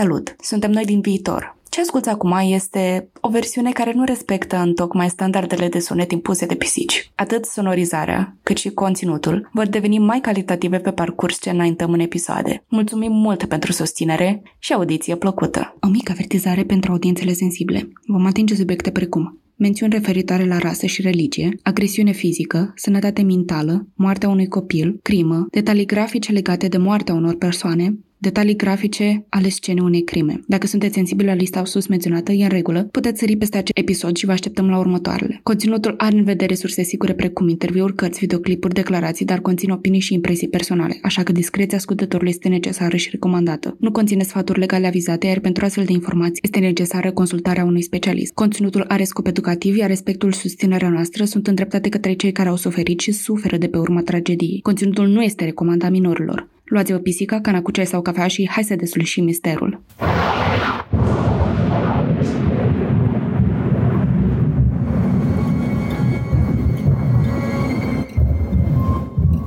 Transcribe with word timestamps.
Salut! 0.00 0.36
Suntem 0.40 0.70
noi 0.70 0.84
din 0.84 1.00
viitor. 1.00 1.56
Ce 1.68 1.80
asculți 1.80 2.08
acum 2.08 2.36
este 2.42 3.08
o 3.20 3.28
versiune 3.28 3.72
care 3.72 3.92
nu 3.92 4.04
respectă 4.04 4.56
în 4.56 4.74
tocmai 4.74 5.08
standardele 5.08 5.68
de 5.68 5.78
sunet 5.78 6.12
impuse 6.12 6.46
de 6.46 6.54
pisici. 6.54 7.10
Atât 7.14 7.44
sonorizarea, 7.44 8.36
cât 8.42 8.56
și 8.56 8.70
conținutul 8.70 9.48
vor 9.52 9.66
deveni 9.66 9.98
mai 9.98 10.20
calitative 10.20 10.78
pe 10.78 10.90
parcurs 10.90 11.40
ce 11.40 11.50
înaintăm 11.50 11.92
în 11.92 12.00
episoade. 12.00 12.64
Mulțumim 12.68 13.12
mult 13.12 13.44
pentru 13.44 13.72
susținere 13.72 14.42
și 14.58 14.72
audiție 14.72 15.16
plăcută. 15.16 15.76
O 15.80 15.88
mică 15.88 16.12
avertizare 16.12 16.64
pentru 16.64 16.92
audiențele 16.92 17.32
sensibile. 17.32 17.92
Vom 18.06 18.26
atinge 18.26 18.54
subiecte 18.54 18.90
precum 18.90 19.38
mențiuni 19.58 19.92
referitoare 19.92 20.46
la 20.46 20.58
rasă 20.58 20.86
și 20.86 21.02
religie, 21.02 21.58
agresiune 21.62 22.12
fizică, 22.12 22.72
sănătate 22.76 23.22
mentală, 23.22 23.86
moartea 23.94 24.28
unui 24.28 24.48
copil, 24.48 24.98
crimă, 25.02 25.46
detalii 25.50 25.86
grafice 25.86 26.32
legate 26.32 26.68
de 26.68 26.78
moartea 26.78 27.14
unor 27.14 27.36
persoane, 27.36 27.98
detalii 28.18 28.56
grafice 28.56 29.24
ale 29.28 29.48
scenei 29.48 29.84
unei 29.84 30.02
crime. 30.02 30.40
Dacă 30.46 30.66
sunteți 30.66 30.94
sensibili 30.94 31.28
la 31.28 31.34
lista 31.34 31.64
sus 31.64 31.86
menționată, 31.86 32.32
e 32.32 32.42
în 32.42 32.48
regulă, 32.48 32.82
puteți 32.82 33.18
sări 33.18 33.36
peste 33.36 33.56
acest 33.56 33.78
episod 33.78 34.16
și 34.16 34.26
vă 34.26 34.32
așteptăm 34.32 34.68
la 34.68 34.78
următoarele. 34.78 35.40
Conținutul 35.42 35.94
are 35.98 36.16
în 36.16 36.24
vedere 36.24 36.54
surse 36.54 36.82
sigure 36.82 37.14
precum 37.14 37.48
interviuri, 37.48 37.94
cărți, 37.94 38.18
videoclipuri, 38.18 38.74
declarații, 38.74 39.24
dar 39.24 39.40
conține 39.40 39.72
opinii 39.72 40.00
și 40.00 40.14
impresii 40.14 40.48
personale, 40.48 40.98
așa 41.02 41.22
că 41.22 41.32
discreția 41.32 41.76
ascultătorului 41.76 42.30
este 42.30 42.48
necesară 42.48 42.96
și 42.96 43.10
recomandată. 43.10 43.76
Nu 43.80 43.90
conține 43.90 44.22
sfaturi 44.22 44.58
legale 44.58 44.86
avizate, 44.86 45.26
iar 45.26 45.38
pentru 45.38 45.64
astfel 45.64 45.84
de 45.84 45.92
informații 45.92 46.40
este 46.42 46.58
necesară 46.58 47.12
consultarea 47.12 47.64
unui 47.64 47.82
specialist. 47.82 48.32
Conținutul 48.34 48.84
are 48.88 49.04
scop 49.04 49.26
educativ, 49.26 49.76
iar 49.76 49.88
respectul 49.88 50.32
și 50.32 50.38
susținerea 50.38 50.88
noastră 50.88 51.24
sunt 51.24 51.46
îndreptate 51.46 51.88
către 51.88 52.12
cei 52.12 52.32
care 52.32 52.48
au 52.48 52.56
suferit 52.56 53.00
și 53.00 53.12
suferă 53.12 53.56
de 53.56 53.68
pe 53.68 53.78
urma 53.78 54.00
tragediei. 54.02 54.60
Conținutul 54.62 55.06
nu 55.06 55.22
este 55.22 55.44
recomandat 55.44 55.90
minorilor. 55.90 56.48
Luați-vă 56.68 56.98
pisica, 56.98 57.40
cana 57.40 57.62
cu 57.62 57.70
ceai 57.70 57.86
sau 57.86 58.02
cafea 58.02 58.26
și 58.26 58.48
hai 58.50 58.64
să 58.64 58.74
deslușim 58.74 59.24
misterul. 59.24 59.80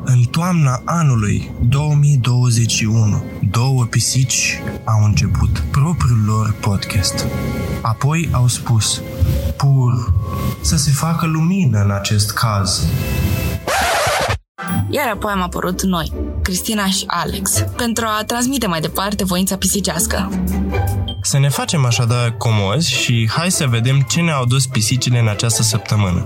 În 0.03 0.23
toamna 0.31 0.81
anului 0.85 1.51
2021, 1.69 3.23
două 3.51 3.85
pisici 3.85 4.59
au 4.83 5.03
început 5.03 5.63
propriul 5.71 6.23
lor 6.25 6.55
podcast. 6.61 7.25
Apoi 7.81 8.29
au 8.31 8.47
spus, 8.47 9.01
pur, 9.57 10.13
să 10.61 10.77
se 10.77 10.91
facă 10.91 11.25
lumină 11.25 11.83
în 11.83 11.91
acest 11.91 12.31
caz. 12.31 12.85
Iar 14.89 15.09
apoi 15.13 15.31
am 15.31 15.41
apărut 15.41 15.81
noi, 15.83 16.11
Cristina 16.41 16.85
și 16.85 17.03
Alex, 17.07 17.63
pentru 17.77 18.05
a 18.07 18.23
transmite 18.23 18.67
mai 18.67 18.79
departe 18.79 19.23
voința 19.23 19.57
pisicească. 19.57 20.29
Să 21.21 21.39
ne 21.39 21.49
facem 21.49 21.85
așadar 21.85 22.37
comozi 22.37 22.91
și 22.91 23.29
hai 23.31 23.51
să 23.51 23.67
vedem 23.67 23.99
ce 24.09 24.21
ne-au 24.21 24.45
dus 24.45 24.67
pisicile 24.67 25.19
în 25.19 25.27
această 25.27 25.61
săptămână. 25.61 26.25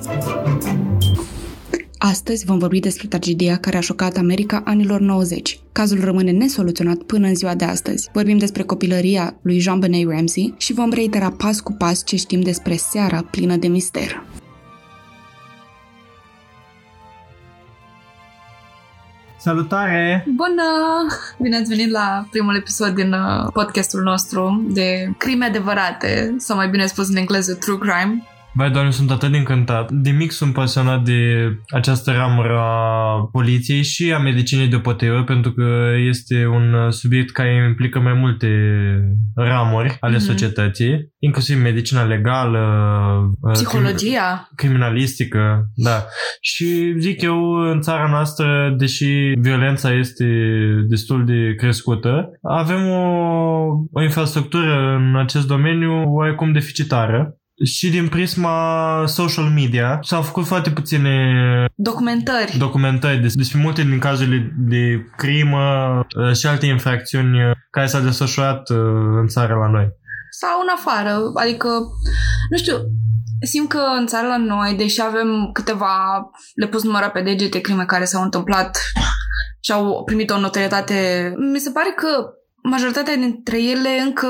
Astăzi 1.97 2.45
vom 2.45 2.57
vorbi 2.57 2.79
despre 2.79 3.07
tragedia 3.07 3.57
care 3.57 3.77
a 3.77 3.79
șocat 3.79 4.17
America 4.17 4.61
anilor 4.65 4.99
90. 4.99 5.59
Cazul 5.71 6.03
rămâne 6.03 6.31
nesoluționat 6.31 6.97
până 6.97 7.27
în 7.27 7.35
ziua 7.35 7.55
de 7.55 7.65
astăzi. 7.65 8.09
Vorbim 8.13 8.37
despre 8.37 8.63
copilăria 8.63 9.35
lui 9.41 9.59
Jean 9.59 9.79
Benet 9.79 10.09
Ramsey 10.09 10.53
și 10.57 10.73
vom 10.73 10.89
reitera 10.89 11.31
pas 11.31 11.59
cu 11.59 11.71
pas 11.71 12.03
ce 12.05 12.15
știm 12.15 12.41
despre 12.41 12.75
seara 12.75 13.27
plină 13.31 13.55
de 13.55 13.67
mister. 13.67 14.23
Salutare! 19.45 20.25
Bună! 20.35 20.63
Bine 21.37 21.57
ați 21.57 21.69
venit 21.69 21.91
la 21.91 22.25
primul 22.29 22.55
episod 22.55 22.95
din 22.95 23.13
uh, 23.13 23.47
podcastul 23.53 24.01
nostru 24.01 24.65
de 24.69 25.13
crime 25.17 25.45
adevărate, 25.45 26.35
sau 26.37 26.55
mai 26.55 26.69
bine 26.69 26.85
spus 26.85 27.09
în 27.09 27.15
engleză 27.15 27.53
True 27.53 27.77
Crime. 27.77 28.23
Băi, 28.57 28.69
doamne, 28.69 28.91
sunt 28.91 29.11
atât 29.11 29.31
de 29.31 29.37
încântat. 29.37 29.91
De 29.91 30.09
mic 30.09 30.31
sunt 30.31 30.53
pasionat 30.53 31.03
de 31.03 31.49
această 31.69 32.11
ramură 32.11 32.57
a 32.59 33.29
poliției 33.31 33.83
și 33.83 34.13
a 34.13 34.19
medicinei 34.19 34.67
deopotrivă, 34.67 35.23
pentru 35.23 35.51
că 35.51 35.91
este 36.09 36.45
un 36.45 36.91
subiect 36.91 37.31
care 37.31 37.65
implică 37.67 37.99
mai 37.99 38.13
multe 38.13 38.47
ramuri 39.35 39.97
ale 39.99 40.15
mm-hmm. 40.15 40.19
societății, 40.19 41.13
inclusiv 41.19 41.61
medicina 41.61 42.03
legală, 42.03 42.61
psihologia, 43.51 44.49
criminalistică, 44.55 45.69
da. 45.73 46.05
Și 46.41 46.93
zic 46.97 47.21
eu, 47.21 47.43
în 47.71 47.81
țara 47.81 48.09
noastră, 48.09 48.75
deși 48.77 49.31
violența 49.39 49.93
este 49.93 50.25
destul 50.87 51.25
de 51.25 51.53
crescută, 51.57 52.29
avem 52.41 52.89
o, 52.89 53.05
o 53.91 54.01
infrastructură 54.03 54.95
în 54.95 55.15
acest 55.15 55.47
domeniu 55.47 56.03
oarecum 56.05 56.51
deficitară 56.51 57.37
și 57.63 57.89
din 57.89 58.07
prisma 58.07 59.03
social 59.07 59.45
media 59.45 59.99
s-au 60.01 60.21
făcut 60.21 60.45
foarte 60.45 60.69
puține 60.69 61.15
documentări, 61.75 62.57
documentări 62.57 63.19
despre 63.19 63.59
multe 63.61 63.81
din 63.81 63.99
cazurile 63.99 64.53
de 64.57 65.05
crimă 65.17 65.99
uh, 65.99 66.35
și 66.35 66.47
alte 66.47 66.65
infracțiuni 66.65 67.37
care 67.71 67.87
s-au 67.87 68.01
desfășurat 68.01 68.69
uh, 68.69 68.77
în 69.21 69.27
țară 69.27 69.53
la 69.53 69.67
noi. 69.67 69.87
Sau 70.29 70.61
în 70.61 70.67
afară, 70.75 71.31
adică, 71.33 71.69
nu 72.49 72.57
știu, 72.57 72.75
simt 73.41 73.69
că 73.69 73.81
în 73.99 74.07
țară 74.07 74.27
la 74.27 74.37
noi, 74.37 74.75
deși 74.77 75.01
avem 75.01 75.49
câteva, 75.53 76.29
le 76.55 76.67
pus 76.67 76.83
număra 76.83 77.09
pe 77.09 77.21
degete 77.21 77.59
crime 77.59 77.85
care 77.85 78.05
s-au 78.05 78.23
întâmplat 78.23 78.77
și 79.65 79.71
au 79.71 80.03
primit 80.03 80.29
o 80.29 80.39
notorietate, 80.39 81.33
mi 81.53 81.59
se 81.59 81.71
pare 81.71 81.93
că 81.95 82.07
majoritatea 82.69 83.15
dintre 83.15 83.63
ele 83.63 83.89
încă 84.05 84.27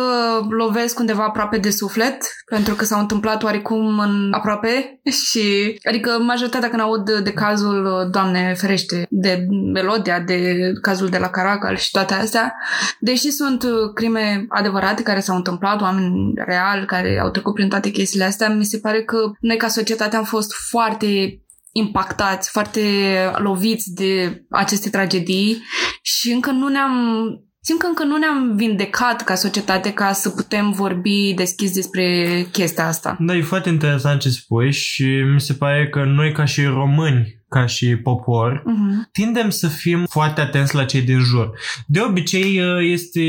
lovesc 0.50 1.00
undeva 1.00 1.23
aproape 1.23 1.57
de 1.57 1.69
suflet, 1.69 2.18
pentru 2.50 2.75
că 2.75 2.85
s-au 2.85 3.00
întâmplat 3.00 3.44
oarecum 3.44 4.00
în 4.00 4.34
aproape 4.34 5.00
și, 5.28 5.78
adică 5.84 6.09
majoritatea 6.19 6.69
când 6.69 6.81
aud 6.81 7.06
de, 7.06 7.22
de 7.22 7.34
cazul, 7.34 8.09
Doamne 8.12 8.53
ferește, 8.57 9.06
de 9.09 9.45
Melodia, 9.74 10.19
de 10.19 10.72
cazul 10.81 11.09
de 11.09 11.18
la 11.18 11.29
Caracal 11.29 11.75
și 11.75 11.91
toate 11.91 12.13
astea, 12.13 12.53
deși 13.00 13.29
sunt 13.29 13.66
crime 13.94 14.45
adevărate 14.50 15.03
care 15.03 15.19
s-au 15.19 15.35
întâmplat, 15.35 15.81
oameni 15.81 16.34
reali 16.35 16.85
care 16.85 17.19
au 17.22 17.29
trecut 17.29 17.53
prin 17.53 17.69
toate 17.69 17.90
chestiile 17.90 18.25
astea, 18.25 18.50
mi 18.50 18.66
se 18.66 18.78
pare 18.78 19.03
că 19.03 19.18
noi 19.40 19.57
ca 19.57 19.68
societate 19.68 20.16
am 20.16 20.24
fost 20.24 20.53
foarte 20.69 21.40
impactați, 21.72 22.50
foarte 22.50 22.81
loviți 23.38 23.94
de 23.94 24.44
aceste 24.50 24.90
tragedii 24.90 25.63
și 26.01 26.31
încă 26.31 26.51
nu 26.51 26.68
ne-am 26.68 26.94
simt 27.68 27.80
că 27.80 27.88
încă 27.88 28.03
nu 28.03 28.18
ne-am 28.18 28.56
vindecat 28.56 29.24
ca 29.24 29.36
societate 29.36 29.94
ca 29.94 30.12
să 30.12 30.30
putem 30.30 30.72
vorbi 30.72 31.34
deschis 31.36 31.74
despre 31.74 32.06
chestia 32.52 32.88
asta. 32.88 33.16
Da, 33.20 33.36
e 33.36 33.42
foarte 33.42 33.70
interesant 33.70 34.20
ce 34.20 34.30
spui 34.30 34.72
și 34.72 35.06
mi 35.34 35.42
se 35.42 35.53
pare 35.53 35.90
că 35.90 36.04
noi 36.04 36.31
ca 36.31 36.46
și 36.46 36.64
români 36.64 37.44
ca 37.56 37.66
și 37.66 37.96
popor, 37.96 38.60
uh-huh. 38.60 39.12
tindem 39.12 39.50
să 39.50 39.68
fim 39.68 40.06
foarte 40.10 40.42
atenți 40.42 40.76
la 40.76 40.86
cei 40.86 41.02
din 41.02 41.20
jur. 41.20 41.50
De 41.88 42.00
obicei 42.02 42.62
este 42.92 43.22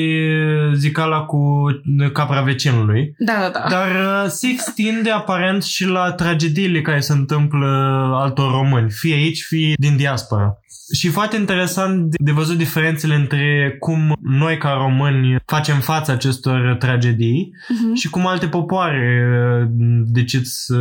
zicala 0.75 1.21
cu 1.21 1.65
capra 2.13 2.41
vecinului. 2.41 3.15
Da, 3.19 3.33
da, 3.41 3.49
da. 3.49 3.69
Dar 3.69 3.89
uh, 3.89 4.31
se 4.31 4.47
extinde 4.49 5.11
aparent 5.11 5.63
și 5.63 5.85
la 5.85 6.13
tragediile 6.13 6.83
care 6.83 7.01
se 7.01 7.13
întâmplă 7.13 7.67
altor 8.15 8.51
români, 8.51 8.91
fie 8.91 9.15
aici, 9.15 9.43
fie 9.43 9.75
din 9.79 9.97
diaspora. 9.97 10.59
Și 10.95 11.09
foarte 11.09 11.37
interesant 11.37 12.15
de 12.19 12.33
văzut 12.33 12.57
diferențele 12.57 13.15
între 13.15 13.77
cum 13.79 14.17
noi 14.23 14.59
ca 14.59 14.71
români 14.71 15.37
facem 15.45 15.81
față 15.81 16.13
acestor 16.13 16.77
tragedii 16.79 17.51
uh-huh. 17.53 17.95
și 17.95 18.11
cum 18.11 18.27
alte 18.27 18.47
popoare 18.47 19.29
uh, 19.31 19.69
decid 20.05 20.45
să 20.45 20.79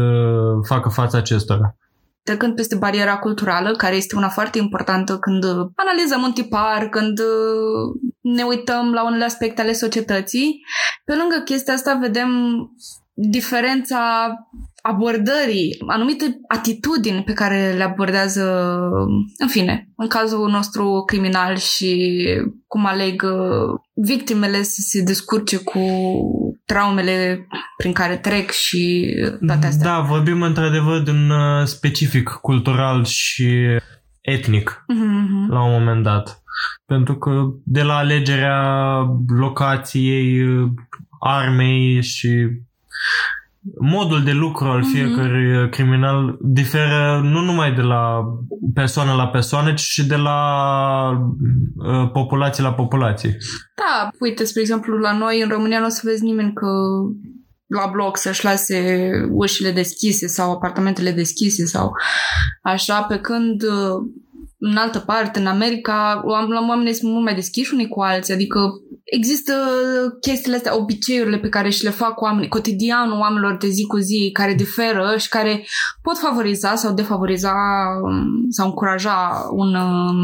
facă 0.68 0.90
față 0.90 1.18
acestora 1.18 1.76
trecând 2.25 2.56
peste 2.56 2.75
bariera 2.75 3.18
culturală, 3.18 3.72
care 3.72 3.96
este 3.96 4.16
una 4.16 4.30
foarte 4.30 4.58
importantă 4.58 5.18
când 5.18 5.44
analizăm 5.75 6.22
un 6.22 6.31
tipar, 6.31 6.90
când 6.90 7.19
ne 8.22 8.44
uităm 8.44 8.94
la 8.94 9.06
unele 9.06 9.24
aspecte 9.24 9.62
ale 9.62 9.74
societății. 9.74 10.62
Pe 11.06 11.16
lângă 11.16 11.41
chestia 11.46 11.73
asta 11.73 11.97
vedem 12.02 12.29
diferența 13.14 14.28
abordării, 14.82 15.78
anumite 15.88 16.40
atitudini 16.47 17.23
pe 17.23 17.34
care 17.34 17.73
le 17.78 17.84
abordează, 17.84 18.78
în 19.38 19.47
fine, 19.47 19.90
în 19.96 20.08
cazul 20.08 20.50
nostru 20.50 21.03
criminal 21.05 21.58
și 21.58 22.22
cum 22.67 22.85
aleg 22.85 23.23
uh, 23.23 23.79
victimele 23.94 24.64
să 24.64 24.82
se 24.82 25.02
descurce 25.02 25.58
cu 25.58 25.79
traumele 26.66 27.47
prin 27.78 27.94
care 27.94 28.17
trec 28.17 28.52
și 28.52 29.14
toate 29.47 29.67
astea. 29.67 29.91
Da, 29.91 30.00
vorbim 30.00 30.41
într-adevăr 30.41 31.00
de 31.00 31.12
un 31.12 31.29
uh, 31.29 31.66
specific 31.66 32.29
cultural 32.29 33.06
și 33.06 33.79
etnic 34.22 34.85
mm-hmm. 34.94 35.50
la 35.50 35.64
un 35.64 35.72
moment 35.72 36.03
dat. 36.03 36.44
Pentru 36.85 37.17
că 37.17 37.32
de 37.64 37.82
la 37.82 37.97
alegerea 37.97 38.97
locației, 39.28 40.41
uh, 40.41 40.70
armei 41.20 42.02
și 42.02 42.47
modul 43.79 44.23
de 44.23 44.32
lucru 44.32 44.66
al 44.66 44.84
fiecărui 44.84 45.52
mm-hmm. 45.52 45.70
criminal 45.70 46.38
diferă 46.41 47.22
nu 47.23 47.40
numai 47.40 47.73
de 47.73 47.82
la 47.82 48.23
persoană 48.73 49.14
la 49.14 49.28
persoană, 49.28 49.73
ci 49.73 49.79
și 49.79 50.08
de 50.08 50.16
la 50.16 50.40
uh, 51.76 52.09
populație 52.12 52.64
la 52.64 52.73
populație. 52.73 53.38
Da, 53.76 54.09
uite, 54.20 54.44
spre 54.44 54.62
exemplu, 54.62 54.97
la 54.97 55.17
noi 55.17 55.41
în 55.41 55.50
România 55.50 55.79
nu 55.79 55.85
o 55.85 55.90
să 55.90 56.02
vezi 56.03 56.23
nimeni 56.23 56.53
că 56.53 56.67
la 57.67 57.90
bloc 57.91 58.17
să-și 58.17 58.44
lase 58.44 59.09
ușile 59.32 59.72
deschise 59.72 60.28
sau 60.28 60.52
apartamentele 60.52 61.12
deschise 61.12 61.66
sau 61.66 61.91
așa, 62.62 63.02
pe 63.02 63.17
când 63.17 63.62
uh, 63.64 64.09
în 64.67 64.78
altă 64.78 65.00
parte, 65.00 65.40
în 65.40 65.46
America, 65.46 66.22
oamenii 66.67 66.94
sunt 66.94 67.12
mult 67.12 67.23
mai 67.23 67.35
deschiși 67.35 67.73
unii 67.73 67.88
cu 67.88 68.02
alții, 68.02 68.34
adică 68.34 68.59
există 69.03 69.53
chestiile 70.22 70.56
astea, 70.56 70.78
obiceiurile 70.78 71.38
pe 71.38 71.50
care 71.50 71.70
și 71.70 71.84
le 71.84 71.90
fac 71.90 72.22
oamenii, 72.22 72.50
cotidianul 72.50 73.20
oamenilor 73.20 73.58
de 73.58 73.67
zi 73.67 73.84
cu 73.84 73.97
zi, 73.97 74.29
care 74.34 74.53
diferă 74.53 75.16
și 75.17 75.29
care 75.29 75.66
pot 76.02 76.17
favoriza 76.17 76.76
sau 76.76 76.94
defavoriza 76.94 77.53
um, 78.03 78.50
sau 78.50 78.66
încuraja 78.66 79.47
un, 79.52 79.76
um, 79.76 80.17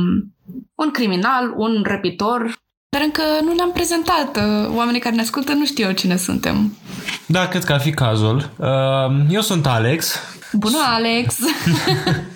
un 0.76 0.92
criminal, 0.92 1.54
un 1.56 1.84
răpitor. 1.86 2.60
Dar 2.90 3.02
încă 3.02 3.22
nu 3.44 3.54
ne-am 3.54 3.72
prezentat. 3.72 4.38
Uh, 4.38 4.76
oamenii 4.76 5.00
care 5.00 5.16
ne 5.16 5.22
ascultă 5.22 5.54
nu 5.54 5.66
știu 5.66 5.92
cine 5.92 6.16
suntem. 6.16 6.78
Da, 7.26 7.48
cred 7.48 7.64
că 7.64 7.74
ar 7.74 7.80
fi 7.80 7.92
cazul. 7.92 8.50
Uh, 8.58 9.26
eu 9.30 9.42
sunt 9.42 9.66
Alex. 9.66 10.16
Bună, 10.52 10.78
Alex! 10.96 11.36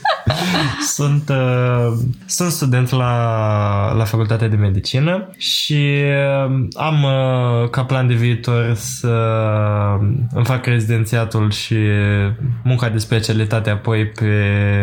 sunt, 0.96 1.30
uh, 1.30 1.94
sunt 2.26 2.52
student 2.52 2.90
la, 2.90 3.94
la 3.94 4.04
Facultatea 4.04 4.48
de 4.48 4.56
Medicină 4.56 5.30
și 5.38 6.02
uh, 6.46 6.68
am 6.74 7.04
uh, 7.04 7.70
ca 7.70 7.84
plan 7.84 8.08
de 8.08 8.14
viitor 8.14 8.74
să 8.74 9.18
îmi 10.34 10.46
fac 10.46 10.66
rezidențiatul 10.66 11.52
și 11.52 11.76
munca 12.64 12.90
de 12.90 12.98
specialitate 12.98 13.70
apoi 13.70 14.06
pe 14.06 14.26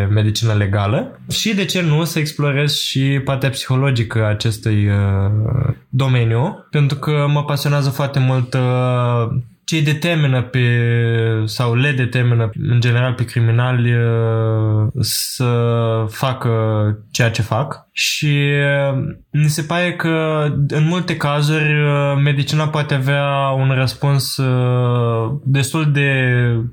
medicină 0.09 0.53
legală. 0.53 1.19
Și 1.29 1.55
de 1.55 1.65
ce 1.65 1.81
nu 1.81 2.03
să 2.03 2.19
explorez 2.19 2.75
și 2.75 3.21
partea 3.25 3.49
psihologică 3.49 4.23
a 4.23 4.29
acestui 4.29 4.87
uh, 4.87 5.73
domeniu? 5.89 6.67
Pentru 6.69 6.97
că 6.97 7.25
mă 7.29 7.43
pasionează 7.43 7.89
foarte 7.89 8.19
mult 8.19 8.53
uh, 8.53 9.41
ce 9.65 9.75
îi 9.75 9.81
determină 9.81 10.41
pe, 10.41 11.43
sau 11.45 11.75
le 11.75 11.91
determină 11.91 12.49
în 12.61 12.79
general 12.79 13.13
pe 13.13 13.25
criminali 13.25 13.93
uh, 13.93 14.87
să 14.99 16.05
facă 16.09 16.51
ceea 17.11 17.31
ce 17.31 17.41
fac 17.41 17.87
și 17.95 18.51
mi 19.31 19.47
se 19.47 19.61
pare 19.61 19.93
că 19.93 20.45
în 20.67 20.87
multe 20.87 21.17
cazuri 21.17 21.81
uh, 21.83 22.21
medicina 22.23 22.67
poate 22.67 22.93
avea 22.93 23.49
un 23.57 23.71
răspuns 23.73 24.37
uh, 24.37 25.31
destul 25.43 25.91
de 25.91 26.09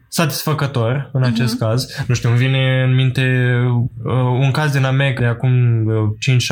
satisfăcător 0.09 1.11
în 1.13 1.23
acest 1.23 1.55
uh-huh. 1.55 1.59
caz. 1.59 2.05
Nu 2.07 2.15
știu, 2.15 2.29
îmi 2.29 2.39
vine 2.39 2.83
în 2.87 2.95
minte 2.95 3.55
un 4.41 4.51
caz 4.51 4.73
din 4.73 4.85
America 4.85 5.21
de 5.21 5.27
acum 5.27 5.53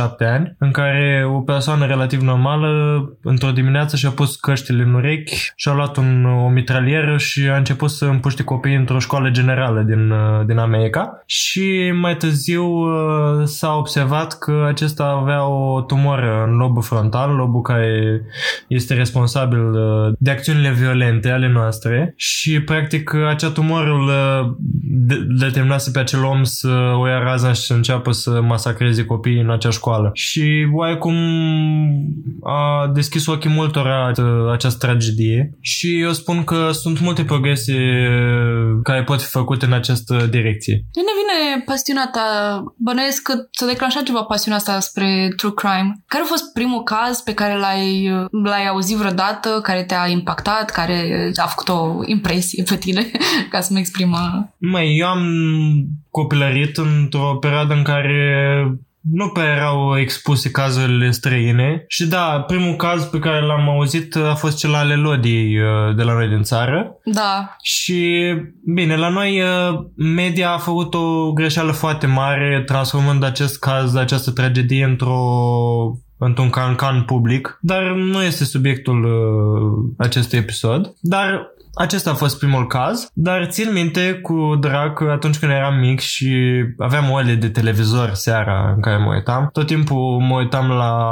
5-7 0.05 0.27
ani 0.33 0.57
în 0.59 0.71
care 0.71 1.25
o 1.35 1.41
persoană 1.41 1.87
relativ 1.87 2.21
normală 2.21 3.03
într-o 3.23 3.51
dimineață 3.51 3.97
și-a 3.97 4.11
pus 4.11 4.37
căștile 4.37 4.83
în 4.83 4.95
urechi 4.95 5.53
și 5.57 5.69
a 5.69 5.73
luat 5.73 5.97
un 5.97 6.25
o 6.25 6.49
mitralieră 6.49 7.17
și 7.17 7.49
a 7.49 7.57
început 7.57 7.91
să 7.91 8.05
împuște 8.05 8.43
copiii 8.43 8.77
într-o 8.77 8.99
școală 8.99 9.31
generală 9.31 9.83
din, 9.83 10.11
uh, 10.11 10.47
din 10.47 10.59
America 10.59 11.23
și 11.27 11.93
mai 12.01 12.17
târziu 12.17 12.65
uh, 12.65 13.45
s-a 13.45 13.75
observat 13.75 14.39
că 14.39 14.58
acesta 14.67 15.05
avea 15.05 15.49
o 15.49 15.81
tumoră 15.81 16.45
în 16.49 16.57
lobul 16.57 16.83
frontal, 16.83 17.35
lobul 17.35 17.61
care 17.61 18.23
este 18.69 18.95
responsabil 18.95 19.73
uh, 19.73 20.13
de 20.19 20.31
acțiunile 20.31 20.73
violente 20.73 21.31
ale 21.31 21.49
noastre 21.49 22.13
și 22.17 22.61
practic 22.61 23.15
acea 23.29 23.51
tumoră 23.51 23.91
îl 23.91 24.11
determinase 25.39 25.91
pe 25.91 25.99
acel 25.99 26.25
om 26.25 26.43
să 26.43 26.93
o 26.97 27.07
ia 27.07 27.19
raza 27.19 27.53
și 27.53 27.61
să 27.61 27.75
înceapă 27.75 28.13
să 28.13 28.41
masacreze 28.43 29.05
copiii 29.05 29.41
în 29.41 29.51
acea 29.51 29.71
școală. 29.71 30.11
Și 30.13 30.69
oarecum 30.73 31.15
a 32.43 32.91
deschis 32.95 33.27
ochii 33.27 33.51
multora 33.51 34.13
această 34.53 34.87
tragedie 34.87 35.59
și 35.61 36.01
eu 36.01 36.13
spun 36.13 36.45
că 36.45 36.71
sunt 36.73 37.01
multe 37.01 37.25
progrese 37.25 37.75
care 38.83 39.03
pot 39.03 39.23
fi 39.23 39.29
făcute 39.29 39.65
în 39.65 39.73
această 39.73 40.27
direcție. 40.31 40.85
De 40.93 41.01
unde 41.01 41.13
vine 41.21 41.63
pasiunea 41.65 42.09
ta? 42.13 42.29
Bănuiesc 42.77 43.23
că 43.23 43.35
s-a 43.51 43.67
declanșat 43.67 44.03
ceva 44.03 44.23
pasiunea 44.49 44.57
asta 44.57 44.81
spre 44.81 45.33
true 45.37 45.53
crime. 45.55 46.03
Care 46.07 46.23
a 46.23 46.27
fost 46.27 46.53
primul 46.53 46.83
caz 46.83 47.21
pe 47.21 47.35
care 47.35 47.59
l-ai, 47.59 48.11
l-ai 48.31 48.67
auzit 48.67 48.97
vreodată, 48.97 49.61
care 49.63 49.83
te-a 49.83 50.09
impactat, 50.09 50.71
care 50.71 51.31
a 51.37 51.47
făcut 51.47 51.69
o 51.69 52.01
impresie 52.07 52.63
pe 52.63 52.77
tine, 52.77 53.11
ca 53.51 53.61
să 53.61 53.73
mă 53.73 53.79
exprim? 53.79 54.17
Mai, 54.59 54.97
eu 54.97 55.07
am 55.07 55.25
copilărit 56.11 56.77
într-o 56.77 57.37
perioadă 57.41 57.75
în 57.75 57.83
care 57.83 58.17
nu 59.13 59.29
pe 59.29 59.41
erau 59.41 59.99
expuse 59.99 60.51
cazurile 60.51 61.11
străine 61.11 61.85
și 61.89 62.07
da, 62.07 62.45
primul 62.47 62.77
caz 62.77 63.05
pe 63.05 63.19
care 63.19 63.41
l-am 63.41 63.69
auzit 63.69 64.17
a 64.17 64.35
fost 64.35 64.57
cel 64.57 64.75
al 64.75 64.91
Elodiei 64.91 65.59
uh, 65.59 65.97
de 65.97 66.03
la 66.03 66.13
noi 66.13 66.29
din 66.29 66.43
țară. 66.43 66.97
Da. 67.05 67.57
Și 67.63 68.35
bine, 68.65 68.97
la 68.97 69.09
noi 69.09 69.41
uh, 69.41 69.81
media 69.97 70.51
a 70.51 70.59
făcut 70.59 70.95
o 70.95 71.33
greșeală 71.33 71.73
foarte 71.73 72.07
mare 72.07 72.63
transformând 72.67 73.25
acest 73.25 73.59
caz, 73.59 73.95
această 73.95 74.31
tragedie 74.31 74.85
într-o 74.85 75.21
într-un 76.19 76.51
cancan 76.51 77.03
public, 77.03 77.59
dar 77.61 77.83
nu 77.83 78.23
este 78.23 78.45
subiectul 78.45 79.05
uh, 79.05 79.95
acestui 79.99 80.39
episod. 80.39 80.95
Dar 81.01 81.57
acesta 81.79 82.11
a 82.11 82.15
fost 82.15 82.39
primul 82.39 82.67
caz, 82.67 83.11
dar 83.13 83.47
țin 83.51 83.73
minte 83.73 84.13
cu 84.23 84.57
drag 84.61 84.93
că 84.93 85.11
atunci 85.11 85.39
când 85.39 85.53
eram 85.53 85.79
mic 85.79 86.01
și 86.01 86.31
aveam 86.79 87.11
o 87.11 87.21
de 87.39 87.49
televizor 87.49 88.11
seara 88.13 88.73
în 88.75 88.81
care 88.81 88.97
mă 88.97 89.15
uitam, 89.15 89.49
tot 89.53 89.67
timpul 89.67 90.19
mă 90.19 90.37
uitam 90.37 90.69
la, 90.69 91.09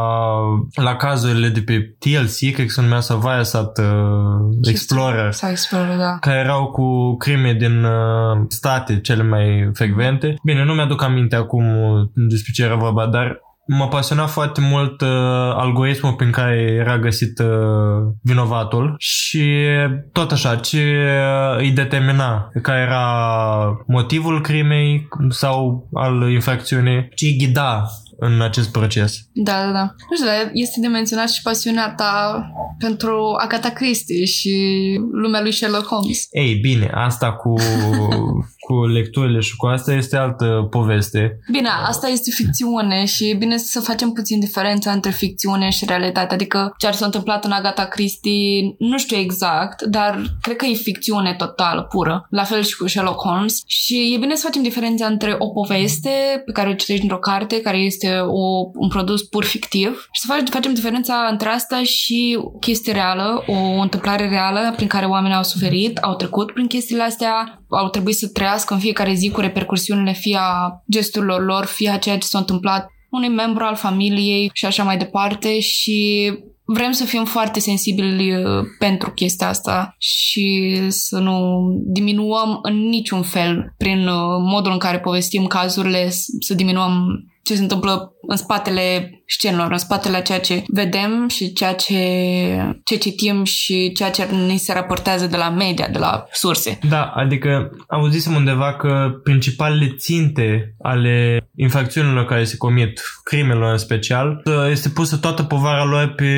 la 0.74 0.96
cazurile 0.96 1.48
de 1.48 1.60
pe 1.60 1.96
TLC, 1.98 2.54
cred 2.54 2.66
că 2.66 2.72
se 2.72 2.80
numea 2.80 3.00
sau 3.00 3.18
Viasat 3.18 3.78
uh, 3.78 4.68
Explorer, 4.68 5.32
sau 5.32 5.50
Explorer, 5.50 5.96
da. 5.96 6.18
care 6.20 6.38
erau 6.38 6.66
cu 6.66 7.16
crime 7.16 7.52
din 7.52 7.84
uh, 7.84 8.44
state 8.48 9.00
cele 9.00 9.22
mai 9.22 9.70
frecvente. 9.72 10.34
Bine, 10.42 10.64
nu 10.64 10.72
mi-aduc 10.72 11.02
aminte 11.02 11.36
acum 11.36 11.64
despre 12.14 12.52
ce 12.52 12.62
era 12.62 12.74
vorba, 12.74 13.06
dar 13.06 13.45
m-a 13.66 13.88
pasionat 13.88 14.30
foarte 14.30 14.60
mult 14.60 15.00
uh, 15.00 15.08
algoritmul 15.54 16.14
prin 16.14 16.30
care 16.30 16.76
era 16.80 16.98
găsit 16.98 17.38
uh, 17.38 17.46
vinovatul 18.22 18.94
și 18.98 19.64
tot 20.12 20.32
așa, 20.32 20.56
ce 20.56 21.08
îi 21.58 21.70
determina, 21.70 22.48
care 22.62 22.80
era 22.80 23.84
motivul 23.86 24.40
crimei 24.40 25.08
sau 25.28 25.88
al 25.92 26.30
infracțiunii, 26.30 27.08
ce 27.14 27.26
îi 27.26 27.36
ghida 27.38 27.84
în 28.18 28.40
acest 28.40 28.70
proces. 28.70 29.18
Da, 29.32 29.64
da, 29.64 29.72
da. 29.72 29.82
Nu 30.10 30.16
știu, 30.16 30.26
dar 30.26 30.50
este 30.52 30.80
de 30.80 30.86
menționat 30.86 31.30
și 31.30 31.42
pasiunea 31.42 31.94
ta 31.94 32.46
pentru 32.78 33.36
Agatha 33.38 33.70
Christie 33.70 34.24
și 34.24 34.54
lumea 35.12 35.42
lui 35.42 35.52
Sherlock 35.52 35.86
Holmes. 35.86 36.26
Ei, 36.30 36.54
bine, 36.54 36.90
asta 36.94 37.32
cu, 37.32 37.54
cu 38.66 38.86
lecturile 38.86 39.40
și 39.40 39.56
cu 39.56 39.66
asta 39.66 39.92
este 39.92 40.16
altă 40.16 40.66
poveste. 40.70 41.38
Bine, 41.50 41.68
asta 41.86 42.08
este 42.08 42.30
ficțiune 42.30 43.04
și 43.04 43.28
e 43.28 43.34
bine 43.34 43.56
să 43.56 43.80
facem 43.80 44.10
puțin 44.10 44.40
diferența 44.40 44.90
între 44.90 45.10
ficțiune 45.10 45.68
și 45.70 45.84
realitate. 45.84 46.34
Adică 46.34 46.74
ce 46.78 46.86
ar 46.86 46.94
s-a 46.94 47.04
întâmplat 47.04 47.44
în 47.44 47.50
Agatha 47.50 47.84
Christie, 47.84 48.74
nu 48.78 48.98
știu 48.98 49.16
exact, 49.16 49.82
dar 49.82 50.22
cred 50.40 50.56
că 50.56 50.66
e 50.66 50.74
ficțiune 50.74 51.34
totală, 51.34 51.82
pură. 51.82 52.26
La 52.30 52.44
fel 52.44 52.62
și 52.62 52.76
cu 52.76 52.88
Sherlock 52.88 53.20
Holmes. 53.20 53.62
Și 53.66 54.12
e 54.14 54.18
bine 54.18 54.34
să 54.34 54.44
facem 54.44 54.62
diferența 54.62 55.06
între 55.06 55.34
o 55.38 55.48
poveste 55.48 56.42
pe 56.44 56.52
care 56.52 56.68
o 56.68 56.74
citești 56.74 57.02
într-o 57.02 57.18
carte, 57.18 57.60
care 57.60 57.76
este 57.76 58.05
o, 58.26 58.70
un 58.74 58.88
produs 58.88 59.22
pur 59.22 59.44
fictiv. 59.44 60.08
Și 60.12 60.20
să 60.20 60.34
facem 60.50 60.74
diferența 60.74 61.28
între 61.30 61.48
asta 61.48 61.82
și 61.82 62.38
o 62.40 62.48
chestie 62.48 62.92
reală, 62.92 63.44
o 63.46 63.80
întâmplare 63.80 64.28
reală 64.28 64.72
prin 64.76 64.88
care 64.88 65.06
oamenii 65.06 65.36
au 65.36 65.42
suferit, 65.42 65.96
au 65.96 66.14
trecut 66.14 66.52
prin 66.52 66.66
chestiile 66.66 67.02
astea, 67.02 67.62
au 67.68 67.88
trebuit 67.88 68.16
să 68.16 68.28
trăiască 68.28 68.74
în 68.74 68.80
fiecare 68.80 69.14
zi 69.14 69.30
cu 69.30 69.40
repercursiunile 69.40 70.12
fie 70.12 70.38
a 70.40 70.82
gesturilor 70.90 71.44
lor, 71.44 71.64
fie 71.64 71.90
a 71.90 71.98
ceea 71.98 72.18
ce 72.18 72.26
s-a 72.26 72.38
întâmplat 72.38 72.90
unui 73.10 73.28
membru 73.28 73.64
al 73.64 73.74
familiei 73.74 74.50
și 74.52 74.66
așa 74.66 74.82
mai 74.82 74.96
departe. 74.96 75.60
Și 75.60 76.30
vrem 76.64 76.92
să 76.92 77.04
fim 77.04 77.24
foarte 77.24 77.60
sensibili 77.60 78.34
uh, 78.34 78.64
pentru 78.78 79.10
chestia 79.10 79.48
asta 79.48 79.94
și 79.98 80.76
să 80.88 81.18
nu 81.18 81.68
diminuăm 81.84 82.58
în 82.62 82.88
niciun 82.88 83.22
fel 83.22 83.74
prin 83.76 84.06
uh, 84.06 84.36
modul 84.38 84.72
în 84.72 84.78
care 84.78 84.98
povestim 84.98 85.46
cazurile, 85.46 86.08
să 86.40 86.54
diminuăm 86.54 87.06
ce 87.46 87.54
se 87.54 87.62
întâmplă 87.62 88.12
în 88.28 88.36
spatele 88.36 89.10
scenelor, 89.26 89.70
în 89.70 89.78
spatele 89.78 90.16
a 90.16 90.22
ceea 90.22 90.40
ce 90.40 90.62
vedem 90.66 91.28
și 91.28 91.52
ceea 91.52 91.74
ce, 91.74 91.96
ce 92.84 92.96
citim 92.96 93.44
și 93.44 93.92
ceea 93.92 94.10
ce 94.10 94.26
ni 94.46 94.58
se 94.58 94.72
raportează 94.72 95.26
de 95.26 95.36
la 95.36 95.50
media, 95.50 95.88
de 95.92 95.98
la 95.98 96.26
surse. 96.32 96.78
Da, 96.88 97.04
adică 97.04 97.70
am 97.86 98.00
auzisem 98.00 98.34
undeva 98.34 98.74
că 98.74 99.10
principalele 99.22 99.94
ținte 99.98 100.74
ale 100.82 101.40
infracțiunilor 101.56 102.24
care 102.24 102.44
se 102.44 102.56
comit, 102.56 103.00
crimelor 103.24 103.72
în 103.72 103.78
special, 103.78 104.42
este 104.70 104.88
pusă 104.88 105.16
toată 105.16 105.42
povara 105.42 105.84
lor 105.84 106.12
pe, 106.16 106.32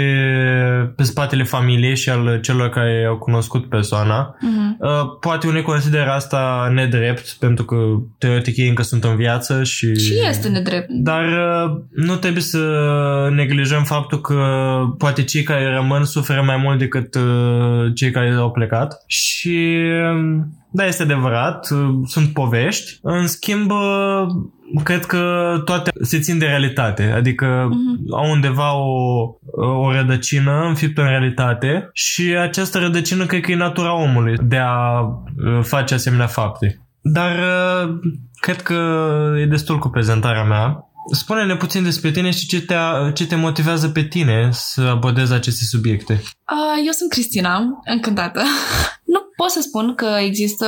pe 0.97 1.03
spatele 1.03 1.43
familiei 1.43 1.97
și 1.97 2.09
al 2.09 2.41
celor 2.41 2.69
care 2.69 3.05
au 3.09 3.19
cunoscut 3.19 3.69
persoana. 3.69 4.35
Uh-huh. 4.35 4.77
Uh, 4.79 5.19
poate 5.21 5.47
unii 5.47 5.63
consideră 5.63 6.11
asta 6.11 6.71
nedrept, 6.75 7.37
pentru 7.41 7.65
că 7.65 7.77
teoretic 8.19 8.57
ei 8.57 8.69
încă 8.69 8.83
sunt 8.83 9.05
în 9.05 9.17
viață 9.17 9.63
și... 9.63 9.99
Și 9.99 10.15
este 10.29 10.49
nedrept. 10.49 10.89
Dar 11.01 11.25
uh, 11.25 11.81
nu 11.91 12.15
trebuie 12.15 12.43
să 12.43 12.59
neglijăm 13.35 13.85
faptul 13.85 14.21
că 14.21 14.45
poate 14.99 15.25
cei 15.25 15.43
care 15.43 15.75
rămân 15.75 16.05
suferă 16.05 16.43
mai 16.43 16.57
mult 16.57 16.79
decât 16.79 17.15
uh, 17.15 17.95
cei 17.95 18.11
care 18.11 18.31
au 18.31 18.51
plecat 18.51 19.03
și 19.07 19.77
um, 20.13 20.53
da, 20.71 20.87
este 20.87 21.03
adevărat, 21.03 21.71
uh, 21.71 21.89
sunt 22.05 22.29
povești. 22.33 22.99
În 23.03 23.27
schimb, 23.27 23.71
uh, 23.71 24.27
cred 24.85 25.05
că 25.05 25.55
toate 25.65 25.91
se 26.03 26.19
țin 26.19 26.39
de 26.39 26.47
realitate, 26.47 27.13
adică 27.17 27.69
Mhm. 27.71 28.15
au 28.15 28.31
undeva 28.31 28.75
o, 28.75 29.23
o 29.57 29.93
rădăcină 29.93 30.65
înfiptă 30.69 31.01
în 31.01 31.09
realitate 31.09 31.91
și 31.93 32.37
această 32.41 32.79
rădăcină 32.79 33.27
cred 33.27 33.41
că 33.41 33.51
e 33.51 33.57
natura 33.57 33.95
omului 34.03 34.35
de 34.43 34.57
a 34.57 35.01
uh, 35.01 35.61
face 35.63 35.95
asemenea 35.95 36.27
fapte. 36.27 36.81
Dar 37.01 37.31
uh, 37.31 37.99
cred 38.41 38.63
că 38.63 39.09
e 39.41 39.47
destul 39.47 39.79
cu 39.79 39.89
prezentarea 39.89 40.45
mea. 40.45 40.88
Spune-ne 41.11 41.57
puțin 41.57 41.83
despre 41.83 42.11
tine 42.11 42.31
și 42.31 42.47
ce 42.47 42.61
te, 42.61 42.75
ce 43.15 43.27
te 43.27 43.35
motivează 43.35 43.89
pe 43.89 44.03
tine 44.03 44.49
să 44.53 44.81
abordezi 44.81 45.33
aceste 45.33 45.65
subiecte. 45.65 46.13
Uh, 46.13 46.83
eu 46.87 46.93
sunt 46.93 47.11
Cristina, 47.11 47.81
încântată. 47.85 48.43
nu 49.13 49.21
pot 49.37 49.51
să 49.51 49.61
spun 49.61 49.95
că 49.95 50.17
există 50.21 50.67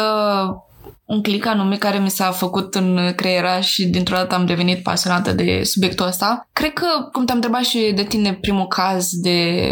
un 1.10 1.22
click 1.22 1.46
anume 1.46 1.76
care 1.76 1.98
mi 1.98 2.10
s-a 2.10 2.30
făcut 2.30 2.74
în 2.74 3.12
creiera 3.16 3.60
și 3.60 3.86
dintr-o 3.86 4.16
dată 4.16 4.34
am 4.34 4.46
devenit 4.46 4.82
pasionată 4.82 5.32
de 5.32 5.60
subiectul 5.64 6.06
ăsta. 6.06 6.48
Cred 6.52 6.72
că, 6.72 6.86
cum 7.12 7.24
te-am 7.24 7.36
întrebat 7.36 7.64
și 7.64 7.92
de 7.94 8.02
tine, 8.02 8.38
primul 8.40 8.66
caz 8.66 9.08
de 9.22 9.68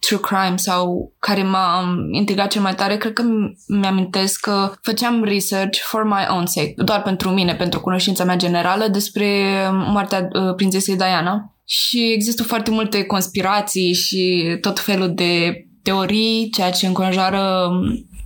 true 0.00 0.20
crime 0.20 0.56
sau 0.56 1.12
care 1.18 1.42
m-a 1.42 1.96
intrigat 2.10 2.50
cel 2.50 2.62
mai 2.62 2.74
tare, 2.74 2.96
cred 2.96 3.12
că 3.12 3.22
mi-amintesc 3.68 4.40
că 4.40 4.72
făceam 4.82 5.24
research 5.24 5.78
for 5.82 6.04
my 6.04 6.26
own 6.30 6.46
sake, 6.46 6.74
doar 6.76 7.02
pentru 7.02 7.30
mine, 7.30 7.54
pentru 7.54 7.80
cunoștința 7.80 8.24
mea 8.24 8.36
generală 8.36 8.88
despre 8.88 9.52
moartea 9.70 10.28
uh, 10.32 10.54
prințesei 10.56 10.96
Diana. 10.96 11.54
Și 11.64 12.12
există 12.12 12.42
foarte 12.42 12.70
multe 12.70 13.04
conspirații 13.04 13.92
și 13.92 14.56
tot 14.60 14.78
felul 14.78 15.12
de 15.14 15.64
teorii, 15.82 16.50
ceea 16.50 16.70
ce 16.70 16.86
înconjoară 16.86 17.70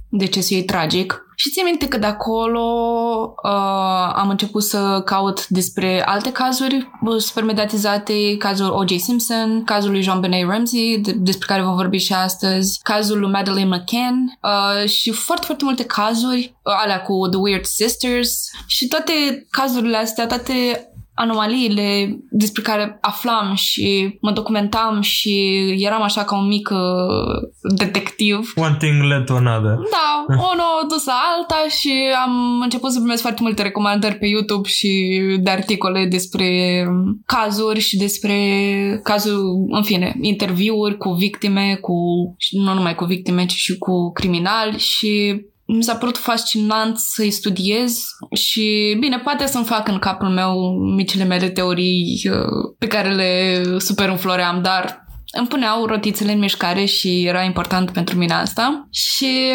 decesul 0.09 0.57
ei 0.57 0.65
tragic. 0.65 1.25
Și 1.41 1.51
țin 1.51 1.65
minte 1.65 1.89
că 1.89 1.97
de 1.99 2.07
acolo 2.07 2.65
uh, 3.45 4.13
am 4.15 4.29
început 4.29 4.63
să 4.63 5.03
caut 5.05 5.49
despre 5.49 6.03
alte 6.07 6.33
cazuri 6.33 6.91
uh, 7.03 7.17
super 7.21 7.45
mediatizate, 7.45 8.37
cazul 8.39 8.71
O.J. 8.71 8.97
Simpson, 8.97 9.65
cazul 9.65 9.91
lui 9.91 10.03
Jean-Benet 10.03 10.49
Ramsey, 10.49 10.99
de- 11.03 11.13
despre 11.13 11.47
care 11.47 11.63
vom 11.63 11.75
vorbi 11.75 11.97
și 11.97 12.13
astăzi, 12.13 12.81
cazul 12.83 13.19
lui 13.19 13.31
Madeleine 13.31 13.77
McCann 13.77 14.39
uh, 14.43 14.89
și 14.89 15.11
foarte, 15.11 15.45
foarte 15.47 15.65
multe 15.65 15.85
cazuri, 15.85 16.55
uh, 16.63 16.73
alea 16.83 17.03
cu 17.03 17.29
The 17.29 17.39
Weird 17.41 17.65
Sisters 17.65 18.51
și 18.67 18.89
toate 18.89 19.47
cazurile 19.51 19.97
astea, 19.97 20.27
toate 20.27 20.90
anomaliile 21.21 22.19
despre 22.31 22.63
care 22.63 22.99
aflam 23.01 23.55
și 23.55 24.19
mă 24.21 24.31
documentam 24.33 25.01
și 25.01 25.57
eram 25.79 26.03
așa 26.03 26.25
ca 26.25 26.37
un 26.37 26.47
mic 26.47 26.69
uh, 26.73 27.75
detectiv. 27.77 28.53
One 28.57 28.77
thing 28.79 29.03
led 29.03 29.25
to 29.25 29.35
another. 29.35 29.75
Da, 29.97 30.25
o 30.29 30.55
nouă 30.63 30.81
dusă 30.89 31.11
alta 31.37 31.67
și 31.79 31.93
am 32.25 32.61
început 32.63 32.93
să 32.93 32.99
primesc 32.99 33.23
foarte 33.23 33.43
multe 33.43 33.63
recomandări 33.63 34.19
pe 34.19 34.27
YouTube 34.27 34.69
și 34.69 35.21
de 35.41 35.51
articole 35.51 36.07
despre 36.07 36.49
cazuri 37.27 37.81
și 37.81 37.97
despre 37.97 38.37
cazul, 39.03 39.67
în 39.71 39.83
fine, 39.83 40.17
interviuri 40.21 40.97
cu 40.97 41.11
victime, 41.11 41.79
cu 41.81 41.95
și 42.39 42.57
nu 42.57 42.75
numai 42.75 42.95
cu 42.95 43.05
victime, 43.05 43.47
ci 43.47 43.55
și 43.55 43.79
cu 43.79 44.13
criminali 44.13 44.79
și 44.79 45.41
mi 45.77 45.83
s-a 45.83 45.95
părut 45.95 46.19
fascinant 46.19 46.99
să-i 46.99 47.31
studiez 47.31 48.05
și, 48.33 48.97
bine, 49.01 49.19
poate 49.19 49.47
să-mi 49.47 49.65
fac 49.65 49.89
în 49.89 49.99
capul 49.99 50.29
meu 50.29 50.71
micile 50.97 51.25
mele 51.25 51.49
teorii 51.49 52.31
uh, 52.31 52.75
pe 52.79 52.87
care 52.87 53.15
le 53.15 53.63
super 53.79 54.09
înfloream, 54.09 54.63
dar 54.63 55.05
îmi 55.33 55.47
puneau 55.47 55.87
rotițele 55.87 56.33
în 56.33 56.39
mișcare 56.39 56.85
și 56.85 57.25
era 57.27 57.43
important 57.43 57.91
pentru 57.91 58.17
mine 58.17 58.33
asta. 58.33 58.89
Și 58.91 59.53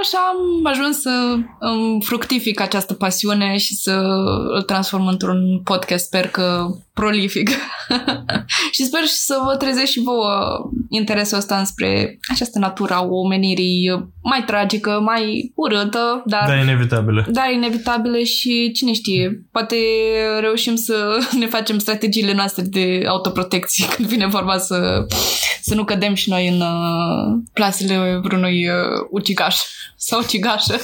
așa 0.00 0.18
am 0.28 0.66
ajuns 0.66 1.00
să 1.00 1.36
îmi 1.58 2.02
fructific 2.02 2.60
această 2.60 2.94
pasiune 2.94 3.56
și 3.56 3.74
să 3.74 3.92
îl 4.54 4.62
transform 4.62 5.06
într-un 5.06 5.60
podcast, 5.64 6.04
sper 6.04 6.28
că 6.28 6.66
prolific. 6.98 7.50
și 8.74 8.84
sper 8.84 9.00
și 9.00 9.14
să 9.14 9.38
vă 9.44 9.56
trezesc 9.56 9.90
și 9.90 10.00
vouă 10.00 10.30
interesul 10.88 11.38
ăsta 11.38 11.58
înspre 11.58 12.18
această 12.32 12.58
natură 12.58 12.94
a 12.94 13.06
omenirii 13.10 14.10
mai 14.22 14.44
tragică, 14.46 15.00
mai 15.04 15.52
urâtă, 15.54 16.22
dar 16.26 16.44
Da, 16.46 16.54
inevitabilă. 16.54 17.26
dar 17.30 17.50
inevitabilă 17.50 18.18
și 18.18 18.72
cine 18.74 18.92
știe, 18.92 19.42
poate 19.52 19.76
reușim 20.40 20.76
să 20.76 21.18
ne 21.40 21.46
facem 21.46 21.78
strategiile 21.78 22.34
noastre 22.34 22.62
de 22.62 23.02
autoprotecție 23.08 23.86
când 23.94 24.08
vine 24.08 24.26
vorba 24.26 24.58
să, 24.58 25.06
să 25.60 25.74
nu 25.74 25.84
cădem 25.84 26.14
și 26.14 26.30
noi 26.30 26.48
în 26.48 26.60
uh, 26.60 27.38
plasele 27.52 28.20
vreunui 28.22 28.68
uh, 28.68 28.74
ucigaș 29.10 29.56
sau 30.08 30.20
ucigașă. 30.20 30.76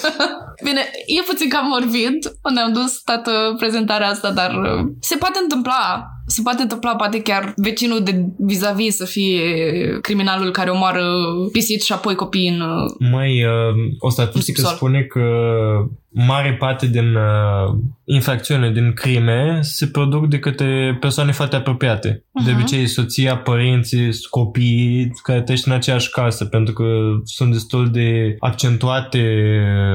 Bine, 0.67 0.91
e 1.07 1.23
puțin 1.23 1.49
cam 1.49 1.67
morbid 1.67 2.33
unde 2.43 2.61
am 2.61 2.73
dus 2.73 3.03
toată 3.03 3.55
prezentarea 3.59 4.09
asta, 4.09 4.31
dar 4.31 4.55
uh, 4.55 4.85
se 5.01 5.17
poate 5.17 5.39
întâmpla. 5.43 6.07
Se 6.27 6.41
poate 6.43 6.63
întâmpla, 6.63 6.97
poate 6.97 7.23
chiar 7.23 7.53
vecinul 7.57 8.03
de 8.03 8.25
vis-a-vis 8.39 8.97
să 8.97 9.05
fie 9.05 9.41
criminalul 10.01 10.51
care 10.51 10.71
omoară 10.71 11.05
pisici 11.53 11.83
și 11.83 11.93
apoi 11.93 12.15
copii 12.15 12.49
în... 12.49 12.61
uh, 12.61 13.09
Mai, 13.11 13.45
uh, 13.45 13.75
o 13.99 14.11
statistică 14.11 14.61
Subsol. 14.61 14.77
spune 14.77 15.01
că 15.03 15.21
mare 16.11 16.57
parte 16.59 16.87
din 16.87 17.15
uh, 17.15 17.75
infracțiune, 18.05 18.71
din 18.73 18.93
crime, 18.93 19.59
se 19.63 19.87
produc 19.87 20.27
de 20.27 20.39
către 20.39 20.97
persoane 21.01 21.33
foarte 21.33 21.57
apropiate. 21.57 22.25
De 22.45 22.51
Mhm. 22.51 22.55
obicei, 22.55 22.87
soția, 22.87 23.37
părinții, 23.37 24.09
copiii 24.31 25.11
care 25.23 25.43
trăiesc 25.43 25.67
în 25.67 25.73
aceeași 25.73 26.11
casă, 26.11 26.45
pentru 26.45 26.75
că 26.75 26.85
sunt 27.25 27.53
destul 27.53 27.91
de 27.91 28.37
accentuate 28.39 29.19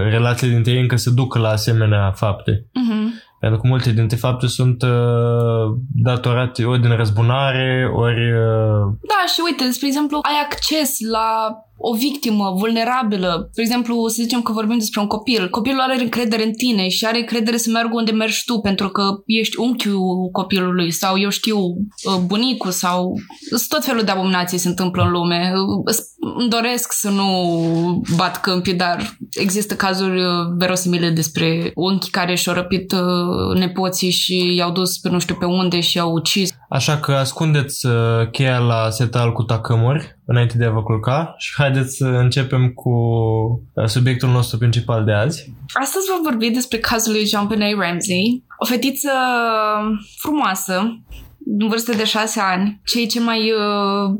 relațiile 0.10 0.54
dintre 0.54 0.72
ei 0.72 0.80
încă 0.82 0.96
se 0.96 1.10
duc 1.10 1.36
la 1.36 1.50
asemenea 1.50 2.12
fapte. 2.16 2.66
Mhm. 2.74 3.09
Pentru 3.40 3.60
că 3.60 3.68
multe 3.68 3.92
dintre 3.92 4.18
fapte 4.18 4.48
sunt 4.48 4.82
uh, 4.82 5.78
datorate 5.96 6.66
ori 6.66 6.82
din 6.82 6.96
răzbunare, 6.96 7.92
ori 7.94 8.32
uh, 8.32 8.82
Da, 9.12 9.26
și 9.34 9.42
uite, 9.44 9.72
spre 9.72 9.88
exemplu, 9.88 10.20
ai 10.22 10.46
acces 10.46 11.00
la 11.12 11.58
o 11.80 11.96
victimă 11.96 12.54
vulnerabilă. 12.58 13.48
Spre 13.52 13.64
exemplu, 13.64 14.08
să 14.08 14.22
zicem 14.22 14.42
că 14.42 14.52
vorbim 14.52 14.78
despre 14.78 15.00
un 15.02 15.08
copil. 15.08 15.50
Copilul 15.50 15.80
are 15.80 16.02
încredere 16.02 16.44
în 16.44 16.54
tine 16.54 16.88
și 16.88 17.06
are 17.06 17.18
încredere 17.20 17.58
să 17.58 17.70
meargă 17.70 17.92
unde 17.94 18.12
mergi 18.12 18.44
tu 18.46 18.60
pentru 18.60 18.90
că 18.90 19.04
ești 19.26 19.60
unchiul 19.60 20.30
copilului 20.32 20.92
sau 20.92 21.20
eu 21.20 21.30
știu 21.30 21.60
uh, 21.60 22.20
bunicul 22.26 22.72
sau 22.72 23.14
sunt 23.50 23.68
tot 23.68 23.84
felul 23.84 24.04
de 24.04 24.12
abominații 24.12 24.58
se 24.58 24.68
întâmplă 24.68 25.04
în 25.04 25.12
lume. 25.12 25.52
Uh, 25.86 25.96
Îmi 26.40 26.50
doresc 26.50 26.92
să 26.92 27.10
nu 27.10 28.04
bat 28.16 28.42
câmpii, 28.42 28.74
dar 28.74 29.18
există 29.30 29.76
cazuri 29.76 30.24
uh, 30.24 30.32
verosimile 30.58 31.10
despre 31.10 31.72
unchi 31.76 32.10
care 32.10 32.36
și-au 32.36 32.56
răpit 32.56 32.92
uh, 32.92 33.60
nepoții 33.60 34.10
și 34.10 34.56
i-au 34.56 34.72
dus 34.72 34.98
pe 34.98 35.10
nu 35.10 35.20
știu 35.20 35.36
pe 35.36 35.46
unde 35.46 35.80
și 35.80 35.98
i-au 35.98 36.12
ucis. 36.12 36.50
Așa 36.70 36.98
că 36.98 37.12
ascundeți 37.12 37.86
uh, 37.86 37.94
cheia 38.32 38.58
la 38.58 38.90
setal 38.90 39.32
cu 39.32 39.44
tacămuri 39.44 40.19
înainte 40.32 40.58
de 40.58 40.66
a 40.66 40.72
vă 40.72 40.84
culca 40.84 41.34
și 41.38 41.54
haideți 41.58 41.96
să 41.96 42.06
începem 42.06 42.70
cu 42.70 42.90
uh, 43.74 43.86
subiectul 43.86 44.30
nostru 44.30 44.58
principal 44.58 45.06
de 45.06 45.12
azi. 45.12 45.54
Astăzi 45.82 46.10
vom 46.10 46.22
vorbi 46.24 46.50
despre 46.50 46.78
cazul 46.78 47.14
lui 47.14 47.26
Jean-Benet 47.26 47.78
Ramsey, 47.80 48.44
o 48.58 48.66
fetiță 48.66 49.12
frumoasă, 50.18 51.02
în 51.60 51.68
vârstă 51.68 51.96
de 51.96 52.06
șase 52.06 52.40
ani, 52.40 52.82
cei 52.86 53.08
ce 53.08 53.20
mai... 53.20 53.52
Uh, 53.52 54.18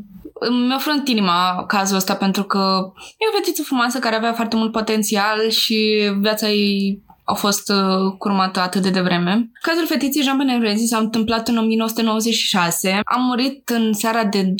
mi-a 0.66 0.78
frânt 0.78 1.08
inima 1.08 1.64
cazul 1.66 1.96
ăsta 1.96 2.14
pentru 2.14 2.42
că 2.42 2.92
e 2.94 3.30
o 3.32 3.36
fetiță 3.36 3.62
frumoasă 3.62 3.98
care 3.98 4.16
avea 4.16 4.32
foarte 4.32 4.56
mult 4.56 4.72
potențial 4.72 5.48
și 5.48 6.10
viața 6.20 6.48
ei 6.48 7.02
a 7.30 7.34
fost 7.34 7.70
uh, 7.70 8.12
curmată 8.18 8.60
atât 8.60 8.82
de 8.82 8.90
devreme. 8.90 9.50
Cazul 9.60 9.86
fetiței 9.86 10.22
Jean 10.22 10.36
Benet 10.36 10.78
s-a 10.78 10.98
întâmplat 10.98 11.48
în 11.48 11.56
1996. 11.56 13.00
A 13.04 13.16
murit 13.16 13.68
în 13.68 13.92
seara 13.92 14.24
de 14.24 14.42
24-25 14.42 14.54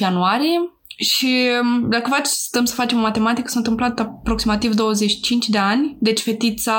ianuarie 0.00 0.73
și 0.96 1.48
um, 1.62 1.88
dacă 1.90 2.10
faci, 2.10 2.26
stăm 2.26 2.64
să 2.64 2.74
facem 2.74 2.98
o 2.98 3.00
matematică, 3.00 3.48
s-a 3.48 3.58
întâmplat 3.58 4.00
aproximativ 4.00 4.74
25 4.74 5.48
de 5.48 5.58
ani, 5.58 5.96
deci 6.00 6.20
fetița 6.20 6.74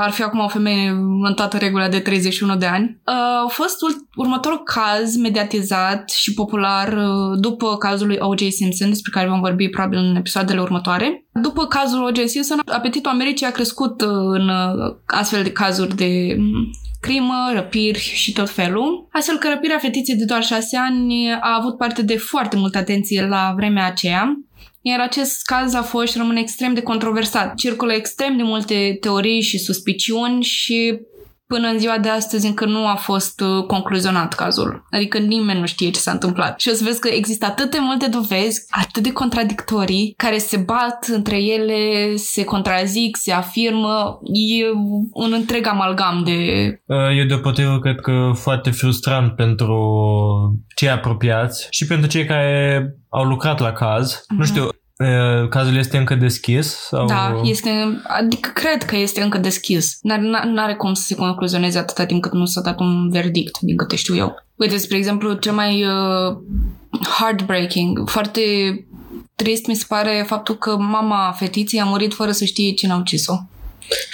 ar 0.00 0.10
fi 0.10 0.22
acum 0.22 0.40
o 0.40 0.48
femeie 0.48 0.88
în 1.22 1.34
toată 1.34 1.56
regula 1.56 1.88
de 1.88 1.98
31 1.98 2.56
de 2.56 2.66
ani. 2.66 3.00
Uh, 3.06 3.14
a 3.44 3.46
fost 3.48 3.82
ul- 3.82 4.08
următorul 4.16 4.62
caz 4.62 5.16
mediatizat 5.16 6.10
și 6.10 6.34
popular 6.34 6.92
uh, 6.92 7.38
după 7.40 7.76
cazul 7.76 8.06
lui 8.06 8.16
O.J. 8.18 8.48
Simpson, 8.48 8.88
despre 8.88 9.10
care 9.14 9.28
vom 9.28 9.40
vorbi 9.40 9.68
probabil 9.68 9.98
în 9.98 10.16
episoadele 10.16 10.60
următoare. 10.60 11.24
După 11.32 11.66
cazul 11.66 12.02
O.J. 12.02 12.26
Simpson, 12.26 12.60
apetitul 12.66 13.10
Americii 13.10 13.46
a 13.46 13.50
crescut 13.50 14.00
uh, 14.00 14.08
în 14.10 14.48
uh, 14.48 14.96
astfel 15.06 15.42
de 15.42 15.52
cazuri 15.52 15.96
de 15.96 16.34
mm, 16.38 16.70
crimă, 17.00 17.50
răpiri 17.54 17.98
și 17.98 18.32
tot 18.32 18.50
felul. 18.50 19.08
Astfel 19.12 19.36
că 19.38 19.48
răpirea 19.48 19.78
fetiței 19.78 20.16
de 20.16 20.24
doar 20.24 20.42
șase 20.42 20.76
ani 20.76 21.32
a 21.32 21.56
avut 21.58 21.76
parte 21.76 22.02
de 22.02 22.16
foarte 22.16 22.56
multă 22.56 22.78
atenție 22.78 23.26
la 23.26 23.52
vremea 23.56 23.86
aceea. 23.86 24.34
Iar 24.82 25.00
acest 25.00 25.42
caz 25.44 25.74
a 25.74 25.82
fost 25.82 26.12
și 26.12 26.18
rămâne 26.18 26.40
extrem 26.40 26.74
de 26.74 26.82
controversat. 26.82 27.54
Circulă 27.54 27.92
extrem 27.92 28.36
de 28.36 28.42
multe 28.42 28.96
teorii 29.00 29.40
și 29.40 29.58
suspiciuni 29.58 30.42
și 30.42 30.98
Până 31.54 31.68
în 31.68 31.78
ziua 31.78 31.98
de 31.98 32.08
astăzi 32.08 32.46
încă 32.46 32.64
nu 32.64 32.86
a 32.86 32.94
fost 32.94 33.40
uh, 33.40 33.64
concluzionat 33.66 34.34
cazul. 34.34 34.86
Adică 34.90 35.18
nimeni 35.18 35.60
nu 35.60 35.66
știe 35.66 35.90
ce 35.90 36.00
s-a 36.00 36.10
întâmplat. 36.10 36.60
Și 36.60 36.68
o 36.68 36.72
să 36.72 36.84
vezi 36.84 37.00
că 37.00 37.08
există 37.08 37.46
atât 37.46 37.70
de 37.70 37.78
multe 37.80 38.06
dovezi, 38.06 38.66
atât 38.70 39.02
de 39.02 39.12
contradictorii, 39.12 40.14
care 40.16 40.38
se 40.38 40.56
bat 40.56 41.06
între 41.06 41.42
ele, 41.42 42.16
se 42.16 42.44
contrazic, 42.44 43.16
se 43.16 43.32
afirmă. 43.32 44.18
E 44.22 44.64
un 45.12 45.32
întreg 45.32 45.66
amalgam 45.66 46.22
de... 46.24 46.34
Uh, 46.86 47.18
eu 47.18 47.24
deopotrivă 47.24 47.78
cred 47.78 48.00
că 48.00 48.30
foarte 48.34 48.70
frustrant 48.70 49.34
pentru 49.36 49.78
cei 50.74 50.90
apropiați 50.90 51.66
și 51.70 51.86
pentru 51.86 52.08
cei 52.08 52.24
care 52.24 52.84
au 53.08 53.24
lucrat 53.24 53.60
la 53.60 53.72
caz. 53.72 54.14
Mm-hmm. 54.14 54.28
Nu 54.28 54.36
mhm. 54.36 54.46
știu, 54.46 54.68
Cazul 55.48 55.76
este 55.76 55.96
încă 55.96 56.14
deschis? 56.14 56.66
Sau... 56.66 57.06
Da, 57.06 57.40
este, 57.44 58.00
adică 58.02 58.50
cred 58.54 58.82
că 58.82 58.96
este 58.96 59.22
încă 59.22 59.38
deschis. 59.38 59.98
Nu 60.02 60.62
are 60.62 60.74
cum 60.74 60.94
să 60.94 61.02
se 61.02 61.14
concluzioneze 61.14 61.78
atâta 61.78 62.04
timp 62.04 62.22
cât 62.22 62.32
nu 62.32 62.44
s-a 62.44 62.60
dat 62.60 62.80
un 62.80 63.10
verdict, 63.10 63.58
din 63.60 63.76
câte 63.76 63.96
știu 63.96 64.16
eu. 64.16 64.44
Uite, 64.56 64.76
spre 64.76 64.96
exemplu, 64.96 65.32
cel 65.32 65.52
mai 65.52 65.84
uh, 65.84 66.36
heartbreaking, 67.18 68.08
foarte 68.08 68.40
trist 69.34 69.66
mi 69.66 69.74
se 69.74 69.84
pare 69.88 70.24
faptul 70.26 70.54
că 70.54 70.76
mama 70.76 71.34
fetiței 71.38 71.80
a 71.80 71.84
murit 71.84 72.14
fără 72.14 72.30
să 72.30 72.44
știe 72.44 72.72
cine 72.72 72.92
a 72.92 72.96
ucis-o 72.96 73.34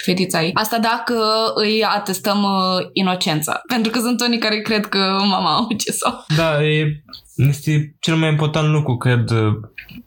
fetița 0.04 0.42
ei. 0.42 0.50
Asta 0.54 0.78
dacă 0.78 1.14
îi 1.54 1.84
atestăm 1.84 2.42
uh, 2.42 2.86
inocența. 2.92 3.60
Pentru 3.66 3.90
că 3.90 3.98
sunt 3.98 4.20
unii 4.20 4.38
care 4.38 4.60
cred 4.60 4.86
că 4.86 4.98
mama 5.18 5.56
a 5.56 5.66
ucis-o. 5.70 6.10
Da, 6.36 6.64
e, 6.64 7.02
este 7.36 7.96
cel 8.00 8.14
mai 8.14 8.30
important 8.30 8.68
lucru, 8.68 8.96
cred, 8.96 9.30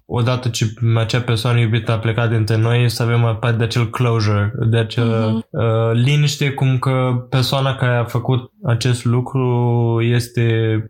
odată 0.05 0.49
ce 0.49 0.65
acea 0.95 1.21
persoană 1.21 1.59
iubită 1.59 1.91
a 1.91 1.99
plecat 1.99 2.29
dintre 2.29 2.57
noi, 2.57 2.89
să 2.89 3.03
avem 3.03 3.37
parte 3.39 3.57
de 3.57 3.63
acel 3.63 3.89
closure, 3.89 4.53
de 4.69 4.77
acel 4.77 5.09
uh-huh. 5.09 5.49
uh, 5.49 5.91
liniște, 5.93 6.49
cum 6.51 6.77
că 6.77 7.25
persoana 7.29 7.75
care 7.75 7.95
a 7.95 8.03
făcut 8.03 8.51
acest 8.63 9.05
lucru 9.05 9.99
este 10.01 10.43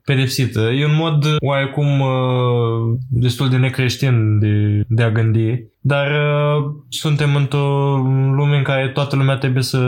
pedepsită. 0.06 0.60
E 0.60 0.86
un 0.86 0.96
mod 0.96 1.26
oarecum 1.40 2.00
uh, 2.00 2.98
destul 3.10 3.50
de 3.50 3.58
necreștin 3.58 4.40
de, 4.40 4.84
de 4.88 5.04
a 5.04 5.12
gândi, 5.12 5.64
dar 5.94 6.08
uh, 6.12 6.72
suntem 6.90 7.36
într-o 7.36 7.98
lume 8.36 8.58
în 8.58 8.64
care 8.64 8.88
toată 8.88 9.16
lumea 9.16 9.38
trebuie 9.38 9.64
să 9.64 9.80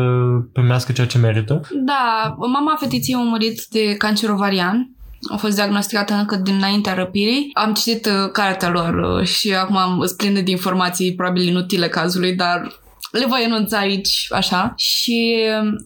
primească 0.53 0.91
ceea 0.91 1.07
ce 1.07 1.17
merită. 1.17 1.61
Da, 1.73 2.35
mama 2.37 2.75
fetiției 2.79 3.15
a 3.15 3.23
murit 3.23 3.65
de 3.69 3.95
cancer 3.97 4.29
ovarian 4.29 4.95
a 5.29 5.35
fost 5.35 5.55
diagnosticată 5.55 6.13
încă 6.13 6.35
dinaintea 6.35 6.93
răpirii. 6.93 7.49
Am 7.53 7.73
citit 7.73 8.05
uh, 8.05 8.31
cartea 8.31 8.69
lor 8.69 8.93
uh, 8.93 9.27
și 9.27 9.53
acum 9.53 9.77
am 9.77 10.13
plină 10.17 10.41
de 10.41 10.51
informații 10.51 11.15
probabil 11.15 11.47
inutile 11.47 11.87
cazului, 11.87 12.33
dar 12.33 12.79
le 13.11 13.25
voi 13.25 13.43
enunța 13.43 13.77
aici, 13.77 14.27
așa. 14.29 14.73
Și, 14.77 15.35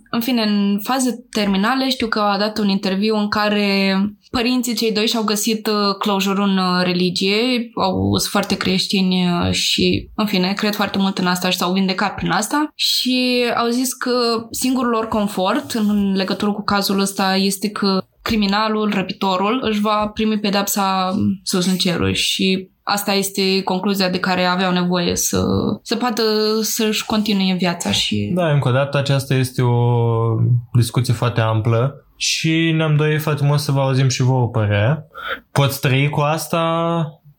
în 0.09 0.21
fine, 0.21 0.41
în 0.43 0.79
faze 0.83 1.25
terminale 1.31 1.89
știu 1.89 2.07
că 2.07 2.19
a 2.19 2.37
dat 2.37 2.57
un 2.57 2.69
interviu 2.69 3.15
în 3.15 3.27
care 3.27 3.99
părinții 4.35 4.75
cei 4.75 4.91
doi 4.91 5.07
și-au 5.07 5.23
găsit 5.23 5.67
uh, 5.67 5.95
closure 5.99 6.41
în 6.41 6.57
uh, 6.57 6.81
religie, 6.83 7.71
au 7.75 8.17
sunt 8.17 8.31
foarte 8.31 8.57
creștini 8.57 9.25
uh, 9.25 9.51
și, 9.51 10.09
în 10.15 10.25
fine, 10.25 10.53
cred 10.53 10.75
foarte 10.75 10.97
mult 10.97 11.17
în 11.17 11.27
asta 11.27 11.49
și 11.49 11.57
s-au 11.57 11.73
vindecat 11.73 12.15
prin 12.15 12.29
asta. 12.29 12.71
Și 12.75 13.45
au 13.55 13.69
zis 13.69 13.93
că 13.93 14.47
singurul 14.51 14.89
lor 14.89 15.07
confort 15.07 15.71
în 15.71 16.15
legătură 16.15 16.51
cu 16.51 16.63
cazul 16.63 16.99
ăsta 16.99 17.35
este 17.35 17.69
că 17.69 18.03
criminalul, 18.21 18.91
răpitorul, 18.93 19.59
își 19.69 19.79
va 19.79 20.07
primi 20.13 20.39
pedapsa 20.39 21.15
sus 21.43 21.65
în 21.65 21.77
ceruri 21.77 22.13
și 22.13 22.69
asta 22.87 23.13
este 23.13 23.61
concluzia 23.63 24.09
de 24.09 24.19
care 24.19 24.43
aveau 24.43 24.71
nevoie 24.71 25.15
să, 25.15 25.45
să 25.81 25.95
poată 25.95 26.23
să-și 26.61 27.05
continue 27.05 27.53
viața. 27.53 27.91
Și... 27.91 28.31
Da, 28.35 28.51
încă 28.51 28.69
o 28.69 28.71
dată, 28.71 28.97
aceasta 28.97 29.33
este 29.33 29.61
o 29.61 30.35
discuție 30.73 31.13
foarte 31.13 31.41
amplă 31.41 32.05
și 32.15 32.71
ne-am 32.75 32.95
dorit 32.95 33.21
foarte 33.21 33.45
mult 33.45 33.59
să 33.59 33.71
vă 33.71 33.79
auzim 33.79 34.07
și 34.07 34.21
vouă 34.21 34.47
părerea. 34.47 35.05
Poți 35.51 35.79
trăi 35.79 36.09
cu 36.09 36.19
asta? 36.19 36.63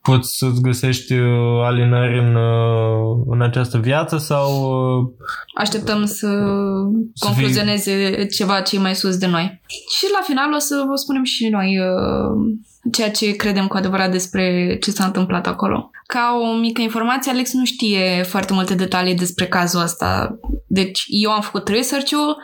Poți 0.01 0.37
să-ți 0.37 0.61
găsești 0.61 1.13
uh, 1.13 1.63
alinări 1.63 2.19
în, 2.19 2.35
uh, 2.35 3.25
în 3.27 3.41
această 3.41 3.77
viață 3.77 4.17
sau... 4.17 4.49
Uh, 4.99 5.07
Așteptăm 5.55 6.05
să, 6.05 6.27
să 7.13 7.25
concluzioneze 7.25 8.11
fii... 8.15 8.27
ceva 8.27 8.61
ce 8.61 8.79
mai 8.79 8.95
sus 8.95 9.17
de 9.17 9.27
noi. 9.27 9.61
Și 9.95 10.05
la 10.11 10.19
final 10.23 10.53
o 10.53 10.59
să 10.59 10.83
vă 10.87 10.95
spunem 10.95 11.23
și 11.23 11.47
noi 11.47 11.79
ceea 12.91 13.11
ce 13.11 13.31
credem 13.31 13.67
cu 13.67 13.77
adevărat 13.77 14.11
despre 14.11 14.77
ce 14.81 14.91
s-a 14.91 15.05
întâmplat 15.05 15.47
acolo. 15.47 15.91
Ca 16.07 16.39
o 16.41 16.57
mică 16.57 16.81
informație, 16.81 17.31
Alex 17.31 17.53
nu 17.53 17.65
știe 17.65 18.23
foarte 18.23 18.53
multe 18.53 18.75
detalii 18.75 19.15
despre 19.15 19.45
cazul 19.45 19.81
ăsta. 19.81 20.39
Deci 20.67 21.03
eu 21.07 21.31
am 21.31 21.41
făcut 21.41 21.67
research-ul, 21.67 22.37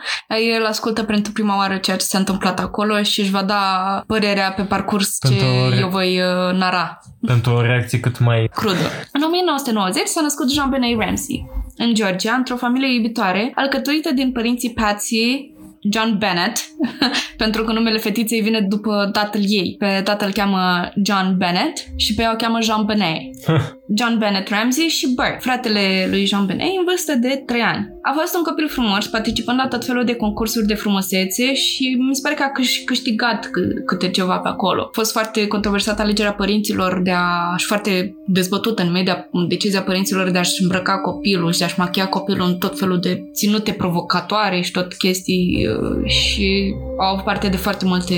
el 0.54 0.66
ascultă 0.66 1.02
pentru 1.02 1.32
prima 1.32 1.56
oară 1.56 1.76
ceea 1.76 1.96
ce 1.96 2.04
s-a 2.04 2.18
întâmplat 2.18 2.60
acolo 2.60 3.02
și 3.02 3.20
își 3.20 3.30
va 3.30 3.42
da 3.42 4.02
părerea 4.06 4.52
pe 4.52 4.62
parcurs 4.62 5.18
pentru 5.18 5.44
ce 5.44 5.74
re- 5.74 5.80
eu 5.80 5.88
voi 5.88 6.20
uh, 6.20 6.54
nara. 6.58 6.98
Pentru 7.26 7.52
o 7.52 7.60
reacție 7.60 8.00
cât 8.00 8.18
mai... 8.18 8.50
Crudă. 8.54 8.90
În 9.12 9.22
1990 9.22 10.06
s-a 10.06 10.20
născut 10.20 10.52
Jean 10.52 10.70
Benet 10.70 10.98
Ramsey 10.98 11.62
în 11.76 11.94
Georgia, 11.94 12.32
într-o 12.32 12.56
familie 12.56 12.94
iubitoare, 12.94 13.52
alcătuită 13.54 14.12
din 14.12 14.32
părinții 14.32 14.72
Patsy, 14.72 15.52
John 15.90 16.18
Bennett, 16.18 16.58
pentru 17.42 17.64
că 17.64 17.72
numele 17.72 17.98
fetiței 17.98 18.40
vine 18.40 18.60
după 18.60 19.08
tatăl 19.12 19.40
ei. 19.46 19.76
Pe 19.78 20.00
tatăl 20.04 20.32
cheamă 20.32 20.88
John 21.02 21.36
Bennett 21.36 21.86
și 21.96 22.14
pe 22.14 22.22
ea 22.22 22.32
o 22.32 22.36
cheamă 22.36 22.60
Jean 22.60 22.84
Benet. 22.84 23.20
John 23.86 24.18
Bennett 24.18 24.48
Ramsey 24.48 24.88
și 24.88 25.12
Bert, 25.14 25.42
fratele 25.42 26.06
lui 26.10 26.24
Jean 26.24 26.46
Benet, 26.46 26.66
în 26.78 26.84
vârstă 26.84 27.14
de 27.14 27.42
3 27.46 27.60
ani. 27.60 27.92
A 28.02 28.14
fost 28.18 28.34
un 28.36 28.42
copil 28.42 28.68
frumos, 28.68 29.06
participând 29.06 29.58
la 29.58 29.68
tot 29.68 29.84
felul 29.84 30.04
de 30.04 30.14
concursuri 30.14 30.66
de 30.66 30.74
frumusețe 30.74 31.54
și 31.54 31.96
mi 32.08 32.14
se 32.14 32.20
pare 32.22 32.34
că 32.34 32.42
a 32.42 32.52
câștigat 32.84 33.50
câte 33.86 34.10
ceva 34.10 34.38
pe 34.38 34.48
acolo. 34.48 34.82
A 34.82 34.88
fost 34.92 35.12
foarte 35.12 35.46
controversată 35.46 36.02
alegerea 36.02 36.32
părinților 36.32 37.00
de 37.02 37.10
a... 37.10 37.56
și 37.56 37.66
foarte 37.66 38.16
dezbătută 38.26 38.82
în 38.82 38.90
media 38.90 39.28
decizia 39.48 39.82
părinților 39.82 40.30
de 40.30 40.38
a-și 40.38 40.62
îmbrăca 40.62 40.98
copilul 40.98 41.52
și 41.52 41.58
de 41.58 41.64
a-și 41.64 41.78
machia 41.78 42.06
copilul 42.06 42.46
în 42.46 42.56
tot 42.56 42.78
felul 42.78 43.00
de 43.00 43.28
ținute 43.32 43.72
provocatoare 43.72 44.60
și 44.60 44.70
tot 44.70 44.94
chestii 44.94 45.66
uh, 45.66 46.10
și 46.10 46.74
au 46.98 47.12
avut 47.12 47.24
parte 47.24 47.48
de 47.48 47.56
foarte 47.56 47.84
multe 47.84 48.14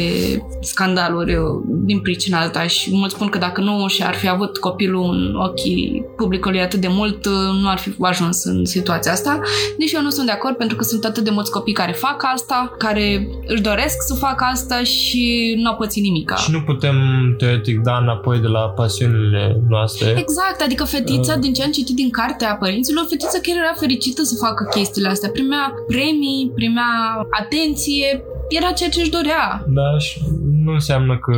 scandaluri 0.61 1.35
uh, 1.35 1.45
din 1.85 2.01
pricina 2.01 2.41
alta 2.41 2.67
și 2.67 2.91
mulți 2.93 3.15
spun 3.15 3.29
că 3.29 3.39
dacă 3.39 3.61
nu 3.61 3.87
și-ar 3.89 4.15
fi 4.15 4.29
avut 4.29 4.57
copilul 4.57 5.05
în 5.13 5.35
ochii 5.57 6.05
publicului 6.17 6.61
atât 6.61 6.81
de 6.81 6.89
mult, 6.89 7.27
uh, 7.27 7.33
nu 7.61 7.69
ar 7.69 7.79
fi 7.79 7.95
ajuns 8.01 8.45
în 8.45 8.65
situația 8.65 9.13
asta. 9.13 9.41
Deși 9.79 9.95
eu 9.95 10.03
nu 10.03 10.11
sunt 10.11 10.27
de 10.27 10.33
acord 10.33 10.57
pentru 10.57 10.77
că 10.77 10.85
sunt 10.85 11.05
atât 11.05 11.25
de 11.25 11.31
mulți 11.31 11.51
copii 11.51 11.73
care 11.73 11.93
fac 11.93 12.23
asta, 12.35 12.75
care 12.79 13.29
își 13.47 13.63
doresc 13.63 13.97
să 14.07 14.15
facă 14.15 14.45
asta 14.53 14.83
și 14.83 15.55
nu 15.59 15.71
au 15.71 15.77
pățit 15.77 16.03
nimic. 16.03 16.35
Și 16.37 16.51
nu 16.51 16.61
putem, 16.61 16.97
teoretic, 17.39 17.81
da 17.81 17.97
înapoi 17.97 18.39
de 18.39 18.47
la 18.47 18.61
pasiunile 18.61 19.61
noastre. 19.69 20.09
Exact, 20.19 20.61
adică 20.65 20.85
fetița, 20.85 21.33
uh. 21.35 21.41
din 21.41 21.53
ce 21.53 21.63
am 21.63 21.71
citit 21.71 21.97
din 21.97 22.11
cartea 22.11 22.57
părinților, 22.61 23.07
fetița 23.09 23.39
chiar 23.43 23.57
era 23.57 23.75
fericită 23.79 24.23
să 24.23 24.35
facă 24.47 24.69
chestiile 24.75 25.09
astea. 25.09 25.31
Primea 25.31 25.73
premii, 25.87 26.51
primea 26.55 26.93
atenție, 27.41 28.25
era 28.49 28.71
ceea 28.71 28.91
ce 28.91 29.01
își 29.01 29.11
dorea. 29.11 29.65
Da, 29.67 29.99
și 29.99 30.21
nu 30.65 30.73
înseamnă 30.73 31.19
că 31.19 31.37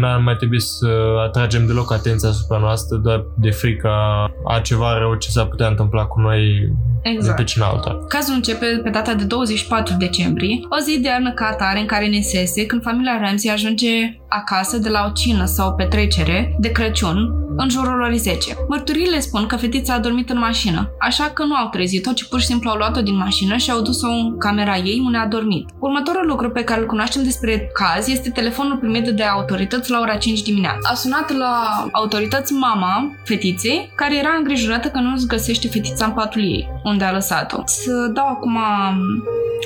n-ar 0.00 0.20
mai 0.20 0.36
trebui 0.36 0.60
să 0.60 0.86
atragem 1.26 1.66
deloc 1.66 1.92
atenția 1.92 2.28
asupra 2.28 2.58
noastră 2.58 2.96
doar 2.96 3.24
de 3.34 3.50
frica 3.56 4.26
a 4.46 4.60
ceva 4.60 4.98
rău 4.98 5.14
ce 5.14 5.28
s-ar 5.30 5.46
putea 5.46 5.66
întâmpla 5.66 6.04
cu 6.04 6.20
noi 6.20 6.72
exact. 7.02 7.36
de 7.36 7.42
pe 7.42 7.48
cine 7.48 7.64
alta. 7.64 8.04
Cazul 8.08 8.34
începe 8.34 8.66
pe 8.82 8.90
data 8.90 9.14
de 9.14 9.24
24 9.24 9.94
decembrie, 9.98 10.58
o 10.68 10.78
zi 10.82 11.00
de 11.00 11.08
iarnă 11.08 11.32
ca 11.32 11.46
atare 11.46 11.80
în 11.80 11.86
care 11.86 12.06
ne 12.06 12.20
sese 12.20 12.66
când 12.66 12.82
familia 12.82 13.18
Ramsey 13.20 13.52
ajunge 13.52 14.20
acasă 14.28 14.78
de 14.78 14.88
la 14.88 15.06
o 15.08 15.12
cină 15.12 15.44
sau 15.44 15.68
o 15.68 15.72
petrecere 15.72 16.56
de 16.58 16.72
Crăciun 16.72 17.46
în 17.56 17.68
jurul 17.68 18.00
ori 18.00 18.16
10. 18.16 18.56
Mărturile 18.68 19.20
spun 19.20 19.46
că 19.46 19.56
fetița 19.56 19.94
a 19.94 19.98
dormit 19.98 20.30
în 20.30 20.38
mașină, 20.38 20.90
așa 21.00 21.24
că 21.24 21.44
nu 21.44 21.54
au 21.54 21.68
trezit-o, 21.68 22.12
ci 22.12 22.24
pur 22.24 22.40
și 22.40 22.46
simplu 22.46 22.70
au 22.70 22.76
luat-o 22.76 23.00
din 23.00 23.16
mașină 23.16 23.56
și 23.56 23.70
au 23.70 23.80
dus-o 23.80 24.06
în 24.06 24.38
camera 24.38 24.76
ei 24.76 25.02
unde 25.04 25.18
a 25.18 25.26
dormit. 25.26 25.68
Următorul 25.78 26.26
lucru 26.26 26.50
pe 26.50 26.64
care 26.64 26.80
îl 26.80 26.86
cunoaștem 26.86 27.22
despre 27.22 27.70
caz 27.72 28.08
este 28.08 28.30
telefonul 28.30 28.76
primit 28.76 29.08
de 29.08 29.22
autorități 29.22 29.90
la 29.90 30.00
ora 30.00 30.16
5 30.16 30.42
dimineața. 30.42 30.88
A 30.90 30.94
sunat 30.94 31.32
la 31.32 31.86
autorități 31.92 32.52
mama 32.52 33.12
fetiței, 33.24 33.45
care 33.94 34.16
era 34.16 34.34
îngrijorată 34.36 34.88
că 34.88 34.98
nu-ți 34.98 35.26
găsește 35.26 35.68
fetița 35.68 36.04
în 36.04 36.12
patul 36.12 36.42
ei, 36.42 36.68
unde 36.84 37.04
a 37.04 37.12
lăsat-o. 37.12 37.62
Să 37.64 37.92
dau 38.12 38.28
acum 38.28 38.58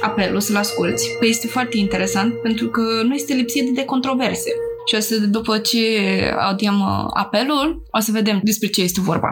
apelul 0.01 0.40
să-l 0.40 0.57
asculti. 0.57 1.03
Păi 1.19 1.29
este 1.29 1.47
foarte 1.47 1.77
interesant 1.77 2.35
pentru 2.43 2.66
că 2.69 2.83
nu 3.03 3.14
este 3.14 3.35
lipsit 3.35 3.75
de 3.75 3.85
controverse. 3.85 4.51
Și 4.88 4.95
o 4.95 5.01
să, 5.01 5.14
după 5.27 5.59
ce 5.59 5.81
audiem 6.38 6.81
uh, 6.81 7.05
apelul, 7.14 7.83
o 7.90 8.01
să 8.01 8.11
vedem 8.12 8.40
despre 8.43 8.69
ce 8.69 8.81
este 8.83 9.01
vorba. 9.01 9.31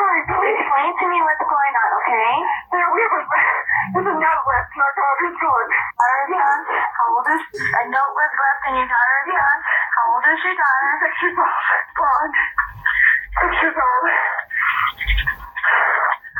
Please. 0.00 0.56
Explain 0.56 0.90
to 0.96 1.06
me 1.12 1.18
what's 1.20 1.44
going 1.44 1.74
on, 1.76 1.90
okay? 2.00 2.32
There 2.72 2.88
we 2.88 3.02
were. 3.04 3.24
There's 3.92 4.08
a 4.08 4.16
note 4.16 4.44
left 4.48 4.72
in 4.72 4.80
our 4.80 4.94
daughter's. 4.96 5.36
Daughter's 5.36 6.30
gone? 6.32 6.62
How 6.72 7.06
old 7.12 7.28
is 7.28 7.42
A 7.60 7.82
note 7.92 8.12
was 8.16 8.32
left 8.32 8.62
in 8.64 8.80
your 8.80 8.88
daughter's 8.88 9.28
gone? 9.28 9.60
How 9.60 10.04
old 10.16 10.24
is 10.24 10.40
your 10.40 10.56
daughter? 10.56 10.90
Six 11.04 11.12
years 11.20 11.36
old. 11.36 11.52
Blonde. 12.00 12.36
Six 13.44 13.50
years 13.60 13.76
old. 13.76 14.04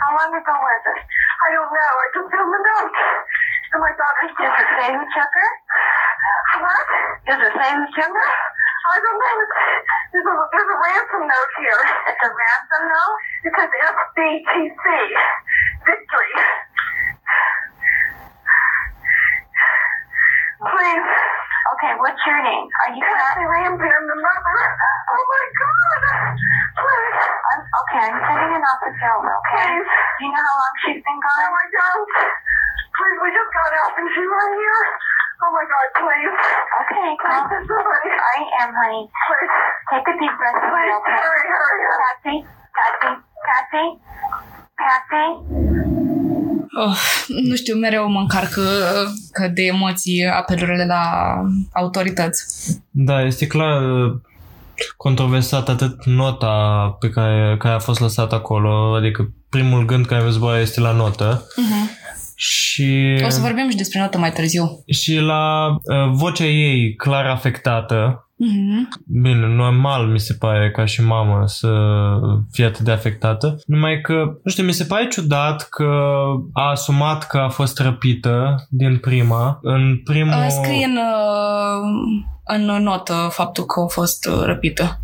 How 0.01 0.11
long 0.17 0.33
ago 0.33 0.55
was 0.57 0.83
it? 0.97 1.01
I 1.05 1.49
don't 1.53 1.69
know. 1.69 1.93
I 2.01 2.07
just 2.17 2.29
found 2.33 2.49
the 2.49 2.61
note. 2.65 2.97
And 3.77 3.81
my 3.85 3.93
daughter's 3.93 4.33
Does 4.41 4.57
it 4.57 4.69
say 4.73 4.89
who 4.89 5.05
took 5.05 5.33
her? 5.37 5.51
It 7.29 7.39
say 7.61 7.71
who? 7.77 7.85
I 8.81 8.97
don't 8.97 9.19
know. 9.21 9.37
There's 10.11 10.27
a, 10.27 10.35
there's 10.51 10.71
a 10.71 10.79
ransom 10.81 11.23
note 11.29 11.53
here. 11.61 11.81
It's 12.09 12.23
a 12.25 12.31
ransom 12.33 12.83
note? 12.89 13.17
It 13.45 13.53
says 13.55 13.71
FBTC. 13.71 14.85
Victory. 15.85 16.33
Please. 20.61 21.09
Okay, 21.73 21.93
what's 21.97 22.21
your 22.29 22.41
name? 22.45 22.69
Are 22.69 22.93
you 22.93 23.01
Kathy 23.01 23.45
Ramsey? 23.49 23.89
I'm 23.89 24.05
the 24.05 24.19
mother. 24.21 24.59
Oh 25.09 25.25
my 25.25 25.45
God. 25.57 26.01
Please. 26.77 27.17
I'm, 27.25 27.61
okay, 27.65 28.05
I'm 28.13 28.21
sending 28.29 28.53
an 28.61 28.65
officer 28.69 29.09
over, 29.17 29.33
okay? 29.41 29.73
Please. 29.73 29.89
Do 29.89 30.21
you 30.21 30.31
know 30.37 30.45
how 30.45 30.57
long 30.61 30.75
she's 30.85 31.01
been 31.01 31.17
gone? 31.17 31.41
No, 31.41 31.49
I 31.49 31.67
don't. 31.73 32.09
Please, 32.93 33.19
we 33.25 33.29
just 33.33 33.51
got 33.57 33.73
out 33.73 33.93
and 33.97 34.09
she's 34.13 34.29
right 34.29 34.55
here. 34.61 34.83
Oh 35.41 35.51
my 35.57 35.65
God, 35.65 35.89
please. 36.05 36.37
Okay, 36.85 37.09
calm. 37.25 37.45
I 37.49 38.37
am, 38.61 38.71
honey. 38.77 39.09
Please. 39.09 39.55
Take 39.97 40.07
a 40.13 40.15
deep 40.21 40.35
breath. 40.37 40.61
Please, 40.61 40.93
okay? 40.93 41.21
hurry, 41.25 41.45
hurry. 41.49 41.81
Patsy, 42.05 42.37
Patsy, 42.77 43.13
Patsy, 43.49 43.85
Patsy. 44.77 46.20
Oh, 46.79 46.97
nu 47.49 47.55
știu, 47.55 47.77
mereu 47.77 48.11
mă 48.11 48.21
încarcă 48.21 48.63
că 49.33 49.49
de 49.49 49.63
emoții 49.63 50.27
apelurile 50.27 50.85
la 50.87 51.03
autorități. 51.73 52.45
Da, 52.91 53.23
este 53.23 53.47
clar 53.47 53.83
uh, 53.83 54.13
controversat 54.97 55.69
atât 55.69 56.05
nota 56.05 56.97
pe 57.01 57.11
care, 57.11 57.57
care 57.59 57.75
a 57.75 57.79
fost 57.79 58.01
lăsată 58.01 58.35
acolo, 58.35 58.95
adică 58.95 59.33
primul 59.49 59.85
gând 59.85 60.07
care 60.07 60.25
mi 60.25 60.33
zboară 60.33 60.61
este 60.61 60.81
la 60.81 60.93
notă. 60.93 61.47
Uh-huh. 61.47 61.99
Și, 62.35 63.21
O 63.25 63.29
să 63.29 63.41
vorbim 63.41 63.71
și 63.71 63.77
despre 63.77 64.01
notă 64.01 64.19
mai 64.19 64.33
târziu. 64.33 64.85
și 64.87 65.15
la 65.17 65.69
uh, 65.69 66.11
vocea 66.13 66.45
ei 66.45 66.95
clar 66.95 67.27
afectată. 67.27 68.29
Uh-huh. 68.41 69.03
Bine, 69.07 69.47
normal 69.55 70.07
mi 70.07 70.21
se 70.21 70.35
pare 70.35 70.71
ca 70.71 70.85
și 70.85 71.03
mamă 71.05 71.43
să 71.47 71.71
fie 72.53 72.65
atât 72.65 72.85
de 72.85 72.91
afectată. 72.91 73.61
Numai 73.67 74.01
că, 74.01 74.15
nu 74.43 74.51
știu, 74.51 74.65
mi 74.65 74.73
se 74.73 74.85
pare 74.85 75.09
ciudat 75.09 75.69
că 75.69 75.91
a 76.53 76.71
asumat 76.71 77.27
că 77.27 77.39
a 77.39 77.49
fost 77.49 77.79
răpită 77.79 78.67
din 78.71 78.99
prima. 78.99 79.59
În 79.63 80.01
primul... 80.05 80.33
Uh, 80.33 80.47
Scrie 80.49 80.85
în, 80.85 80.97
uh, 80.97 82.25
în 82.45 82.83
notă 82.83 83.29
faptul 83.31 83.65
că 83.65 83.81
a 83.81 83.87
fost 83.87 84.27
uh, 84.27 84.43
răpită. 84.45 85.01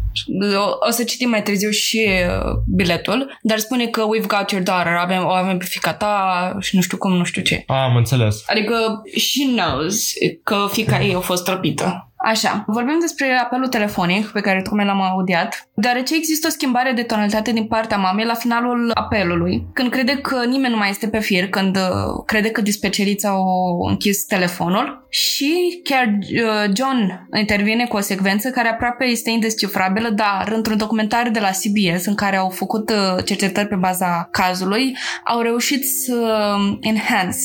O, 0.56 0.86
o 0.88 0.90
să 0.90 1.04
citim 1.04 1.28
mai 1.28 1.42
târziu 1.42 1.70
și 1.70 2.08
uh, 2.08 2.52
biletul, 2.74 3.38
dar 3.42 3.58
spune 3.58 3.86
că 3.86 4.02
we've 4.02 4.26
got 4.26 4.50
your 4.50 4.64
daughter, 4.64 4.92
avem, 4.92 5.24
o 5.24 5.30
avem 5.30 5.58
pe 5.58 5.64
fica 5.64 5.94
ta 5.94 6.56
și 6.60 6.76
nu 6.76 6.82
știu 6.82 6.96
cum, 6.96 7.12
nu 7.12 7.24
știu 7.24 7.42
ce. 7.42 7.62
A, 7.66 7.82
am 7.82 7.96
înțeles. 7.96 8.44
Adică 8.46 8.74
she 9.16 9.44
knows 9.56 10.12
că 10.42 10.56
fica 10.70 11.02
ei 11.02 11.14
a 11.14 11.20
fost 11.20 11.48
răpită. 11.48 12.05
Așa, 12.16 12.64
vorbim 12.66 12.96
despre 13.00 13.38
apelul 13.42 13.68
telefonic 13.68 14.26
pe 14.26 14.40
care 14.40 14.62
tocmai 14.62 14.84
l-am 14.84 15.00
audiat, 15.00 15.68
deoarece 15.74 16.14
există 16.14 16.46
o 16.46 16.50
schimbare 16.50 16.92
de 16.92 17.02
tonalitate 17.02 17.52
din 17.52 17.66
partea 17.66 17.96
mamei 17.96 18.24
la 18.24 18.34
finalul 18.34 18.90
apelului, 18.94 19.66
când 19.72 19.90
crede 19.90 20.16
că 20.16 20.44
nimeni 20.44 20.72
nu 20.72 20.78
mai 20.78 20.90
este 20.90 21.08
pe 21.08 21.18
fir, 21.18 21.48
când 21.48 21.76
uh, 21.76 22.22
crede 22.26 22.50
că 22.50 22.60
dispecerița 22.60 23.28
au 23.28 23.86
închis 23.88 24.24
telefonul 24.24 25.06
și 25.08 25.80
chiar 25.84 26.06
uh, 26.06 26.74
John 26.76 27.28
intervine 27.38 27.86
cu 27.86 27.96
o 27.96 28.00
secvență 28.00 28.50
care 28.50 28.68
aproape 28.68 29.04
este 29.04 29.30
indescifrabilă, 29.30 30.08
dar 30.08 30.52
într-un 30.54 30.76
documentar 30.76 31.28
de 31.28 31.40
la 31.40 31.50
CBS 31.50 32.06
în 32.06 32.14
care 32.14 32.36
au 32.36 32.48
făcut 32.48 32.90
uh, 32.90 33.24
cercetări 33.24 33.68
pe 33.68 33.74
baza 33.74 34.28
cazului, 34.30 34.96
au 35.24 35.40
reușit 35.40 35.84
să 35.84 36.54
enhance, 36.80 37.38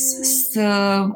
să 0.52 0.62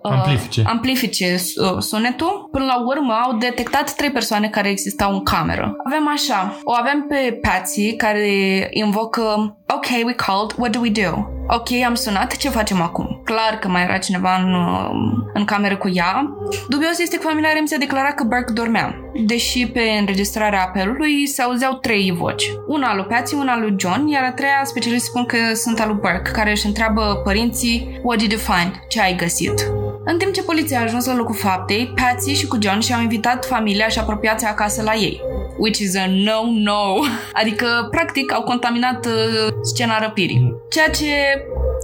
uh, 0.03 0.11
Amplifice. 0.11 0.63
amplifice 0.65 1.35
uh, 1.55 1.77
sunetul. 1.79 2.47
Până 2.51 2.65
la 2.65 2.85
urmă 2.85 3.13
au 3.13 3.37
detectat 3.49 3.93
trei 3.95 4.11
persoane 4.11 4.49
care 4.49 4.69
existau 4.69 5.13
în 5.13 5.23
cameră. 5.23 5.75
Avem 5.85 6.07
așa, 6.07 6.59
o 6.63 6.71
avem 6.71 7.05
pe 7.07 7.39
Patsy 7.41 7.95
care 7.95 8.67
invocă 8.71 9.55
Ok, 9.67 9.85
we 10.05 10.13
called, 10.13 10.53
what 10.57 10.71
do 10.71 10.79
we 10.79 10.89
do? 10.89 11.29
Ok, 11.47 11.71
am 11.85 11.95
sunat, 11.95 12.35
ce 12.35 12.49
facem 12.49 12.81
acum? 12.81 13.21
Clar 13.23 13.59
că 13.59 13.67
mai 13.67 13.83
era 13.83 13.97
cineva 13.97 14.35
în, 14.35 14.53
uh, 14.53 14.89
în 15.33 15.45
cameră 15.45 15.77
cu 15.77 15.89
ea. 15.93 16.35
Dubios 16.69 16.99
este 16.99 17.17
că 17.17 17.27
familia 17.27 17.53
Ramsey 17.53 17.77
a 17.77 17.79
declarat 17.79 18.15
că 18.15 18.23
Burke 18.23 18.53
dormea, 18.53 18.95
deși 19.25 19.67
pe 19.67 19.81
înregistrarea 19.99 20.61
apelului 20.61 21.27
se 21.27 21.41
auzeau 21.41 21.73
trei 21.73 22.13
voci. 22.17 22.43
Una 22.67 22.87
a 22.87 22.95
lui 22.95 23.05
Patsy, 23.05 23.35
una 23.35 23.53
a 23.53 23.57
lui 23.57 23.75
John, 23.77 24.07
iar 24.07 24.23
a 24.23 24.31
treia 24.31 24.61
specialiști 24.63 25.05
spun 25.05 25.25
că 25.25 25.37
sunt 25.53 25.79
a 25.79 25.85
lui 25.85 25.97
Burke, 26.01 26.31
care 26.31 26.51
își 26.51 26.65
întreabă 26.65 27.21
părinții 27.23 27.99
What 28.03 28.17
did 28.17 28.31
you 28.31 28.41
find? 28.41 28.71
Ce 28.87 29.01
ai 29.01 29.15
găsit? 29.15 29.84
În 30.07 30.17
timp 30.17 30.33
ce 30.33 30.43
poliția 30.43 30.79
a 30.79 30.83
ajuns 30.83 31.05
la 31.05 31.15
locul 31.15 31.35
faptei, 31.35 31.93
Patsy 31.95 32.33
și 32.33 32.47
cu 32.47 32.57
John 32.61 32.79
și-au 32.79 33.01
invitat 33.01 33.45
familia 33.45 33.87
și 33.87 33.99
apropiații 33.99 34.47
acasă 34.47 34.81
la 34.81 34.93
ei. 34.93 35.21
Which 35.57 35.79
is 35.79 35.95
a 35.95 36.05
no-no. 36.07 37.03
Adică, 37.33 37.87
practic, 37.91 38.33
au 38.33 38.41
contaminat 38.41 39.05
uh, 39.05 39.53
scena 39.61 39.99
răpirii. 39.99 40.55
Ceea 40.69 40.89
ce 40.89 41.05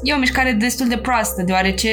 e 0.04 0.14
o 0.14 0.18
mișcare 0.18 0.52
destul 0.52 0.88
de 0.88 0.98
proastă, 0.98 1.42
deoarece 1.44 1.90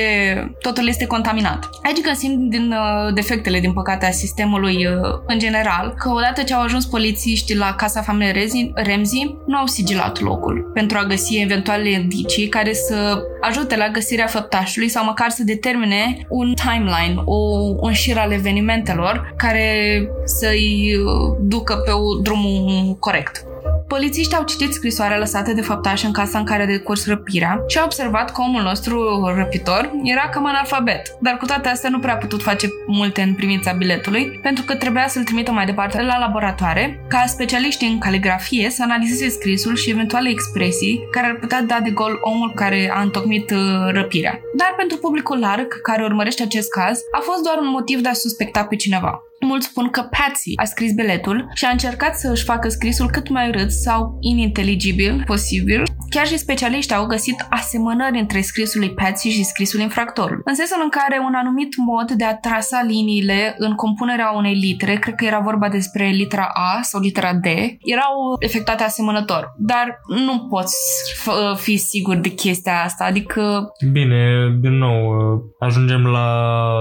totul 0.61 0.89
este 0.89 1.07
contaminat. 1.07 1.69
Aici 1.83 2.01
găsim 2.01 2.49
din 2.49 2.73
uh, 2.73 3.15
defectele, 3.15 3.61
din 3.61 3.73
păcate, 3.73 4.07
a 4.07 4.11
sistemului 4.11 4.87
uh, 4.87 5.19
în 5.27 5.39
general, 5.39 5.95
că 5.99 6.09
odată 6.11 6.43
ce 6.43 6.55
au 6.55 6.63
ajuns 6.63 6.87
polițiștii 6.87 7.57
la 7.57 7.75
casa 7.77 8.03
familiei 8.03 8.33
Rezi- 8.33 8.73
Ramsey, 8.75 9.37
nu 9.47 9.57
au 9.57 9.67
sigilat 9.67 10.21
locul 10.21 10.71
pentru 10.75 10.99
a 10.99 11.05
găsi 11.05 11.41
eventuale 11.43 11.91
indicii 11.91 12.49
care 12.49 12.73
să 12.73 13.19
ajute 13.41 13.77
la 13.77 13.89
găsirea 13.89 14.27
făptașului 14.27 14.89
sau 14.89 15.05
măcar 15.05 15.31
să 15.31 15.43
determine 15.45 16.27
un 16.29 16.55
timeline, 16.55 17.23
o, 17.25 17.37
un 17.81 17.93
șir 17.93 18.19
al 18.19 18.33
evenimentelor 18.33 19.35
care 19.37 20.03
să-i 20.25 20.95
uh, 20.97 21.37
ducă 21.41 21.75
pe 21.85 21.91
o- 21.91 22.21
drumul 22.23 22.97
corect. 23.01 23.45
Polițiștii 23.89 24.37
au 24.37 24.45
citit 24.45 24.73
scrisoarea 24.73 25.19
lăsată 25.19 25.53
de 25.53 25.61
făptaș 25.61 26.03
în 26.03 26.13
casa 26.13 26.39
în 26.39 26.45
care 26.45 26.63
a 26.63 26.67
decurs 26.67 27.07
răpirea 27.07 27.65
și 27.67 27.79
au 27.79 27.85
observat 27.85 28.33
că 28.33 28.41
omul 28.41 28.63
nostru 28.63 29.25
răpitor 29.37 29.91
era 30.03 30.29
cam 30.29 30.47
analfabet, 30.47 31.17
dar 31.21 31.37
cu 31.37 31.47
toate 31.47 31.69
astea 31.69 31.91
nu 31.91 31.99
prea 31.99 32.15
a 32.15 32.17
putut 32.17 32.43
face 32.43 32.69
multe 32.87 33.23
în 33.23 33.35
privința 33.35 33.73
biletului, 33.73 34.39
pentru 34.43 34.65
că 34.65 34.75
trebuia 34.75 35.09
să-l 35.09 35.25
trimită 35.25 35.53
mai 35.53 35.67
departe 35.67 36.03
la 36.03 36.19
laboratoare, 36.19 37.05
ca 37.09 37.25
specialiștii 37.27 37.89
în 37.89 37.99
caligrafie 37.99 38.71
să 38.71 38.83
analizeze 38.83 39.29
scrisul 39.29 39.77
și 39.77 39.91
eventuale 39.91 40.29
expresii 40.29 41.01
care 41.11 41.27
ar 41.27 41.35
putea 41.35 41.63
da 41.63 41.81
de 41.85 41.91
gol 41.91 42.19
omul 42.21 42.53
care 42.55 42.91
a 42.95 43.01
întocmit 43.01 43.51
uh, 43.51 43.59
răpirea. 43.93 44.41
Dar 44.57 44.75
pentru 44.77 44.97
publicul 44.97 45.39
larg 45.39 45.81
care 45.81 46.03
urmărește 46.03 46.43
acest 46.43 46.71
caz, 46.71 47.01
a 47.13 47.19
fost 47.21 47.43
doar 47.43 47.59
un 47.61 47.69
motiv 47.69 48.01
de 48.01 48.09
a 48.09 48.13
suspecta 48.13 48.65
pe 48.65 48.77
cineva. 48.77 49.23
Mulți 49.41 49.67
spun 49.67 49.89
că 49.89 50.01
Patsy 50.01 50.53
a 50.57 50.65
scris 50.65 50.93
biletul 50.93 51.51
și 51.55 51.65
a 51.65 51.71
încercat 51.71 52.15
să 52.19 52.31
își 52.31 52.45
facă 52.45 52.69
scrisul 52.69 53.09
cât 53.11 53.29
mai 53.29 53.49
urât 53.49 53.71
sau 53.71 54.17
ininteligibil 54.21 55.23
posibil. 55.27 55.83
Chiar 56.11 56.27
și 56.27 56.39
specialiștii 56.39 56.95
au 56.97 57.07
găsit 57.07 57.47
asemănări 57.51 58.19
între 58.19 58.41
scrisul 58.41 58.81
lui 58.81 58.91
Patsy 58.95 59.29
și 59.29 59.43
scrisul 59.43 59.81
infractorului. 59.81 60.43
În 60.45 60.55
sensul 60.55 60.81
în 60.83 60.89
care 60.89 61.21
un 61.27 61.35
anumit 61.35 61.77
mod 61.77 62.11
de 62.11 62.25
a 62.25 62.37
trasa 62.37 62.83
liniile 62.87 63.55
în 63.59 63.75
compunerea 63.75 64.31
unei 64.31 64.55
litere, 64.55 64.95
cred 64.95 65.15
că 65.15 65.25
era 65.25 65.39
vorba 65.39 65.69
despre 65.69 66.09
litera 66.09 66.49
A 66.53 66.81
sau 66.83 67.01
litera 67.01 67.35
D, 67.35 67.47
erau 67.81 68.37
efectuate 68.39 68.83
asemănător. 68.83 69.53
Dar 69.59 70.01
nu 70.27 70.47
poți 70.49 70.77
f- 71.23 71.59
fi 71.61 71.77
sigur 71.77 72.17
de 72.17 72.29
chestia 72.29 72.83
asta, 72.85 73.05
adică 73.05 73.63
Bine, 73.93 74.49
din 74.61 74.79
nou, 74.79 74.97
uh, 75.09 75.41
ajungem 75.59 76.07
la 76.07 76.27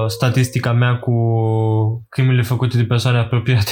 statistica 0.07 0.71
mea 0.73 0.97
cu 0.97 1.13
crimele 2.09 2.41
făcute 2.47 2.77
de 2.77 2.83
persoane 2.83 3.17
apropiate. 3.17 3.71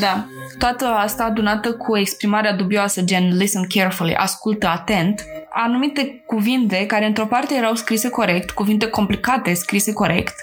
Da. 0.00 0.26
Toată 0.58 0.84
asta 0.84 1.24
adunată 1.24 1.72
cu 1.72 1.96
exprimarea 1.96 2.52
dubioasă 2.52 3.02
gen 3.02 3.36
listen 3.36 3.64
carefully, 3.68 4.14
ascultă 4.14 4.66
atent, 4.66 5.24
anumite 5.50 6.22
cuvinte 6.26 6.86
care 6.86 7.06
într-o 7.06 7.26
parte 7.26 7.54
erau 7.54 7.74
scrise 7.74 8.08
corect, 8.08 8.50
cuvinte 8.50 8.86
complicate 8.86 9.54
scrise 9.54 9.92
corect 9.92 10.34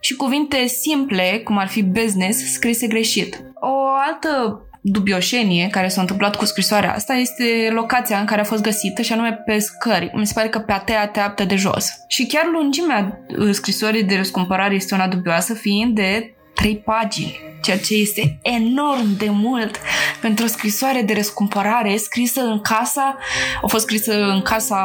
și 0.00 0.16
cuvinte 0.16 0.66
simple, 0.66 1.40
cum 1.44 1.58
ar 1.58 1.66
fi 1.66 1.82
business, 1.82 2.52
scrise 2.52 2.86
greșit. 2.86 3.42
O 3.60 3.74
altă 4.06 4.60
dubioșenie 4.80 5.68
care 5.68 5.88
s-a 5.88 6.00
întâmplat 6.00 6.36
cu 6.36 6.44
scrisoarea 6.44 6.94
asta 6.94 7.14
este 7.14 7.68
locația 7.70 8.18
în 8.18 8.26
care 8.26 8.40
a 8.40 8.44
fost 8.44 8.62
găsită 8.62 9.02
și 9.02 9.12
anume 9.12 9.32
pe 9.46 9.58
scări. 9.58 10.10
Mi 10.14 10.26
se 10.26 10.32
pare 10.34 10.48
că 10.48 10.58
pe 10.58 10.72
a 10.72 10.78
treia 10.78 11.08
treaptă 11.08 11.44
de 11.44 11.56
jos. 11.56 11.90
Și 12.08 12.26
chiar 12.26 12.44
lungimea 12.52 13.20
uh, 13.38 13.50
scrisorii 13.50 14.04
de 14.04 14.16
răscumpărare 14.16 14.74
este 14.74 14.94
una 14.94 15.08
dubioasă, 15.08 15.54
fiind 15.54 15.94
de 15.94 16.35
trei 16.66 16.82
pagini, 16.84 17.40
ceea 17.62 17.78
ce 17.78 17.94
este 17.94 18.38
enorm 18.42 19.16
de 19.16 19.28
mult 19.30 19.80
pentru 20.20 20.44
o 20.44 20.48
scrisoare 20.48 21.02
de 21.02 21.12
răscumpărare 21.14 21.96
scrisă 21.96 22.40
în 22.40 22.60
casa, 22.60 23.16
a 23.62 23.66
fost 23.66 23.84
scrisă 23.84 24.12
în 24.28 24.42
casa 24.42 24.78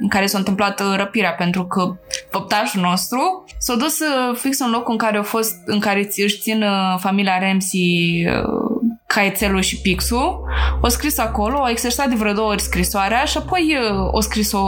în 0.00 0.08
care 0.08 0.26
s-a 0.26 0.38
întâmplat 0.38 0.80
uh, 0.80 0.86
răpirea, 0.96 1.32
pentru 1.32 1.64
că 1.66 1.96
făptașul 2.30 2.80
nostru 2.80 3.44
s-a 3.58 3.74
dus 3.74 3.98
uh, 3.98 4.36
fix 4.36 4.58
în 4.58 4.70
locul 4.70 4.92
în 4.92 4.98
care 4.98 5.18
a 5.18 5.22
fost, 5.22 5.54
în 5.64 5.78
care 5.78 6.04
ți- 6.04 6.22
își 6.22 6.38
țin 6.38 6.62
uh, 6.62 6.98
familia 6.98 7.38
Ramsey 7.38 8.26
uh, 8.26 8.78
caietelul 9.06 9.60
și 9.60 9.80
pixul, 9.80 10.40
o 10.80 10.88
scris 10.88 11.18
acolo, 11.18 11.62
a 11.62 11.70
exersat 11.70 12.08
de 12.08 12.14
vreo 12.14 12.32
două 12.32 12.50
ori 12.50 12.62
scrisoarea 12.62 13.24
și 13.24 13.36
apoi 13.36 13.76
uh, 13.80 14.08
o 14.10 14.20
scris 14.20 14.52
o 14.52 14.60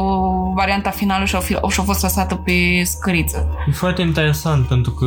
varianta 0.54 0.90
finală 0.90 1.24
și 1.24 1.36
a, 1.36 1.38
fi, 1.38 1.52
și 1.52 1.80
a 1.80 1.82
fost 1.82 2.02
lăsată 2.02 2.34
pe 2.34 2.82
scăriță. 2.84 3.48
E 3.68 3.72
foarte 3.72 4.02
interesant 4.02 4.66
pentru 4.66 4.90
că 4.90 5.06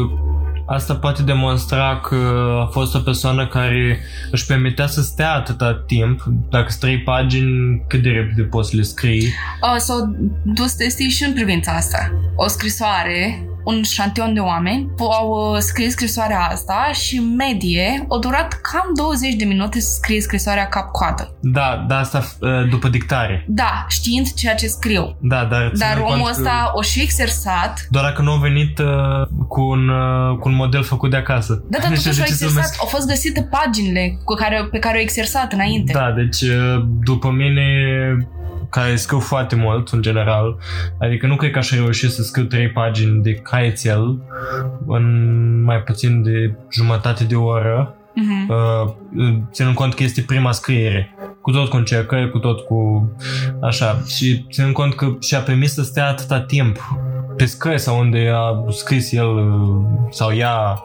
asta 0.65 0.95
poate 0.95 1.21
demonstra 1.21 1.99
că 1.99 2.15
a 2.61 2.65
fost 2.71 2.95
o 2.95 2.99
persoană 2.99 3.47
care 3.47 3.99
își 4.31 4.45
permitea 4.45 4.87
să 4.87 5.01
stea 5.01 5.33
atâta 5.33 5.83
timp. 5.87 6.23
Dacă 6.49 6.65
sunt 6.69 6.79
trei 6.79 6.99
pagini, 6.99 7.83
cât 7.87 8.01
de 8.01 8.09
repede 8.09 8.41
poți 8.41 8.69
să 8.69 8.75
le 8.75 8.81
scrii. 8.81 9.23
Uh, 9.23 9.75
s-au 9.77 10.15
dus 10.43 10.73
testii 10.73 11.09
și 11.09 11.23
în 11.23 11.33
privința 11.33 11.71
asta. 11.71 12.11
O 12.35 12.47
scrisoare, 12.47 13.47
un 13.63 13.83
șantion 13.83 14.33
de 14.33 14.39
oameni 14.39 14.89
au 14.97 15.29
uh, 15.53 15.57
scris 15.59 15.91
scrisoarea 15.91 16.39
asta 16.39 16.89
și 16.93 17.17
în 17.17 17.35
medie 17.35 18.05
a 18.09 18.17
durat 18.19 18.59
cam 18.61 18.91
20 18.95 19.33
de 19.33 19.45
minute 19.45 19.79
să 19.79 19.89
scrie 20.01 20.21
scrisoarea 20.21 20.67
cap-coadă. 20.67 21.37
Da, 21.39 21.85
dar 21.87 21.99
asta 21.99 22.23
uh, 22.39 22.69
după 22.69 22.87
dictare. 22.87 23.45
Da, 23.47 23.85
știind 23.89 24.33
ceea 24.33 24.55
ce 24.55 24.67
scriu. 24.67 25.17
Da, 25.19 25.43
dar, 25.43 25.71
Dar 25.77 25.89
ținând 25.89 26.11
omul 26.11 26.17
cont 26.17 26.29
ăsta 26.29 26.71
o 26.73 26.81
și 26.81 27.01
exersat 27.01 27.87
Doar 27.89 28.03
dacă 28.03 28.21
nu 28.21 28.31
au 28.31 28.37
venit 28.37 28.79
uh, 28.79 28.85
cu, 29.47 29.61
un, 29.61 29.89
uh, 29.89 30.37
cu 30.39 30.47
un 30.49 30.55
model 30.55 30.83
făcut 30.83 31.09
de 31.09 31.17
acasă. 31.17 31.63
Da, 31.69 31.77
dar 31.77 31.89
Nu 31.93 31.95
știu 31.95 32.11
totuși 32.11 32.15
de 32.15 32.21
au 32.21 32.27
ce 32.27 32.33
să 32.33 32.45
exersat, 32.45 32.71
numesc- 32.71 32.81
au 32.81 32.87
fost 32.87 33.07
găsite 33.07 33.47
paginile 33.51 34.17
cu 34.25 34.33
care, 34.33 34.67
pe 34.71 34.79
care 34.79 34.95
au 34.95 35.01
exersat 35.01 35.53
înainte. 35.53 35.91
Da, 35.93 36.11
deci 36.15 36.41
uh, 36.41 36.83
după 37.03 37.29
mine 37.29 37.63
care 38.73 38.95
scriu 38.95 39.19
foarte 39.19 39.55
mult 39.55 39.89
în 39.89 40.01
general, 40.01 40.57
adică 40.99 41.27
nu 41.27 41.35
cred 41.35 41.51
că 41.51 41.57
aș 41.57 41.71
reuși 41.71 42.09
să 42.09 42.21
scriu 42.23 42.43
trei 42.45 42.69
pagini 42.69 43.21
de 43.21 43.33
caietel 43.33 44.21
în 44.87 45.63
mai 45.63 45.81
puțin 45.81 46.23
de 46.23 46.55
jumătate 46.71 47.23
de 47.23 47.35
oră, 47.35 47.95
Mhm. 48.15 48.49
uh, 48.49 49.33
ținând 49.51 49.75
cont 49.75 49.93
că 49.93 50.03
este 50.03 50.21
prima 50.21 50.51
scriere, 50.51 51.15
cu 51.41 51.51
tot 51.51 51.69
cu 51.69 51.75
încercări, 51.75 52.31
cu 52.31 52.37
tot 52.37 52.59
cu 52.59 53.09
așa, 53.61 54.01
și 54.07 54.45
ținând 54.51 54.73
cont 54.73 54.93
că 54.95 55.07
și-a 55.19 55.39
permis 55.39 55.73
să 55.73 55.83
stea 55.83 56.07
atâta 56.07 56.41
timp 56.41 56.77
pe 57.37 57.45
scări 57.45 57.79
sau 57.79 57.99
unde 57.99 58.31
a 58.35 58.71
scris 58.71 59.11
el 59.11 59.27
uh, 59.27 59.81
sau 60.09 60.33
ea 60.33 60.79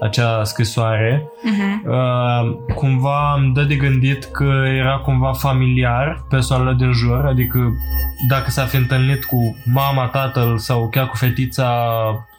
acea 0.00 0.44
scrisoare, 0.44 1.26
Mhm. 1.44 1.90
Uh, 1.90 2.74
cumva 2.74 3.34
îmi 3.38 3.52
dă 3.54 3.62
de 3.62 3.74
gândit 3.74 4.24
că 4.24 4.44
era 4.78 4.96
cumva 4.98 5.32
familiar 5.32 6.24
persoanele 6.28 6.74
din 6.78 6.92
jur, 6.92 7.24
adică 7.26 7.58
dacă 8.28 8.50
s-a 8.50 8.64
fi 8.64 8.76
întâlnit 8.76 9.24
cu 9.24 9.56
mama, 9.72 10.06
tatăl 10.06 10.58
sau 10.58 10.88
chiar 10.88 11.06
cu 11.08 11.16
fetița, 11.16 11.68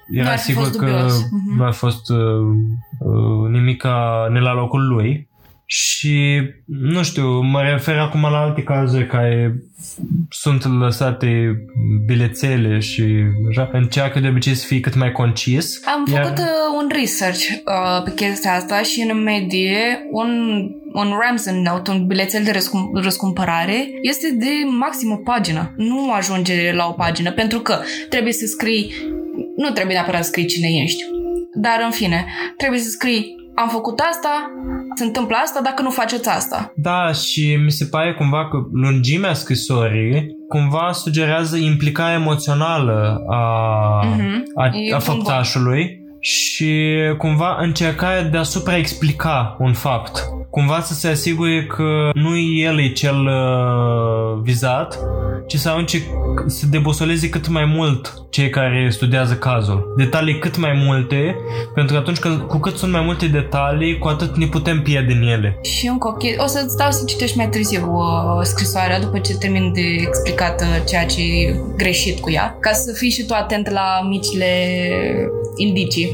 Nu 0.08 0.19
era 0.19 0.30
ar 0.32 0.38
fi 0.38 0.43
sigur 0.43 0.63
fost 0.63 0.78
că 0.80 0.86
dubios. 0.86 1.30
Mhm. 1.32 1.58
nu 1.58 1.63
a 1.65 1.71
fost 1.71 2.10
uh, 2.10 2.17
uh, 2.99 3.49
nimica 3.49 4.28
ne 4.32 4.39
la 4.39 4.54
locul 4.54 4.88
lui. 4.88 5.28
Și, 5.75 6.41
nu 6.65 7.03
știu, 7.03 7.41
mă 7.41 7.62
refer 7.62 7.97
acum 7.97 8.21
la 8.21 8.38
alte 8.38 8.63
cazuri 8.63 9.07
care 9.07 9.55
sunt 10.29 10.79
lăsate 10.79 11.57
bilețele 12.05 12.79
și 12.79 13.03
așa, 13.49 13.69
încearcă 13.71 14.19
de 14.19 14.27
obicei 14.27 14.53
să 14.53 14.65
fie 14.65 14.79
cât 14.79 14.95
mai 14.95 15.12
concis. 15.12 15.81
Am 15.86 16.05
Iar- 16.13 16.23
făcut 16.23 16.38
uh, 16.38 16.45
un 16.81 16.89
research 16.91 17.39
uh, 17.49 18.03
pe 18.03 18.13
chestia 18.13 18.53
asta 18.53 18.81
și 18.81 19.01
în 19.01 19.23
medie 19.23 19.77
un, 20.12 20.29
un 20.93 21.13
Ramson 21.21 21.62
Note, 21.62 21.91
un 21.91 22.05
bilețel 22.07 22.43
de 22.43 22.51
răscum- 22.51 23.01
răscumpărare, 23.03 23.88
este 24.01 24.31
de 24.31 24.51
maxim 24.79 25.12
o 25.12 25.15
pagină. 25.15 25.73
Nu 25.77 26.12
ajunge 26.12 26.73
la 26.73 26.88
o 26.88 26.91
pagină, 26.91 27.31
pentru 27.31 27.59
că 27.59 27.79
trebuie 28.09 28.33
să 28.33 28.45
scrii, 28.45 28.93
nu 29.57 29.69
trebuie 29.69 29.95
neapărat 29.95 30.23
să 30.23 30.29
scrii 30.29 30.45
cine 30.45 30.67
ești, 30.83 31.03
dar 31.55 31.81
în 31.86 31.91
fine, 31.91 32.25
trebuie 32.57 32.79
să 32.79 32.89
scrii 32.89 33.41
am 33.55 33.69
făcut 33.69 33.99
asta, 34.11 34.51
se 34.95 35.03
întâmplă 35.03 35.35
asta 35.43 35.59
dacă 35.63 35.81
nu 35.81 35.89
faceți 35.89 36.29
asta. 36.29 36.71
Da, 36.75 37.11
și 37.11 37.59
mi 37.63 37.71
se 37.71 37.85
pare 37.85 38.13
cumva 38.13 38.47
că 38.47 38.57
lungimea 38.73 39.33
scrisorii 39.33 40.35
cumva 40.47 40.91
sugerează 40.91 41.57
implicarea 41.57 42.13
emoțională 42.13 43.23
a, 43.29 43.45
Mhm. 44.05 44.43
a, 44.55 44.65
E 44.73 44.91
a 44.91 44.95
un 44.95 45.01
făptașului 45.01 46.02
și 46.25 46.95
cumva 47.17 47.57
încercarea 47.59 48.23
de 48.23 48.38
a 48.38 48.43
supraexplica 48.43 49.55
un 49.59 49.73
fapt. 49.73 50.29
Cumva 50.49 50.81
să 50.81 50.93
se 50.93 51.07
asigure 51.07 51.65
că 51.65 52.09
nu 52.13 52.38
el 52.38 52.79
e 52.79 52.91
cel 52.91 53.15
uh, 53.15 54.41
vizat, 54.41 54.99
ci 55.47 55.55
să 55.55 55.69
arunce, 55.69 55.97
să 56.47 56.65
debosoleze 56.65 57.29
cât 57.29 57.47
mai 57.47 57.65
mult 57.65 58.13
cei 58.29 58.49
care 58.49 58.89
studiază 58.89 59.33
cazul. 59.33 59.93
Detalii 59.97 60.39
cât 60.39 60.57
mai 60.57 60.81
multe, 60.86 61.36
pentru 61.73 61.93
că 61.93 61.99
atunci 61.99 62.17
când, 62.17 62.41
cu 62.41 62.57
cât 62.57 62.77
sunt 62.77 62.91
mai 62.91 63.01
multe 63.01 63.25
detalii, 63.25 63.97
cu 63.97 64.07
atât 64.07 64.38
ne 64.38 64.45
putem 64.45 64.81
pierde 64.81 65.13
în 65.13 65.27
ele. 65.27 65.59
Și 65.62 65.88
încă 65.88 66.07
o 66.07 66.12
chestie, 66.12 66.41
o 66.43 66.47
să-ți 66.47 66.77
dau 66.77 66.91
să 66.91 67.03
citești 67.05 67.38
mai 67.38 67.49
târziu 67.49 67.91
uh, 67.91 68.41
scrisoarea 68.41 68.99
după 68.99 69.19
ce 69.19 69.38
termin 69.38 69.73
de 69.73 69.81
explicat 69.81 70.62
uh, 70.62 70.83
ceea 70.88 71.05
ce 71.05 71.21
e 71.21 71.59
greșit 71.77 72.19
cu 72.19 72.31
ea, 72.31 72.57
ca 72.59 72.71
să 72.71 72.93
fii 72.93 73.09
și 73.09 73.25
tu 73.25 73.33
atent 73.33 73.69
la 73.69 74.07
micile 74.09 74.47
indicii. 75.55 76.12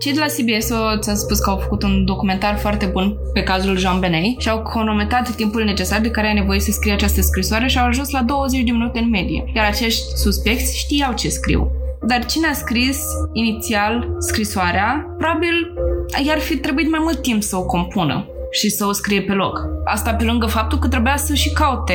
Cei 0.00 0.12
de 0.12 0.18
la 0.18 0.26
CBS 0.26 0.70
au- 0.70 0.98
ți-am 0.98 1.14
spus 1.14 1.38
că 1.38 1.50
au 1.50 1.56
făcut 1.56 1.82
un 1.82 2.04
documentar 2.04 2.58
foarte 2.58 2.86
bun 2.86 3.16
pe 3.32 3.42
cazul 3.42 3.78
Jean 3.78 4.00
Benet 4.00 4.40
și 4.40 4.48
au 4.48 4.62
cronometrat 4.62 5.34
timpul 5.34 5.64
necesar 5.64 6.00
de 6.00 6.10
care 6.10 6.26
ai 6.26 6.34
nevoie 6.34 6.60
să 6.60 6.70
scrie 6.70 6.92
această 6.92 7.20
scrisoare 7.20 7.66
și 7.66 7.78
au 7.78 7.86
ajuns 7.86 8.10
la 8.10 8.22
20 8.22 8.62
de 8.62 8.70
minute 8.70 8.98
în 8.98 9.08
medie. 9.08 9.44
Iar 9.54 9.66
acești 9.66 10.02
suspecți 10.14 10.78
știau 10.78 11.12
ce 11.12 11.28
scriu. 11.28 11.70
Dar 12.06 12.24
cine 12.24 12.46
a 12.46 12.52
scris 12.52 12.98
inițial 13.32 14.08
scrisoarea, 14.18 15.14
probabil 15.18 15.74
i-ar 16.26 16.38
fi 16.38 16.56
trebuit 16.56 16.90
mai 16.90 17.00
mult 17.02 17.22
timp 17.22 17.42
să 17.42 17.56
o 17.56 17.64
compună 17.64 18.26
și 18.50 18.68
să 18.70 18.86
o 18.86 18.92
scrie 18.92 19.22
pe 19.22 19.32
loc. 19.32 19.66
Asta 19.84 20.14
pe 20.14 20.24
lângă 20.24 20.46
faptul 20.46 20.78
că 20.78 20.88
trebuia 20.88 21.16
să 21.16 21.34
și 21.34 21.52
caute 21.52 21.94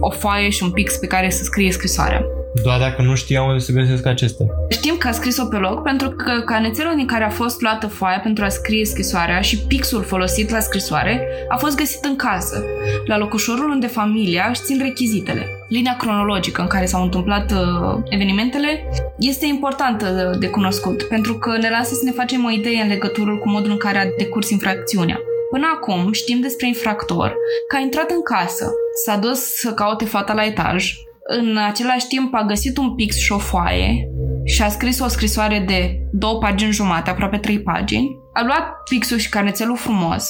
o 0.00 0.10
foaie 0.10 0.48
și 0.48 0.62
un 0.62 0.70
pix 0.70 0.96
pe 0.96 1.06
care 1.06 1.30
să 1.30 1.44
scrie 1.44 1.72
scrisoarea. 1.72 2.22
Doar 2.62 2.78
dacă 2.78 3.02
nu 3.02 3.14
știau 3.14 3.46
unde 3.46 3.58
să 3.58 3.72
găsesc 3.72 4.06
acestea. 4.06 4.46
Știm 4.68 4.96
că 4.98 5.08
a 5.08 5.12
scris-o 5.12 5.44
pe 5.44 5.56
loc 5.56 5.82
pentru 5.82 6.10
că 6.10 6.42
canețelul 6.46 6.94
din 6.96 7.06
care 7.06 7.24
a 7.24 7.30
fost 7.30 7.60
luată 7.60 7.86
foaia 7.86 8.20
pentru 8.22 8.44
a 8.44 8.48
scrie 8.48 8.84
scrisoarea 8.84 9.40
și 9.40 9.58
pixul 9.58 10.02
folosit 10.02 10.50
la 10.50 10.60
scrisoare 10.60 11.28
a 11.48 11.56
fost 11.56 11.76
găsit 11.76 12.04
în 12.04 12.16
casă, 12.16 12.64
la 13.06 13.18
locușorul 13.18 13.70
unde 13.70 13.86
familia 13.86 14.46
își 14.48 14.60
țin 14.60 14.78
rechizitele. 14.82 15.46
Linia 15.68 15.96
cronologică 15.98 16.60
în 16.60 16.66
care 16.66 16.86
s-au 16.86 17.02
întâmplat 17.02 17.52
uh, 17.52 18.00
evenimentele 18.08 18.88
este 19.18 19.46
importantă 19.46 20.36
de 20.38 20.48
cunoscut 20.48 21.02
pentru 21.02 21.34
că 21.38 21.56
ne 21.56 21.70
lasă 21.70 21.94
să 21.94 22.04
ne 22.04 22.10
facem 22.10 22.44
o 22.44 22.50
idee 22.50 22.82
în 22.82 22.88
legătură 22.88 23.36
cu 23.36 23.48
modul 23.48 23.70
în 23.70 23.76
care 23.76 23.98
a 23.98 24.06
decurs 24.18 24.50
infracțiunea. 24.50 25.20
Până 25.50 25.66
acum 25.74 26.12
știm 26.12 26.40
despre 26.40 26.66
infractor 26.66 27.36
că 27.68 27.76
a 27.76 27.80
intrat 27.80 28.10
în 28.10 28.22
casă, 28.22 28.70
s-a 29.04 29.16
dus 29.16 29.38
să 29.38 29.72
caute 29.72 30.04
fata 30.04 30.32
la 30.32 30.44
etaj, 30.44 30.94
în 31.24 31.56
același 31.56 32.06
timp 32.06 32.34
a 32.34 32.44
găsit 32.44 32.76
un 32.76 32.94
pix 32.94 33.16
și 33.16 33.32
o 33.32 33.38
foaie 33.38 34.08
și 34.44 34.62
a 34.62 34.68
scris 34.68 35.00
o 35.00 35.08
scrisoare 35.08 35.64
de 35.66 35.98
două 36.12 36.38
pagini 36.38 36.72
jumate, 36.72 37.10
aproape 37.10 37.38
trei 37.38 37.62
pagini. 37.62 38.16
A 38.32 38.44
luat 38.44 38.68
pixul 38.90 39.18
și 39.18 39.28
carnețelul 39.28 39.76
frumos, 39.76 40.28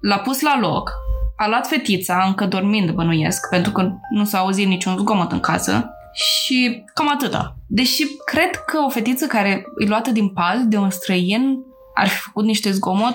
l-a 0.00 0.18
pus 0.18 0.40
la 0.40 0.58
loc, 0.60 0.92
a 1.36 1.48
luat 1.48 1.66
fetița, 1.66 2.24
încă 2.26 2.46
dormind 2.46 2.90
bănuiesc, 2.90 3.48
pentru 3.48 3.72
că 3.72 3.90
nu 4.10 4.24
s-a 4.24 4.38
auzit 4.38 4.66
niciun 4.66 4.96
zgomot 4.96 5.32
în 5.32 5.40
casă, 5.40 5.90
și 6.12 6.84
cam 6.94 7.08
atâta. 7.08 7.56
Deși 7.66 8.02
cred 8.24 8.50
că 8.66 8.78
o 8.86 8.88
fetiță 8.88 9.26
care 9.26 9.64
e 9.78 9.88
luată 9.88 10.10
din 10.10 10.28
pal 10.28 10.68
de 10.68 10.76
un 10.76 10.90
străin 10.90 11.58
ar 11.98 12.08
fi 12.08 12.16
făcut 12.16 12.44
niște 12.44 12.70
zgomot 12.70 13.14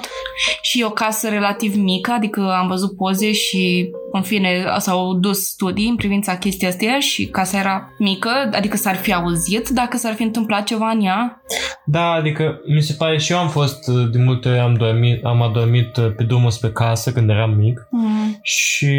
și 0.62 0.80
e 0.82 0.86
o 0.86 0.90
casă 0.90 1.30
relativ 1.30 1.76
mică, 1.76 2.12
adică 2.12 2.56
am 2.60 2.68
văzut 2.68 2.96
poze 2.98 3.32
și 3.32 3.90
în 4.12 4.22
fine 4.22 4.66
s-au 4.78 5.14
dus 5.14 5.40
studii 5.48 5.90
în 5.90 5.96
privința 5.96 6.38
chestia 6.38 6.68
asta 6.68 7.00
și 7.00 7.26
casa 7.26 7.58
era 7.60 7.90
mică, 8.00 8.30
adică 8.52 8.78
s-ar 8.78 8.96
fi 8.96 9.14
auzit 9.14 9.70
dacă 9.70 9.98
s-ar 9.98 10.14
fi 10.14 10.24
întâmplat 10.24 10.64
ceva 10.64 10.90
în 10.90 11.02
ea. 11.06 11.42
Da, 11.86 12.10
adică 12.12 12.60
mi 12.76 12.82
se 12.82 12.94
pare 12.98 13.18
și 13.18 13.32
eu 13.32 13.38
am 13.38 13.50
fost 13.50 13.88
uh, 13.88 14.10
de 14.12 14.18
multe 14.24 14.50
ori 14.50 14.60
am 14.60 14.74
dormit, 14.74 15.26
am 15.26 15.42
adormit 15.42 15.98
uh, 15.98 16.06
pe 16.18 16.24
drumul 16.24 16.50
spre 16.50 16.70
casă 16.70 17.12
când 17.12 17.30
eram 17.30 17.52
mic 17.52 17.88
Mm. 17.92 18.40
și 18.42 18.96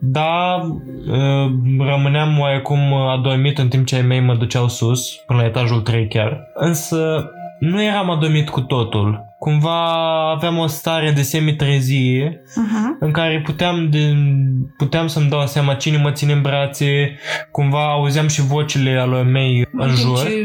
da, 0.00 0.60
uh, 1.10 1.50
rămâneam 1.78 2.38
oarecum 2.38 2.94
adormit 2.94 3.58
în 3.58 3.68
timp 3.68 3.86
ce 3.86 3.94
ai 3.94 4.02
mei 4.02 4.20
mă 4.20 4.34
duceau 4.34 4.68
sus, 4.68 5.14
până 5.26 5.38
la 5.40 5.44
etajul 5.46 5.80
3 5.80 6.08
chiar. 6.08 6.40
Însă 6.54 7.30
nu 7.58 7.82
eram 7.82 8.10
adormit 8.10 8.48
cu 8.48 8.60
totul. 8.60 9.26
Cumva 9.38 9.84
aveam 10.30 10.58
o 10.58 10.66
stare 10.66 11.10
de 11.10 11.22
semitrezie 11.22 12.42
Uh-huh. 12.42 12.98
în 13.00 13.10
care 13.10 13.40
puteam, 13.44 13.88
de, 13.90 14.14
puteam 14.76 15.06
să-mi 15.06 15.28
dau 15.28 15.46
seama 15.46 15.74
cine 15.74 15.96
mă 15.96 16.10
ține 16.12 16.32
în 16.32 16.40
brațe, 16.42 17.18
cumva 17.52 17.90
auzeam 17.92 18.28
și 18.28 18.40
vocile 18.46 18.90
ale 19.00 19.22
mei 19.22 19.68
în 19.72 19.88
jur. 19.88 20.18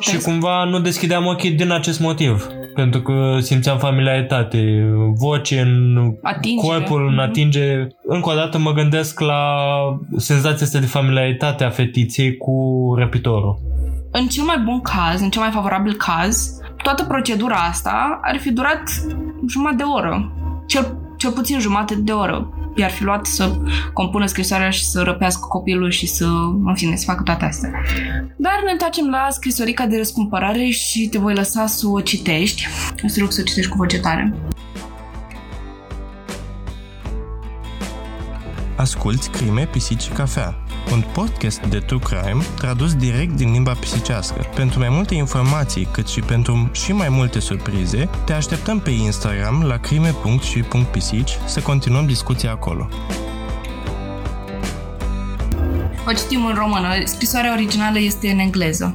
Și 0.00 0.18
cumva 0.22 0.64
nu 0.64 0.78
deschideam 0.80 1.26
ochii 1.26 1.50
din 1.50 1.70
acest 1.70 2.00
motiv. 2.00 2.46
pentru 2.74 3.00
că 3.00 3.36
simțeam 3.40 3.78
familiaritate, 3.78 4.84
voce 5.18 5.60
în 5.60 5.96
Atingere. 6.22 6.66
corpul, 6.68 7.06
în 7.06 7.12
Mhm. 7.14 7.20
atinge. 7.22 7.86
Încă 8.04 8.30
o 8.30 8.34
dată 8.34 8.58
mă 8.58 8.72
gândesc 8.72 9.20
la 9.20 9.44
senzația 10.16 10.66
asta 10.66 10.78
de 10.78 10.86
familiaritate 10.86 11.64
a 11.64 11.68
fetiței 11.70 12.36
cu 12.36 12.54
răpitorul. 12.98 13.58
În 14.12 14.26
cel 14.26 14.44
mai 14.44 14.58
bun 14.64 14.80
caz, 14.80 15.20
în 15.20 15.30
cel 15.30 15.42
mai 15.42 15.50
favorabil 15.50 15.94
caz, 15.94 16.60
toată 16.82 17.04
procedura 17.04 17.56
asta 17.56 18.20
ar 18.22 18.38
fi 18.38 18.50
durat 18.50 18.82
jumătate 19.46 19.76
de 19.76 19.82
oră. 19.82 20.32
Cel, 20.66 20.96
cel 21.16 21.30
puțin 21.30 21.58
jumătate 21.58 21.94
de 21.94 22.12
oră. 22.12 22.54
I-ar 22.76 22.90
fi 22.90 23.04
luat 23.04 23.26
să 23.26 23.58
compună 23.92 24.26
scrisoarea 24.26 24.70
și 24.70 24.84
să 24.84 25.02
răpească 25.02 25.46
copilul 25.48 25.90
și 25.90 26.06
să, 26.06 26.24
în 26.64 26.74
fine, 26.74 26.96
să 26.96 27.04
facă 27.04 27.22
toate 27.22 27.44
astea. 27.44 27.70
Dar 28.36 28.52
ne 28.64 28.70
întoarcem 28.70 29.08
la 29.08 29.26
scrisorica 29.30 29.86
de 29.86 29.96
răscumpărare 29.96 30.68
și 30.68 31.08
te 31.08 31.18
voi 31.18 31.34
lăsa 31.34 31.66
să 31.66 31.86
o 31.88 32.00
citești. 32.00 32.66
O 33.04 33.08
să 33.08 33.14
te 33.14 33.20
rog 33.20 33.32
să 33.32 33.40
o 33.40 33.44
citești 33.44 33.70
cu 33.70 33.76
voce 33.76 34.00
tare. 34.00 34.34
Asculți 38.80 39.30
Crime, 39.30 39.66
Pisici 39.66 40.02
și 40.02 40.08
Cafea, 40.08 40.54
un 40.92 41.04
podcast 41.12 41.60
de 41.60 41.78
true 41.78 41.98
crime 41.98 42.42
tradus 42.56 42.94
direct 42.94 43.32
din 43.32 43.52
limba 43.52 43.72
pisicească. 43.72 44.46
Pentru 44.54 44.78
mai 44.78 44.88
multe 44.88 45.14
informații, 45.14 45.88
cât 45.92 46.06
și 46.06 46.20
pentru 46.20 46.70
și 46.72 46.92
mai 46.92 47.08
multe 47.08 47.40
surprize, 47.40 48.08
te 48.24 48.32
așteptăm 48.32 48.80
pe 48.80 48.90
Instagram 48.90 49.62
la 49.62 49.76
crime.și.pisici 49.76 51.38
să 51.46 51.60
continuăm 51.60 52.06
discuția 52.06 52.50
acolo. 52.50 52.88
O 56.06 56.12
citim 56.12 56.44
în 56.44 56.54
română. 56.54 56.88
Scrisoarea 57.04 57.52
originală 57.52 57.98
este 57.98 58.30
în 58.30 58.38
engleză. 58.38 58.94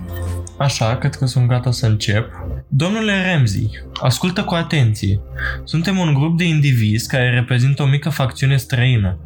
Așa, 0.57 0.97
cred 0.97 1.15
că 1.15 1.25
sunt 1.25 1.47
gata 1.47 1.71
să 1.71 1.85
încep. 1.85 2.44
Domnule 2.77 3.31
Ramsey, 3.31 3.69
ascultă 4.01 4.43
cu 4.43 4.53
atenție. 4.53 5.19
Suntem 5.63 5.97
un 5.97 6.13
grup 6.13 6.37
de 6.37 6.43
indivizi 6.43 7.07
care 7.07 7.29
reprezintă 7.29 7.83
o 7.83 7.85
mică 7.85 8.09
facțiune 8.09 8.57
străină. 8.57 9.19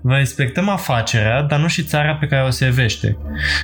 Vă 0.00 0.16
respectăm 0.16 0.68
afacerea, 0.68 1.42
dar 1.42 1.60
nu 1.60 1.68
și 1.68 1.82
țara 1.82 2.14
pe 2.14 2.26
care 2.26 2.46
o 2.46 2.50
servește. 2.50 3.16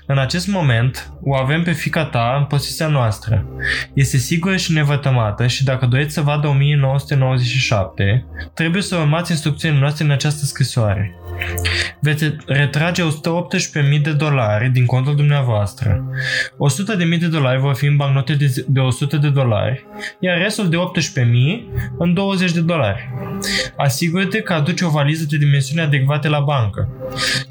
În 0.06 0.18
acest 0.18 0.48
moment, 0.48 1.12
o 1.22 1.34
avem 1.34 1.62
pe 1.62 1.72
fica 1.72 2.04
ta 2.04 2.36
în 2.38 2.44
posesia 2.44 2.86
noastră. 2.86 3.46
Este 3.94 4.16
sigură 4.16 4.56
și 4.56 4.72
nevătămată 4.72 5.46
și 5.46 5.64
dacă 5.64 5.86
doriți 5.86 6.14
să 6.14 6.20
vadă 6.20 6.46
1997, 6.46 8.26
trebuie 8.54 8.82
să 8.82 8.96
urmați 8.96 9.30
instrucțiile 9.30 9.78
noastre 9.78 10.04
în 10.04 10.10
această 10.10 10.44
scrisoare. 10.44 11.21
Veți 12.00 12.36
retrage 12.46 13.02
118.000 13.02 14.02
de 14.02 14.12
dolari 14.12 14.68
din 14.68 14.86
contul 14.86 15.16
dumneavoastră. 15.16 16.04
100.000 17.12 17.18
de 17.20 17.26
dolari 17.26 17.60
vor 17.60 17.74
fi 17.74 17.86
în 17.86 17.96
bancnote 17.96 18.34
de, 18.34 18.64
de 18.66 18.80
100 18.80 19.16
de 19.16 19.28
dolari, 19.28 19.86
iar 20.18 20.38
restul 20.38 20.68
de 20.68 20.76
18.000 20.76 21.24
în 21.98 22.14
20 22.14 22.52
de 22.52 22.60
dolari. 22.60 23.10
Asigură-te 23.76 24.40
că 24.40 24.52
aduci 24.52 24.80
o 24.80 24.88
valiză 24.88 25.24
de 25.28 25.36
dimensiuni 25.36 25.82
adecvate 25.82 26.28
la 26.28 26.40
bancă. 26.40 26.88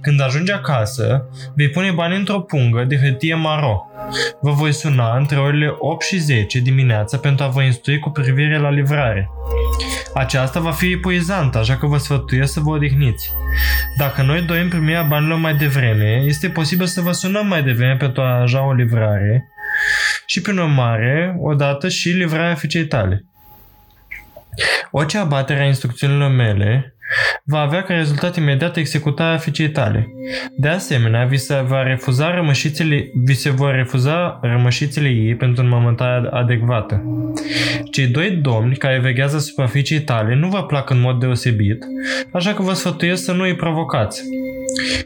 Când 0.02 0.22
ajungi 0.22 0.52
acasă, 0.52 1.26
vei 1.56 1.70
pune 1.70 1.92
bani 1.92 2.16
într-o 2.16 2.40
pungă 2.40 2.84
de 2.84 2.98
hârtie 2.98 3.36
maro. 3.36 3.86
Vă 4.42 4.52
voi 4.52 4.72
suna 4.74 5.18
între 5.18 5.38
orele 5.38 5.76
8 5.78 6.04
și 6.04 6.18
10 6.18 6.60
dimineața 6.60 7.18
pentru 7.18 7.46
a 7.46 7.48
vă 7.48 7.62
instrui 7.62 8.00
cu 8.00 8.10
privire 8.10 8.60
la 8.60 8.70
livrare. 8.70 9.30
Aceasta 10.14 10.60
va 10.60 10.72
fi 10.72 10.92
epuizantă, 10.92 11.58
așa 11.58 11.78
că 11.78 11.86
vă 11.86 11.98
sfătuiesc 11.98 12.54
să 12.54 12.60
vă 12.60 12.70
odihniți. 12.70 13.32
Dacă 13.98 14.22
noi 14.22 14.42
dorim 14.42 14.70
primirea 14.70 15.02
banilor 15.02 15.38
mai 15.38 15.56
devreme, 15.56 16.24
este 16.26 16.50
posibil 16.50 16.86
să 16.86 17.02
vă 17.02 17.12
sunăm 17.12 17.48
mai 17.48 17.64
devreme 17.64 17.96
pentru 17.96 18.22
a 18.22 18.34
aranja 18.34 18.66
o 18.66 18.74
livrare 18.74 19.48
și, 20.26 20.42
prin 20.42 20.58
urmare, 20.58 21.36
odată 21.40 21.90
și 21.90 22.10
livrarea 22.10 22.56
fiicei 22.56 22.86
tale. 22.86 23.26
Orice 24.92 25.18
abatere 25.18 25.62
a 25.62 25.66
instrucțiunilor 25.66 26.30
mele 26.30 26.96
va 27.46 27.60
avea 27.60 27.82
ca 27.82 27.94
rezultat 27.94 28.36
imediat 28.36 28.78
executarea 28.78 29.38
fiicei 29.38 29.70
tale. 29.70 30.08
De 30.58 30.68
asemenea, 30.68 31.26
vi 31.26 31.38
se, 31.38 31.64
va 31.68 31.84
refuza 31.84 32.36
rămășițele, 32.36 33.12
vi 33.26 33.34
se 33.34 33.50
vor 33.50 33.76
refuza 33.76 34.40
rămășițele 34.42 35.08
ei 35.08 35.36
pentru 35.36 35.64
înmământarea 35.64 36.30
adecvată. 36.30 37.04
Cei 37.92 38.08
doi 38.08 38.30
domni 38.30 38.76
care 38.76 39.00
veghează 39.00 39.36
asupra 39.36 39.66
fiicei 39.66 40.02
tale 40.02 40.36
nu 40.36 40.48
vă 40.48 40.64
plac 40.64 40.90
în 40.90 41.00
mod 41.00 41.20
deosebit, 41.20 41.86
așa 42.34 42.54
că 42.54 42.62
vă 42.62 42.74
sfătuiesc 42.74 43.24
să 43.24 43.32
nu 43.32 43.44
îi 43.44 43.56
provocați. 43.56 44.24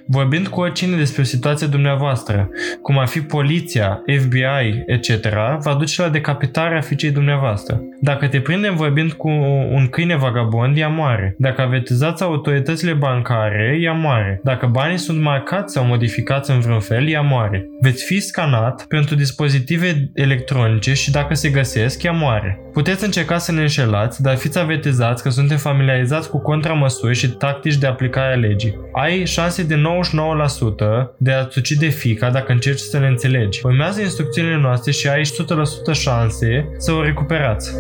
Vorbind 0.06 0.48
cu 0.48 0.60
oricine 0.60 0.96
despre 0.96 1.24
situația 1.24 1.68
dumneavoastră, 1.68 2.50
cum 2.82 2.98
ar 2.98 3.08
fi 3.08 3.22
poliția, 3.22 4.02
FBI, 4.20 4.84
etc., 4.86 5.30
va 5.60 5.74
duce 5.80 6.02
la 6.02 6.10
decapitarea 6.10 6.82
fiicei 6.82 7.12
dumneavoastră. 7.12 7.82
Dacă 8.02 8.28
te 8.28 8.40
prindem 8.40 8.76
vorbind 8.76 9.12
cu 9.12 9.30
un 9.72 9.88
câine 9.88 10.16
vagabond, 10.16 10.78
ea 10.78 10.88
moare. 10.88 11.36
Dacă 11.38 11.62
avetizați 11.62 12.24
autoritățile 12.24 12.94
bancare, 12.94 13.78
ea 13.82 13.92
moare. 13.92 14.40
Dacă 14.44 14.66
banii 14.66 14.98
sunt 14.98 15.22
marcați 15.22 15.74
sau 15.74 15.86
modificați 15.86 16.52
în 16.52 16.60
vreun 16.60 16.80
fel, 16.80 17.10
ea 17.10 17.22
moare. 17.22 17.68
Veți 17.82 18.06
fi 18.06 18.20
scanat 18.20 18.86
pentru 18.88 19.16
dispozitive 19.16 20.10
electronice 20.14 20.94
și 20.94 21.12
dacă 21.12 21.34
se 21.34 21.50
găsesc, 21.50 22.04
ea 22.04 22.12
moare. 22.12 22.60
Puteți 22.74 23.04
încerca 23.04 23.38
să 23.38 23.52
ne 23.52 23.62
înșelați, 23.62 24.22
dar 24.22 24.36
fiți 24.36 24.60
avetizați 24.60 25.24
că 25.24 25.30
suntem 25.30 25.58
familiarizați 25.58 26.30
cu 26.30 26.42
contramăsuri 26.42 27.16
și 27.16 27.30
tactici 27.30 27.78
de 27.78 27.88
aplicare 27.88 28.34
a 28.34 28.38
legii. 28.38 28.76
Ai 28.94 29.26
șanse 29.26 29.55
de 29.64 29.76
99% 29.76 29.80
de 31.18 31.32
a-ți 31.32 31.58
ucide 31.58 31.88
fica 31.88 32.30
dacă 32.30 32.52
încerci 32.52 32.80
să 32.80 33.00
ne 33.00 33.08
înțelegi. 33.08 33.60
Urmează 33.64 34.02
instrucțiunile 34.02 34.58
noastre 34.58 34.92
și 34.92 35.08
ai 35.08 35.22
100% 35.22 35.26
șanse 35.94 36.70
să 36.78 36.92
o 36.92 37.04
recuperați. 37.04 37.72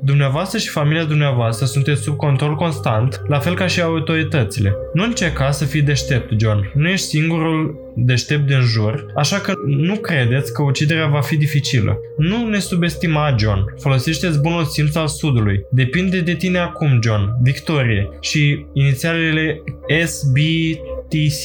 Dumneavoastră 0.00 0.58
și 0.58 0.68
familia 0.68 1.04
dumneavoastră 1.04 1.66
sunteți 1.66 2.02
sub 2.02 2.16
control 2.16 2.54
constant, 2.54 3.22
la 3.26 3.38
fel 3.38 3.54
ca 3.54 3.66
și 3.66 3.80
autoritățile. 3.80 4.74
Nu 4.94 5.04
încerca 5.04 5.50
să 5.50 5.64
fii 5.64 5.82
deștept, 5.82 6.40
John. 6.40 6.70
Nu 6.74 6.88
ești 6.88 7.06
singurul 7.06 7.85
deștept 7.96 8.46
din 8.46 8.60
jur, 8.60 9.06
așa 9.14 9.38
că 9.38 9.52
nu 9.66 9.94
credeți 9.94 10.52
că 10.52 10.62
uciderea 10.62 11.06
va 11.06 11.20
fi 11.20 11.36
dificilă. 11.36 11.98
Nu 12.16 12.48
ne 12.48 12.58
subestima, 12.58 13.34
John. 13.38 13.74
Folosește-ți 13.78 14.40
bunul 14.40 14.64
simț 14.64 14.94
al 14.94 15.06
sudului. 15.06 15.66
Depinde 15.70 16.20
de 16.20 16.34
tine 16.34 16.58
acum, 16.58 16.98
John. 17.02 17.36
Victorie. 17.42 18.08
Și 18.20 18.66
inițialele 18.72 19.62
SBTC. 20.04 21.44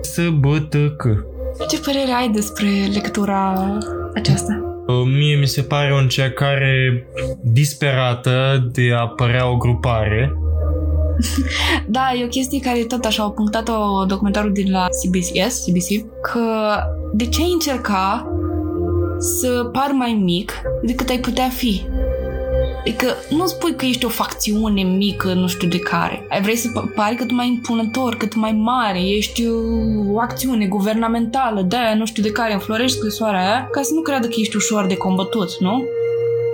SBTC. 0.00 1.02
Ce 1.68 1.80
părere 1.80 2.12
ai 2.18 2.28
despre 2.28 2.68
lectura 2.92 3.68
aceasta? 4.14 4.62
Mie 5.04 5.36
mi 5.36 5.46
se 5.46 5.62
pare 5.62 5.92
o 5.92 5.96
încercare 5.96 7.06
disperată 7.42 8.68
de 8.72 8.92
a 8.96 9.06
părea 9.06 9.50
o 9.50 9.56
grupare. 9.56 10.32
Da, 11.86 12.12
e 12.18 12.24
o 12.24 12.28
chestie 12.28 12.60
care 12.60 12.78
tot 12.78 13.04
așa 13.04 13.22
au 13.22 13.30
punctat-o 13.30 14.04
documentarul 14.04 14.52
din 14.52 14.70
la 14.70 14.86
CBS, 14.86 15.64
CBC, 15.64 16.06
că 16.22 16.40
de 17.12 17.26
ce 17.26 17.42
ai 17.42 17.52
încerca 17.52 18.32
să 19.18 19.68
par 19.72 19.90
mai 19.92 20.20
mic 20.24 20.52
decât 20.82 21.08
ai 21.08 21.18
putea 21.18 21.48
fi? 21.48 21.82
Adică 22.80 23.14
nu 23.30 23.46
spui 23.46 23.74
că 23.76 23.84
ești 23.84 24.04
o 24.04 24.08
facțiune 24.08 24.82
mică, 24.82 25.32
nu 25.32 25.46
știu 25.46 25.68
de 25.68 25.78
care. 25.78 26.26
Ai 26.28 26.42
vrei 26.42 26.56
să 26.56 26.68
p- 26.68 26.94
pari 26.94 27.16
cât 27.16 27.30
mai 27.30 27.48
impunător, 27.48 28.16
cât 28.16 28.34
mai 28.34 28.52
mare, 28.52 29.00
ești 29.00 29.44
uh, 29.44 30.12
o 30.12 30.20
acțiune 30.20 30.66
guvernamentală, 30.66 31.62
de 31.62 31.76
aia 31.76 31.94
nu 31.94 32.06
știu 32.06 32.22
de 32.22 32.30
care, 32.30 32.52
înflorești 32.52 32.96
scrisoarea 32.96 33.40
aia, 33.40 33.68
ca 33.70 33.82
să 33.82 33.90
nu 33.94 34.00
creadă 34.00 34.26
că 34.26 34.34
ești 34.36 34.56
ușor 34.56 34.86
de 34.86 34.96
combătut, 34.96 35.60
nu? 35.60 35.84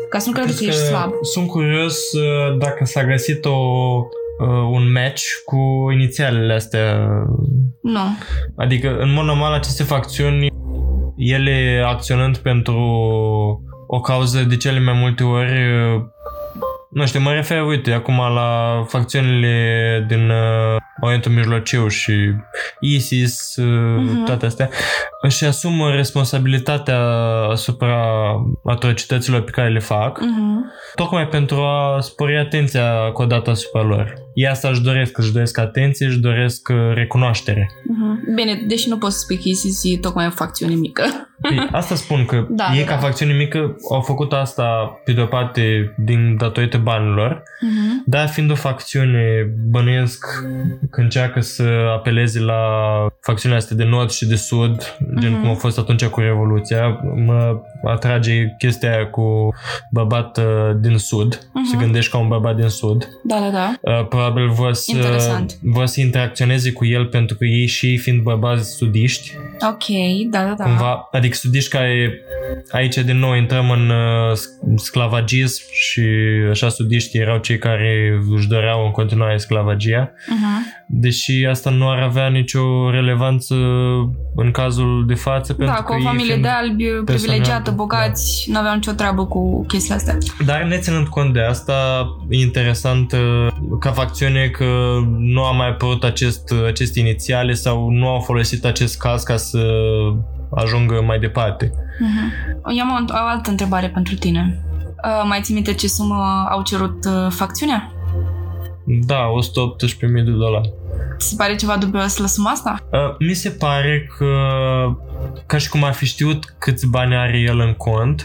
Ca 0.08 0.18
să 0.18 0.28
nu 0.28 0.34
creadă 0.34 0.50
că 0.50 0.56
Cred 0.56 0.68
ești 0.68 0.80
că 0.80 0.86
slab. 0.86 1.10
Sunt 1.22 1.48
curios 1.48 2.12
uh, 2.12 2.58
dacă 2.58 2.84
s-a 2.84 3.04
găsit 3.04 3.44
o, 3.44 3.56
uh, 4.40 4.48
un 4.70 4.92
match 4.92 5.22
cu 5.44 5.90
inițialele 5.92 6.54
astea. 6.54 6.98
Nu. 7.82 8.00
Adică, 8.56 8.96
în 8.98 9.12
mod 9.12 9.24
normal, 9.24 9.52
aceste 9.52 9.82
facțiuni, 9.82 10.46
ele 11.16 11.82
acționând 11.86 12.36
pentru 12.36 12.76
o 13.86 14.00
cauză 14.00 14.42
de 14.42 14.56
cele 14.56 14.78
mai 14.80 14.94
multe 15.00 15.22
ori 15.24 15.50
uh, 15.52 16.00
nu 16.90 17.06
știu, 17.06 17.20
mă 17.20 17.32
refer, 17.32 17.62
uite, 17.62 17.92
acum 17.92 18.16
la 18.16 18.82
facțiunile 18.88 20.04
din 20.08 20.30
uh, 20.30 20.76
Orientul 21.00 21.32
Mijlociu 21.32 21.88
și 21.88 22.12
ISIS, 22.80 23.56
uh, 23.56 23.96
Mhm. 23.98 24.24
toate 24.24 24.46
astea, 24.46 24.68
își 25.22 25.44
asumă 25.44 25.90
responsabilitatea 25.90 27.00
asupra 27.50 27.96
atrocităților 28.64 29.40
pe 29.40 29.50
care 29.50 29.68
le 29.68 29.78
fac, 29.78 30.20
Mhm. 30.20 30.64
tocmai 30.94 31.26
pentru 31.28 31.56
a 31.60 32.00
spori 32.00 32.38
atenția 32.38 32.92
acordată 33.00 33.50
asupra 33.50 33.82
lor. 33.82 34.14
Ei 34.34 34.48
asta 34.48 34.68
își 34.68 34.82
doresc, 34.82 35.18
își 35.18 35.32
doresc 35.32 35.58
atenție, 35.58 36.06
își 36.06 36.18
doresc 36.18 36.68
uh, 36.68 36.76
recunoaștere. 36.94 37.70
Mhm. 37.88 38.34
Bine, 38.34 38.60
deși 38.66 38.88
nu 38.88 38.98
poți 38.98 39.14
să 39.14 39.20
spui 39.20 39.36
că 39.36 39.42
ISIS 39.44 39.80
e 39.84 39.98
tocmai 39.98 40.26
o 40.26 40.30
facțiune 40.30 40.74
mică. 40.74 41.02
Păi, 41.40 41.68
asta 41.80 41.94
spun 41.94 42.24
că 42.24 42.46
Da, 42.50 42.70
ei 42.72 42.78
da, 42.84 42.84
ca 42.84 42.94
da. 42.94 43.00
facțiune 43.00 43.32
mică 43.32 43.76
au 43.90 44.00
făcut 44.00 44.32
asta 44.32 44.64
pe 45.04 45.12
de-o 45.12 45.24
parte 45.26 45.94
din 45.96 46.36
datorită 46.36 46.78
banilor, 46.78 47.42
Mhm. 47.60 48.02
dar 48.06 48.28
fiind 48.28 48.50
o 48.50 48.54
facțiune 48.54 49.52
bănuiesc 49.70 50.24
că 50.90 51.00
încearcă 51.00 51.40
să 51.40 51.62
apeleze 51.98 52.40
la 52.40 52.60
facțiunile 53.20 53.60
astea 53.60 53.76
de 53.76 53.84
nord 53.84 54.10
și 54.10 54.26
de 54.26 54.36
sud, 54.36 54.96
gen 55.20 55.30
Mhm. 55.32 55.40
cum 55.40 55.50
a 55.50 55.54
fost 55.54 55.78
atunci 55.78 56.04
cu 56.04 56.20
Revoluția, 56.20 57.00
mă 57.26 57.60
atrage 57.86 58.54
chestia 58.58 58.90
aia 58.94 59.06
cu 59.06 59.54
bărbat 59.90 60.38
uh, 60.38 60.44
din 60.80 60.98
sud, 60.98 61.48
Mhm. 61.52 61.64
se 61.70 61.76
gândești 61.76 62.10
ca 62.10 62.18
un 62.18 62.28
bărbat 62.28 62.56
din 62.56 62.68
sud. 62.68 63.08
Da, 63.24 63.36
da, 63.38 63.50
da. 63.50 63.74
Uh, 64.00 64.06
probabil 64.08 64.48
vor 64.48 64.72
să, 64.72 64.90
Interesant. 64.94 65.58
vor 65.62 65.86
să 65.86 66.00
interacționeze 66.00 66.72
cu 66.72 66.84
el 66.84 67.06
pentru 67.06 67.36
că 67.36 67.44
ei 67.44 67.66
și 67.66 67.86
ei 67.86 67.96
fiind 67.96 68.22
bărbați 68.22 68.70
sudiști, 68.76 69.32
Ok, 69.70 69.84
da, 70.30 70.44
da, 70.44 70.54
da. 70.58 70.64
cumva, 70.64 71.08
adică 71.12 71.34
sudiști 71.36 71.70
care 71.70 72.20
aici 72.72 72.94
din 72.96 73.18
nou 73.18 73.34
intrăm 73.34 73.70
în 73.70 73.88
uh, 73.90 74.32
sc- 74.36 74.74
sclavagism 74.76 75.62
și 75.72 76.02
așa 76.50 76.68
sudiștii 76.68 77.20
erau 77.20 77.38
cei 77.38 77.58
care 77.58 78.20
își 78.36 78.48
doreau 78.48 78.84
în 78.84 78.90
continuare 78.90 79.36
sclavagia, 79.36 80.12
Uh-huh. 80.14 80.82
deși 80.88 81.46
asta 81.50 81.70
nu 81.70 81.90
ar 81.90 81.98
avea 81.98 82.28
nicio 82.28 82.90
relevanță 82.90 83.54
în 84.36 84.50
cazul 84.50 85.04
de 85.06 85.14
față 85.14 85.52
pentru 85.54 85.74
Da, 85.76 85.82
că 85.82 85.86
cu 85.86 85.92
o 85.92 85.96
ei 85.96 86.02
familie 86.04 86.26
fiind 86.26 86.42
de 86.42 86.48
albi 86.48 86.84
privilegiată, 87.04 87.70
bogați, 87.74 88.50
nu 88.50 88.58
aveau 88.58 88.74
nicio 88.74 88.92
treabă 88.92 89.26
cu 89.26 89.64
chestiile 89.66 89.96
astea. 89.96 90.18
Dar 90.44 90.62
ne 90.62 90.78
ținând 90.78 91.06
cont 91.06 91.32
de 91.32 91.40
asta, 91.40 92.06
e 92.28 92.40
interesant 92.40 93.12
uh, 93.12 93.52
ca 93.80 93.90
facțiune 93.90 94.48
că 94.48 94.64
nu 95.18 95.44
a 95.44 95.50
mai 95.50 95.68
apărut 95.68 96.04
acest, 96.04 96.54
acest 96.66 96.96
inițiale 96.96 97.52
sau 97.52 97.88
nu 97.88 98.08
au 98.08 98.20
folosit 98.20 98.64
acest 98.64 98.98
caz 98.98 99.22
ca 99.22 99.36
să 99.36 99.58
ajungă 100.50 101.02
mai 101.06 101.18
departe. 101.18 101.66
Uh-huh. 101.66 102.54
Eu 102.76 102.84
am 102.84 103.06
o, 103.08 103.12
o 103.12 103.26
altă 103.26 103.50
întrebare 103.50 103.88
pentru 103.88 104.14
tine. 104.14 104.64
Uh, 105.04 105.24
mai 105.28 105.40
ții 105.42 105.54
minte 105.54 105.74
ce 105.74 105.88
sumă 105.88 106.46
au 106.50 106.62
cerut 106.62 107.04
uh, 107.04 107.26
facțiunea? 107.30 107.92
Da, 108.84 109.30
118.000 109.96 110.24
de 110.24 110.30
dolari. 110.30 110.72
Ți 111.18 111.28
se 111.28 111.34
pare 111.36 111.56
ceva 111.56 111.76
dubios 111.76 112.16
la 112.16 112.26
suma 112.26 112.50
asta? 112.50 112.76
Uh, 112.92 113.26
mi 113.26 113.34
se 113.34 113.50
pare 113.50 114.08
că 114.18 114.26
ca 115.46 115.58
și 115.58 115.68
cum 115.68 115.84
ar 115.84 115.92
fi 115.92 116.06
știut 116.06 116.54
câți 116.58 116.86
bani 116.86 117.14
are 117.14 117.38
el 117.38 117.58
în 117.60 117.72
cont, 117.72 118.24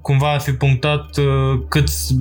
cumva 0.00 0.32
ar 0.32 0.40
fi 0.40 0.52
punctat 0.52 1.16
uh, 1.16 1.60
câți... 1.68 2.14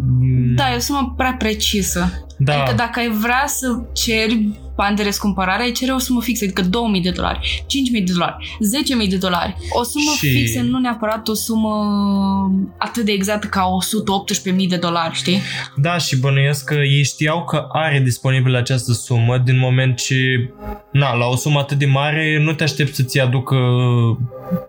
Da, 0.55 0.71
e 0.71 0.75
o 0.75 0.79
sumă 0.79 1.13
prea 1.17 1.35
precisă. 1.39 2.25
da. 2.37 2.53
Adică 2.61 2.75
dacă 2.75 2.99
ai 2.99 3.09
vrea 3.21 3.43
să 3.47 3.67
ceri 3.93 4.49
bani 4.75 4.95
de 4.95 5.03
răscumpărare, 5.03 5.63
ai 5.63 5.71
cere 5.71 5.91
o 5.91 5.97
sumă 5.97 6.21
fixă, 6.21 6.43
adică 6.43 6.61
2000 6.61 7.01
de 7.01 7.09
dolari, 7.09 7.63
5000 7.67 8.01
de 8.01 8.11
dolari, 8.13 8.57
10000 8.59 9.07
de 9.07 9.17
dolari. 9.17 9.55
O 9.69 9.83
sumă 9.83 10.11
Și- 10.17 10.29
fixă, 10.31 10.61
nu 10.61 10.79
neapărat 10.79 11.27
o 11.27 11.33
sumă 11.33 11.71
atât 12.77 13.05
de 13.05 13.11
exactă 13.11 13.47
ca 13.47 13.67
118.000 14.55 14.67
de 14.69 14.75
dolari, 14.77 15.13
știi? 15.15 15.39
Da, 15.75 15.97
și 15.97 16.17
bănuiesc 16.19 16.63
că 16.65 16.73
ei 16.73 17.03
știau 17.03 17.43
că 17.43 17.65
are 17.71 17.99
disponibil 18.03 18.55
această 18.55 18.91
sumă 18.93 19.37
din 19.37 19.57
moment 19.65 19.97
ce, 19.97 20.49
na, 20.91 21.13
la 21.13 21.25
o 21.25 21.35
sumă 21.35 21.59
atât 21.59 21.77
de 21.77 21.85
mare 21.85 22.39
nu 22.41 22.53
te 22.53 22.63
aștepți 22.63 22.95
să-ți 22.95 23.19
aducă 23.19 23.55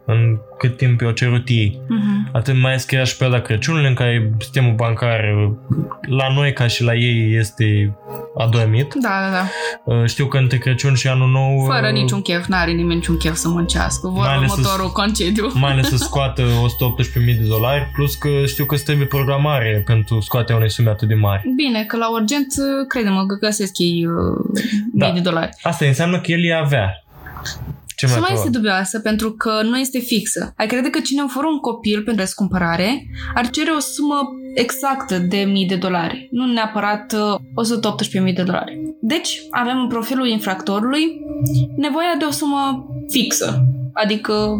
în 0.04 0.38
cât 0.58 0.76
timp 0.76 1.00
i-o 1.00 1.12
cerut 1.12 1.48
ei. 1.48 1.80
Uh-huh. 1.82 2.32
Atât 2.32 2.60
mai 2.60 2.80
scria 2.80 3.04
și 3.04 3.16
perioada 3.16 3.42
Crăciunului 3.42 3.88
în 3.88 3.94
care 3.94 4.32
sistemul 4.38 4.74
bancar 4.74 5.20
la 6.08 6.32
noi 6.34 6.52
ca 6.52 6.66
și 6.66 6.82
la 6.82 6.94
ei 6.94 7.36
este 7.36 7.96
adormit. 8.38 8.94
Da, 8.94 9.08
da, 9.08 9.30
da. 9.30 9.44
Uh, 9.94 10.06
Știu 10.06 10.26
că 10.26 10.36
între 10.38 10.58
Crăciun 10.58 10.94
și 10.94 11.08
Anul 11.08 11.28
Nou 11.30 11.64
Fără 11.66 11.86
uh, 11.86 11.92
niciun 11.92 12.20
chef, 12.22 12.46
n-are 12.46 12.70
nimeni 12.70 12.94
niciun 12.94 13.16
chef 13.16 13.34
să 13.34 13.48
muncească. 13.48 14.08
Vor 14.08 14.24
Mai 14.24 14.34
ales 14.34 14.50
să- 14.52 14.56
următorul 14.58 14.90
concediu. 14.92 15.50
mai 15.54 15.72
ales 15.72 15.88
să 15.88 15.96
scoată 16.08 16.42
118.000 16.42 17.24
de 17.24 17.44
dolari, 17.48 17.90
plus 17.92 18.14
că 18.14 18.28
știu 18.46 18.64
că 18.64 18.74
îți 18.74 18.84
trebuie 18.84 19.06
programare 19.06 19.82
pentru 19.86 20.20
scoaterea 20.20 20.56
unei 20.56 20.70
sume 20.70 20.90
atât 20.90 21.08
de 21.08 21.14
mari. 21.14 21.42
Bine, 21.56 21.84
că 21.84 21.96
la 21.96 22.10
urgent, 22.10 22.46
crede-mă, 22.88 23.26
că 23.26 23.34
găsesc 23.34 23.78
ei 23.78 24.06
uh, 24.06 24.60
Da. 24.92 25.06
mii 25.06 25.14
de 25.14 25.20
dolari. 25.20 25.50
Asta 25.62 25.84
înseamnă 25.86 26.20
că 26.20 26.32
el 26.32 26.44
i 26.44 26.52
avea. 26.52 27.04
Ce 27.96 28.06
mai 28.06 28.14
Suma 28.14 28.26
este 28.26 28.40
probabil. 28.40 28.60
dubioasă 28.60 29.00
pentru 29.00 29.32
că 29.32 29.62
nu 29.62 29.78
este 29.78 29.98
fixă. 29.98 30.54
Ai 30.56 30.66
crede 30.66 30.90
că 30.90 31.00
cine 31.00 31.22
oferă 31.22 31.46
un 31.46 31.58
copil 31.58 32.02
pentru 32.02 32.22
răscumpărare 32.22 33.06
ar 33.34 33.50
cere 33.50 33.70
o 33.70 33.78
sumă 33.78 34.28
exactă 34.54 35.18
de 35.18 35.36
mii 35.36 35.66
de 35.66 35.76
dolari, 35.76 36.28
nu 36.30 36.46
neapărat 36.46 37.12
uh, 37.12 38.26
118.000 38.28 38.34
de 38.34 38.42
dolari. 38.42 38.80
Deci, 39.00 39.42
avem 39.50 39.78
în 39.78 39.88
profilul 39.88 40.26
infractorului 40.26 41.20
nevoia 41.76 42.14
de 42.18 42.24
o 42.24 42.30
sumă 42.30 42.86
fixă, 43.08 43.64
adică 43.92 44.58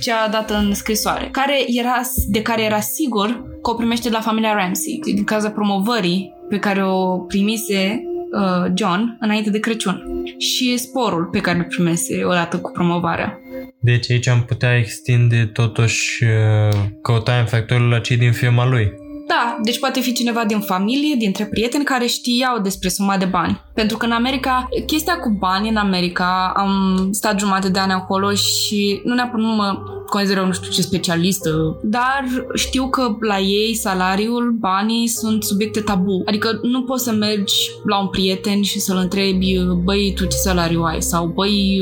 cea 0.00 0.28
dată 0.28 0.56
în 0.56 0.74
scrisoare, 0.74 1.28
care 1.30 1.64
era, 1.66 2.00
de 2.28 2.42
care 2.42 2.62
era 2.62 2.80
sigur 2.80 3.42
că 3.62 3.70
o 3.70 3.74
primește 3.74 4.08
de 4.08 4.14
la 4.14 4.20
familia 4.20 4.54
Ramsey, 4.54 5.00
din 5.04 5.24
cauza 5.24 5.50
promovării 5.50 6.32
pe 6.48 6.58
care 6.58 6.84
o 6.84 7.18
primise 7.18 8.02
uh, 8.34 8.72
John 8.74 9.16
înainte 9.20 9.50
de 9.50 9.58
Crăciun 9.58 10.02
și 10.38 10.76
sporul 10.76 11.24
pe 11.24 11.40
care 11.40 11.58
îl 11.58 11.64
primese 11.64 12.24
odată 12.24 12.58
cu 12.58 12.70
promovarea. 12.70 13.38
Deci 13.80 14.10
aici 14.10 14.28
am 14.28 14.42
putea 14.42 14.76
extinde 14.76 15.50
totuși 15.52 16.24
uh, 16.24 16.80
căutarea 17.02 17.40
infractorului 17.40 17.90
la 17.90 17.98
cei 17.98 18.16
din 18.16 18.32
firma 18.32 18.68
lui. 18.68 19.02
Da, 19.26 19.58
deci 19.62 19.78
poate 19.78 20.00
fi 20.00 20.12
cineva 20.12 20.44
din 20.44 20.60
familie, 20.60 21.14
dintre 21.14 21.44
prieteni 21.44 21.84
care 21.84 22.06
știau 22.06 22.58
despre 22.58 22.88
suma 22.88 23.16
de 23.16 23.24
bani. 23.24 23.60
Pentru 23.74 23.96
că 23.96 24.06
în 24.06 24.12
America, 24.12 24.68
chestia 24.86 25.16
cu 25.16 25.36
bani 25.38 25.68
în 25.68 25.76
America, 25.76 26.52
am 26.56 27.08
stat 27.12 27.38
jumate 27.38 27.68
de 27.68 27.78
ani 27.78 27.92
acolo 27.92 28.32
și 28.32 29.00
nu 29.04 29.14
neapărat 29.14 29.40
nu 29.40 29.54
mă 29.54 29.78
consider 30.08 30.36
eu 30.36 30.46
nu 30.46 30.52
știu 30.52 30.70
ce 30.70 30.82
specialistă, 30.82 31.76
dar 31.82 32.24
știu 32.54 32.88
că 32.88 33.16
la 33.20 33.38
ei 33.38 33.74
salariul, 33.74 34.56
banii 34.60 35.06
sunt 35.08 35.44
subiecte 35.44 35.80
tabu. 35.80 36.22
Adică 36.26 36.58
nu 36.62 36.82
poți 36.82 37.04
să 37.04 37.12
mergi 37.12 37.54
la 37.84 38.00
un 38.00 38.08
prieten 38.08 38.62
și 38.62 38.78
să-l 38.80 38.96
întrebi, 38.96 39.58
băi, 39.84 40.12
tu 40.16 40.22
ce 40.24 40.36
salariu 40.36 40.82
ai? 40.82 41.02
Sau 41.02 41.26
băi, 41.26 41.80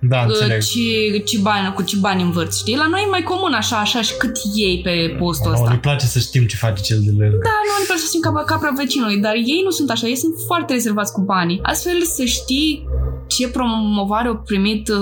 Da, 0.00 0.16
uh, 0.18 0.24
înțeleg. 0.28 0.60
ce, 0.62 1.18
ce 1.24 1.38
bani, 1.42 1.72
cu 1.74 1.82
ce 1.82 1.96
bani 2.00 2.22
învârți, 2.22 2.58
știi? 2.58 2.76
La 2.76 2.86
noi 2.86 3.02
e 3.06 3.10
mai 3.10 3.22
comun 3.22 3.52
așa, 3.52 3.76
așa 3.76 4.00
și 4.02 4.16
cât 4.16 4.36
iei 4.54 4.80
pe 4.82 5.16
postul 5.18 5.50
Oh, 5.50 5.56
ăsta. 5.60 5.70
ne 5.72 5.78
place 5.78 6.06
să 6.06 6.18
știm 6.18 6.46
ce 6.46 6.56
face 6.56 6.82
cel 6.82 6.98
de 7.04 7.10
lângă. 7.18 7.36
Da, 7.42 7.56
nu 7.66 7.72
îmi 7.78 7.86
place 7.86 8.00
să 8.02 8.06
simt 8.08 8.22
ca 8.22 8.30
capra 8.46 8.72
vecinului, 8.76 9.16
dar 9.18 9.34
ei 9.34 9.60
nu 9.64 9.70
sunt 9.70 9.90
așa, 9.90 10.06
ei 10.06 10.16
sunt 10.16 10.34
foarte 10.46 10.72
rezervați 10.72 11.12
cu 11.12 11.20
banii. 11.20 11.58
Astfel 11.62 12.02
să 12.02 12.24
știi 12.24 12.86
ce 13.26 13.48
promovare 13.48 14.28
a 14.28 14.34
primit 14.34 14.88
uh, 14.88 14.96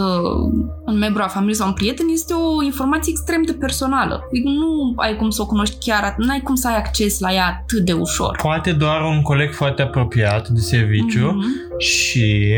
un 0.87 0.99
membru 0.99 1.23
a 1.23 1.27
familiei 1.27 1.57
sau 1.57 1.67
un 1.67 1.73
prieten 1.73 2.07
este 2.13 2.33
o 2.35 2.44
informație 2.65 3.13
extrem 3.13 3.43
de 3.43 3.53
personală. 3.53 4.25
Adică 4.29 4.49
nu 4.49 4.93
ai 4.97 5.17
cum 5.17 5.31
să 5.31 5.43
o 5.43 5.47
cunoști 5.47 5.91
chiar, 5.91 6.15
nu 6.19 6.31
ai 6.31 6.41
cum 6.41 6.55
să 6.55 6.69
ai 6.69 6.77
acces 6.77 7.19
la 7.19 7.33
ea 7.33 7.47
atât 7.47 7.85
de 7.85 7.93
ușor. 7.93 8.39
Poate 8.43 8.73
doar 8.73 9.03
un 9.03 9.23
coleg 9.23 9.53
foarte 9.53 9.83
apropiat 9.83 10.49
de 10.49 10.61
serviciu 10.61 11.27
Mhm, 11.27 11.79
și 11.79 12.55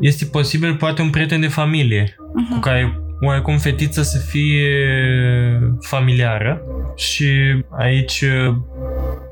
este 0.00 0.24
posibil 0.24 0.76
poate 0.76 1.02
un 1.02 1.10
prieten 1.10 1.40
de 1.40 1.48
familie 1.48 2.14
cu 2.16 2.44
mhm. 2.50 2.60
care 2.60 3.00
oarecum 3.20 3.58
fetița 3.58 4.02
să 4.02 4.18
fie 4.18 4.68
familiară 5.80 6.62
și 6.96 7.26
aici 7.78 8.20
uh, 8.20 8.54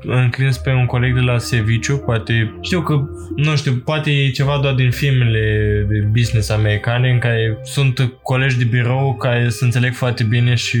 înclin 0.01 0.51
spre 0.51 0.73
un 0.73 0.85
coleg 0.85 1.13
de 1.13 1.19
la 1.19 1.37
serviciu, 1.37 1.97
poate, 1.97 2.57
știu 2.61 2.81
că, 2.81 2.93
nu 3.35 3.55
știu, 3.55 3.81
poate 3.85 4.09
e 4.11 4.29
ceva 4.29 4.59
doar 4.61 4.73
din 4.73 4.91
filmele 4.91 5.85
de 5.89 5.99
business 6.11 6.49
americane 6.49 7.09
în 7.09 7.19
care 7.19 7.57
sunt 7.63 8.13
colegi 8.23 8.57
de 8.57 8.63
birou 8.63 9.15
care 9.15 9.49
se 9.49 9.65
înțeleg 9.65 9.93
foarte 9.93 10.23
bine 10.23 10.55
și 10.55 10.79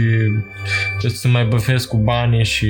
se 1.07 1.27
mai 1.27 1.45
băfesc 1.45 1.87
cu 1.87 1.97
banii 1.97 2.45
și 2.45 2.67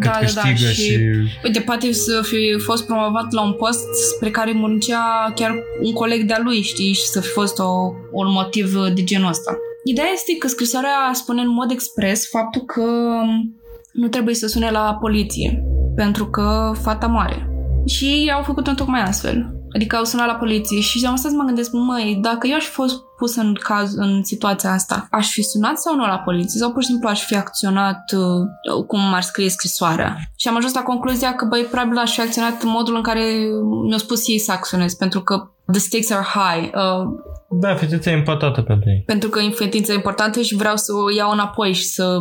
cât 0.00 0.10
Da, 0.10 0.18
da, 0.20 0.26
da, 0.34 0.40
câștigă 0.40 0.70
și- 0.70 0.82
și... 0.82 0.98
Uite, 1.44 1.60
poate 1.60 1.92
să 1.92 2.22
fi 2.22 2.58
fost 2.64 2.86
promovat 2.86 3.32
la 3.32 3.42
un 3.42 3.52
post 3.52 3.86
spre 4.14 4.30
care 4.30 4.52
muncea 4.52 5.32
chiar 5.34 5.54
un 5.82 5.92
coleg 5.92 6.22
de-a 6.22 6.40
lui, 6.44 6.62
știi, 6.62 6.92
și 6.92 7.06
să 7.06 7.20
fi 7.20 7.28
fost 7.28 7.58
o, 7.58 7.92
un 8.10 8.30
motiv 8.32 8.74
de 8.94 9.04
genul 9.04 9.28
ăsta. 9.28 9.56
Ideea 9.84 10.06
este 10.12 10.36
că 10.38 10.46
scrisoarea 10.48 11.10
spune 11.12 11.40
în 11.40 11.52
mod 11.52 11.70
expres 11.70 12.28
faptul 12.28 12.62
că 12.62 12.82
nu 13.92 14.08
trebuie 14.08 14.34
să 14.34 14.46
sune 14.46 14.70
la 14.70 14.96
poliție, 15.00 15.62
pentru 15.94 16.26
că 16.26 16.72
fata 16.80 17.06
moare. 17.06 17.48
Și 17.86 18.04
ei 18.04 18.32
au 18.32 18.42
făcut-o 18.42 18.72
tocmai 18.74 19.02
astfel. 19.02 19.52
Adică 19.74 19.96
au 19.96 20.04
sunat 20.04 20.26
la 20.26 20.34
poliție 20.34 20.80
și 20.80 21.06
am 21.06 21.16
stat 21.16 21.30
să 21.30 21.36
mă 21.36 21.44
gândesc, 21.44 21.70
măi, 21.72 22.18
dacă 22.22 22.46
eu 22.46 22.54
aș 22.54 22.64
fi 22.64 22.70
fost 22.70 22.96
pus 23.18 23.36
în 23.36 23.54
caz, 23.62 23.94
în 23.94 24.24
situația 24.24 24.72
asta, 24.72 25.06
aș 25.10 25.30
fi 25.30 25.42
sunat 25.42 25.78
sau 25.78 25.94
nu 25.96 26.06
la 26.06 26.18
poliție 26.18 26.60
sau 26.60 26.72
pur 26.72 26.82
și 26.82 26.88
simplu 26.88 27.08
aș 27.08 27.24
fi 27.24 27.36
acționat 27.36 28.00
uh, 28.16 28.84
cum 28.86 29.00
ar 29.14 29.22
scrie 29.22 29.48
scrisoarea. 29.48 30.16
Și 30.36 30.48
am 30.48 30.56
ajuns 30.56 30.74
la 30.74 30.82
concluzia 30.82 31.34
că, 31.34 31.44
băi, 31.44 31.66
probabil 31.70 31.98
aș 31.98 32.14
fi 32.14 32.20
acționat 32.20 32.62
în 32.62 32.68
modul 32.68 32.94
în 32.96 33.02
care 33.02 33.22
mi-au 33.86 33.98
spus 33.98 34.28
ei 34.28 34.38
să 34.38 34.52
acționez, 34.52 34.94
pentru 34.94 35.20
că 35.20 35.50
the 35.72 35.80
stakes 35.80 36.10
are 36.10 36.26
high. 36.34 36.70
Uh, 36.74 37.06
Da, 37.50 37.74
fetița 37.74 38.10
e 38.10 38.14
împătată 38.14 38.60
pentru 38.62 38.90
ei. 38.90 39.02
pentru 39.06 39.28
că 39.28 39.40
influența 39.40 39.92
e 39.92 39.94
importantă 39.94 40.40
și 40.40 40.56
vreau 40.56 40.76
să 40.76 40.92
o 40.92 41.10
iau 41.16 41.30
înapoi 41.30 41.72
și 41.72 41.84
să 41.84 42.18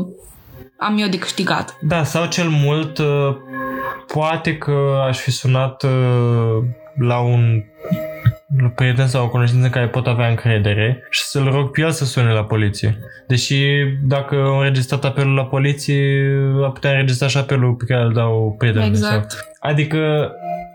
am 0.77 0.97
eu 0.97 1.07
de 1.07 1.17
câștigat. 1.17 1.77
Da, 1.81 2.03
sau 2.03 2.25
cel 2.25 2.47
mult, 2.49 2.97
uh, 2.97 3.35
poate 4.07 4.57
că 4.57 5.03
aș 5.07 5.17
fi 5.17 5.31
sunat 5.31 5.83
uh, 5.83 6.63
la 6.99 7.19
un 7.19 7.63
la 8.61 8.67
prieten 8.67 9.07
sau 9.07 9.25
o 9.25 9.29
cunoștință 9.29 9.65
în 9.65 9.71
care 9.71 9.87
pot 9.87 10.07
avea 10.07 10.27
încredere 10.27 11.03
și 11.09 11.21
să-l 11.21 11.51
rog 11.51 11.71
pe 11.71 11.81
el 11.81 11.91
să 11.91 12.05
sune 12.05 12.31
la 12.31 12.43
poliție. 12.43 12.97
Deși 13.27 13.57
dacă 14.03 14.35
au 14.35 14.57
înregistrat 14.57 15.03
apelul 15.03 15.33
la 15.33 15.45
poliție, 15.45 16.31
a 16.65 16.69
putea 16.69 16.89
înregistra 16.89 17.27
și 17.27 17.37
apelul 17.37 17.73
pe 17.73 17.85
care 17.85 18.03
îl 18.03 18.13
dau 18.13 18.55
prietenului. 18.57 18.91
Exact. 18.91 19.31
Sau. 19.31 19.41
Adică 19.59 20.31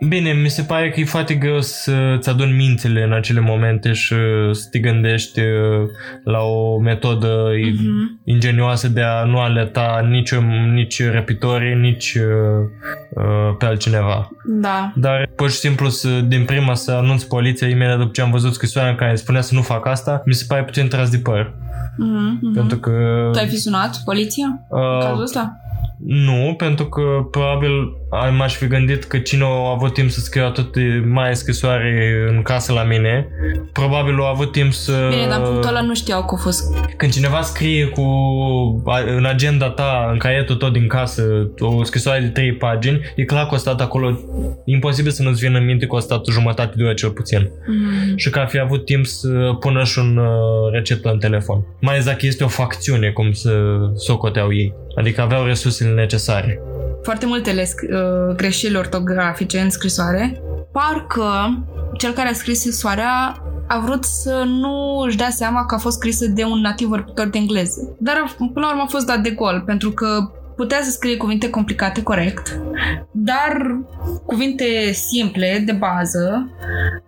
Bine, 0.09 0.33
mi 0.33 0.49
se 0.49 0.63
pare 0.63 0.91
că 0.91 1.01
e 1.01 1.05
foarte 1.05 1.35
greu 1.35 1.61
să-ți 1.61 2.29
aduni 2.29 2.53
mințile 2.53 3.03
în 3.03 3.13
acele 3.13 3.41
momente 3.41 3.93
și 3.93 4.15
să 4.53 4.67
te 4.71 4.79
gândești 4.79 5.41
uh, 5.41 5.89
la 6.25 6.39
o 6.39 6.79
metodă 6.79 7.51
Mhm. 7.75 8.21
ingenioasă 8.25 8.89
de 8.89 9.03
a 9.03 9.25
nu 9.25 9.39
aleta 9.39 10.07
nici, 10.09 10.35
nici 10.73 11.03
răpitorii, 11.11 11.75
nici 11.75 12.15
uh, 12.15 12.25
uh, 13.11 13.57
pe 13.59 13.65
altcineva. 13.65 14.29
Da. 14.45 14.93
Dar 14.97 15.31
pur 15.37 15.51
și 15.51 15.57
simplu 15.57 15.89
să, 15.89 16.09
din 16.09 16.45
prima 16.45 16.75
să 16.75 16.93
anunț 16.93 17.23
poliția 17.23 17.69
imediat 17.69 17.99
după 17.99 18.11
ce 18.13 18.21
am 18.21 18.31
văzut 18.31 18.53
scrisoarea 18.53 18.91
în 18.91 18.97
care 18.97 19.11
îmi 19.11 19.19
spunea 19.19 19.41
să 19.41 19.55
nu 19.55 19.63
fac 19.63 19.87
asta, 19.87 20.23
mi 20.25 20.35
se 20.35 20.45
pare 20.49 20.65
puțin 20.65 20.89
tras 20.89 21.11
de 21.11 21.19
păr. 21.19 21.55
Mhm, 21.97 22.39
mhm. 22.41 22.55
Pentru 22.55 22.79
că... 22.79 22.91
Tu 23.33 23.39
ai 23.39 23.49
fi 23.49 23.57
sunat 23.57 24.01
poliția 24.05 24.47
în 24.69 24.81
uh, 24.81 25.05
cazul 25.05 25.23
ăsta? 25.23 25.57
Nu, 26.07 26.55
pentru 26.57 26.87
că 26.87 27.03
probabil 27.31 27.71
am- 28.11 28.35
m-aș 28.35 28.55
fi 28.55 28.67
gândit 28.67 29.05
că 29.05 29.19
cine 29.19 29.43
a 29.45 29.71
avut 29.75 29.93
timp 29.95 30.11
să 30.11 30.21
scrie 30.21 30.43
atât 30.43 30.73
de 30.73 31.03
mai 31.07 31.37
scrisoare 31.37 32.15
în 32.29 32.43
casă 32.43 32.73
la 32.73 32.83
mine, 32.83 33.29
probabil 33.73 34.21
a 34.21 34.29
avut 34.29 34.53
timp 34.53 34.73
să... 34.73 34.93
Bine, 35.11 35.27
dar 35.29 35.39
în 35.39 35.45
punctul 35.45 35.69
ăla 35.69 35.81
nu 35.83 35.95
știau 35.95 36.25
că 36.25 36.35
a 36.39 36.43
fost... 36.43 36.77
Când 36.97 37.13
cineva 37.13 37.41
scrie 37.41 37.87
cu 37.87 38.03
a- 38.87 39.05
în 39.17 39.25
agenda 39.25 39.71
ta, 39.71 40.09
în 40.13 40.19
caietul 40.19 40.57
tot 40.57 40.73
din 40.73 40.87
casă, 40.87 41.51
o 41.59 41.85
scrisoare 41.85 42.21
de 42.21 42.27
3 42.29 42.53
pagini, 42.53 43.01
e 43.17 43.25
clar 43.25 43.47
că 43.47 43.55
a 43.55 43.59
stat 43.59 43.81
acolo, 43.81 44.09
e 44.65 44.73
imposibil 44.73 45.11
să 45.11 45.23
nu-ți 45.23 45.41
vină 45.47 45.59
în 45.59 45.65
minte 45.65 45.87
că 45.87 45.97
a 45.97 46.01
stat 46.01 46.27
o 46.29 46.33
jumătate 46.33 46.75
de 46.77 46.83
oră 46.83 46.93
cel 46.95 47.11
puțin. 47.11 47.51
Mhm. 47.67 48.17
Și 48.17 48.31
că 48.31 48.39
ar 48.39 48.49
fi 48.49 48.59
avut 48.59 48.85
timp 48.85 49.07
să 49.07 49.29
pună 49.61 49.85
și 49.85 49.99
un 49.99 50.17
uh, 50.17 50.73
receptă 50.73 51.11
în 51.11 51.19
telefon. 51.19 51.67
Mai 51.81 51.97
exact 51.97 52.19
că 52.19 52.27
este 52.27 52.45
o 52.45 52.49
facțiune, 52.49 53.11
cum 53.11 53.33
să 53.33 53.51
socoteau 53.97 54.53
ei. 54.55 54.75
Adică 54.97 55.21
aveau 55.21 55.45
resursele 55.45 55.91
necesare. 55.95 56.61
foarte 57.03 57.27
multele 57.27 57.63
sc- 57.65 57.91
uh, 57.93 58.35
greșeli 58.37 58.77
ortografice 58.77 59.59
în 59.59 59.71
scrisoare, 59.71 60.43
parcă 60.73 61.59
cel 61.99 62.13
care 62.13 62.29
a 62.29 62.33
scris 62.33 62.59
scrisoarea 62.59 63.43
a 63.69 63.79
vrut 63.85 64.05
să 64.05 64.43
nu 64.47 64.99
își 65.07 65.17
dea 65.17 65.31
seama 65.31 65.67
că 65.67 65.75
a 65.75 65.79
fost 65.79 65.97
scrisă 65.97 66.27
de 66.27 66.45
un 66.45 66.61
nativ 66.61 66.89
vorbitor 66.89 67.27
de 67.29 67.39
engleză. 67.39 67.97
Dar 67.99 68.15
a- 68.25 68.35
până 68.37 68.67
la 68.67 68.69
urmă 68.69 68.83
a 68.87 68.91
fost 68.91 69.07
dat 69.07 69.21
de 69.21 69.31
gol, 69.31 69.63
pentru 69.67 69.91
că 69.91 70.31
putea 70.57 70.79
să 70.83 70.91
scrie 70.91 71.17
cuvinte 71.17 71.51
complicate 71.51 72.03
corect, 72.03 72.61
dar 73.11 73.81
cuvinte 74.27 74.93
simple, 74.93 75.63
de 75.67 75.73
bază, 75.73 76.51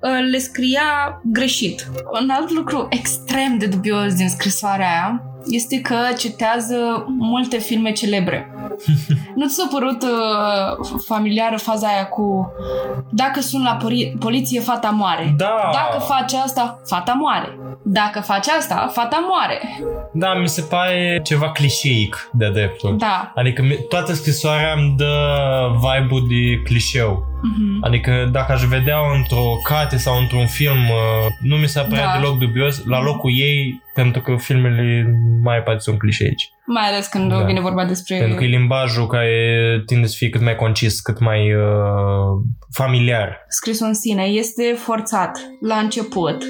uh, 0.01 0.11
le 0.31 0.39
scria 0.39 1.21
greșit. 1.33 1.87
Un 2.23 2.29
alt 2.31 2.51
lucru 2.51 2.87
extrem 2.91 3.59
de 3.59 3.67
dubios 3.67 4.15
din 4.15 4.29
scrisoarea 4.29 4.87
aia 4.87 5.23
este 5.47 5.81
că 5.81 5.97
citează 6.19 7.05
multe 7.19 7.59
filme 7.59 7.93
celebre. 7.93 8.51
Nu 9.35 9.47
ți 9.49 9.55
s-a 9.55 9.67
părut 9.71 10.03
uh, 10.03 10.87
familiară 11.07 11.57
faza 11.57 11.87
aia 11.87 12.07
cu 12.07 12.53
dacă 13.11 13.41
sun 13.41 13.63
la 13.63 13.77
pori- 13.77 14.19
poliție, 14.19 14.61
fata 14.61 14.89
moare. 14.91 15.35
Da. 15.37 15.71
Dacă 15.73 15.99
face 15.99 16.37
asta, 16.37 16.81
fata 16.87 17.13
moare. 17.13 17.59
Dacă 17.83 18.21
face 18.21 18.51
asta, 18.51 18.91
fata 18.93 19.27
moare. 19.29 19.61
Da, 20.13 20.35
mi 20.35 20.49
se 20.49 20.63
pare 20.63 21.21
ceva 21.25 21.51
clișeic 21.53 22.29
de 22.33 22.51
dreptul. 22.51 22.97
Da. 22.99 23.33
Adică 23.35 23.63
mi- 23.63 23.79
toată 23.89 24.13
scrisoarea 24.13 24.73
îmi 24.73 24.95
dă 24.97 25.17
vibe-ul 25.81 26.27
de 26.29 26.63
clișeu. 26.65 27.25
Mhm. 27.45 27.79
Adică 27.81 28.29
dacă 28.33 28.53
aș 28.53 28.63
vedea 28.63 28.99
într-o 29.17 29.59
carte 29.63 29.97
sau 29.97 30.21
într-un 30.21 30.47
film, 30.47 30.89
uh, 30.89 31.27
nu 31.41 31.57
mi 31.57 31.69
s-a 31.69 31.83
părea 31.83 32.05
Da. 32.05 32.19
deloc 32.19 32.39
dubios 32.39 32.85
la 32.85 33.03
locul 33.03 33.31
ei, 33.35 33.83
pentru 33.95 34.21
că 34.21 34.37
filmele 34.37 35.17
mai 35.43 35.59
parte 35.63 35.81
sunt 35.81 35.99
clișeici. 35.99 36.51
Mai 36.67 36.89
ales 36.89 37.07
când 37.07 37.31
Da. 37.31 37.45
vine 37.45 37.61
vorba 37.61 37.85
despre... 37.85 38.17
Pentru 38.19 38.37
că 38.37 38.45
e 38.45 38.47
limbajul 38.47 39.07
care 39.07 39.83
tinde 39.87 40.07
să 40.07 40.15
fie 40.19 40.29
cât 40.29 40.41
mai 40.43 40.57
concis, 40.57 41.01
cât 41.01 41.21
mai 41.21 41.55
uh, 41.55 42.43
familiar. 42.73 43.45
scrisul 43.49 43.87
în 43.87 43.95
sine 43.95 44.23
este 44.23 44.63
forțat 44.79 45.39
la 45.61 45.77
început. 45.77 46.45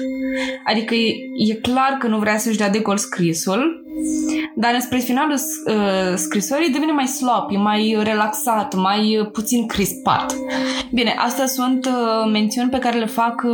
Adică 0.65 0.93
e, 0.93 1.13
e 1.49 1.53
clar 1.53 1.97
că 1.99 2.07
nu 2.07 2.17
vrea 2.19 2.37
să-și 2.37 2.57
dea 2.57 2.69
de 2.69 2.79
gol 2.79 2.97
scrisul, 2.97 3.83
dar 4.55 4.79
spre 4.79 4.97
finalul 4.97 5.33
uh, 5.67 6.13
scrisorii 6.15 6.71
devine 6.71 6.91
mai 6.91 7.05
sloppy, 7.05 7.55
mai 7.55 7.97
relaxat, 8.03 8.75
mai 8.75 9.17
uh, 9.17 9.27
puțin 9.31 9.67
crispat. 9.67 10.35
Bine, 10.93 11.15
astea 11.17 11.45
sunt 11.45 11.85
uh, 11.85 12.31
mențiuni 12.31 12.69
pe 12.69 12.77
care 12.79 12.97
le 12.97 13.05
fac 13.05 13.43
uh, 13.43 13.51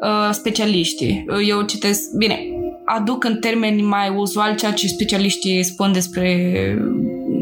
uh, 0.00 0.28
specialiștii. 0.30 1.24
Uh, 1.28 1.48
Eu 1.48 1.62
citesc, 1.62 2.00
bine, 2.18 2.38
aduc 2.86 3.24
în 3.24 3.36
termeni 3.36 3.82
mai 3.82 4.08
uzual 4.08 4.54
ceea 4.54 4.72
ce 4.72 4.86
specialiștii 4.86 5.62
spun 5.62 5.92
despre 5.92 6.52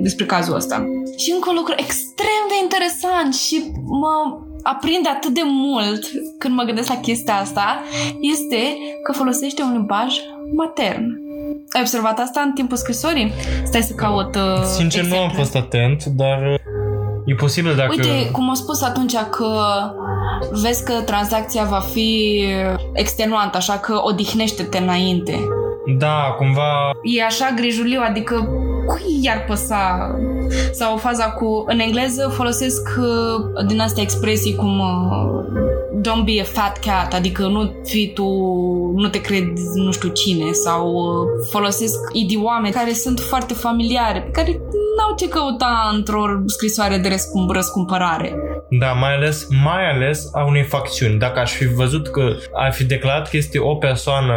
despre 0.03 0.25
cazul 0.25 0.55
ăsta. 0.55 0.85
Și 1.17 1.31
încă 1.35 1.51
un 1.51 1.57
lucru 1.57 1.75
extrem 1.77 2.43
de 2.49 2.57
interesant 2.63 3.35
și 3.35 3.57
mă 3.85 4.15
aprinde 4.63 5.09
atât 5.09 5.35
de 5.35 5.45
mult 5.45 6.03
când 6.39 6.55
mă 6.55 6.63
gândesc 6.63 6.89
la 6.89 7.01
chestia 7.01 7.35
asta 7.35 7.83
este 8.21 8.63
că 9.03 9.13
folosește 9.13 9.63
un 9.63 9.73
limbaj 9.73 10.13
matern. 10.57 11.05
Ai 11.73 11.81
observat 11.81 12.19
asta 12.19 12.41
în 12.41 12.53
timpul 12.53 12.77
scrisorii? 12.77 13.33
Stai 13.65 13.83
să 13.83 13.93
caut 13.95 14.35
uh, 14.35 14.63
Sincer, 14.77 15.05
nu 15.05 15.17
am 15.17 15.23
exemple. 15.23 15.43
fost 15.43 15.57
atent, 15.57 16.05
dar 16.05 16.39
uh, 16.53 16.59
e 17.25 17.35
posibil 17.35 17.75
dacă... 17.75 17.95
Uite, 17.97 18.31
cum 18.31 18.49
am 18.49 18.55
spus 18.55 18.83
atunci 18.83 19.17
că 19.31 19.47
vezi 20.51 20.85
că 20.85 20.93
tranzacția 20.93 21.65
va 21.65 21.79
fi 21.79 22.41
extenuantă, 22.93 23.57
așa 23.57 23.79
că 23.79 24.01
odihnește-te 24.03 24.79
înainte. 24.79 25.49
Da, 25.99 26.35
cumva... 26.39 26.91
E 27.03 27.25
așa 27.25 27.53
grijuliu, 27.57 28.01
adică 28.05 28.49
cui 28.87 29.19
i-ar 29.23 29.45
păsa? 29.47 30.15
Sau 30.73 30.97
faza 30.97 31.31
cu... 31.31 31.65
În 31.67 31.79
engleză 31.79 32.29
folosesc 32.29 32.89
uh, 32.99 33.65
din 33.67 33.81
astea 33.81 34.03
expresii 34.03 34.55
cum 34.55 34.79
uh, 34.79 35.45
don't 36.01 36.25
be 36.25 36.41
a 36.41 36.45
fat 36.45 36.79
cat, 36.79 37.15
adică 37.15 37.47
nu 37.47 37.73
fi 37.85 38.13
tu, 38.15 38.25
nu 38.95 39.09
te 39.09 39.21
crezi 39.21 39.71
nu 39.75 39.93
știu 39.93 40.09
cine, 40.09 40.53
sau 40.53 40.93
uh, 40.93 41.47
folosesc 41.51 41.99
idioame 42.13 42.69
care 42.71 42.93
sunt 42.93 43.21
foarte 43.21 43.55
familiare, 43.55 44.21
pe 44.21 44.31
care 44.31 44.51
n-au 44.97 45.15
ce 45.17 45.29
căuta 45.29 45.91
într-o 45.93 46.25
scrisoare 46.47 46.99
de 46.99 47.09
răscum- 47.09 47.53
răscumpărare. 47.53 48.35
Da, 48.69 48.93
mai 48.93 49.15
ales, 49.15 49.47
mai 49.63 49.91
ales 49.91 50.31
a 50.33 50.45
unei 50.45 50.63
facțiuni. 50.63 51.19
Dacă 51.19 51.39
aș 51.41 51.53
fi 51.53 51.67
văzut 51.67 52.09
că 52.09 52.37
ar 52.53 52.73
fi 52.73 52.85
declarat 52.85 53.29
că 53.29 53.37
este 53.37 53.59
o 53.59 53.75
persoană 53.75 54.35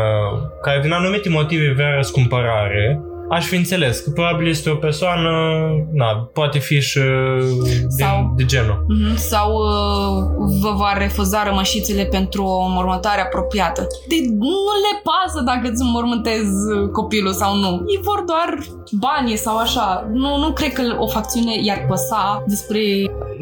care 0.62 0.80
din 0.82 0.92
anumite 0.92 1.30
motive 1.30 1.74
vrea 1.74 1.96
răscumpărare, 1.96 3.02
aș 3.30 3.46
fi 3.46 3.56
înțeles 3.56 4.00
că 4.00 4.10
probabil 4.10 4.48
este 4.48 4.70
o 4.70 4.76
persoană, 4.76 5.30
na, 5.94 6.30
poate 6.34 6.60
fi 6.60 6.80
și 6.82 7.00
de, 7.64 8.04
Sau- 8.04 8.34
de 8.36 8.46
genul. 8.46 8.86
Mhm. 8.88 9.16
Sau 9.16 9.52
uh, 9.54 10.48
vă 10.62 10.74
va 10.78 10.94
refuza 10.98 11.44
rămășițele 11.44 12.04
pentru 12.06 12.44
o 12.44 12.66
înmormântare 12.66 13.22
apropiată. 13.22 13.88
De, 14.08 14.16
nu 14.38 14.58
le 14.86 15.02
pasă 15.04 15.42
dacă 15.46 15.70
îți 15.72 15.82
înmormântezi 15.82 16.56
uh, 16.76 16.90
copilul 16.92 17.34
sau 17.34 17.56
nu. 17.56 17.70
Ei 17.72 18.00
vor 18.04 18.24
doar 18.26 18.58
bani 18.92 19.36
sau 19.36 19.58
așa. 19.58 20.08
Nu, 20.14 20.38
nu 20.38 20.52
cred 20.52 20.74
că 20.74 20.82
o 20.98 21.08
facțiune 21.08 21.52
i-ar 21.64 21.86
păsa 21.88 22.44
despre 22.48 22.80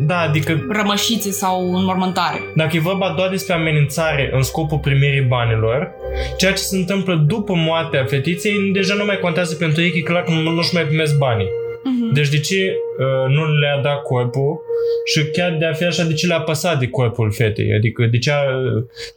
Da, 0.08 0.20
adică 0.20 0.66
rămășițe 0.70 1.32
sau 1.32 1.74
înmormântare. 1.76 2.40
dacă 2.56 2.76
e 2.76 2.80
vorba 2.80 3.14
doar 3.18 3.30
despre 3.30 3.54
amenințare 3.54 4.30
în 4.34 4.42
scopul 4.42 4.78
primirii 4.78 5.22
banilor, 5.22 5.92
ceea 6.38 6.52
ce 6.52 6.58
se 6.62 6.76
întâmplă 6.78 7.16
după 7.28 7.54
moartea 7.56 8.06
fetiței 8.06 8.72
deja 8.74 8.94
nu 8.94 9.06
mai 9.06 9.20
contează 9.20 9.56
pentru 9.56 9.75
ei, 9.82 9.92
că 9.92 9.98
e 9.98 10.02
clar 10.02 10.24
că 10.24 10.32
nu- 10.32 10.50
nu-și 10.52 10.74
mai 10.74 10.84
primesc 10.84 11.18
banii. 11.18 11.50
Mhm. 11.84 12.14
Deci 12.14 12.30
de 12.30 12.40
ce 12.40 12.76
uh, 13.00 13.36
nu 13.36 13.44
le-a 13.60 13.82
dat 13.82 14.02
corpul 14.02 14.60
și 15.06 15.26
chiar 15.32 15.56
de 15.60 15.66
a 15.66 15.74
fi 15.74 15.84
așa, 15.84 16.04
de 16.04 16.14
ce 16.14 16.28
le-a 16.28 16.40
păsat 16.42 16.80
de 16.80 16.88
corpul 16.88 17.32
fetei? 17.32 17.74
Adică 17.74 18.06
de 18.06 18.18
ce 18.18 18.32
ar, 18.32 18.48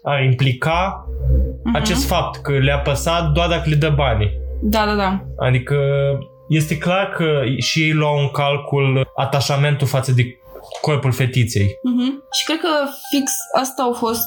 ar 0.02 0.22
implica 0.22 1.06
Mhm. 1.64 1.76
acest 1.76 2.06
fapt 2.06 2.42
că 2.42 2.52
le-a 2.52 2.78
păsat 2.78 3.30
doar 3.32 3.48
dacă 3.48 3.62
le 3.68 3.74
dă 3.74 3.92
banii? 3.96 4.30
Da, 4.62 4.84
da, 4.86 4.94
da. 4.94 5.24
Adică 5.36 5.76
este 6.48 6.78
clar 6.78 7.08
că 7.16 7.40
și 7.58 7.80
ei 7.82 7.92
luau 7.92 8.18
în 8.18 8.28
calcul 8.28 9.10
atașamentul 9.16 9.86
față 9.86 10.12
de 10.12 10.22
corpul 10.80 11.12
fetiței. 11.12 11.66
Mhm. 11.82 12.22
Și 12.32 12.44
cred 12.44 12.58
că 12.58 12.68
fix 13.10 13.32
asta 13.58 13.82
a 13.92 13.92
fost 13.96 14.26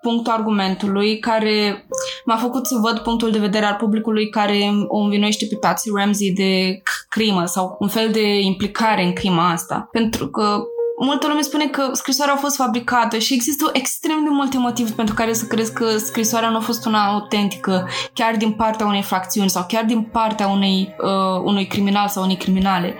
punctul 0.00 0.32
argumentului 0.32 1.18
care 1.18 1.86
m-a 2.24 2.36
făcut 2.36 2.66
să 2.66 2.74
văd 2.80 2.98
punctul 2.98 3.30
de 3.30 3.38
vedere 3.38 3.64
al 3.64 3.74
publicului 3.74 4.28
care 4.28 4.58
o 4.88 4.98
învinuiește 4.98 5.46
pe 5.50 5.56
Patsy 5.56 5.90
Ramsey 5.96 6.32
de 6.32 6.76
c- 6.76 7.08
crimă 7.08 7.44
sau 7.44 7.76
un 7.78 7.88
fel 7.88 8.10
de 8.10 8.38
implicare 8.40 9.02
în 9.04 9.12
crima 9.12 9.50
asta. 9.50 9.88
Pentru 9.92 10.28
că 10.28 10.58
multă 11.04 11.26
lume 11.26 11.40
spune 11.40 11.66
că 11.66 11.88
scrisoarea 11.92 12.34
a 12.34 12.36
fost 12.36 12.56
fabricată 12.56 13.18
și 13.18 13.34
există 13.34 13.70
extrem 13.72 14.24
de 14.24 14.30
multe 14.30 14.58
motive 14.58 14.90
pentru 14.96 15.14
care 15.14 15.32
să 15.32 15.46
crezi 15.46 15.72
că 15.72 15.96
scrisoarea 15.96 16.48
nu 16.48 16.56
a 16.56 16.60
fost 16.60 16.86
una 16.86 17.06
autentică, 17.06 17.88
chiar 18.12 18.36
din 18.36 18.52
partea 18.52 18.86
unei 18.86 19.02
fracțiuni 19.02 19.50
sau 19.50 19.64
chiar 19.68 19.84
din 19.84 20.02
partea 20.02 20.46
unei, 20.46 20.94
uh, 21.00 21.42
unui 21.44 21.66
criminal 21.66 22.08
sau 22.08 22.22
unei 22.22 22.36
criminale. 22.36 22.94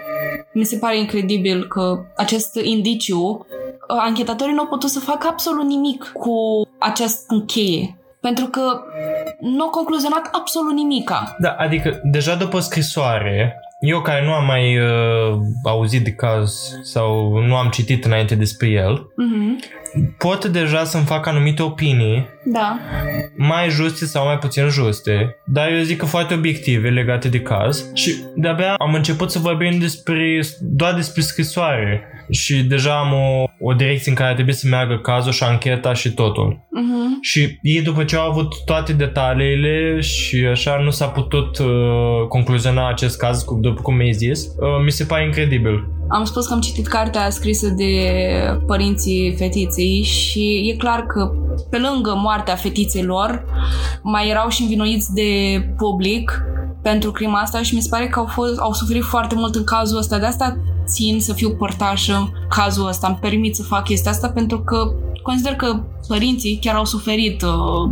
Mi 0.53 0.65
se 0.65 0.77
pare 0.77 0.99
incredibil 0.99 1.67
că 1.67 2.05
acest 2.17 2.59
indiciu, 2.63 3.21
uh, 3.21 3.97
anchetatorii 4.01 4.55
nu 4.55 4.61
au 4.61 4.67
putut 4.67 4.91
să 4.91 5.01
facă 5.01 5.27
absolut 5.27 5.65
nimic 5.65 6.11
cu 6.15 6.69
acest 6.79 7.25
încheie. 7.29 7.99
Pentru 8.21 8.47
că 8.47 8.81
nu 9.41 9.63
au 9.63 9.69
concluzionat 9.71 10.29
absolut 10.33 10.73
nimica. 10.73 11.37
Da, 11.39 11.55
adică 11.59 12.01
deja 12.03 12.35
după 12.35 12.61
scrisoare 12.61 13.61
eu 13.81 14.01
care 14.01 14.25
nu 14.25 14.33
am 14.33 14.45
mai 14.45 14.79
uh, 14.79 15.39
auzit 15.65 16.05
de 16.05 16.13
caz 16.13 16.53
sau 16.83 17.39
nu 17.47 17.57
am 17.57 17.69
citit 17.71 18.05
înainte 18.05 18.35
despre 18.35 18.69
el, 18.69 19.07
Mhm. 19.17 19.59
pot 20.19 20.45
deja 20.45 20.85
să-mi 20.85 21.05
fac 21.05 21.27
anumite 21.27 21.63
opinii 21.63 22.29
Da. 22.45 22.79
mai 23.37 23.69
juste 23.71 24.05
sau 24.05 24.25
mai 24.25 24.39
puțin 24.39 24.69
juste, 24.69 25.37
dar 25.45 25.73
eu 25.73 25.83
zic 25.83 25.97
că 25.99 26.05
foarte 26.07 26.35
obiective 26.35 26.89
legate 26.89 27.29
de 27.29 27.41
caz 27.41 27.91
și 27.95 28.15
de-abia 28.35 28.75
am 28.79 28.95
început 28.95 29.31
să 29.31 29.39
vorbim 29.39 29.79
despre, 29.79 30.41
doar 30.61 30.95
despre 30.95 31.21
scrisoare 31.23 32.03
și 32.31 32.63
deja 32.63 32.99
am 32.99 33.13
o, 33.13 33.45
o 33.69 33.73
direcție 33.73 34.11
în 34.11 34.17
care 34.17 34.35
trebuie 34.35 34.55
să 34.55 34.67
meargă 34.69 34.99
cazul 34.99 35.33
și 35.33 35.43
ancheta 35.43 35.93
și 35.93 36.11
totul. 36.11 36.67
Mhm. 36.71 37.19
Și 37.21 37.59
ei 37.63 37.83
după 37.83 38.05
ce 38.05 38.17
au 38.17 38.31
avut 38.31 38.65
toate 38.65 38.93
detaliile 38.93 40.01
și 40.01 40.37
așa 40.51 40.81
nu 40.85 40.91
s-a 40.91 41.07
putut 41.07 41.59
uh, 41.59 41.67
concluziona 42.29 42.89
acest 42.89 43.19
caz, 43.19 43.43
cu- 43.43 43.59
după 43.61 43.81
cum 43.81 43.95
mi-ai 43.95 44.13
zis, 44.13 44.41
uh, 44.45 44.85
mi 44.85 44.91
se 44.91 45.05
pare 45.05 45.25
incredibil. 45.25 45.89
Am 46.09 46.25
spus 46.25 46.47
că 46.47 46.53
am 46.55 46.61
citit 46.61 46.87
cartea 46.87 47.31
scrisă 47.31 47.69
de 47.69 47.93
părinții 48.67 49.35
fetiței 49.39 50.03
și 50.03 50.71
e 50.73 50.77
clar 50.77 51.01
că 51.07 51.31
pe 51.71 51.79
lângă 51.79 52.15
moartea 52.17 52.55
fetiței 52.55 53.03
lor 53.03 53.45
mai 54.03 54.29
erau 54.29 54.49
și 54.49 54.63
învinuiți 54.63 55.15
de 55.15 55.23
public 55.77 56.43
pentru 56.83 57.11
crima 57.11 57.39
asta 57.39 57.63
și 57.63 57.75
mi 57.75 57.81
se 57.81 57.89
pare 57.91 58.07
că 58.07 58.19
au, 58.19 58.27
fost, 58.27 58.59
au 58.59 58.73
suferit 58.73 59.03
foarte 59.03 59.35
mult 59.35 59.55
în 59.55 59.65
cazul 59.65 59.99
ăsta. 59.99 60.19
De 60.19 60.27
asta 60.27 60.57
țin 60.87 61.21
să 61.21 61.33
fiu 61.33 61.51
părtașă 61.51 62.15
în 62.15 62.29
cazul 62.49 62.89
ăsta. 62.89 63.07
Îmi 63.07 63.19
permit 63.21 63.57
să 63.57 63.63
fac 63.63 63.85
chestia 63.85 64.11
asta 64.11 64.29
pentru 64.29 64.61
că 64.61 64.93
consider 65.23 65.53
că 65.53 65.81
părinții 66.09 66.59
chiar 66.61 66.75
au 66.75 66.85
suferit 66.85 67.43
uh, 67.43 67.91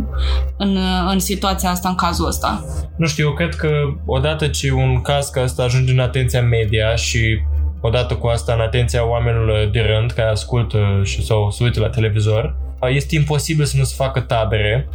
în, 0.57 0.77
în 1.11 1.19
situația 1.19 1.69
asta, 1.69 1.89
în 1.89 1.95
cazul 1.95 2.27
ăsta. 2.27 2.65
Nu 2.97 3.07
știu, 3.07 3.25
eu 3.25 3.33
cred 3.33 3.55
că 3.55 3.69
odată 4.05 4.47
ce 4.47 4.71
un 4.71 5.01
caz 5.01 5.29
ca 5.29 5.43
ăsta 5.43 5.63
ajunge 5.63 5.91
în 5.91 5.99
atenția 5.99 6.41
media 6.41 6.95
și 6.95 7.39
odată 7.81 8.15
cu 8.15 8.27
asta 8.27 8.53
în 8.53 8.59
atenția 8.59 9.07
oamenilor 9.07 9.69
de 9.71 9.79
rând 9.79 10.11
care 10.11 10.29
ascultă 10.29 11.01
și 11.03 11.25
sau 11.25 11.51
se 11.51 11.63
uită 11.63 11.79
la 11.79 11.89
televizor, 11.89 12.55
este 12.89 13.15
imposibil 13.15 13.65
să 13.65 13.77
nu 13.77 13.83
se 13.83 13.93
facă 13.97 14.19
tabere 14.19 14.89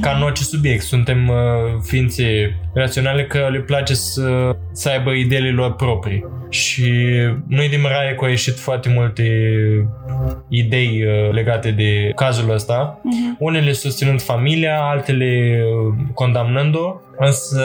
ca 0.00 0.10
în 0.16 0.22
orice 0.22 0.42
subiect. 0.42 0.82
Suntem 0.82 1.28
uh, 1.28 1.34
ființe 1.82 2.56
raționale 2.74 3.24
că 3.24 3.48
le 3.50 3.58
place 3.58 3.94
să, 3.94 4.56
să 4.72 4.88
aibă 4.88 5.10
ideile 5.10 5.50
lor 5.50 5.74
proprii. 5.74 6.24
Și 6.48 6.92
nu-i 7.46 7.68
de 7.68 7.76
mirare 7.76 8.14
că 8.14 8.24
au 8.24 8.30
ieșit 8.30 8.58
foarte 8.58 8.88
multe 8.88 9.24
idei 10.48 11.04
uh, 11.04 11.32
legate 11.32 11.70
de 11.70 12.12
cazul 12.14 12.50
ăsta. 12.50 13.00
Unele 13.38 13.72
susținând 13.72 14.22
familia, 14.22 14.80
altele 14.82 15.60
uh, 15.62 15.94
condamnând-o. 16.14 17.00
Însă 17.22 17.64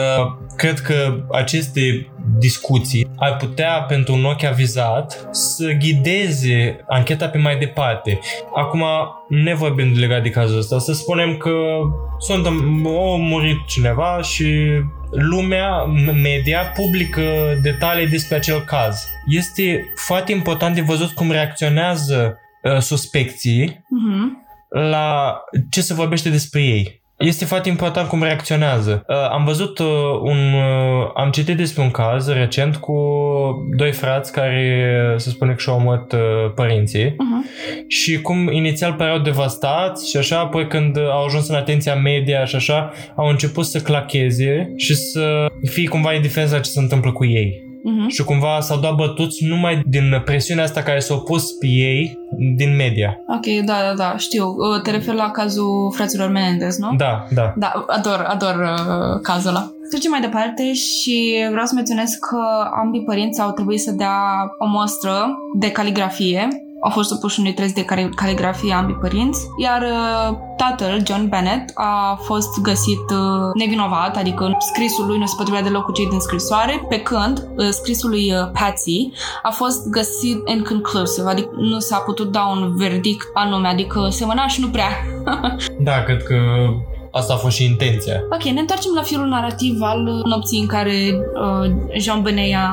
cred 0.56 0.80
că 0.80 1.24
aceste 1.30 2.10
discuții 2.38 3.10
ar 3.16 3.36
putea 3.36 3.72
pentru 3.88 4.14
un 4.14 4.24
ochi 4.24 4.42
avizat 4.44 5.28
să 5.30 5.70
ghideze 5.70 6.84
ancheta 6.88 7.28
pe 7.28 7.38
mai 7.38 7.58
departe. 7.58 8.18
Acum, 8.54 8.84
ne 9.28 9.54
vorbim 9.54 9.92
legat 9.98 10.22
de 10.22 10.30
cazul 10.30 10.58
ăsta, 10.58 10.78
să 10.78 10.92
spunem 10.92 11.36
că 11.36 11.50
sunt, 12.18 12.46
a 12.46 12.50
murit 13.18 13.66
cineva 13.66 14.18
și 14.22 14.66
lumea, 15.10 15.84
media, 16.22 16.60
publică 16.74 17.22
detalii 17.62 18.08
despre 18.08 18.36
acel 18.36 18.60
caz. 18.60 19.04
Este 19.26 19.84
foarte 19.94 20.32
important 20.32 20.74
de 20.74 20.80
văzut 20.80 21.10
cum 21.10 21.30
reacționează 21.30 22.38
uh, 22.62 22.78
suspecții 22.78 23.84
Mhm. 23.90 24.46
la 24.90 25.38
ce 25.70 25.80
se 25.80 25.94
vorbește 25.94 26.28
despre 26.28 26.60
ei. 26.62 27.04
Este 27.18 27.44
foarte 27.44 27.68
important 27.68 28.08
cum 28.08 28.22
reacționează. 28.22 29.04
Uh, 29.08 29.16
am 29.30 29.44
văzut 29.44 29.78
uh, 29.78 29.86
un... 30.20 30.36
Uh, 30.52 31.10
am 31.14 31.30
citit 31.30 31.56
despre 31.56 31.82
un 31.82 31.90
caz 31.90 32.28
recent 32.28 32.76
cu 32.76 32.94
doi 33.76 33.92
frați 33.92 34.32
care 34.32 35.14
se 35.16 35.30
spune 35.30 35.52
că 35.52 35.58
și-au 35.58 35.76
omorât 35.76 36.12
uh, 36.12 36.18
părinții 36.54 37.14
Mhm. 37.18 37.44
și 37.88 38.20
cum 38.20 38.52
inițial 38.52 38.92
păreau 38.92 39.18
devastați 39.18 40.10
și 40.10 40.16
așa, 40.16 40.38
apoi 40.38 40.66
când 40.66 40.98
au 40.98 41.24
ajuns 41.24 41.48
în 41.48 41.54
atenția 41.54 41.94
media 41.94 42.44
și 42.44 42.56
așa, 42.56 42.92
au 43.16 43.28
început 43.28 43.64
să 43.64 43.78
clacheze 43.78 44.72
și 44.76 44.94
să 44.94 45.46
fie 45.70 45.88
cumva 45.88 46.12
indiferenți 46.12 46.52
la 46.54 46.60
ce 46.60 46.70
se 46.70 46.80
întâmplă 46.80 47.12
cu 47.12 47.24
ei. 47.24 47.64
Mhm. 47.86 48.08
Și 48.08 48.24
cumva 48.24 48.60
s-au 48.60 48.78
dat 48.80 48.94
bătuți 48.94 49.44
numai 49.44 49.82
din 49.86 50.22
presiunea 50.24 50.64
asta 50.64 50.82
care 50.82 50.98
s-a 50.98 51.14
pus 51.14 51.52
pe 51.52 51.66
ei 51.66 52.18
din 52.56 52.76
media. 52.76 53.16
Ok, 53.28 53.64
da, 53.64 53.74
da, 53.88 53.94
da, 53.96 54.16
știu. 54.16 54.44
Uh, 54.46 54.80
Te 54.82 54.90
referi 54.90 55.16
la 55.16 55.30
cazul 55.30 55.92
fraților 55.94 56.30
Menendez, 56.30 56.78
nu? 56.78 56.94
Da, 56.96 57.26
da. 57.30 57.52
Da, 57.56 57.84
ador, 57.86 58.24
ador 58.28 58.54
uh, 58.54 59.20
cazul 59.22 59.50
ăla. 59.50 59.70
Trecem 59.90 60.10
mai 60.10 60.20
departe 60.20 60.72
și 60.72 61.46
vreau 61.50 61.66
să 61.66 61.74
menționez 61.74 62.10
că 62.10 62.38
ambii 62.82 63.04
părinți 63.04 63.40
au 63.40 63.50
trebuit 63.52 63.80
să 63.80 63.90
dea 63.92 64.18
o 64.58 64.66
mostră 64.66 65.12
de 65.58 65.70
caligrafie. 65.70 66.48
Au 66.86 66.92
fost 66.92 67.08
supuși 67.08 67.40
unui 67.40 67.54
test 67.54 67.74
de 67.74 67.84
cali- 67.84 68.14
caligrafie 68.14 68.74
ambii 68.74 68.94
părinți, 68.94 69.46
iar 69.56 69.82
uh, 69.82 70.36
tatăl, 70.56 71.02
John 71.06 71.28
Bennett, 71.28 71.70
a 71.74 72.18
fost 72.22 72.60
găsit 72.62 73.10
uh, 73.10 73.50
nevinovat, 73.54 74.16
adică 74.16 74.56
scrisul 74.58 75.06
lui 75.06 75.18
nu 75.18 75.26
se 75.26 75.34
potrivea 75.36 75.62
deloc 75.62 75.84
cu 75.84 75.92
cei 75.92 76.08
din 76.08 76.18
scrisoare, 76.20 76.86
pe 76.88 77.00
când 77.00 77.48
uh, 77.56 77.68
scrisul 77.70 78.10
lui 78.10 78.32
uh, 78.32 78.50
Patsy 78.52 79.10
a 79.42 79.50
fost 79.50 79.88
găsit 79.90 80.48
inconclusive, 80.48 81.30
adică 81.30 81.50
nu 81.56 81.78
s-a 81.78 81.96
putut 81.96 82.32
da 82.32 82.44
un 82.44 82.76
verdict 82.76 83.26
anume, 83.34 83.68
adică 83.68 84.08
semăna 84.10 84.46
și 84.46 84.60
nu 84.60 84.68
prea. 84.68 84.88
Da, 85.78 86.02
cred 86.02 86.22
că 86.22 86.34
asta 87.16 87.32
a 87.34 87.36
fost 87.36 87.56
și 87.56 87.64
intenția. 87.64 88.20
Ok, 88.30 88.42
ne 88.42 88.60
întoarcem 88.60 88.90
la 88.94 89.02
firul 89.02 89.26
narrativ 89.26 89.80
al 89.80 90.06
uh, 90.06 90.24
nopții 90.24 90.60
în 90.60 90.66
care 90.66 91.14
uh, 91.34 91.70
Jean 91.98 92.22
Benet 92.22 92.54
a, 92.54 92.68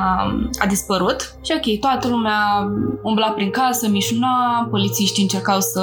a 0.58 0.66
dispărut. 0.66 1.36
Și 1.44 1.52
ok, 1.56 1.78
toată 1.80 2.08
lumea 2.08 2.38
umbla 3.02 3.26
prin 3.26 3.50
casă, 3.50 3.88
mișuna, 3.88 4.66
polițiștii 4.70 5.22
încercau 5.22 5.60
să 5.60 5.82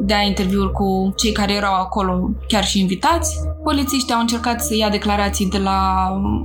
dea 0.00 0.22
interviuri 0.22 0.72
cu 0.72 1.12
cei 1.16 1.32
care 1.32 1.52
erau 1.52 1.74
acolo, 1.74 2.30
chiar 2.48 2.64
și 2.64 2.80
invitați. 2.80 3.36
Polițiștii 3.62 4.14
au 4.14 4.20
încercat 4.20 4.62
să 4.62 4.76
ia 4.76 4.88
declarații 4.88 5.48
de 5.48 5.58
la 5.58 5.78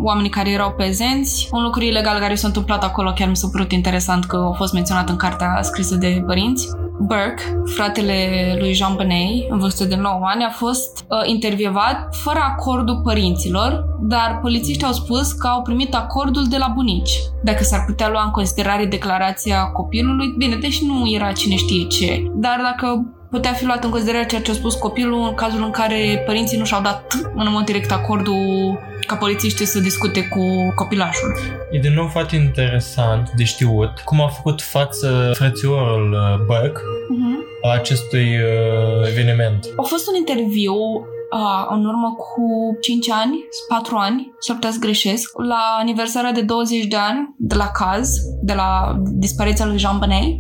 oamenii 0.02 0.30
care 0.30 0.50
erau 0.50 0.74
prezenți. 0.78 1.50
Un 1.52 1.64
lucru 1.64 1.84
ilegal 1.84 2.20
care 2.20 2.36
s-a 2.36 2.48
întâmplat 2.48 2.84
acolo 2.84 3.12
chiar 3.16 3.30
mi 3.30 3.36
s-a 3.36 3.48
părut 3.52 3.72
interesant 3.72 4.26
că 4.26 4.50
a 4.52 4.56
fost 4.56 4.74
menționat 4.74 5.10
în 5.10 5.16
cartea 5.16 5.60
scrisă 5.62 5.96
de 5.96 6.24
părinți. 6.26 6.70
Burke, 7.00 7.44
fratele 7.76 8.56
lui 8.60 8.74
Jean 8.74 8.96
Benet, 8.96 9.50
în 9.50 9.60
vârstă 9.60 9.84
de 9.86 9.96
9 9.96 10.20
ani, 10.24 10.44
a 10.44 10.50
fost 10.50 11.06
uh, 11.08 11.30
intervievat 11.30 12.16
fără 12.16 12.40
acordul 12.42 13.02
părinților, 13.04 13.86
dar 14.02 14.40
polițiștii 14.42 14.86
au 14.86 14.92
spus 14.92 15.32
că 15.32 15.48
au 15.48 15.62
primit 15.62 15.96
acordul 15.96 16.46
de 16.50 16.58
la 16.58 16.72
bunici. 16.76 17.12
Dacă 17.44 17.64
s-ar 17.64 17.84
putea 17.86 18.10
lua 18.10 18.24
în 18.24 18.32
considerare 18.32 18.86
declarația 18.86 19.64
copilului, 19.64 20.34
bine, 20.38 20.56
deci 20.56 20.82
nu 20.82 21.10
era 21.10 21.32
cine 21.32 21.56
știe 21.56 21.88
ce, 21.88 22.32
dar 22.34 22.60
dacă 22.62 23.06
putea 23.30 23.54
fi 23.54 23.66
luat 23.66 23.84
în 23.84 23.90
considerare 23.90 24.26
ceea 24.26 24.42
ce 24.42 24.52
a 24.52 24.54
spus 24.54 24.76
copilul 24.76 25.28
în 25.28 25.34
cazul 25.34 25.64
în 25.64 25.72
care 25.72 26.24
părinții 26.26 26.58
nu 26.58 26.66
și-au 26.66 26.82
dat 26.82 27.04
în 27.36 27.48
mod 27.52 27.66
direct 27.66 27.92
acordul 27.92 28.80
ca 29.08 29.16
polițiștii 29.16 29.66
să 29.66 29.80
discute 29.80 30.28
cu 30.28 30.74
copilașul. 30.76 31.38
E 31.72 31.80
din 31.80 31.94
nou 31.94 32.08
foarte 32.08 32.36
interesant 32.36 33.30
de 33.36 33.44
știut 33.44 34.00
cum 34.06 34.22
a 34.22 34.28
făcut 34.28 34.62
față 34.62 35.32
frățiorul 35.34 36.12
uh, 36.12 36.46
Burke 36.46 36.82
Uh-huh. 37.14 37.38
la 37.62 37.72
acestui 37.72 38.38
uh, 38.38 39.08
eveniment. 39.08 39.66
A 39.78 39.82
fost 39.82 40.08
un 40.08 40.16
interviu 40.16 40.74
uh, 40.74 41.66
în 41.70 41.86
urmă 41.86 42.16
cu 42.18 42.78
5 42.82 43.10
ani, 43.10 43.38
4 43.68 43.96
ani, 43.96 44.34
s-ar 44.40 44.56
putea 44.56 44.72
să 44.72 44.80
greșesc, 44.80 45.38
la 45.38 45.78
aniversarea 45.80 46.32
de 46.32 46.42
20 46.42 46.86
de 46.86 46.96
ani 46.96 47.36
de 47.38 47.56
la 47.56 47.68
caz, 47.68 48.10
de 48.42 48.54
la 48.54 48.96
dispariția 49.06 49.66
lui 49.66 49.78
Jean 49.78 50.00
Benet 50.00 50.36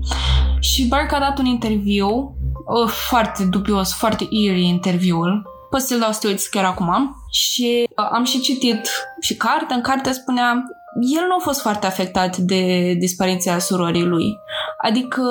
și 0.60 0.88
Burke 0.88 1.16
a 1.16 1.20
dat 1.20 1.40
un 1.40 1.46
interviu 1.46 2.08
uh, 2.08 2.90
foarte 2.90 3.44
dubios, 3.44 3.94
foarte 3.94 4.28
eerie 4.30 4.68
interviul. 4.68 5.56
Poți 5.70 5.88
să-l 5.88 6.00
dau 6.00 6.12
să 6.12 6.20
te 6.20 6.28
uiți 6.28 6.50
chiar 6.50 6.66
acum. 6.66 7.16
Și 7.32 7.88
uh, 7.90 8.10
am 8.12 8.24
și 8.24 8.40
citit 8.40 8.90
și 9.20 9.38
cartea. 9.38 9.76
În 9.76 9.82
carte 9.82 10.12
spunea 10.12 10.64
el 11.00 11.26
nu 11.28 11.36
a 11.36 11.40
fost 11.40 11.62
foarte 11.62 11.86
afectat 11.86 12.38
de 12.38 12.94
dispariția 13.00 13.60
surorii 13.60 14.06
lui. 14.06 14.40
Adică, 14.82 15.22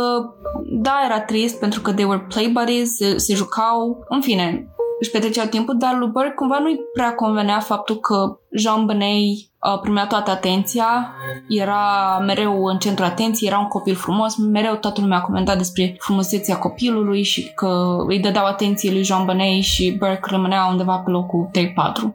da, 0.70 0.94
era 1.04 1.20
trist 1.20 1.58
pentru 1.58 1.80
că 1.80 1.92
they 1.92 2.04
were 2.04 2.26
play 2.28 2.48
buddies, 2.48 2.96
se, 2.96 3.16
se 3.16 3.34
jucau, 3.34 4.04
în 4.08 4.20
fine, 4.20 4.68
își 5.00 5.10
petreceau 5.10 5.46
timpul, 5.46 5.76
dar 5.78 5.96
lui 5.98 6.08
Burke 6.08 6.32
cumva 6.34 6.58
nu-i 6.58 6.78
prea 6.92 7.14
convenea 7.14 7.60
faptul 7.60 7.96
că 7.96 8.38
Jean 8.50 8.86
Benet 8.86 9.36
uh, 9.72 9.80
primea 9.80 10.06
toată 10.06 10.30
atenția, 10.30 11.14
era 11.48 12.18
mereu 12.26 12.64
în 12.64 12.78
centrul 12.78 13.06
atenției, 13.06 13.50
era 13.50 13.58
un 13.58 13.66
copil 13.66 13.94
frumos, 13.94 14.36
mereu 14.36 14.74
toată 14.74 15.00
lumea 15.00 15.18
a 15.18 15.22
comentat 15.22 15.56
despre 15.56 15.96
frumusețea 15.98 16.58
copilului 16.58 17.22
și 17.22 17.52
că 17.54 17.96
îi 18.08 18.18
dădeau 18.18 18.44
atenție 18.44 18.92
lui 18.92 19.04
Jean 19.04 19.24
Benet 19.24 19.62
și 19.62 19.96
Burke 19.98 20.28
rămânea 20.30 20.66
undeva 20.66 20.96
pe 20.96 21.10
locul 21.10 21.50
3-4. 21.58 21.62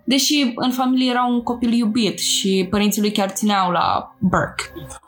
Deși 0.04 0.52
în 0.56 0.72
familie 0.72 1.10
era 1.10 1.26
un 1.30 1.42
copil 1.42 1.72
iubit 1.72 2.20
și 2.20 2.68
părinții 2.70 3.02
lui 3.02 3.12
chiar 3.12 3.30
țineau 3.30 3.72
la 3.72 4.16
Burke. 4.18 4.64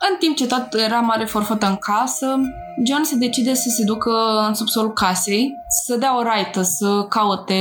În 0.10 0.18
timp 0.20 0.36
ce 0.36 0.48
tot 0.48 0.68
era 0.86 1.00
mare 1.00 1.26
forfătă 1.26 1.66
în 1.68 1.76
casă, 1.76 2.28
John 2.86 3.04
se 3.04 3.16
decide 3.16 3.54
să 3.54 3.70
se 3.70 3.84
ducă 3.84 4.12
în 4.48 4.54
subsolul 4.54 4.94
casei, 4.94 5.54
să 5.86 5.96
dea 5.98 6.18
o 6.18 6.24
raită, 6.24 6.62
să 6.62 7.06
caute, 7.10 7.54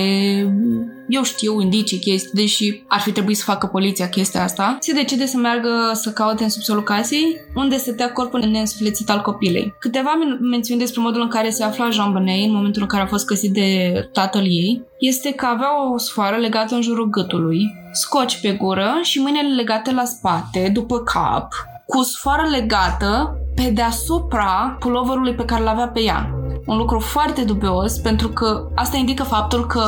eu 1.09 1.23
știu, 1.23 1.61
indicii, 1.61 1.99
chestii, 1.99 2.31
deși 2.33 2.83
ar 2.89 3.01
fi 3.01 3.13
trebuit 3.13 3.37
să 3.37 3.45
facă 3.45 3.62
poliția 3.67 4.09
chestia 4.09 4.43
asta. 4.43 4.63
asta, 4.63 4.77
se 4.81 4.93
decide 4.93 5.27
să 5.27 5.37
meargă 5.37 5.91
să 5.93 6.11
caute 6.11 6.43
în 6.43 6.49
subsolul 6.49 6.83
casei, 6.83 7.41
unde 7.55 7.77
stătea 7.77 8.13
corpul 8.13 8.41
neînsuflețit 8.41 9.11
al 9.11 9.21
copilei. 9.21 9.75
Câteva 9.79 10.11
men- 10.11 10.39
mențiuni 10.51 10.81
despre 10.81 11.01
modul 11.01 11.21
în 11.21 11.29
care 11.29 11.51
se 11.51 11.65
afla 11.65 11.91
Jean 11.91 12.13
Benet 12.13 12.45
în 12.47 12.55
momentul 12.55 12.83
în 12.83 12.89
care 12.89 13.03
a 13.03 13.07
fost 13.07 13.27
găsit 13.27 13.53
de 13.53 13.93
tatăl 14.13 14.43
ei, 14.43 14.83
este 14.99 15.33
că 15.33 15.47
avea 15.47 15.93
o 15.93 15.99
sfoară 15.99 16.37
legată 16.37 16.75
în 16.75 16.83
jurul 16.83 17.11
gâtului, 17.11 17.75
scoci 17.93 18.41
pe 18.41 18.53
gură 18.53 18.99
și 19.03 19.21
mâinile 19.21 19.55
legate 19.55 19.93
la 19.93 20.05
spate, 20.05 20.71
după 20.73 20.99
cap, 20.99 21.49
cu 21.87 22.03
sfoară 22.03 22.49
legată 22.49 23.37
pe 23.55 23.71
deasupra 23.75 24.77
puloverului 24.81 25.35
pe 25.35 25.45
care 25.45 25.63
l-avea 25.63 25.89
pe 25.89 26.01
ea. 26.01 26.31
Un 26.67 26.77
lucru 26.77 26.99
foarte 26.99 27.45
dubios, 27.45 27.99
pentru 27.99 28.29
că 28.29 28.69
asta 28.75 28.97
indică 28.97 29.23
faptul 29.23 29.67
că 29.67 29.83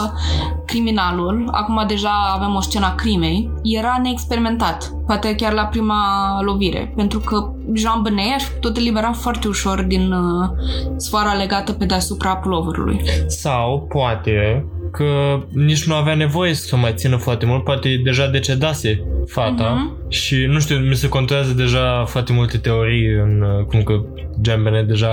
criminalul, 0.66 1.48
acum 1.52 1.84
deja 1.86 2.32
avem 2.34 2.54
o 2.54 2.60
scenă 2.60 2.86
a 2.86 2.94
crimei, 2.94 3.50
era 3.62 3.98
neexperimentat, 4.02 4.92
poate 5.06 5.34
chiar 5.34 5.52
la 5.52 5.64
prima 5.64 5.96
lovire, 6.40 6.92
pentru 6.96 7.18
că 7.18 7.50
Jean 7.72 8.02
Benet 8.02 8.34
aș 8.34 8.44
putut 8.44 8.76
elibera 8.76 9.12
foarte 9.12 9.48
ușor 9.48 9.82
din 9.82 10.12
uh, 10.12 10.48
sfoara 10.96 11.32
legată 11.32 11.72
pe 11.72 11.84
deasupra 11.84 12.36
puloverului. 12.36 13.00
Sau 13.26 13.86
poate 13.88 14.66
că 14.96 15.40
nici 15.52 15.84
nu 15.86 15.94
avea 15.94 16.14
nevoie 16.14 16.54
să 16.54 16.74
o 16.74 16.78
mai 16.78 16.92
țină 16.94 17.16
foarte 17.16 17.46
mult, 17.46 17.64
poate 17.64 18.00
deja 18.04 18.26
decedase 18.26 19.02
fata 19.26 19.70
Mhm. 19.74 20.08
și 20.10 20.36
nu 20.48 20.60
știu, 20.60 20.76
mi 20.76 20.94
se 20.96 21.08
contează 21.08 21.52
deja 21.52 22.04
foarte 22.06 22.32
multe 22.32 22.58
teorii 22.58 23.06
în 23.14 23.40
uh, 23.58 23.64
cum 23.64 23.82
că 23.82 24.00
Jean 24.44 24.62
Benet 24.62 24.86
deja 24.88 25.08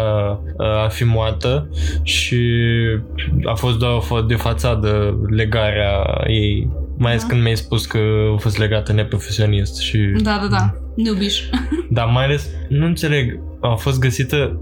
uh, 0.57 0.84
a 0.84 0.88
fi 0.88 1.03
moartă 1.03 1.69
și 2.03 2.39
a 3.45 3.53
fost 3.53 3.77
doar 3.77 3.91
o 3.91 4.01
fo- 4.01 4.25
de 4.27 4.36
fațadă 4.36 5.19
legarea 5.29 6.21
ei 6.27 6.69
mai 6.97 7.09
ales 7.11 7.21
Mhm. 7.23 7.32
când 7.32 7.41
mi-ai 7.43 7.57
spus 7.57 7.86
că 7.86 7.97
a 8.36 8.38
fost 8.38 8.57
legată 8.57 8.93
neprofesionist 8.93 9.79
și... 9.79 9.97
Da, 9.97 10.39
da, 10.41 10.47
da. 10.57 10.73
Nubiș. 10.95 11.39
Dar 11.89 12.05
mai 12.13 12.23
ales, 12.23 12.49
nu 12.69 12.86
înțeleg, 12.86 13.39
a 13.61 13.73
fost 13.73 13.99
găsită 13.99 14.59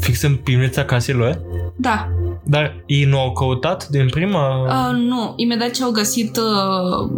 fix 0.00 0.22
în 0.22 0.34
pivnița 0.34 0.84
casei 0.84 1.14
lor? 1.14 1.40
da. 1.76 2.08
Dar 2.50 2.82
ei 2.86 3.04
nu 3.04 3.18
au 3.18 3.32
căutat 3.32 3.88
din 3.88 4.08
prima... 4.08 4.62
Uh, 4.62 4.96
nu, 4.96 5.32
imediat 5.36 5.70
ce 5.70 5.82
au 5.82 5.90
găsit 5.90 6.36
uh, 6.36 7.10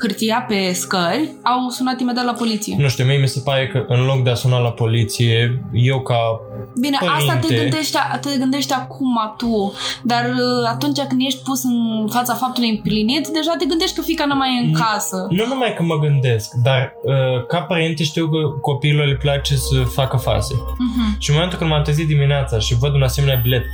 hârtia 0.00 0.44
pe 0.48 0.72
scări, 0.72 1.30
au 1.42 1.68
sunat 1.68 2.00
imediat 2.00 2.24
la 2.24 2.32
poliție. 2.32 2.76
Nu 2.78 2.88
știu, 2.88 3.04
mie 3.04 3.16
mi 3.16 3.28
se 3.28 3.40
pare 3.44 3.68
că 3.68 3.84
în 3.88 4.04
loc 4.04 4.22
de 4.22 4.30
a 4.30 4.34
suna 4.34 4.58
la 4.58 4.70
poliție, 4.70 5.64
eu 5.72 6.00
ca... 6.00 6.40
Bine, 6.80 6.96
Părinte. 7.00 7.32
asta 7.32 7.46
te 7.46 7.54
gândești, 7.54 7.96
te 8.20 8.38
gândești 8.38 8.72
acum 8.72 9.34
tu, 9.36 9.72
dar 10.02 10.24
uh, 10.24 10.68
atunci 10.72 10.98
când 11.08 11.20
ești 11.24 11.42
pus 11.42 11.64
în 11.64 12.08
fața 12.10 12.34
faptului 12.34 12.70
împlinit, 12.70 13.28
deja 13.28 13.54
te 13.58 13.64
gândești 13.64 13.94
că 13.96 14.02
fica 14.02 14.24
nu 14.24 14.34
mai 14.34 14.48
e 14.56 14.64
în 14.64 14.72
Mm. 14.74 14.80
casă. 14.80 15.26
Nu 15.30 15.46
numai 15.46 15.74
că 15.76 15.82
mă 15.82 15.98
gândesc, 15.98 16.50
dar 16.62 16.92
uh, 17.02 17.46
ca 17.46 17.60
părinte 17.60 18.02
știu 18.04 18.28
că 18.28 18.38
copiilor 18.60 19.06
le 19.06 19.14
place 19.16 19.56
să 19.56 19.74
facă 19.92 20.16
faze. 20.16 20.54
Uh-huh. 20.54 21.18
Și 21.18 21.30
în 21.30 21.34
momentul 21.36 21.58
când 21.58 21.70
m-am 21.70 21.82
trezit 21.82 22.06
dimineața 22.06 22.58
și 22.58 22.74
văd 22.74 22.94
un 22.94 23.02
asemenea 23.02 23.40
bilet 23.42 23.64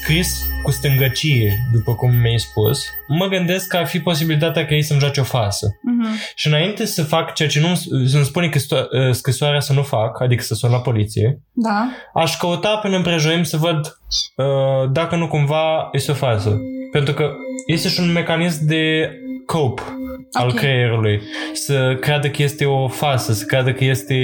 scris 0.00 0.31
cu 0.62 0.70
stângăcie, 0.70 1.58
după 1.72 1.94
cum 1.94 2.14
mi-ai 2.14 2.38
spus, 2.38 2.84
mă 3.08 3.26
gândesc 3.26 3.66
că 3.66 3.76
ar 3.76 3.86
fi 3.86 4.00
posibilitatea 4.00 4.66
că 4.66 4.74
ei 4.74 4.82
să-mi 4.82 5.00
joace 5.00 5.20
o 5.20 5.24
fasă. 5.24 5.68
Uh-huh. 5.68 6.34
Și 6.34 6.46
înainte 6.46 6.84
să 6.86 7.02
fac 7.02 7.34
ceea 7.34 7.48
ce 7.48 7.60
nu 7.60 7.74
să-mi 8.06 8.24
spune 8.24 8.48
că 8.48 8.58
sto- 8.58 8.88
uh, 8.90 9.10
scrisoarea 9.14 9.60
să 9.60 9.72
nu 9.72 9.82
fac, 9.82 10.20
adică 10.20 10.42
să 10.42 10.54
sun 10.54 10.70
la 10.70 10.80
poliție, 10.80 11.40
Da. 11.52 11.88
aș 12.14 12.36
căuta 12.36 12.76
până 12.76 12.96
împrejurim 12.96 13.42
să 13.42 13.56
văd 13.56 13.98
uh, 14.36 14.90
dacă 14.92 15.16
nu 15.16 15.28
cumva 15.28 15.88
este 15.92 16.10
o 16.10 16.14
farsă. 16.14 16.56
Pentru 16.92 17.14
că 17.14 17.30
este 17.66 17.88
și 17.88 18.00
un 18.00 18.12
mecanism 18.12 18.66
de 18.66 19.10
cope 19.46 19.82
al 20.32 20.48
Ok. 20.48 20.54
creierului. 20.54 21.20
Să 21.52 21.96
creadă 22.00 22.28
că 22.28 22.42
este 22.42 22.64
o 22.64 22.88
farsă, 22.88 23.32
să 23.32 23.44
creadă 23.44 23.72
că 23.72 23.84
este 23.84 24.14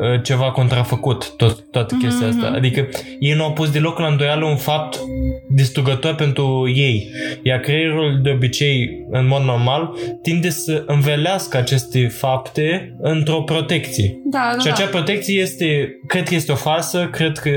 uh, 0.00 0.22
ceva 0.22 0.50
contrafăcut, 0.50 1.36
tot, 1.36 1.70
toată 1.70 1.94
Mhm, 1.94 2.04
chestia 2.04 2.26
asta. 2.28 2.46
mhm. 2.46 2.54
Adică 2.54 2.88
ei 3.18 3.32
nu 3.32 3.44
au 3.44 3.52
pus 3.52 3.70
deloc 3.70 3.98
la 3.98 4.06
îndoială 4.06 4.44
un 4.44 4.56
fapt 4.56 4.98
distrugător 5.50 6.14
pentru 6.14 6.72
ei. 6.74 7.10
Iar 7.42 7.58
creierul 7.58 8.20
de 8.22 8.30
obicei, 8.30 8.88
în 9.10 9.26
mod 9.26 9.42
normal, 9.42 9.94
tinde 10.22 10.50
să 10.50 10.82
învelească 10.86 11.56
aceste 11.56 12.06
fapte 12.06 12.96
într-o 13.00 13.42
protecție. 13.42 14.20
Da, 14.24 14.50
da, 14.52 14.58
Și 14.60 14.68
acea 14.68 14.84
da. 14.84 14.90
protecție 14.90 15.40
este, 15.40 15.88
cred 16.06 16.28
că 16.28 16.34
este 16.34 16.52
o 16.52 16.54
farsă, 16.54 17.08
cred 17.12 17.38
că 17.38 17.50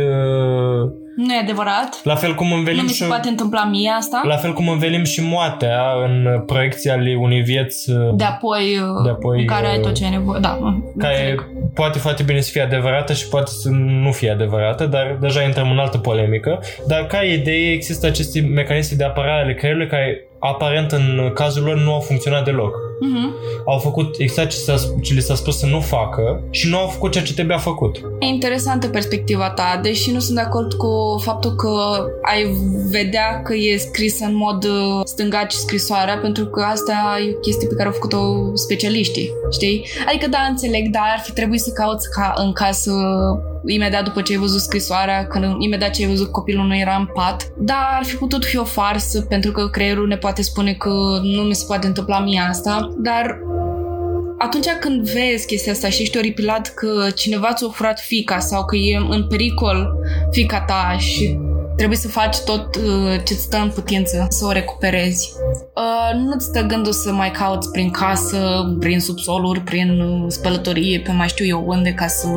Nu 1.25 1.33
e 1.33 1.37
adevărat. 1.39 1.99
la 2.03 2.15
fel 2.15 2.35
cum 2.35 2.47
Nu 2.47 2.55
învelim 2.55 2.83
mi 2.83 2.89
și 2.89 2.95
se 2.95 3.05
poate 3.05 3.27
întâmpla 3.29 3.63
mie 3.65 3.91
asta. 3.97 4.21
la 4.25 4.35
fel 4.35 4.53
cum 4.53 4.69
învelim 4.69 5.03
și 5.03 5.21
moartea 5.21 5.81
în 6.05 6.43
proiecții 6.45 6.89
ale 6.89 7.15
unei 7.19 7.41
vieți 7.41 7.91
uh, 7.91 8.13
De 8.15 8.23
apoi, 8.23 8.77
uh, 8.77 9.03
De 9.03 9.09
apoi, 9.09 9.39
în 9.39 9.45
care 9.45 9.67
ai 9.67 9.77
uh, 9.77 9.83
tot 9.83 9.93
ce 9.93 10.03
ai 10.03 10.09
nevoie. 10.09 10.39
Da, 10.39 10.57
care 10.97 11.15
înțeleg. 11.19 11.47
poate 11.73 11.99
foarte 11.99 12.23
bine 12.23 12.39
să 12.39 12.49
fie 12.51 12.61
adevărată 12.61 13.13
și 13.13 13.27
poate 13.27 13.51
să 13.51 13.69
nu 14.03 14.11
fie 14.11 14.31
adevărată, 14.31 14.85
dar 14.85 15.17
deja 15.21 15.41
intrăm 15.41 15.71
în 15.71 15.77
altă 15.77 15.97
polemică. 15.97 16.59
Dar 16.87 17.05
ca 17.05 17.23
idee 17.23 17.71
există 17.71 18.07
aceste 18.07 18.41
mecanisme 18.41 18.95
de 18.97 19.03
apărare 19.03 19.41
ale 19.41 19.53
creierului 19.53 19.87
care 19.87 20.25
aparent 20.41 20.91
în 20.91 21.31
cazul 21.33 21.63
lor 21.63 21.77
nu 21.77 21.93
au 21.93 21.99
funcționat 21.99 22.43
deloc. 22.43 22.75
Mhm. 22.99 23.35
Au 23.65 23.77
făcut 23.77 24.15
exact 24.17 24.49
ce, 24.49 24.57
s-a, 24.57 24.75
ce 25.01 25.13
li 25.13 25.21
s-a 25.21 25.35
spus 25.35 25.57
să 25.57 25.65
nu 25.65 25.79
facă 25.79 26.43
și 26.49 26.69
nu 26.69 26.77
au 26.77 26.87
făcut 26.87 27.11
ceea 27.11 27.23
ce 27.23 27.33
trebuia 27.33 27.57
făcut. 27.57 28.01
E 28.19 28.25
interesantă 28.25 28.87
perspectiva 28.87 29.49
ta, 29.49 29.79
deși 29.81 30.11
nu 30.11 30.19
sunt 30.19 30.35
de 30.35 30.41
acord 30.41 30.73
cu 30.73 31.19
faptul 31.23 31.55
că 31.55 32.05
ai 32.21 32.55
vedea 32.89 33.41
că 33.41 33.53
e 33.55 33.77
scris 33.77 34.19
în 34.19 34.35
mod 34.35 34.63
uh, 34.63 35.01
stângaci 35.03 35.51
scrisoarea, 35.51 36.17
pentru 36.17 36.45
că 36.45 36.61
asta 36.61 37.17
e 37.27 37.35
o 37.35 37.39
chestie 37.39 37.67
pe 37.67 37.75
care 37.75 37.87
au 37.87 37.93
făcut-o 37.93 38.55
specialiștii, 38.55 39.31
știi? 39.51 39.85
Adică 40.07 40.27
da, 40.29 40.39
înțeleg, 40.49 40.87
dar 40.87 41.03
ar 41.13 41.21
fi 41.23 41.31
trebuit 41.31 41.61
să 41.61 41.71
cauți 41.71 42.09
ca 42.09 42.33
în 42.37 42.53
casă 42.53 42.91
imediat 43.65 44.03
după 44.03 44.21
ce 44.21 44.33
ai 44.33 44.39
văzut 44.39 44.61
scrisoarea, 44.61 45.27
când 45.27 45.55
imediat 45.59 45.91
ce 45.91 46.03
ai 46.03 46.09
văzut 46.09 46.31
copilul 46.31 46.65
nu 46.65 46.77
era 46.77 46.95
în 46.95 47.05
pat. 47.05 47.51
Da, 47.57 47.89
ar 47.97 48.03
fi 48.03 48.15
putut 48.15 48.45
fi 48.45 48.57
o 48.57 48.63
farsă, 48.63 49.21
pentru 49.21 49.51
că 49.51 49.67
creierul 49.67 50.07
ne 50.07 50.17
poate 50.17 50.41
spune 50.41 50.73
că 50.73 51.19
nu 51.23 51.41
mi 51.41 51.55
se 51.55 51.65
poate 51.67 51.87
întâmpla 51.87 52.19
mie 52.19 52.41
asta, 52.49 52.93
dar 52.97 53.39
atunci 54.37 54.67
când 54.79 55.09
vezi 55.09 55.45
chestia 55.45 55.71
asta 55.71 55.89
și 55.89 56.01
ești 56.01 56.17
oripilat 56.17 56.73
că 56.73 57.09
cineva 57.15 57.53
ți-a 57.53 57.67
furat 57.67 57.99
fica 57.99 58.39
sau 58.39 58.65
că 58.65 58.75
e 58.75 58.97
în 59.09 59.27
pericol 59.27 59.93
fica 60.31 60.61
ta 60.61 60.95
și 60.97 61.39
trebuie 61.81 62.01
să 62.01 62.07
faci 62.07 62.37
tot 62.39 62.75
uh, 62.75 63.15
ce 63.23 63.33
stă 63.33 63.57
în 63.57 63.69
putință 63.69 64.27
să 64.29 64.45
o 64.45 64.51
recuperezi. 64.51 65.33
Uh, 65.75 66.19
nu-ți 66.23 66.45
stă 66.45 66.61
gândul 66.61 66.91
să 66.91 67.11
mai 67.11 67.31
cauți 67.31 67.71
prin 67.71 67.91
casă, 67.91 68.75
prin 68.79 68.99
subsoluri, 68.99 69.59
prin 69.59 69.99
uh, 69.99 70.25
spălătorie, 70.27 70.99
pe 70.99 71.11
mai 71.11 71.27
știu 71.27 71.45
eu 71.45 71.63
unde, 71.67 71.93
ca 71.93 72.07
să... 72.07 72.27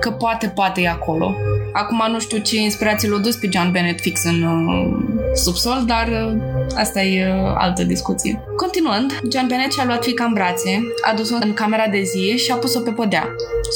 că 0.00 0.10
poate, 0.10 0.52
poate 0.54 0.80
e 0.80 0.88
acolo. 0.88 1.34
Acum 1.72 2.02
nu 2.10 2.20
știu 2.20 2.38
ce 2.38 2.60
inspirație 2.60 3.08
l-a 3.08 3.18
dus 3.18 3.36
pe 3.36 3.48
John 3.52 3.70
Bennett 3.70 4.00
fix 4.00 4.24
în 4.24 4.42
uh, 4.42 5.34
subsol, 5.34 5.84
dar 5.86 6.08
uh, 6.08 6.40
asta 6.76 7.02
e 7.02 7.26
uh, 7.26 7.54
altă 7.56 7.82
discuție. 7.82 8.44
Continuând, 8.56 9.12
John 9.32 9.46
Bennett 9.46 9.72
și-a 9.72 9.84
luat 9.84 10.04
fica 10.04 10.24
în 10.24 10.32
brațe, 10.32 10.82
a 11.10 11.14
dus-o 11.14 11.36
în 11.40 11.54
camera 11.54 11.86
de 11.86 12.02
zi 12.02 12.36
și 12.36 12.50
a 12.50 12.56
pus-o 12.56 12.80
pe 12.80 12.90
podea, 12.90 13.28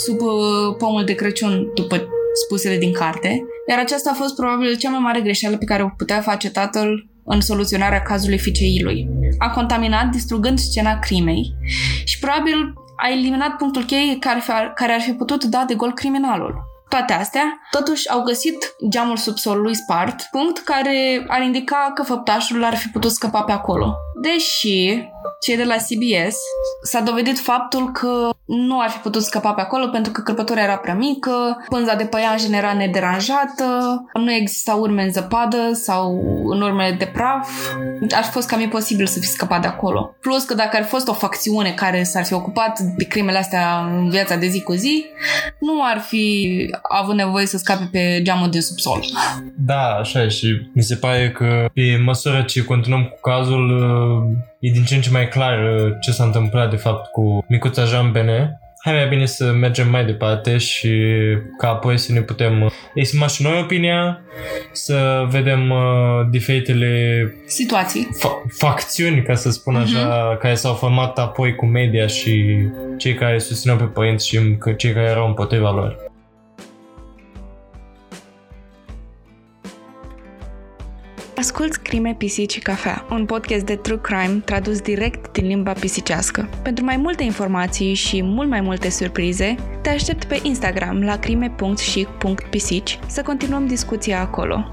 sub 0.04 0.20
uh, 0.20 0.76
pomul 0.78 1.04
de 1.04 1.14
Crăciun, 1.14 1.70
după 1.74 2.08
spusele 2.44 2.76
din 2.76 2.92
carte, 2.92 3.42
iar 3.68 3.78
aceasta 3.78 4.10
a 4.10 4.14
fost 4.14 4.34
probabil 4.34 4.76
cea 4.76 4.90
mai 4.90 4.98
mare 4.98 5.20
greșeală 5.20 5.56
pe 5.56 5.64
care 5.64 5.82
o 5.82 5.88
putea 5.96 6.20
face 6.20 6.50
tatăl 6.50 7.08
în 7.24 7.40
soluționarea 7.40 8.02
cazului 8.02 8.38
fiicei 8.38 8.80
lui. 8.82 9.08
A 9.38 9.50
contaminat, 9.50 10.06
distrugând 10.06 10.58
scena 10.58 10.98
crimei 10.98 11.54
și 12.04 12.18
probabil 12.18 12.72
a 12.96 13.10
eliminat 13.10 13.56
punctul 13.56 13.84
cheie 13.84 14.16
care, 14.18 14.40
fi- 14.40 14.72
care 14.74 14.92
ar 14.92 15.00
fi 15.00 15.12
putut 15.12 15.44
da 15.44 15.64
de 15.66 15.74
gol 15.74 15.92
criminalul. 15.92 16.67
Toate 16.88 17.12
astea, 17.12 17.60
totuși 17.70 18.10
au 18.10 18.22
găsit 18.22 18.74
geamul 18.88 19.16
subsolului 19.16 19.74
spart, 19.74 20.22
punct 20.30 20.58
care 20.58 21.24
ar 21.28 21.42
indica 21.42 21.90
că 21.94 22.02
făptașul 22.02 22.64
ar 22.64 22.76
fi 22.76 22.88
putut 22.88 23.10
scăpa 23.10 23.42
pe 23.42 23.52
acolo. 23.52 23.94
Deși 24.20 25.08
cei 25.40 25.56
de 25.56 25.64
la 25.64 25.74
CBS 25.74 26.36
s-a 26.82 27.00
dovedit 27.00 27.38
faptul 27.38 27.92
că 27.92 28.30
nu 28.44 28.80
ar 28.80 28.88
fi 28.88 28.98
putut 28.98 29.22
scăpa 29.22 29.52
pe 29.52 29.60
acolo 29.60 29.86
pentru 29.86 30.12
că 30.12 30.20
cărpătura 30.20 30.62
era 30.62 30.76
prea 30.76 30.94
mică, 30.94 31.64
pânza 31.68 31.94
de 31.94 32.04
păianjen 32.04 32.52
era 32.52 32.72
nederanjată, 32.72 34.02
nu 34.12 34.32
exista 34.32 34.74
urme 34.74 35.02
în 35.02 35.12
zăpadă 35.12 35.72
sau 35.72 36.20
în 36.46 36.62
urmele 36.62 36.96
de 36.98 37.04
praf. 37.04 37.48
Ar 38.10 38.24
fi 38.24 38.30
fost 38.30 38.48
cam 38.48 38.60
imposibil 38.60 39.06
să 39.06 39.18
fi 39.18 39.26
scăpat 39.26 39.60
de 39.60 39.66
acolo. 39.66 40.16
Plus 40.20 40.44
că 40.44 40.54
dacă 40.54 40.76
ar 40.76 40.82
fi 40.82 40.88
fost 40.88 41.08
o 41.08 41.12
facțiune 41.12 41.72
care 41.72 42.02
s-ar 42.02 42.24
fi 42.24 42.32
ocupat 42.32 42.78
de 42.78 43.04
crimele 43.04 43.38
astea 43.38 43.78
în 43.78 44.10
viața 44.10 44.36
de 44.36 44.46
zi 44.46 44.62
cu 44.62 44.72
zi, 44.72 45.04
nu 45.58 45.84
ar 45.84 45.98
fi 45.98 46.56
avut 46.82 47.14
nevoie 47.14 47.46
să 47.46 47.56
scape 47.56 47.88
pe 47.92 48.20
geamul 48.22 48.50
din 48.50 48.60
subsol. 48.60 49.00
Da, 49.56 49.96
așa 50.00 50.22
e 50.22 50.28
și 50.28 50.70
mi 50.74 50.82
se 50.82 50.94
pare 50.94 51.30
că 51.30 51.68
pe 51.74 52.00
măsură 52.04 52.42
ce 52.42 52.64
continuăm 52.64 53.04
cu 53.04 53.20
cazul 53.20 53.70
uh, 53.70 54.38
e 54.60 54.70
din 54.70 54.84
ce 54.84 54.94
în 54.94 55.00
ce 55.00 55.10
mai 55.10 55.28
clar 55.28 55.58
uh, 55.58 55.92
ce 56.00 56.10
s-a 56.10 56.24
întâmplat 56.24 56.70
de 56.70 56.76
fapt 56.76 57.10
cu 57.10 57.44
micuța 57.48 57.84
Jean 57.84 58.12
Benet 58.12 58.50
hai 58.88 58.96
mai 58.96 59.08
bine 59.08 59.26
să 59.26 59.52
mergem 59.52 59.90
mai 59.90 60.04
departe 60.04 60.56
și 60.56 60.90
ca 61.58 61.68
apoi 61.68 61.98
să 61.98 62.12
ne 62.12 62.20
putem 62.20 62.70
exprima 62.94 63.26
și 63.26 63.42
noi 63.42 63.60
opinia, 63.60 64.20
să 64.72 65.26
vedem 65.30 65.70
uh, 65.70 66.26
diferitele 66.30 67.22
Situații. 67.46 68.08
fa- 68.18 68.56
facțiuni, 68.58 69.22
ca 69.22 69.34
să 69.34 69.50
spun 69.50 69.76
așa, 69.76 70.36
care 70.40 70.54
s-au 70.54 70.74
format 70.74 71.18
apoi 71.18 71.54
cu 71.54 71.66
media 71.66 72.06
și 72.06 72.56
cei 72.98 73.14
care 73.14 73.38
susțineau 73.38 73.78
pe 73.78 73.84
părinți 73.84 74.26
și 74.28 74.36
încă 74.36 74.72
cei 74.72 74.92
care 74.92 75.06
erau 75.06 75.26
împotriva 75.26 75.70
lor. 75.70 76.07
Asculți 81.48 81.80
Crime, 81.80 82.14
Pisici 82.18 82.52
și 82.52 82.58
Cafea, 82.58 83.06
un 83.10 83.24
podcast 83.24 83.64
de 83.64 83.76
true 83.76 83.98
crime 84.00 84.42
tradus 84.44 84.80
direct 84.80 85.32
din 85.32 85.46
limba 85.46 85.72
pisicească. 85.72 86.48
Pentru 86.62 86.84
mai 86.84 86.96
multe 86.96 87.22
informații 87.22 87.94
și 87.94 88.22
mult 88.22 88.48
mai 88.48 88.60
multe 88.60 88.90
surprize, 88.90 89.54
te 89.82 89.88
aștept 89.88 90.24
pe 90.24 90.40
Instagram 90.42 91.02
la 91.02 91.18
crime.chic.pisici 91.18 92.98
să 93.06 93.22
continuăm 93.22 93.66
discuția 93.66 94.20
acolo. 94.20 94.64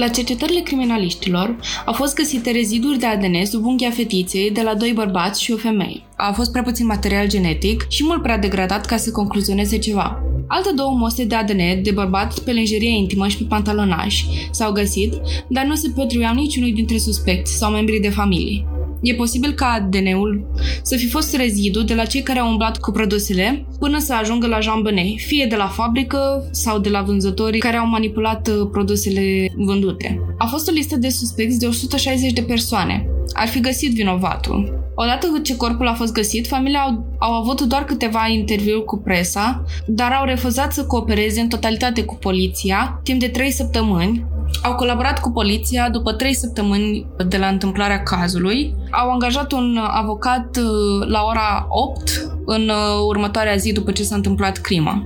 La 0.00 0.08
cercetările 0.08 0.60
criminaliștilor 0.60 1.56
au 1.86 1.92
fost 1.92 2.14
găsite 2.14 2.50
reziduri 2.50 2.98
de 2.98 3.06
ADN 3.06 3.44
sub 3.44 3.64
unghia 3.64 3.90
fetiței 3.90 4.50
de 4.50 4.62
la 4.62 4.74
doi 4.74 4.92
bărbați 4.92 5.42
și 5.42 5.52
o 5.52 5.56
femeie. 5.56 6.02
A 6.16 6.32
fost 6.32 6.50
prea 6.50 6.62
puțin 6.62 6.86
material 6.86 7.28
genetic 7.28 7.86
și 7.88 8.04
mult 8.04 8.22
prea 8.22 8.38
degradat 8.38 8.86
ca 8.86 8.96
să 8.96 9.10
concluzioneze 9.10 9.78
ceva. 9.78 10.22
Alte 10.46 10.70
două 10.74 10.96
mostre 10.96 11.24
de 11.24 11.34
ADN 11.34 11.82
de 11.82 11.90
bărbat 11.90 12.38
pe 12.38 12.52
lingerie 12.52 12.96
intimă 12.96 13.28
și 13.28 13.36
pe 13.36 13.44
pantalonaj 13.48 14.24
s-au 14.50 14.72
găsit, 14.72 15.14
dar 15.48 15.64
nu 15.64 15.74
se 15.74 15.90
potriveau 15.94 16.34
niciunui 16.34 16.72
dintre 16.72 16.98
suspecți 16.98 17.56
sau 17.56 17.70
membrii 17.70 18.00
de 18.00 18.10
familie. 18.10 18.64
E 19.02 19.14
posibil 19.14 19.52
ca 19.52 19.66
ADN-ul 19.66 20.46
să 20.82 20.96
fi 20.96 21.08
fost 21.08 21.36
rezidu 21.36 21.82
de 21.82 21.94
la 21.94 22.04
cei 22.04 22.22
care 22.22 22.38
au 22.38 22.48
umblat 22.48 22.78
cu 22.78 22.90
produsele 22.90 23.66
până 23.78 23.98
să 23.98 24.14
ajungă 24.14 24.46
la 24.46 24.60
Jean 24.60 24.82
Benet, 24.82 25.18
fie 25.26 25.46
de 25.48 25.56
la 25.56 25.66
fabrică 25.66 26.48
sau 26.50 26.78
de 26.78 26.88
la 26.88 27.02
vânzătorii 27.02 27.60
care 27.60 27.76
au 27.76 27.86
manipulat 27.86 28.48
uh, 28.48 28.68
produsele 28.72 29.52
vândute. 29.56 30.20
A 30.38 30.46
fost 30.46 30.68
o 30.68 30.72
listă 30.72 30.96
de 30.96 31.08
suspecți 31.08 31.58
de 31.58 31.66
160 31.66 32.32
de 32.32 32.42
persoane. 32.42 33.06
Ar 33.32 33.48
fi 33.48 33.60
găsit 33.60 33.92
vinovatul. 33.92 34.78
Odată 34.94 35.26
ce 35.42 35.56
corpul 35.56 35.86
a 35.86 35.94
fost 35.94 36.12
găsit, 36.12 36.46
familia 36.46 36.80
au, 36.80 37.16
au 37.18 37.32
avut 37.32 37.60
doar 37.60 37.84
câteva 37.84 38.26
interviuri 38.28 38.84
cu 38.84 38.96
presa, 38.96 39.64
dar 39.86 40.12
au 40.12 40.24
refuzat 40.24 40.72
să 40.72 40.84
coopereze 40.84 41.40
în 41.40 41.48
totalitate 41.48 42.04
cu 42.04 42.14
poliția 42.14 43.00
timp 43.02 43.20
de 43.20 43.28
3 43.28 43.50
săptămâni, 43.50 44.24
au 44.62 44.74
colaborat 44.74 45.20
cu 45.20 45.30
poliția 45.30 45.88
după 45.88 46.12
trei 46.12 46.34
săptămâni 46.34 47.06
de 47.28 47.36
la 47.36 47.46
întâmplarea 47.46 48.02
cazului. 48.02 48.74
Au 48.90 49.10
angajat 49.10 49.52
un 49.52 49.78
avocat 49.90 50.56
uh, 50.56 51.08
la 51.08 51.22
ora 51.22 51.66
8 51.68 52.30
în 52.46 52.68
uh, 52.68 53.04
următoarea 53.06 53.56
zi 53.56 53.72
după 53.72 53.90
ce 53.90 54.02
s-a 54.02 54.14
întâmplat 54.14 54.56
crima. 54.56 55.02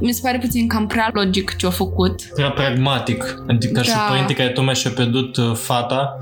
Mi 0.00 0.12
se 0.12 0.20
pare 0.22 0.38
puțin 0.38 0.68
cam 0.68 0.86
prea 0.86 1.10
logic 1.12 1.56
ce 1.56 1.64
au 1.66 1.72
făcut. 1.72 2.22
Prea 2.34 2.50
pragmatic. 2.50 3.42
Adică 3.48 3.82
și 3.82 3.90
Da. 3.90 4.06
părinte 4.08 4.32
care 4.34 4.48
tocmai 4.48 4.74
și-a 4.74 4.90
pierdut 4.90 5.36
uh, 5.36 5.52
fata, 5.54 6.16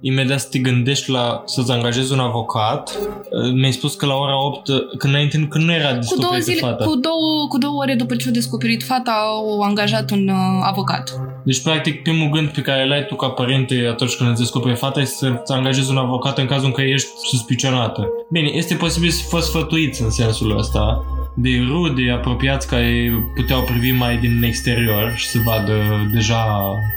imediat 0.00 0.40
să 0.40 0.46
te 0.50 0.58
gândești 0.58 1.10
la 1.10 1.42
să-ți 1.46 1.72
angajezi 1.72 2.12
un 2.12 2.18
avocat. 2.18 2.98
Uh, 3.30 3.52
Mi-ai 3.52 3.72
spus 3.72 3.94
că 3.94 4.06
la 4.06 4.14
ora 4.14 4.44
8, 4.44 4.68
uh, 4.68 4.76
când, 4.98 5.12
înainte, 5.12 5.46
când 5.50 5.64
nu 5.64 5.72
era 5.72 5.88
Cu 5.88 5.92
două, 5.92 6.00
descoperită 6.00 6.44
zile, 6.44 6.60
fata. 6.60 6.84
cu, 6.84 6.94
două, 6.94 7.46
cu 7.48 7.58
două 7.58 7.80
ore 7.82 7.94
după 7.94 8.16
ce 8.16 8.26
au 8.26 8.32
descoperit 8.32 8.82
fata, 8.82 9.10
au 9.26 9.60
angajat 9.60 10.10
un 10.10 10.28
uh, 10.28 10.36
avocat. 10.62 11.20
Deci, 11.44 11.62
practic, 11.62 12.02
primul 12.02 12.28
gând 12.30 12.48
pe 12.48 12.60
care 12.60 12.86
l-ai 12.86 13.04
tu 13.06 13.14
ca 13.14 13.28
părinte 13.28 13.86
atunci 13.90 14.14
când 14.16 14.30
îți 14.30 14.40
descoperi 14.40 14.76
fata 14.76 15.00
este 15.00 15.14
să-ți 15.16 15.52
angajezi 15.52 15.90
un 15.90 15.96
avocat 15.96 16.38
în 16.38 16.46
cazul 16.46 16.66
în 16.66 16.72
care 16.72 16.88
ești 16.88 17.08
suspicionată. 17.24 18.08
Bine, 18.30 18.48
este 18.48 18.74
posibil 18.74 19.10
să 19.10 19.22
fost 19.28 19.46
sfătuiți 19.48 20.02
în 20.02 20.10
sensul 20.10 20.58
ăsta 20.58 21.04
de 21.38 21.48
rude 21.68 22.10
apropiați 22.10 22.68
care 22.68 23.15
puteau 23.34 23.62
privi 23.62 23.90
mai 23.90 24.16
din 24.16 24.42
exterior 24.42 25.12
și 25.16 25.28
să 25.28 25.38
vadă 25.44 26.08
deja 26.12 26.46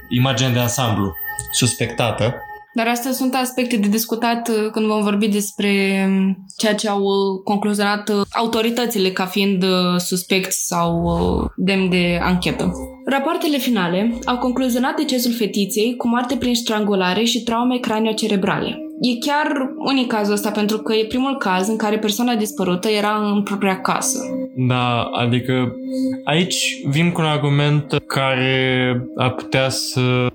imaginea 0.09 0.51
de 0.51 0.59
ansamblu 0.59 1.13
suspectată. 1.51 2.35
Dar 2.73 2.87
astea 2.87 3.11
sunt 3.11 3.33
aspecte 3.33 3.77
de 3.77 3.87
discutat 3.87 4.47
uh, 4.47 4.71
când 4.71 4.85
vom 4.85 5.01
vorbi 5.01 5.27
despre 5.27 6.03
um, 6.07 6.45
ceea 6.57 6.75
ce 6.75 6.89
au 6.89 7.01
uh, 7.01 7.41
concluzionat 7.43 8.09
uh, 8.09 8.21
autoritățile 8.29 9.11
ca 9.11 9.25
fiind 9.25 9.63
uh, 9.63 9.97
suspecți 9.97 10.65
sau 10.65 11.03
uh, 11.03 11.49
demn 11.55 11.89
de 11.89 12.19
anchetă. 12.21 12.71
Rapoartele 13.05 13.57
finale 13.57 14.19
au 14.25 14.37
concluzionat 14.37 14.95
decesul 14.95 15.33
fetiței 15.33 15.95
cu 15.97 16.07
moarte 16.07 16.35
prin 16.35 16.55
strangulare 16.55 17.23
și 17.23 17.43
traume 17.43 17.77
craniocerebrale. 17.77 18.88
E 19.01 19.17
chiar 19.25 19.73
unic 19.77 20.07
cazul 20.07 20.33
ăsta 20.33 20.51
pentru 20.51 20.77
că 20.77 20.93
e 20.93 21.05
primul 21.05 21.37
caz 21.37 21.67
în 21.67 21.77
care 21.77 21.97
persoana 21.97 22.35
dispărută 22.35 22.87
era 22.89 23.31
în 23.33 23.43
propria 23.43 23.81
casă. 23.81 24.19
Da, 24.55 25.01
adică 25.01 25.75
aici 26.23 26.81
vin 26.87 27.11
cu 27.11 27.21
un 27.21 27.27
argument 27.27 28.03
care 28.05 29.01
ar 29.15 29.31
putea 29.31 29.69
să 29.69 30.27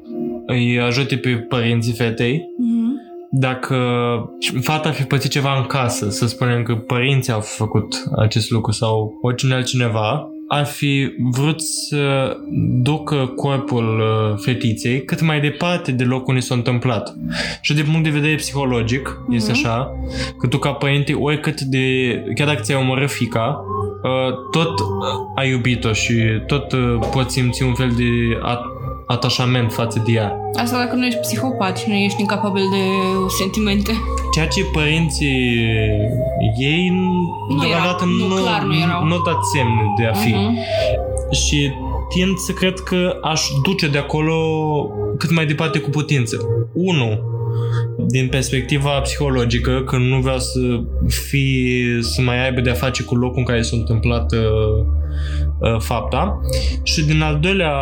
îi 0.47 0.81
ajute 0.81 1.17
pe 1.17 1.31
părinții 1.31 1.93
fetei 1.93 2.43
dacă 3.37 3.77
fata 4.61 4.89
ar 4.89 4.95
fi 4.95 5.03
pățit 5.03 5.31
ceva 5.31 5.57
în 5.57 5.65
casă, 5.65 6.11
să 6.11 6.27
spunem 6.27 6.63
că 6.63 6.75
părinții 6.75 7.33
au 7.33 7.41
făcut 7.41 8.05
acest 8.17 8.51
lucru 8.51 8.73
sau 8.73 9.19
oricine 9.23 9.55
altcineva, 9.55 10.29
ar 10.55 10.65
fi 10.67 11.13
vrut 11.19 11.61
să 11.61 12.37
ducă 12.83 13.33
corpul 13.37 14.01
uh, 14.01 14.39
fetiței 14.45 15.05
cât 15.05 15.21
mai 15.21 15.41
departe 15.41 15.93
de 15.93 16.05
locul 16.05 16.29
unde 16.29 16.41
s-a 16.41 16.55
întâmplat. 16.55 17.15
Și 17.61 17.75
din 17.75 17.85
punct 17.85 18.03
de 18.03 18.11
vedere 18.11 18.35
psihologic, 18.35 19.19
este 19.31 19.51
așa, 19.51 19.91
că 20.39 20.47
tu 20.47 20.59
ca 20.59 20.73
părinte, 20.73 21.13
oricât 21.15 21.61
de, 21.61 22.15
chiar 22.35 22.47
dacă 22.47 22.61
ți-ai 22.61 22.83
omorât 22.83 23.11
fica, 23.11 23.65
uh, 24.03 24.35
tot 24.51 24.79
uh, 24.81 24.87
ai 25.35 25.51
iubit-o 25.51 25.93
și 25.93 26.15
tot 26.47 26.73
uh, 26.73 26.99
poți 27.13 27.33
simți 27.33 27.63
un 27.63 27.75
fel 27.75 27.93
de 27.97 28.39
at- 28.43 28.74
atașament 29.07 29.73
față 29.73 30.03
de 30.07 30.13
ea. 30.13 30.33
Asta 30.63 30.79
dacă 30.79 30.95
nu 30.95 31.07
ești 31.07 31.21
psihopat 31.21 31.79
și 31.79 31.85
nu 31.89 31.95
ești 31.95 32.21
incapabil 32.21 32.63
de 32.71 32.83
sentimente. 33.39 33.93
Ceea 34.35 34.47
ce 34.49 34.65
părinții 34.65 35.59
ei 36.59 36.89
Nu 37.49 37.59
deocamdată 37.59 38.05
erau, 38.05 38.29
nu, 38.29 38.35
clar 38.43 38.63
nu 38.63 38.75
erau. 38.77 39.05
nu 39.05 39.17
dat 39.19 39.39
semne 39.55 39.83
de 39.99 40.07
a 40.07 40.13
fi. 40.13 40.33
Mhm. 40.33 40.59
Și 41.33 41.71
tind 42.09 42.37
să 42.37 42.53
cred 42.53 42.79
că 42.79 43.19
aș 43.23 43.43
duce 43.63 43.89
de 43.89 43.99
acolo 43.99 44.37
cât 45.19 45.31
mai 45.31 45.47
departe 45.47 45.79
cu 45.79 45.91
putință. 45.91 46.37
Unu, 46.73 47.19
din 48.07 48.29
perspectiva 48.29 48.91
psihologică, 48.91 49.83
că 49.87 49.97
nu 49.97 50.21
vreau 50.21 50.39
să 50.39 50.61
fie, 51.29 51.99
să 52.01 52.21
mai 52.23 52.45
aibă 52.45 52.61
de 52.61 52.71
a 52.71 52.75
face 52.75 53.03
cu 53.03 53.15
locul 53.15 53.39
în 53.39 53.45
care 53.45 53.63
s-a 53.63 53.77
întâmplat 53.77 54.33
uh, 54.33 54.39
uh, 54.41 54.87
fapta 55.79 56.41
și 56.83 57.05
din 57.05 57.23
al 57.23 57.39
doilea 57.41 57.73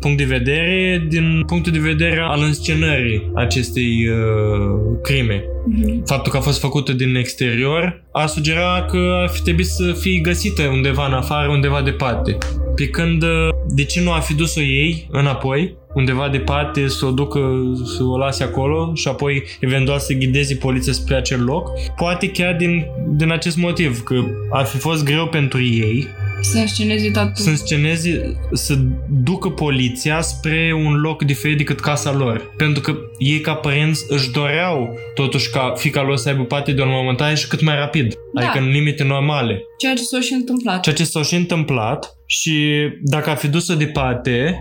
punct 0.00 0.16
de 0.16 0.24
vedere, 0.24 1.06
din 1.08 1.42
punctul 1.46 1.72
de 1.72 1.78
vedere 1.78 2.20
al 2.20 2.42
înscenării 2.42 3.30
acestei 3.34 4.08
uh, 4.08 4.98
crime. 5.02 5.44
Mhm. 5.66 6.04
Faptul 6.06 6.32
că 6.32 6.38
a 6.38 6.40
fost 6.40 6.60
făcută 6.60 6.92
din 6.92 7.14
exterior 7.14 8.04
a 8.12 8.26
sugera 8.26 8.86
că 8.88 9.18
ar 9.22 9.28
fi 9.28 9.42
trebuit 9.42 9.66
să 9.66 9.92
fie 9.92 10.18
găsită 10.18 10.62
undeva 10.62 11.06
în 11.06 11.12
afară, 11.12 11.48
undeva 11.48 11.82
departe. 11.82 12.38
Pe 12.74 12.88
când, 12.88 13.22
uh, 13.22 13.48
de 13.74 13.84
ce 13.84 14.00
nu 14.02 14.12
a 14.12 14.18
fi 14.18 14.34
dus-o 14.34 14.60
ei 14.60 15.06
înapoi, 15.10 15.76
undeva 15.94 16.28
departe, 16.28 16.88
să 16.88 17.06
o 17.06 17.10
ducă, 17.10 17.72
să 17.96 18.02
o 18.02 18.18
lase 18.18 18.42
acolo 18.42 18.94
și 18.94 19.08
apoi 19.08 19.42
eventual 19.60 19.98
să 19.98 20.12
ghideze 20.12 20.54
poliția 20.54 20.92
spre 20.92 21.14
acel 21.14 21.44
loc? 21.44 21.68
Poate 21.96 22.30
chiar 22.30 22.56
din, 22.56 22.86
din 23.08 23.30
acest 23.30 23.56
motiv, 23.56 24.02
că 24.02 24.24
ar 24.50 24.64
fi 24.64 24.76
fost 24.76 25.04
greu 25.04 25.26
pentru 25.26 25.62
ei 25.62 26.06
Să 26.40 26.64
scenezi 26.66 27.10
totul. 27.10 27.32
să 27.34 27.54
sceneze, 27.54 28.36
să 28.52 28.74
ducă 29.08 29.48
poliția 29.48 30.20
spre 30.20 30.72
un 30.84 31.00
loc 31.00 31.22
diferit 31.22 31.56
decât 31.56 31.80
casa 31.80 32.12
lor. 32.12 32.54
Pentru 32.56 32.82
că 32.82 32.96
ei 33.18 33.40
ca 33.40 33.54
părinți 33.54 34.04
își 34.08 34.30
doreau 34.30 34.98
totuși 35.14 35.50
ca 35.50 35.72
fica 35.76 36.02
lor 36.02 36.16
să 36.16 36.28
aibă 36.28 36.44
parte 36.44 36.72
de 36.72 36.80
o 36.80 36.84
înmormântare 36.84 37.34
și 37.34 37.48
cât 37.48 37.62
mai 37.62 37.74
rapid. 37.74 38.14
Da. 38.34 38.40
Adică 38.40 38.64
în 38.64 38.70
limite 38.70 39.04
normale. 39.04 39.62
Ceea 39.78 39.94
ce 39.94 40.02
s-a 40.02 40.20
și 40.20 40.32
întâmplat. 40.32 40.82
Ceea 40.82 40.94
ce 40.94 41.04
s-a 41.04 41.22
și 41.22 41.34
întâmplat 41.34 42.14
și 42.26 42.74
dacă 43.02 43.30
ar 43.30 43.36
fi 43.36 43.48
dus-o 43.48 43.74
departe, 43.74 44.56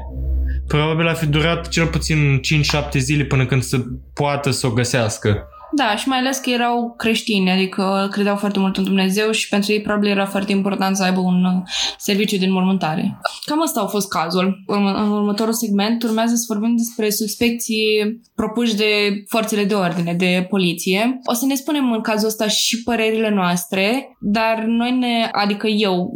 probabil 0.67 1.07
ar 1.07 1.15
fi 1.15 1.25
durat 1.25 1.67
cel 1.67 1.85
puțin 1.85 2.39
5-7 2.95 2.97
zile 2.97 3.23
până 3.23 3.45
când 3.45 3.61
să 3.63 3.79
poată 4.13 4.51
să 4.51 4.67
o 4.67 4.69
găsească. 4.69 5.47
Da, 5.71 5.95
și 5.95 6.07
mai 6.07 6.17
ales 6.17 6.37
că 6.37 6.49
erau 6.49 6.93
creștini, 6.97 7.51
adică 7.51 8.07
credeau 8.11 8.35
foarte 8.35 8.59
mult 8.59 8.77
în 8.77 8.83
Dumnezeu 8.83 9.31
și 9.31 9.49
pentru 9.49 9.71
ei 9.71 9.81
probabil 9.81 10.09
era 10.09 10.25
foarte 10.25 10.51
important 10.51 10.95
să 10.95 11.03
aibă 11.03 11.19
un 11.19 11.43
uh, 11.43 11.61
serviciu 11.97 12.37
de 12.37 12.45
înmormântare. 12.45 13.19
Cam 13.45 13.61
asta 13.61 13.81
a 13.81 13.85
fost 13.85 14.09
cazul. 14.09 14.63
Urmă, 14.67 14.91
în 14.93 15.11
următorul 15.11 15.53
segment 15.53 16.03
urmează 16.03 16.35
să 16.35 16.45
vorbim 16.47 16.75
despre 16.75 17.09
suspecții 17.09 18.21
propuși 18.35 18.75
de 18.75 19.23
forțele 19.27 19.63
de 19.63 19.73
ordine, 19.73 20.13
de 20.13 20.45
poliție. 20.49 21.19
O 21.23 21.33
să 21.33 21.45
ne 21.45 21.55
spunem 21.55 21.91
în 21.91 22.01
cazul 22.01 22.27
ăsta 22.27 22.47
și 22.47 22.83
părerile 22.83 23.29
noastre, 23.29 24.17
dar 24.19 24.63
noi 24.67 24.97
ne, 24.97 25.29
adică 25.31 25.67
eu 25.67 26.13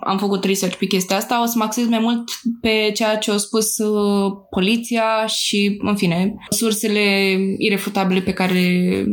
am 0.00 0.18
făcut 0.18 0.44
research 0.44 0.76
pe 0.76 0.86
chestia 0.86 1.16
asta, 1.16 1.42
o 1.42 1.46
să 1.46 1.54
mă 1.56 1.64
acces 1.64 1.86
mai 1.86 1.98
mult 1.98 2.30
pe 2.60 2.90
ceea 2.94 3.16
ce 3.16 3.30
au 3.30 3.38
spus 3.38 3.78
uh, 3.78 4.32
poliția 4.50 5.26
și, 5.26 5.78
în 5.82 5.96
fine, 5.96 6.34
sursele 6.50 7.36
irefutabile 7.58 8.20
pe 8.20 8.32
care 8.32 8.60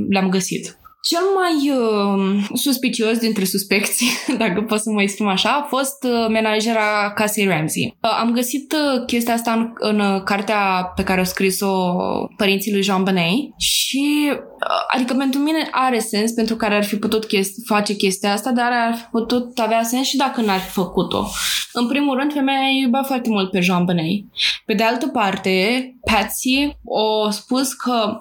le-am 0.09 0.29
găsit. 0.29 0.77
Cel 1.01 1.21
mai 1.35 1.69
uh, 1.69 2.47
suspicios 2.53 3.17
dintre 3.17 3.45
suspecți, 3.45 4.05
dacă 4.37 4.61
pot 4.61 4.79
să 4.79 4.89
mă 4.89 5.01
exprim 5.01 5.27
așa, 5.27 5.49
a 5.49 5.67
fost 5.67 6.03
uh, 6.03 6.27
menajera 6.29 7.11
casei 7.15 7.47
Ramsey. 7.47 7.97
Uh, 8.01 8.17
am 8.19 8.31
găsit 8.31 8.71
uh, 8.73 9.05
chestia 9.05 9.33
asta 9.33 9.51
în, 9.51 9.71
în 9.75 9.99
uh, 9.99 10.21
cartea 10.23 10.91
pe 10.95 11.03
care 11.03 11.21
a 11.21 11.23
scris-o 11.23 11.95
părinții 12.37 12.71
lui 12.71 12.81
Jean 12.81 13.03
Benet 13.03 13.33
și, 13.57 14.31
uh, 14.31 14.93
adică 14.93 15.13
pentru 15.13 15.39
mine 15.39 15.67
are 15.71 15.99
sens 15.99 16.31
pentru 16.31 16.55
care 16.55 16.75
ar 16.75 16.83
fi 16.83 16.95
putut 16.95 17.25
chesti- 17.25 17.65
face 17.65 17.93
chestia 17.93 18.33
asta, 18.33 18.51
dar 18.51 18.71
ar 18.71 18.95
fi 18.95 19.03
putut 19.11 19.59
avea 19.59 19.83
sens 19.83 20.07
și 20.07 20.17
dacă 20.17 20.41
n-ar 20.41 20.59
fi 20.59 20.69
făcut-o. 20.69 21.27
În 21.73 21.87
primul 21.87 22.17
rând, 22.17 22.33
femeia 22.33 22.69
iubea 22.81 23.03
foarte 23.03 23.29
mult 23.29 23.51
pe 23.51 23.59
Jean 23.59 23.85
Benet. 23.85 24.23
Pe 24.65 24.73
de 24.73 24.83
altă 24.83 25.07
parte, 25.07 25.81
Patsy 26.11 26.77
a 27.25 27.29
spus 27.31 27.73
că 27.73 28.19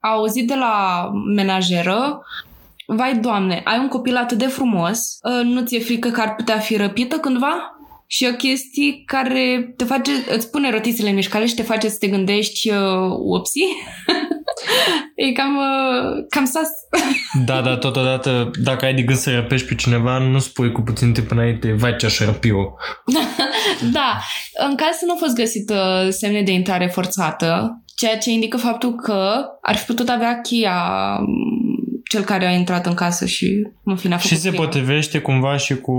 a 0.00 0.08
auzit 0.08 0.46
de 0.46 0.54
la 0.54 1.08
menajeră 1.34 2.22
Vai, 2.90 3.16
doamne, 3.16 3.60
ai 3.64 3.78
un 3.78 3.88
copil 3.88 4.16
atât 4.16 4.38
de 4.38 4.46
frumos, 4.46 5.18
ă, 5.24 5.42
nu 5.42 5.64
ți-e 5.64 5.80
frică 5.80 6.08
că 6.08 6.20
ar 6.20 6.34
putea 6.34 6.58
fi 6.58 6.76
răpită 6.76 7.16
cândva? 7.16 7.78
Și 8.06 8.28
o 8.32 8.36
chestie 8.36 9.02
care 9.06 9.74
te 9.76 9.84
face, 9.84 10.10
îți 10.28 10.50
pune 10.50 10.70
rotițele 10.70 11.08
în 11.08 11.14
mișcare 11.14 11.46
și 11.46 11.54
te 11.54 11.62
face 11.62 11.88
să 11.88 11.96
te 11.98 12.06
gândești, 12.08 12.70
uh, 12.70 12.76
upsi. 13.18 13.60
e 15.14 15.32
cam, 15.32 15.56
uh, 15.56 16.24
cam 16.28 16.44
sas. 16.44 16.68
Da, 17.46 17.60
dar 17.60 17.76
totodată, 17.76 18.50
dacă 18.62 18.84
ai 18.84 18.94
de 18.94 19.02
gând 19.02 19.18
să 19.18 19.34
răpești 19.34 19.66
pe 19.66 19.74
cineva, 19.74 20.18
nu 20.18 20.38
spui 20.38 20.72
cu 20.72 20.80
puțin 20.80 21.12
timp 21.12 21.30
înainte, 21.30 21.72
vai 21.72 21.96
ce 21.96 22.06
aș 22.06 22.18
răpi-o. 22.18 22.64
da, 23.92 24.20
în 24.68 24.76
caz 24.76 24.96
să 24.96 25.04
nu 25.04 25.12
a 25.12 25.16
fost 25.18 25.34
găsită 25.34 26.08
semne 26.10 26.42
de 26.42 26.52
intrare 26.52 26.86
forțată, 26.86 27.82
ceea 27.98 28.18
ce 28.18 28.30
indică 28.30 28.56
faptul 28.56 28.94
că 28.94 29.44
ar 29.62 29.76
fi 29.76 29.84
putut 29.84 30.08
avea 30.08 30.40
cheia 30.40 30.76
cel 32.10 32.22
care 32.22 32.46
a 32.46 32.50
intrat 32.50 32.86
în 32.86 32.94
casă 32.94 33.26
și 33.26 33.66
în 33.84 33.96
fine 33.96 34.14
a 34.14 34.16
făcut 34.16 34.36
Și 34.36 34.42
se 34.42 34.48
crimă. 34.48 34.64
potrivește 34.64 35.18
cumva 35.18 35.56
și 35.56 35.74
cu 35.76 35.94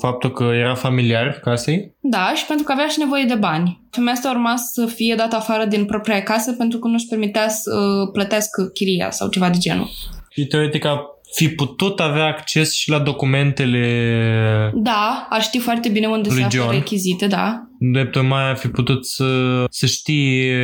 faptul 0.00 0.32
că 0.32 0.44
era 0.44 0.74
familiar 0.74 1.40
casei? 1.42 1.94
Da, 2.00 2.32
și 2.34 2.46
pentru 2.46 2.64
că 2.64 2.72
avea 2.72 2.86
și 2.86 2.98
nevoie 2.98 3.24
de 3.24 3.34
bani. 3.34 3.80
Femeia 3.90 4.12
asta 4.12 4.30
urma 4.30 4.56
să 4.56 4.86
fie 4.86 5.14
dată 5.14 5.36
afară 5.36 5.64
din 5.64 5.84
propria 5.84 6.22
casă 6.22 6.52
pentru 6.52 6.78
că 6.78 6.88
nu-și 6.88 7.06
permitea 7.06 7.48
să 7.48 7.70
uh, 7.76 8.08
plătească 8.12 8.64
chiria 8.64 9.10
sau 9.10 9.28
ceva 9.28 9.50
de 9.50 9.58
genul. 9.58 9.90
Și 10.30 10.46
teoretic 10.46 10.84
a 10.84 11.00
fi 11.34 11.48
putut 11.48 12.00
avea 12.00 12.24
acces 12.26 12.72
și 12.74 12.90
la 12.90 12.98
documentele 12.98 14.72
Da, 14.74 15.26
ar 15.30 15.42
ști 15.42 15.58
foarte 15.58 15.88
bine 15.88 16.06
unde 16.06 16.28
Lui 16.28 16.38
se 16.38 16.44
află 16.44 16.60
John. 16.60 16.70
rechizite, 16.72 17.26
da. 17.26 17.68
Drept 17.92 18.22
mai 18.22 18.50
a 18.50 18.54
fi 18.54 18.68
putut 18.68 19.06
să, 19.06 19.64
să 19.70 19.86
știe 19.86 20.56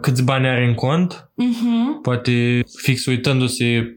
câți 0.00 0.24
bani 0.24 0.46
are 0.46 0.64
în 0.64 0.74
cont 0.74 1.28
Mhm. 1.36 2.00
poate 2.02 2.62
fix 2.82 3.06
uitându-se 3.06 3.96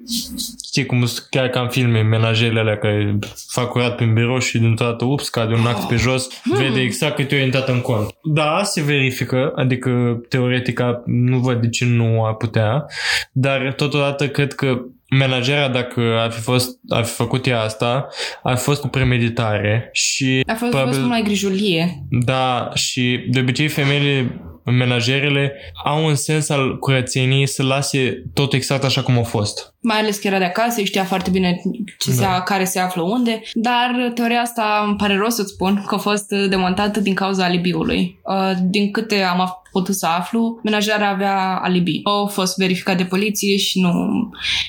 știi 0.67 0.85
cum 0.85 1.05
sunt 1.05 1.27
chiar 1.29 1.47
ca 1.47 1.59
în 1.61 1.69
filme 1.69 2.01
menajerele 2.01 2.59
alea 2.59 2.77
care 2.77 3.19
fac 3.47 3.69
curat 3.69 3.95
prin 3.95 4.13
birou 4.13 4.39
și 4.39 4.57
dintr-o 4.57 4.85
dată 4.85 5.05
ups 5.05 5.29
cade 5.29 5.53
un 5.53 5.65
act 5.65 5.87
pe 5.87 5.95
jos 5.95 6.27
vede 6.43 6.79
exact 6.81 7.15
cât 7.15 7.31
i-a 7.31 7.43
intrat 7.43 7.67
în 7.69 7.81
cont 7.81 8.09
da, 8.23 8.61
se 8.63 8.81
verifică 8.81 9.51
adică 9.55 10.21
teoretic 10.29 10.79
nu 11.05 11.37
văd 11.39 11.61
de 11.61 11.69
ce 11.69 11.85
nu 11.85 12.25
ar 12.25 12.33
putea 12.35 12.85
dar 13.31 13.73
totodată 13.73 14.27
cred 14.29 14.53
că 14.53 14.81
menajera 15.17 15.67
dacă 15.67 16.01
ar 16.19 16.31
fi, 16.31 16.41
fost, 16.41 16.79
ar 16.89 17.03
fi 17.03 17.13
făcut 17.13 17.45
ea 17.47 17.61
asta 17.61 18.07
ar 18.43 18.57
fi 18.57 18.63
fost 18.63 18.81
cu 18.81 18.87
premeditare 18.87 19.89
și 19.91 20.43
A 20.47 20.53
fost, 20.53 20.73
a 20.73 20.77
fost 20.85 20.97
mult 20.97 21.09
mai 21.09 21.21
grijulie. 21.21 22.03
da, 22.09 22.66
și 22.73 23.25
de 23.29 23.39
obicei 23.39 23.67
femeile, 23.67 24.41
menajerele, 24.65 25.51
au 25.85 26.05
un 26.05 26.15
sens 26.15 26.49
al 26.49 26.77
curățeniei 26.79 27.47
să 27.47 27.63
lase 27.63 28.23
tot 28.33 28.53
exact 28.53 28.83
așa 28.83 29.01
cum 29.03 29.17
a 29.17 29.21
fost. 29.23 29.73
Mai 29.81 29.97
ales 29.97 30.17
că 30.17 30.27
era 30.27 30.37
de 30.37 30.43
acasă, 30.43 30.81
știa 30.81 31.03
foarte 31.03 31.29
bine 31.29 31.61
ce 31.99 32.11
se, 32.11 32.21
Da. 32.21 32.41
care 32.41 32.63
se 32.63 32.79
află 32.79 33.01
unde, 33.01 33.41
dar 33.53 34.11
teoria 34.13 34.41
asta 34.41 34.83
îmi 34.87 34.95
pare 34.95 35.15
rău 35.15 35.29
să-ți 35.29 35.51
spun 35.53 35.83
că 35.87 35.95
a 35.95 35.97
fost 35.97 36.27
demontată 36.49 36.99
din 36.99 37.13
cauza 37.13 37.43
alibiului. 37.43 38.19
Uh, 38.23 38.51
Din 38.63 38.91
câte 38.91 39.21
am 39.21 39.41
af- 39.47 39.71
putut 39.71 39.95
să 39.95 40.05
aflu, 40.07 40.59
menajarea 40.63 41.09
avea 41.09 41.59
alibi. 41.63 41.99
Au 42.03 42.27
fost 42.27 42.57
verificat 42.57 42.97
de 42.97 43.03
poliție 43.03 43.57
și 43.57 43.81
nu 43.81 43.91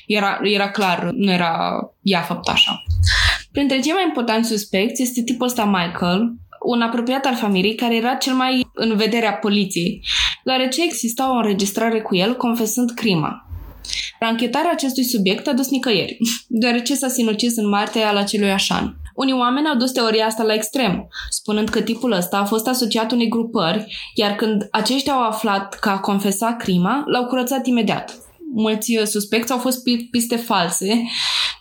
era, 0.06 0.38
era 0.42 0.70
clar, 0.70 1.10
nu 1.14 1.32
era 1.32 1.78
ea 2.02 2.20
făptașa. 2.20 2.82
Printre 3.52 3.80
cei 3.80 3.92
mai 3.92 4.04
importanti 4.06 4.46
suspecți 4.46 5.02
este 5.02 5.22
tipul 5.22 5.46
ăsta 5.46 5.64
Michael, 5.64 6.32
un 6.62 6.80
apropiat 6.80 7.24
al 7.24 7.34
familiei 7.34 7.74
care 7.74 7.96
era 7.96 8.14
cel 8.14 8.34
mai 8.34 8.66
în 8.72 8.96
vederea 8.96 9.32
poliției, 9.32 10.04
deoarece 10.44 10.82
exista 10.82 11.30
o 11.32 11.36
înregistrare 11.36 12.00
cu 12.00 12.16
el 12.16 12.36
confesând 12.36 12.90
crima. 12.90 13.46
Ranchetarea 14.20 14.70
acestui 14.70 15.04
subiect 15.04 15.46
a 15.46 15.52
dus 15.52 15.68
nicăieri, 15.68 16.16
deoarece 16.48 16.94
s-a 16.94 17.08
sinucis 17.08 17.56
în 17.56 17.68
martie 17.68 18.02
al 18.02 18.16
acelui 18.16 18.50
așan. 18.50 18.96
Unii 19.14 19.32
oameni 19.32 19.68
au 19.68 19.76
dus 19.76 19.92
teoria 19.92 20.26
asta 20.26 20.42
la 20.42 20.54
extrem, 20.54 21.08
spunând 21.28 21.68
că 21.68 21.80
tipul 21.80 22.12
ăsta 22.12 22.38
a 22.38 22.44
fost 22.44 22.66
asociat 22.66 23.12
unei 23.12 23.28
grupări, 23.28 23.96
iar 24.14 24.34
când 24.34 24.68
aceștia 24.70 25.12
au 25.12 25.22
aflat 25.22 25.74
că 25.74 25.88
a 25.88 25.98
confesat 25.98 26.56
crima, 26.56 27.02
l-au 27.06 27.26
curățat 27.26 27.66
imediat. 27.66 28.18
Mulți 28.54 28.96
uh, 28.96 29.04
suspecți 29.06 29.52
au 29.52 29.58
fost 29.58 29.78
pi- 29.78 30.10
piste 30.10 30.36
false, 30.36 31.02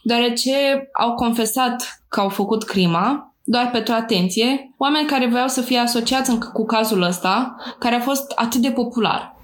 deoarece 0.04 0.90
au 0.94 1.14
confesat 1.14 2.02
că 2.10 2.20
au 2.20 2.30
făcut 2.30 2.64
crima, 2.64 3.36
doar 3.50 3.70
pentru 3.72 3.94
atenție, 3.94 4.74
oameni 4.78 5.08
care 5.08 5.28
voiau 5.28 5.48
să 5.48 5.62
fie 5.62 5.78
asociați 5.78 6.30
în, 6.30 6.40
cu 6.40 6.66
cazul 6.66 7.02
ăsta, 7.02 7.56
care 7.80 7.96
a 7.96 8.00
fost 8.00 8.32
atât 8.36 8.62
de 8.62 8.70
popular. 8.70 9.36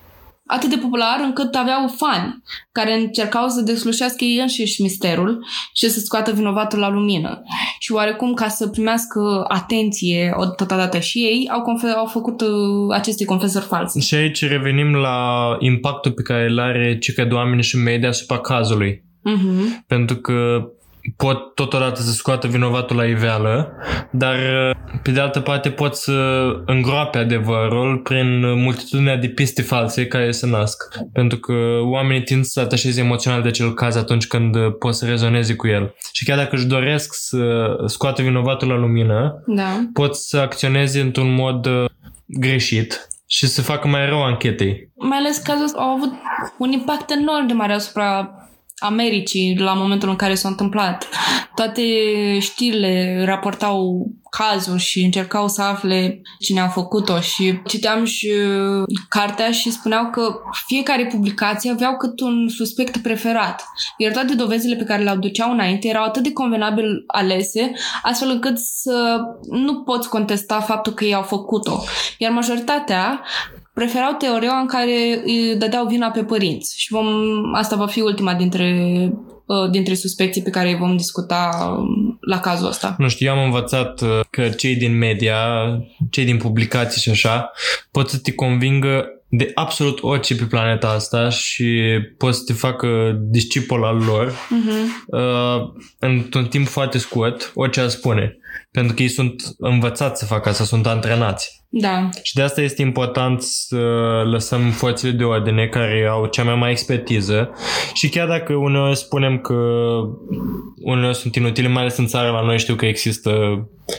Atât 0.46 0.70
de 0.70 0.78
popular 0.78 1.20
încât 1.24 1.56
aveau 1.56 1.88
fani 1.88 2.42
care 2.72 2.94
încercau 3.00 3.48
să 3.48 3.62
deslușească 3.62 4.24
ei 4.24 4.40
înșiși 4.40 4.82
misterul 4.82 5.46
și 5.74 5.90
să 5.90 6.00
scoată 6.00 6.32
vinovatul 6.32 6.80
la 6.80 6.90
lumină. 6.90 7.42
Și 7.80 7.92
oarecum 7.92 8.34
ca 8.34 8.48
să 8.48 8.68
primească 8.68 9.46
atenție 9.48 10.34
o- 10.36 10.46
totodată 10.46 11.00
și 11.00 11.20
ei, 11.20 11.50
au, 11.52 11.62
confe- 11.62 11.96
au 11.96 12.06
făcut 12.06 12.42
uh, 12.42 12.48
aceste 12.90 13.26
confesări 13.26 13.66
false. 13.66 14.00
Și 14.00 14.16
aici 14.16 14.48
revenim 14.48 14.94
la 14.94 15.18
impactul 15.60 16.12
pe 16.12 16.22
care 16.22 16.46
îl 16.50 16.60
are 16.60 16.98
cică 16.98 17.24
de 17.24 17.34
oameni 17.34 17.64
și 17.64 17.78
media 17.78 18.10
asupra 18.10 18.40
cazului. 18.40 19.04
Mhm. 19.22 19.84
Pentru 19.88 20.16
că 20.16 20.64
pot 21.18 21.56
totodată 21.56 22.02
să 22.02 22.12
scoată 22.12 22.48
vinovatul 22.48 22.96
la 22.96 23.06
iveală, 23.06 23.74
dar 24.12 24.36
pe 25.04 25.12
de 25.12 25.20
altă 25.20 25.40
parte 25.40 25.70
pot 25.70 25.96
să 25.96 26.12
îngroape 26.66 27.18
adevărul 27.18 27.98
prin 27.98 28.62
multitudinea 28.62 29.18
de 29.18 29.28
piste 29.28 29.62
false 29.62 30.08
care 30.08 30.32
se 30.32 30.48
nasc. 30.48 30.84
Pentru 31.14 31.38
că 31.38 31.54
oamenii 31.82 32.24
tind 32.24 32.44
să 32.44 32.52
se 32.52 32.60
atașeze 32.60 33.02
emoțional 33.02 33.42
de 33.42 33.48
acel 33.48 33.74
caz 33.74 33.96
atunci 33.96 34.28
când 34.28 34.58
pot 34.80 34.96
să 34.96 35.06
rezoneze 35.06 35.56
cu 35.56 35.68
el. 35.68 35.96
Și 36.12 36.26
chiar 36.26 36.38
dacă 36.38 36.56
își 36.56 36.66
doresc 36.66 37.14
să 37.14 37.76
scoată 37.86 38.22
vinovatul 38.22 38.68
la 38.68 38.78
lumină, 38.78 39.44
Da. 39.46 39.90
pot 39.94 40.16
să 40.16 40.38
acționeze 40.38 41.02
într-un 41.02 41.34
mod 41.34 41.66
uh, 41.66 41.86
greșit 42.26 43.08
și 43.28 43.48
să 43.48 43.62
facă 43.62 43.88
mai 43.88 44.06
rău 44.10 44.24
anchetei. 44.24 44.92
Mai 44.96 45.18
ales 45.18 45.38
cazul 45.38 45.64
ăsta 45.64 45.82
au 45.82 45.90
avut 45.90 46.12
un 46.58 46.72
impact 46.72 47.12
enorm 47.12 47.48
de 47.48 47.54
mare 47.54 47.74
asupra 47.74 48.36
Americii 48.84 49.58
la 49.58 49.74
momentul 49.74 50.10
în 50.10 50.16
care 50.16 50.36
s-a 50.36 50.48
întâmplat. 50.48 51.08
Toate 51.56 51.84
știrile 52.40 53.24
raportau 53.26 54.08
cazul 54.30 54.78
și 54.78 55.04
încercau 55.04 55.48
să 55.48 55.62
afle 55.62 56.22
cine 56.40 56.60
a 56.60 56.68
făcut-o 56.68 57.20
și 57.20 57.60
citeam 57.68 58.06
și 58.06 58.28
uh, 58.28 58.84
cartea 59.10 59.52
și 59.52 59.72
spuneau 59.72 60.10
că 60.10 60.36
fiecare 60.66 61.06
publicație 61.06 61.72
aveau 61.72 61.98
cât 61.98 62.20
un 62.20 62.50
suspect 62.50 62.98
preferat. 62.98 63.66
Iar 63.98 64.12
toate 64.12 64.36
dovezile 64.36 64.76
pe 64.76 64.84
care 64.84 65.04
le 65.04 65.10
aduceau 65.10 65.52
înainte 65.52 65.88
erau 65.88 66.04
atât 66.04 66.24
de 66.24 66.34
convenabil 66.34 67.04
alese, 67.08 67.72
astfel 68.02 68.30
încât 68.30 68.58
să 68.58 69.18
nu 69.50 69.82
poți 69.82 70.10
contesta 70.10 70.60
faptul 70.60 70.94
că 70.94 71.04
ei 71.04 71.14
au 71.14 71.24
făcut-o. 71.24 71.84
Iar 72.18 72.32
majoritatea 72.32 73.22
preferau 73.74 74.12
teoria 74.12 74.54
în 74.54 74.68
care 74.68 75.22
îi 75.26 75.56
dădeau 75.58 75.86
vina 75.86 76.10
pe 76.10 76.24
părinți. 76.24 76.82
Și 76.82 76.92
vom, 76.92 77.08
asta 77.54 77.76
va 77.76 77.88
fi 77.88 78.02
ultima 78.02 78.34
dintre, 78.34 78.70
uh, 79.46 79.70
dintre 79.72 79.94
suspecții 79.94 80.42
pe 80.42 80.50
care 80.50 80.70
îi 80.70 80.78
vom 80.78 80.98
discuta 80.98 81.76
um, 81.78 82.18
la 82.22 82.40
cazul 82.40 82.68
ăsta. 82.68 82.96
Nu 82.98 83.08
știu, 83.10 83.28
eu 83.28 83.34
am 83.34 83.44
învățat 83.44 84.02
uh, 84.02 84.20
că 84.30 84.50
cei 84.50 84.76
din 84.76 84.98
media, 84.98 85.38
cei 86.10 86.26
din 86.26 86.38
publicații 86.38 87.02
și 87.02 87.10
așa, 87.10 87.52
pot 87.92 88.10
să 88.10 88.18
te 88.18 88.34
convingă 88.34 89.08
de 89.36 89.52
absolut 89.54 90.00
orice 90.02 90.36
pe 90.36 90.44
planeta 90.44 90.90
asta 90.90 91.30
și 91.30 91.82
pot 92.18 92.36
să 92.36 92.42
te 92.46 92.54
facă 92.54 93.18
discipol 93.22 93.84
al 93.84 93.98
lor 94.06 94.32
Uh-huh. 94.32 95.08
uh, 95.08 95.72
într-un 96.00 96.46
timp 96.46 96.68
foarte 96.68 96.98
scurt, 96.98 97.52
orice 97.56 97.80
ar 97.80 97.88
spune. 97.88 98.38
Pentru 98.72 98.96
că 98.96 99.02
ei 99.02 99.08
sunt 99.08 99.44
învățați 99.58 100.20
să 100.20 100.26
facă 100.26 100.50
asta, 100.50 100.64
sunt 100.64 100.88
antrenați. 100.88 101.64
Da. 101.76 102.10
Și 102.22 102.34
de 102.34 102.42
asta 102.42 102.62
este 102.62 102.82
important 102.82 103.42
să 103.42 103.78
lăsăm 104.32 104.70
forțele 104.70 105.12
de 105.12 105.24
ordine 105.24 105.68
care 105.68 106.08
au 106.10 106.26
cea 106.26 106.44
mai 106.44 106.56
mare 106.56 106.72
expertiză 106.72 107.50
și 107.94 108.10
chiar 108.10 108.28
dacă 108.28 108.54
uneori 108.54 108.98
spunem 108.98 109.38
că 109.38 109.54
uneori 110.82 111.16
sunt 111.16 111.36
inutile, 111.36 111.68
mai 111.68 111.82
ales 111.82 111.98
în 111.98 112.08
țară 112.08 112.30
la 112.30 112.42
noi 112.42 112.60
știu 112.60 112.76
că 112.76 112.86
există 112.86 113.32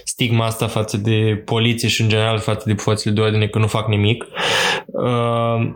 stigma 0.05 0.45
asta 0.45 0.67
față 0.67 0.97
de 0.97 1.43
poliție 1.45 1.89
și 1.89 2.01
în 2.01 2.09
general 2.09 2.39
față 2.39 2.63
de 2.67 2.75
forțele 2.75 3.15
de 3.15 3.21
ordine 3.21 3.47
că 3.47 3.59
nu 3.59 3.67
fac 3.67 3.89
nimic. 3.89 4.25
Uh, 4.87 5.73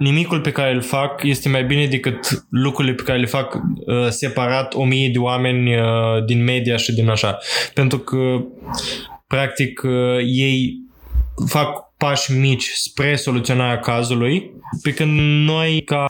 nimicul 0.00 0.40
pe 0.40 0.52
care 0.52 0.72
îl 0.72 0.82
fac 0.82 1.22
este 1.22 1.48
mai 1.48 1.64
bine 1.64 1.86
decât 1.86 2.44
lucrurile 2.50 2.94
pe 2.94 3.02
care 3.02 3.18
le 3.18 3.26
fac 3.26 3.54
uh, 3.54 4.08
separat 4.08 4.74
o 4.74 4.84
mie 4.84 5.08
de 5.08 5.18
oameni 5.18 5.74
uh, 5.74 6.24
din 6.26 6.44
media 6.44 6.76
și 6.76 6.92
din 6.92 7.08
așa. 7.08 7.38
Pentru 7.74 7.98
că 7.98 8.44
practic 9.26 9.82
uh, 9.82 10.18
ei 10.18 10.76
fac 11.46 11.94
pași 11.96 12.32
mici 12.32 12.64
spre 12.64 13.16
soluționarea 13.16 13.80
cazului, 13.80 14.50
pe 14.82 14.94
când 14.94 15.18
noi 15.46 15.82
ca 15.84 16.06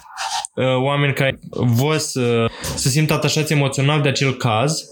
uh, 0.55 0.64
oameni 0.76 1.12
care 1.12 1.38
vor 1.51 1.97
să 1.97 2.51
se 2.74 2.88
simtă 2.88 3.12
atașați 3.12 3.53
emoțional 3.53 4.01
de 4.01 4.09
acel 4.09 4.36
caz, 4.36 4.84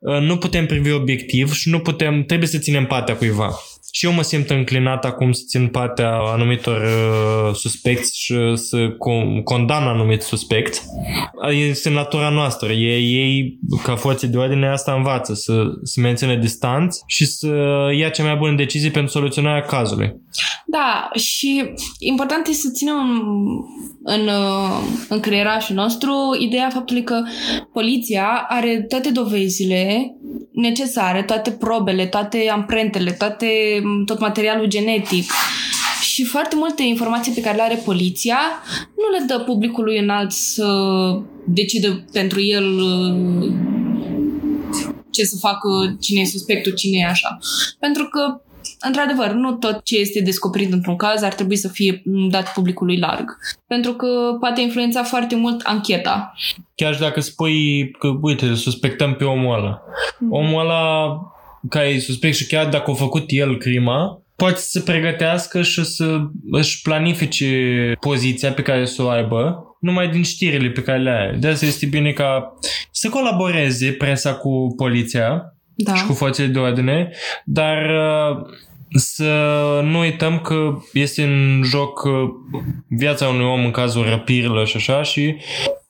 uh, 0.00 0.18
nu 0.18 0.36
putem 0.36 0.66
privi 0.66 0.92
obiectiv 0.92 1.52
și 1.52 1.68
nu 1.68 1.80
putem, 1.80 2.24
trebuie 2.24 2.48
să 2.48 2.58
ținem 2.58 2.86
partea 2.86 3.16
cuiva. 3.16 3.50
Și 3.96 4.06
eu 4.06 4.12
mă 4.12 4.22
simt 4.22 4.50
înclinat 4.50 5.04
acum 5.04 5.32
să 5.32 5.42
țin 5.46 5.68
partea 5.68 6.10
anumitor 6.10 6.80
uh, 6.80 7.54
suspecți 7.54 8.20
și 8.20 8.34
să 8.54 8.88
con- 8.88 9.42
condamn 9.44 9.86
anumiți 9.86 10.26
suspecți. 10.26 10.82
Este 11.50 11.90
natura 11.90 12.28
noastră. 12.28 12.72
Ei, 12.72 13.14
ei 13.14 13.58
ca 13.82 13.96
forțe 13.96 14.26
de 14.26 14.36
ordine, 14.36 14.68
asta 14.68 14.92
învață, 14.92 15.34
să, 15.34 15.62
să 15.82 16.00
menține 16.00 16.38
distanță 16.38 17.02
și 17.06 17.26
să 17.26 17.48
ia 17.98 18.08
cea 18.08 18.24
mai 18.24 18.36
bună 18.36 18.56
decizie 18.56 18.90
pentru 18.90 19.10
soluționarea 19.10 19.62
cazului. 19.62 20.14
Da, 20.66 21.10
și 21.14 21.64
important 21.98 22.46
este 22.46 22.66
să 22.66 22.72
ținem 22.72 22.96
în, 22.96 23.10
în, 24.02 24.26
uh, 24.26 24.78
în 25.08 25.20
creierașul 25.20 25.74
nostru 25.74 26.12
ideea 26.38 26.70
faptului 26.72 27.04
că 27.04 27.22
poliția 27.72 28.46
are 28.48 28.84
toate 28.88 29.10
dovezile 29.10 30.14
necesare, 30.52 31.22
toate 31.22 31.50
probele, 31.50 32.06
toate 32.06 32.48
amprentele, 32.52 33.10
toate, 33.10 33.46
tot 34.06 34.20
materialul 34.20 34.66
genetic 34.66 35.30
și 36.00 36.24
foarte 36.24 36.56
multe 36.56 36.82
informații 36.82 37.32
pe 37.32 37.40
care 37.40 37.56
le 37.56 37.62
are 37.62 37.82
poliția 37.84 38.38
nu 38.96 39.18
le 39.18 39.24
dă 39.26 39.42
publicului 39.44 39.98
înalt 39.98 40.30
să 40.30 40.66
decidă 41.46 42.04
pentru 42.12 42.40
el 42.40 42.78
uh, 42.78 43.52
ce 45.10 45.24
să 45.24 45.36
facă, 45.40 45.96
cine 46.00 46.20
e 46.20 46.24
suspectul, 46.24 46.72
cine 46.72 46.98
e 46.98 47.06
așa. 47.06 47.38
Pentru 47.78 48.04
că 48.04 48.40
într-adevăr, 48.80 49.32
nu 49.32 49.52
tot 49.52 49.84
ce 49.84 49.98
este 49.98 50.20
descoperit 50.20 50.72
într-un 50.72 50.96
caz 50.96 51.22
ar 51.22 51.34
trebui 51.34 51.56
să 51.56 51.68
fie 51.68 52.02
dat 52.30 52.52
publicului 52.52 52.98
larg. 52.98 53.36
Pentru 53.66 53.92
că 53.92 54.36
poate 54.40 54.60
influența 54.60 55.02
foarte 55.02 55.36
mult 55.36 55.60
ancheta. 55.64 56.34
Chiar 56.74 56.94
și 56.94 57.00
dacă 57.00 57.20
spui 57.20 57.90
că, 57.90 58.08
uite, 58.20 58.54
suspectăm 58.54 59.14
pe 59.14 59.24
omul 59.24 59.54
ăla. 59.54 59.82
Omul 60.30 60.60
ăla 60.60 61.18
care 61.68 61.88
e 61.88 61.98
suspect 61.98 62.36
și 62.36 62.46
chiar 62.46 62.68
dacă 62.68 62.90
a 62.90 62.94
făcut 62.94 63.24
el 63.26 63.58
crima, 63.58 64.22
poate 64.36 64.58
să 64.58 64.66
se 64.70 64.80
pregătească 64.80 65.62
și 65.62 65.84
să 65.84 66.20
își 66.50 66.82
planifice 66.82 67.92
poziția 68.00 68.52
pe 68.52 68.62
care 68.62 68.84
să 68.84 69.02
o 69.02 69.08
aibă 69.08 69.64
numai 69.80 70.08
din 70.08 70.22
știrile 70.22 70.68
pe 70.68 70.82
care 70.82 70.98
le 70.98 71.10
are. 71.10 71.36
De 71.40 71.48
asta 71.48 71.66
este 71.66 71.86
bine 71.86 72.12
ca 72.12 72.54
să 72.90 73.08
colaboreze 73.08 73.92
presa 73.92 74.34
cu 74.34 74.74
poliția 74.76 75.54
Da. 75.74 75.94
și 75.94 76.06
cu 76.06 76.12
forțele 76.12 76.48
de 76.48 76.58
ordine, 76.58 77.10
dar 77.44 77.82
uh, 77.84 78.36
să 78.90 79.80
nu 79.84 79.98
uităm 79.98 80.38
că 80.40 80.78
este 80.92 81.22
în 81.22 81.62
joc 81.64 82.04
uh, 82.04 82.12
viața 82.88 83.28
unui 83.28 83.44
om 83.44 83.64
în 83.64 83.70
cazul 83.70 84.08
răpirilor 84.08 84.66
și 84.66 84.76
așa 84.76 85.02
și 85.02 85.36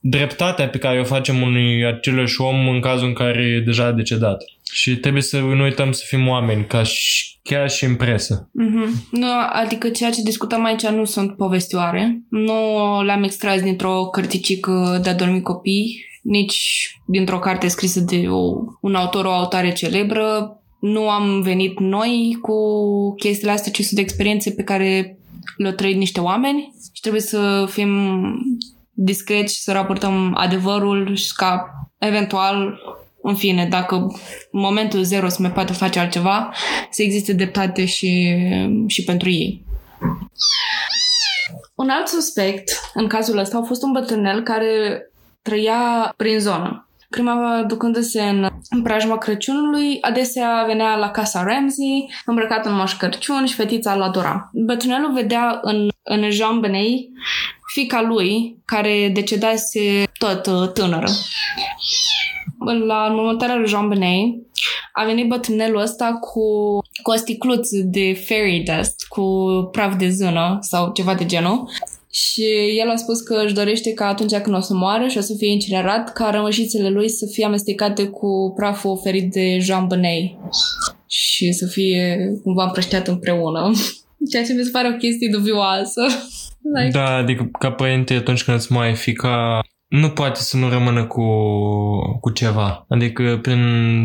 dreptatea 0.07 0.69
pe 0.69 0.79
care 0.79 1.01
o 1.01 1.05
facem 1.05 1.43
unui 1.43 1.87
același 1.87 2.41
om 2.41 2.69
în 2.69 2.81
cazul 2.81 3.07
în 3.07 3.13
care 3.13 3.43
e 3.43 3.61
deja 3.61 3.91
decedat. 3.91 4.45
Și 4.73 4.97
trebuie 4.97 5.23
să 5.23 5.39
nu 5.39 5.63
uităm 5.63 5.93
să 5.93 6.05
fim 6.07 6.29
oameni, 6.29 6.67
ca 6.67 6.83
și, 6.83 7.37
chiar 7.43 7.71
și 7.71 7.85
în 7.85 7.95
presă. 7.95 8.49
Mhm. 8.53 9.09
Nu, 9.11 9.27
adică 9.53 9.89
ceea 9.89 10.11
ce 10.11 10.23
discutăm 10.23 10.65
aici 10.65 10.87
nu 10.87 11.05
sunt 11.05 11.37
povestioare. 11.37 12.23
Nu 12.31 12.55
le-am 13.03 13.23
extras 13.23 13.61
dintr-o 13.61 14.05
cărticică 14.05 15.01
de 15.03 15.09
a 15.09 15.15
dormi 15.15 15.43
copii, 15.43 16.05
nici 16.23 16.89
dintr-o 17.07 17.39
carte 17.39 17.69
scrisă 17.69 18.01
de 18.01 18.25
o, 18.29 18.43
un 18.81 18.95
autor, 18.95 19.25
o 19.25 19.31
autoare 19.31 19.73
celebră. 19.73 20.59
Nu 20.81 21.09
am 21.09 21.41
venit 21.41 21.81
noi 21.81 22.39
cu 22.43 22.55
chestiile 23.15 23.53
astea, 23.53 23.73
ci 23.73 23.83
sunt 23.83 23.99
experiențe 23.99 24.51
pe 24.51 24.63
care 24.63 25.19
le-au 25.57 25.75
trăit 25.75 25.97
niște 25.97 26.21
oameni 26.21 26.75
și 26.95 27.01
trebuie 27.01 27.23
să 27.23 27.67
fim 27.71 27.91
discreți 28.95 29.55
și 29.55 29.63
să 29.63 29.73
raportăm 29.73 30.35
adevărul 30.37 31.15
și 31.15 31.35
ca 31.35 31.71
eventual 31.99 32.81
în 33.23 33.35
fine, 33.35 33.67
dacă 33.71 33.95
în 34.51 34.61
momentul 34.61 35.03
zero 35.03 35.29
se 35.29 35.43
mai 35.43 35.53
poate 35.53 35.73
face 35.73 35.99
altceva, 35.99 36.55
să 36.91 37.03
existe 37.03 37.33
dreptate 37.33 37.85
și, 37.85 38.35
și 38.87 39.05
pentru 39.05 39.29
ei. 39.29 39.65
Un 41.75 41.89
alt 41.89 42.09
suspect, 42.09 42.71
în 42.95 43.07
cazul 43.07 43.39
ăsta, 43.39 43.59
a 43.59 43.63
fost 43.63 43.83
un 43.83 43.93
bătrânel 43.93 44.43
care 44.43 45.03
trăia 45.43 46.13
prin 46.17 46.39
zonă. 46.39 46.89
Crima 47.11 47.65
ducându-se 47.67 48.23
în, 48.23 48.49
în 48.69 48.83
preajma 48.83 49.19
Crăciunului, 49.19 49.99
adesea 50.01 50.65
venea 50.67 50.97
la 50.97 51.11
casa 51.11 51.43
Ramsey, 51.43 52.13
îmbrăcat 52.25 52.67
în 52.67 52.75
moș 52.75 52.97
Crăciun 52.97 53.47
și 53.47 53.55
fetița 53.55 53.93
îl 53.93 54.03
adora. 54.03 54.51
Bătrânelul 54.53 55.13
vedea 55.13 55.59
în, 55.63 55.89
în 56.03 56.31
Jean 56.31 56.61
Benet 56.61 56.99
fica 57.75 58.03
lui, 58.03 58.59
care 58.65 59.11
decedase 59.15 60.05
tot 60.19 60.47
uh, 60.47 60.69
tânără. 60.69 61.09
La 62.87 63.09
mormântarea 63.09 63.57
lui 63.57 63.69
Jean 63.69 63.89
Benet 63.89 64.35
a 64.93 65.05
venit 65.05 65.29
bătrânelul 65.29 65.81
ăsta 65.81 66.19
cu, 66.21 66.41
cu 67.03 67.11
o 67.11 67.17
sticluță 67.17 67.77
de 67.85 68.23
fairy 68.27 68.63
dust, 68.67 69.07
cu 69.09 69.25
praf 69.73 69.97
de 69.97 70.09
zână 70.09 70.59
sau 70.61 70.93
ceva 70.93 71.15
de 71.15 71.27
genul. 71.27 71.71
Și 72.11 72.45
el 72.79 72.91
a 72.91 72.97
spus 72.97 73.21
că 73.21 73.43
își 73.45 73.55
dorește 73.55 73.93
ca 73.93 74.07
atunci 74.07 74.37
când 74.37 74.57
o 74.57 74.61
să 74.61 74.75
moară 74.75 75.09
și 75.09 75.19
o 75.19 75.21
să 75.21 75.35
fie 75.39 75.51
incinerat, 75.51 76.13
ca 76.13 76.31
rămășițele 76.31 76.89
lui 76.89 77.09
să 77.09 77.27
fie 77.33 77.45
amestecate 77.45 78.07
cu 78.07 78.53
praful 78.57 78.91
oferit 78.91 79.33
de 79.33 79.59
Jean 79.61 79.87
Benet 79.87 80.31
și 81.07 81.53
să 81.53 81.67
fie 81.67 82.33
cumva 82.43 82.65
împrăștiat 82.65 83.09
împreună. 83.09 83.71
Ceea 84.31 84.45
ce 84.45 84.53
mi 84.53 84.65
se 84.65 84.71
pare 84.71 84.89
o 84.89 84.97
chestie 84.97 85.29
dubioasă. 85.33 86.03
Like, 86.77 86.99
Da, 86.99 87.15
adică 87.15 87.51
ca 87.59 87.73
părinte 87.73 88.15
atunci 88.15 88.45
când 88.45 88.57
îți 88.57 88.73
mai 88.73 88.95
fica 88.95 89.61
nu 89.89 90.09
poate 90.09 90.41
să 90.41 90.57
nu 90.57 90.69
rămână 90.69 91.05
cu, 91.05 91.25
cu 92.21 92.31
ceva. 92.31 92.85
Adică 92.89 93.39
prin 93.43 93.63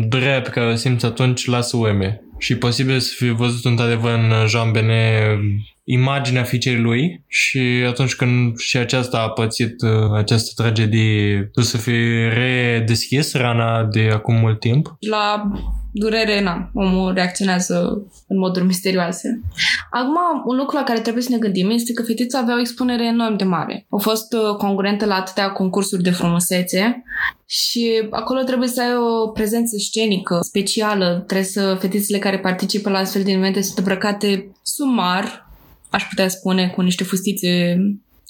durerea 0.08 0.40
pe 0.40 0.50
care 0.50 0.66
o 0.66 0.74
simți 0.74 1.06
atunci 1.06 1.46
lasă 1.46 1.76
urme. 1.76 2.20
Și 2.38 2.52
e 2.52 2.56
posibil 2.56 2.98
să 2.98 3.14
fi 3.16 3.28
văzut 3.28 3.64
într-adevăr 3.64 4.12
în 4.12 4.46
Jean 4.46 4.72
Benet 4.72 5.38
imaginea 5.84 6.42
fiicei 6.42 6.76
lui 6.76 7.24
și 7.26 7.84
atunci 7.86 8.14
când 8.14 8.58
și 8.58 8.76
aceasta 8.76 9.20
a 9.20 9.30
pățit 9.30 9.82
uh, 9.82 10.16
această 10.16 10.62
tragedie, 10.62 11.48
tu 11.52 11.60
să 11.60 11.76
fi 11.76 11.96
redeschis 12.28 13.34
rana 13.34 13.84
de 13.84 14.10
acum 14.12 14.34
mult 14.34 14.60
timp. 14.60 14.96
la 15.10 15.50
durere, 15.92 16.42
na, 16.42 16.70
omul 16.74 17.12
reacționează 17.12 18.06
în 18.26 18.38
moduri 18.38 18.64
misterioase. 18.64 19.40
Acum, 19.90 20.16
un 20.44 20.56
lucru 20.56 20.76
la 20.76 20.82
care 20.82 21.00
trebuie 21.00 21.22
să 21.22 21.32
ne 21.32 21.38
gândim 21.38 21.70
este 21.70 21.92
că 21.92 22.02
fetița 22.02 22.38
avea 22.38 22.54
o 22.54 22.60
expunere 22.60 23.06
enorm 23.06 23.36
de 23.36 23.44
mare. 23.44 23.86
A 23.90 23.96
fost 23.96 24.32
uh, 24.32 24.56
concurentă 24.56 25.04
la 25.04 25.14
atâtea 25.14 25.50
concursuri 25.50 26.02
de 26.02 26.10
frumusețe 26.10 27.02
și 27.46 28.06
acolo 28.10 28.40
trebuie 28.40 28.68
să 28.68 28.80
ai 28.80 28.96
o 28.96 29.28
prezență 29.28 29.76
scenică 29.78 30.38
specială. 30.42 31.24
Trebuie 31.26 31.46
să 31.46 31.76
fetițele 31.80 32.18
care 32.18 32.38
participă 32.38 32.90
la 32.90 32.98
astfel 32.98 33.22
de 33.22 33.30
evenimente 33.30 33.62
sunt 33.62 33.78
îmbrăcate 33.78 34.52
sumar, 34.62 35.48
aș 35.90 36.08
putea 36.08 36.28
spune, 36.28 36.72
cu 36.74 36.80
niște 36.80 37.04
fustițe. 37.04 37.76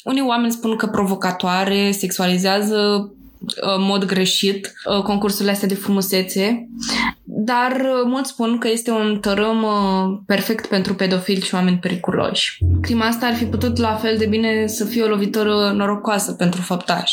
Unii 0.04 0.24
oameni 0.26 0.52
spun 0.52 0.76
că 0.76 0.86
provocatoare, 0.86 1.90
sexualizează 1.90 3.11
în 3.19 3.19
mod 3.78 4.05
greșit 4.05 4.72
uh, 4.84 5.03
concursurile 5.03 5.51
astea 5.51 5.68
de 5.68 5.74
frumusețe, 5.74 6.68
dar 7.24 7.72
uh, 7.72 8.03
mulți 8.05 8.30
spun 8.30 8.59
că 8.59 8.68
este 8.68 8.91
un 8.91 9.18
tărâm 9.20 9.62
uh, 9.62 10.18
perfect 10.26 10.66
pentru 10.66 10.95
pedofili 10.95 11.41
și 11.41 11.55
oameni 11.55 11.78
periculoși. 11.78 12.59
Crima 12.80 13.07
asta 13.07 13.26
ar 13.26 13.34
fi 13.34 13.45
putut 13.45 13.76
la 13.76 13.95
fel 13.95 14.16
de 14.18 14.26
bine 14.26 14.66
să 14.66 14.84
fie 14.84 15.03
o 15.03 15.09
lovitură 15.09 15.72
norocoasă 15.76 16.32
pentru 16.32 16.61
făptaș 16.61 17.12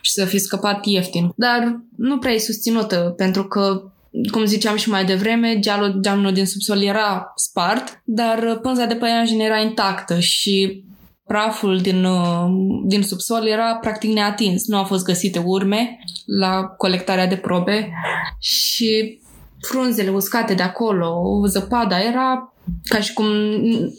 și 0.00 0.12
să 0.12 0.24
fi 0.24 0.38
scăpat 0.38 0.86
ieftin, 0.86 1.32
dar 1.36 1.80
nu 1.96 2.18
prea 2.18 2.32
e 2.32 2.38
susținută 2.38 3.14
pentru 3.16 3.44
că 3.44 3.82
cum 4.30 4.44
ziceam 4.44 4.76
și 4.76 4.88
mai 4.88 5.04
devreme, 5.04 5.58
gealul, 5.58 5.98
geamul 6.00 6.32
din 6.32 6.46
subsol 6.46 6.82
era 6.82 7.32
spart, 7.34 8.00
dar 8.04 8.58
pânza 8.62 8.84
de 8.84 8.94
păianjen 8.94 9.40
era 9.40 9.58
intactă 9.58 10.18
și 10.18 10.84
praful 11.26 11.78
din, 11.78 12.04
uh, 12.04 12.46
din 12.84 13.02
subsol 13.02 13.46
era 13.46 13.74
practic 13.74 14.12
neatins. 14.12 14.66
Nu 14.66 14.76
au 14.76 14.84
fost 14.84 15.04
găsite 15.04 15.42
urme 15.44 15.98
la 16.40 16.62
colectarea 16.62 17.26
de 17.26 17.36
probe 17.36 17.92
și 18.40 19.18
frunzele 19.60 20.10
uscate 20.10 20.54
de 20.54 20.62
acolo, 20.62 21.22
zăpada 21.46 22.00
era 22.02 22.52
ca 22.88 23.00
și 23.00 23.12
cum 23.12 23.26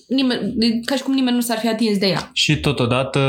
nimeni, 0.08 0.82
ca 0.86 0.96
și 0.96 1.04
cum 1.04 1.14
nimeni 1.14 1.36
nu 1.36 1.42
s-ar 1.42 1.58
fi 1.58 1.68
atins 1.68 1.98
de 1.98 2.08
ea. 2.08 2.30
Și 2.34 2.60
totodată 2.60 3.20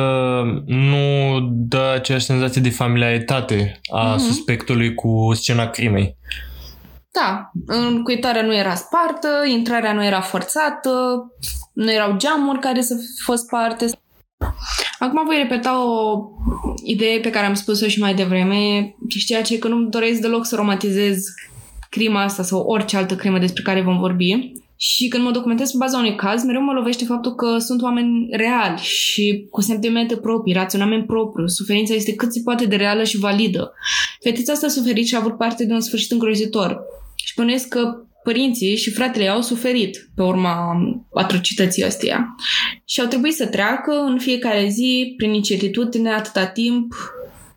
nu 0.67 1.39
dă 1.51 1.93
aceeași 1.95 2.25
senzație 2.25 2.61
de 2.61 2.71
familiaritate 2.71 3.81
a 3.93 4.15
Mhm. 4.15 4.19
suspectului 4.25 4.95
cu 4.95 5.31
scena 5.35 5.67
crimei. 5.67 6.17
Da, 7.21 7.51
încuitarea 7.67 8.43
nu 8.43 8.55
era 8.55 8.75
spartă, 8.75 9.29
intrarea 9.47 9.93
nu 9.93 10.05
era 10.05 10.21
forțată, 10.21 11.27
nu 11.73 11.93
erau 11.93 12.17
geamuri 12.17 12.59
care 12.59 12.81
să 12.81 12.95
fi 12.95 13.23
fost 13.23 13.45
sparte. 13.45 13.87
Acum 14.99 15.25
voi 15.27 15.37
repeta 15.37 15.85
o 15.85 16.21
idee 16.85 17.21
pe 17.21 17.31
care 17.31 17.47
am 17.47 17.55
spus-o 17.55 17.87
și 17.87 18.01
mai 18.01 18.15
devreme, 18.15 18.95
și 19.09 19.27
ceea 19.27 19.43
ce 19.43 19.59
că 19.59 19.69
nu 19.69 19.89
doresc 19.89 20.21
deloc 20.21 20.47
să 20.47 20.57
romantizez 20.57 21.25
crima 21.91 22.23
asta 22.23 22.43
sau 22.43 22.61
orice 22.61 22.97
altă 22.97 23.15
crimă 23.15 23.39
despre 23.39 23.63
care 23.63 23.83
vom 23.83 23.99
vorbi. 23.99 24.53
Și 24.77 25.09
când 25.09 25.25
mă 25.25 25.31
documentez 25.31 25.71
pe 25.71 25.77
baza 25.77 25.99
unui 25.99 26.15
caz, 26.15 26.43
mereu 26.43 26.63
mă 26.63 26.73
lovește 26.73 27.05
faptul 27.05 27.35
că 27.35 27.59
sunt 27.59 27.83
oameni 27.83 28.29
reali 28.31 28.79
și 28.79 29.47
cu 29.51 29.61
sentimente 29.61 30.17
proprii, 30.17 30.55
raționament 30.55 31.07
propriu. 31.07 31.47
Suferința 31.47 31.95
este 31.95 32.15
cât 32.15 32.33
se 32.33 32.41
poate 32.45 32.67
de 32.67 32.77
reală 32.77 33.05
și 33.05 33.19
validă. 33.19 33.73
Fetița 34.21 34.53
asta 34.53 34.67
a 34.67 34.71
suferit 34.71 35.07
și 35.07 35.15
a 35.15 35.19
avut 35.19 35.37
parte 35.37 35.65
de 35.65 35.73
un 35.73 35.81
sfârșit 35.81 36.11
îngrozitor. 36.11 36.81
Și 37.29 37.35
bănuiesc 37.37 37.69
că 37.69 37.95
părinții 38.23 38.77
și 38.77 38.91
fratele 38.91 39.25
ei 39.25 39.31
au 39.31 39.41
suferit 39.41 40.11
pe 40.15 40.23
urma 40.23 40.77
atrocității 41.15 41.85
astea. 41.85 42.35
Și 42.85 43.01
au 43.01 43.07
trebuit 43.07 43.35
să 43.35 43.47
treacă 43.47 43.93
în 43.93 44.19
fiecare 44.19 44.69
zi, 44.69 45.15
prin 45.17 45.33
incertitudine, 45.33 46.11
atâta 46.13 46.47
timp. 46.47 46.95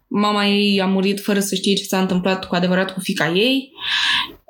Mama 0.08 0.46
ei 0.46 0.82
a 0.82 0.86
murit 0.86 1.20
fără 1.20 1.40
să 1.40 1.56
știe 1.56 1.74
ce 1.74 1.84
s-a 1.84 2.00
întâmplat 2.00 2.46
cu 2.46 2.56
adevărat 2.56 2.94
cu 2.94 3.00
fica 3.00 3.34
ei, 3.36 3.72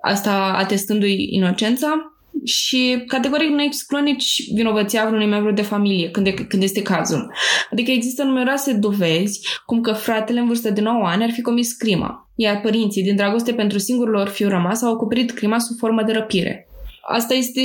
asta 0.01 0.53
atestându-i 0.57 1.27
inocența 1.31 2.15
și 2.43 3.03
categoric 3.07 3.49
nu 3.49 3.61
exclud 3.63 4.01
nici 4.01 4.43
vinovăția 4.53 5.05
vreunui 5.05 5.27
membru 5.27 5.51
de 5.51 5.61
familie 5.61 6.09
când, 6.09 6.25
de, 6.25 6.33
când 6.33 6.63
este 6.63 6.81
cazul. 6.81 7.33
Adică 7.71 7.91
există 7.91 8.23
numeroase 8.23 8.73
dovezi 8.73 9.47
cum 9.65 9.81
că 9.81 9.91
fratele 9.91 10.39
în 10.39 10.47
vârstă 10.47 10.69
de 10.69 10.81
9 10.81 11.05
ani 11.05 11.23
ar 11.23 11.31
fi 11.31 11.41
comis 11.41 11.73
crima, 11.73 12.29
iar 12.35 12.61
părinții, 12.61 13.03
din 13.03 13.15
dragoste 13.15 13.53
pentru 13.53 13.77
singurul 13.77 14.13
lor 14.13 14.27
fiu 14.27 14.47
rămas, 14.47 14.81
au 14.81 14.93
acoperit 14.93 15.31
crima 15.31 15.59
sub 15.59 15.77
formă 15.77 16.03
de 16.03 16.11
răpire. 16.11 16.67
Asta 17.01 17.33
este 17.33 17.61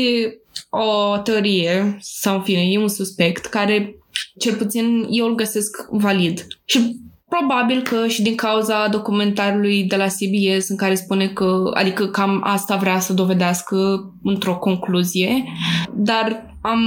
o 0.70 1.16
teorie, 1.18 1.96
sau 2.00 2.34
în 2.34 2.42
fine, 2.42 2.62
e 2.70 2.78
un 2.78 2.88
suspect 2.88 3.46
care 3.46 3.96
cel 4.38 4.54
puțin 4.54 5.06
eu 5.10 5.26
îl 5.26 5.34
găsesc 5.34 5.86
valid. 5.90 6.46
Și 6.64 6.96
Probabil 7.28 7.82
că 7.82 8.06
și 8.06 8.22
din 8.22 8.34
cauza 8.34 8.88
documentarului 8.88 9.84
de 9.84 9.96
la 9.96 10.04
CBS 10.06 10.68
în 10.68 10.76
care 10.76 10.94
spune 10.94 11.28
că, 11.28 11.70
adică 11.74 12.06
cam 12.06 12.40
asta 12.44 12.76
vrea 12.76 12.98
să 12.98 13.12
dovedească 13.12 13.76
într-o 14.22 14.56
concluzie, 14.56 15.44
dar 15.94 16.54
am 16.60 16.80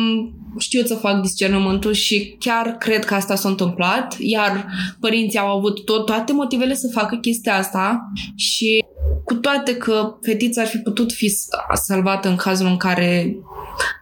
știut 0.57 0.87
să 0.87 0.95
fac 0.95 1.21
discernământul 1.21 1.93
și 1.93 2.35
chiar 2.39 2.75
cred 2.79 3.05
că 3.05 3.13
asta 3.13 3.35
s-a 3.35 3.49
întâmplat, 3.49 4.15
iar 4.19 4.65
părinții 4.99 5.39
au 5.39 5.57
avut 5.57 5.85
tot, 5.85 6.05
toate 6.05 6.33
motivele 6.33 6.73
să 6.73 6.89
facă 6.93 7.15
chestia 7.15 7.55
asta 7.55 8.11
și 8.35 8.85
cu 9.23 9.33
toate 9.33 9.75
că 9.75 10.17
fetița 10.21 10.61
ar 10.61 10.67
fi 10.67 10.77
putut 10.77 11.11
fi 11.11 11.31
salvată 11.73 12.29
în 12.29 12.35
cazul 12.35 12.67
în 12.67 12.77
care 12.77 13.35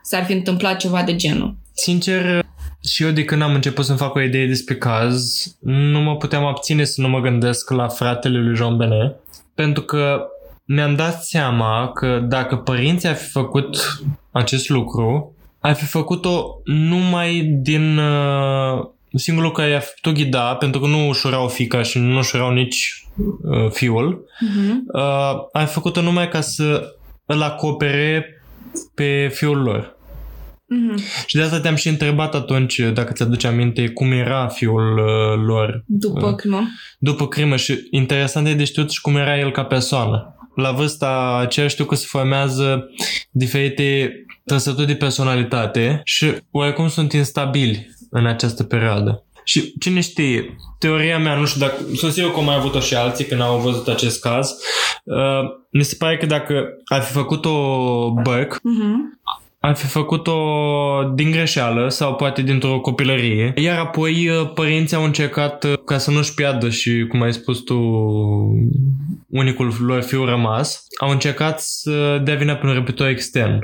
s-ar 0.04 0.26
fi 0.26 0.34
întâmplat 0.34 0.78
ceva 0.78 1.04
de 1.04 1.16
genul. 1.16 1.56
Sincer, 1.74 2.46
și 2.88 3.04
eu 3.04 3.12
de 3.12 3.24
când 3.26 3.42
am 3.42 3.54
început 3.54 3.86
să-mi 3.86 3.98
fac 3.98 4.16
o 4.16 4.22
idee 4.22 4.48
despre 4.48 4.76
caz, 4.76 5.44
nu 5.60 6.00
mă 6.00 6.16
puteam 6.16 6.46
abține 6.46 6.84
să 6.84 7.02
nu 7.02 7.10
mă 7.10 7.20
gândesc 7.20 7.70
la 7.70 7.88
fratele 7.88 8.40
lui 8.40 8.56
Jean 8.56 8.78
Benet, 8.78 9.16
pentru 9.56 9.84
că 9.84 10.28
mi-am 10.66 10.96
dat 10.96 11.24
seama 11.24 11.92
că 11.94 12.20
dacă 12.28 12.56
părinții 12.56 13.10
ar 13.10 13.16
fi 13.16 13.30
făcut 13.30 14.00
acest 14.32 14.70
lucru, 14.70 15.36
ar 15.60 15.74
fi 15.74 15.86
făcut-o 15.86 16.62
numai 16.64 17.42
din 17.42 17.98
uh, 17.98 18.86
singurul 19.14 19.52
care 19.52 19.70
i-a 19.70 19.82
putut 19.96 20.18
ghida, 20.18 20.56
pentru 20.56 20.80
că 20.80 20.88
nu 20.88 21.08
ușurau 21.08 21.48
fica 21.48 21.82
și 21.82 21.98
nu 22.00 22.18
ușurau 22.18 22.52
nici 22.52 23.06
uh, 23.18 23.70
fiul, 23.72 24.26
uh-huh. 24.26 24.94
uh, 24.94 25.36
ar 25.52 25.66
fi 25.66 25.74
făcut-o 25.74 26.02
numai 26.02 26.30
ca 26.30 26.42
să 26.42 26.96
îl 27.26 27.42
acopere 27.42 28.42
pe 28.96 29.30
fiul 29.34 29.62
lor. 29.62 29.97
Mm-hmm. 30.76 31.26
Și 31.26 31.36
de 31.36 31.42
asta 31.42 31.60
te-am 31.60 31.76
și 31.76 31.88
întrebat 31.88 32.36
atunci, 32.36 32.80
dacă 32.94 33.14
ți-aduce 33.14 33.48
aminte, 33.48 33.90
cum 33.90 34.12
era 34.12 34.48
fiul 34.48 34.98
uh, 34.98 35.46
lor. 35.46 35.84
După 35.86 36.28
uh, 36.28 36.36
crimă. 36.36 36.62
După 37.00 37.28
crimă 37.28 37.56
și 37.56 37.88
interesant 37.92 38.48
e 38.48 38.54
de 38.54 38.64
știut 38.64 38.92
și 38.92 39.02
cum 39.02 39.16
era 39.16 39.40
el 39.40 39.52
ca 39.52 39.64
persoană. 39.64 40.36
La 40.56 40.72
vârsta 40.72 41.40
aceea 41.42 41.68
știu 41.68 41.86
că 41.86 41.96
se 41.96 42.06
formează 42.08 42.90
diferite 43.32 44.12
trăsături 44.46 44.88
de 44.88 44.96
personalitate 44.96 46.02
și 46.04 46.32
oarecum 46.52 46.88
sunt 46.88 47.14
instabili 47.14 47.90
în 48.10 48.26
această 48.26 48.64
perioadă. 48.64 49.22
Și 49.44 49.74
cine 49.80 50.02
știe, 50.02 50.56
teoria 50.80 51.20
mea, 51.20 51.36
nu 51.36 51.46
știu 51.46 51.60
dacă, 51.60 51.76
sunt 51.96 52.14
sigur 52.14 52.32
că 52.32 52.38
au 52.38 52.44
mai 52.44 52.56
avut-o 52.56 52.80
și 52.80 52.96
alții 52.96 53.26
când 53.26 53.42
au 53.42 53.60
văzut 53.60 53.88
acest 53.88 54.22
caz, 54.22 54.52
uh, 55.04 55.42
mi 55.72 55.84
se 55.84 55.96
pare 55.98 56.18
că 56.18 56.26
dacă 56.26 56.64
ar 56.86 57.02
fi 57.02 57.12
făcut-o 57.12 57.52
Burke, 58.24 58.56
uh-huh 58.56 59.18
ar 59.60 59.76
fi 59.76 59.86
făcut-o 59.86 60.38
din 61.16 61.32
greșeală 61.32 61.90
sau 61.90 62.16
poate 62.16 62.42
dintr-o 62.42 62.80
copilărie. 62.80 63.54
Iar 63.56 63.80
apoi 63.80 64.30
uh, 64.30 64.52
părinții 64.54 64.96
au 64.96 65.04
încercat 65.04 65.64
uh, 65.64 65.74
ca 65.86 65.98
să 65.98 66.12
nu-și 66.12 66.34
piardă 66.34 66.70
și, 66.70 67.06
cum 67.10 67.22
ai 67.22 67.34
spus 67.34 67.60
tu, 67.60 67.78
unicul 69.28 69.76
lor 69.80 70.02
fiu 70.02 70.26
rămas, 70.26 70.86
au 71.00 71.10
încercat 71.10 71.60
să 71.62 72.22
dea 72.24 72.36
vina 72.36 72.56
pe 72.56 72.66
un 72.66 72.74
repetitor 72.74 73.08
extern. 73.08 73.60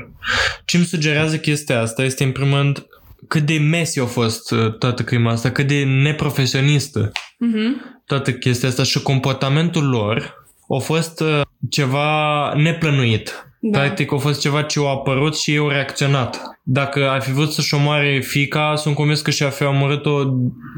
Ce 0.64 0.76
îmi 0.76 0.86
sugerează 0.86 1.36
chestia 1.36 1.80
asta 1.80 2.04
este, 2.04 2.24
în 2.24 2.32
primul 2.32 2.58
rând, 2.58 2.86
cât 3.28 3.42
de 3.42 3.58
messy 3.58 4.00
a 4.00 4.04
fost 4.04 4.50
uh, 4.50 4.78
toată 4.78 5.02
crima 5.02 5.30
asta, 5.30 5.50
cât 5.50 5.66
de 5.66 5.84
neprofesionistă 5.84 7.12
uh-huh. 7.12 8.02
toată 8.06 8.32
chestia 8.32 8.68
asta 8.68 8.82
și 8.82 9.02
comportamentul 9.02 9.88
lor 9.88 10.42
a 10.68 10.78
fost 10.78 11.22
ceva 11.70 12.52
neplănuit. 12.56 13.48
Da. 13.66 13.78
Practic 13.78 14.12
a 14.12 14.16
fost 14.16 14.40
ceva 14.40 14.62
ce 14.62 14.80
a 14.84 14.88
apărut 14.88 15.36
și 15.36 15.54
eu 15.54 15.68
reacționat. 15.68 16.40
Dacă 16.62 17.08
ar 17.10 17.20
fi 17.20 17.32
vrut 17.32 17.52
să-și 17.52 17.74
omoare 17.74 18.20
fica, 18.20 18.74
sunt 18.76 18.94
convins 18.94 19.20
că 19.20 19.30
și-ar 19.30 19.50
fi 19.50 19.62
omorât-o 19.62 20.10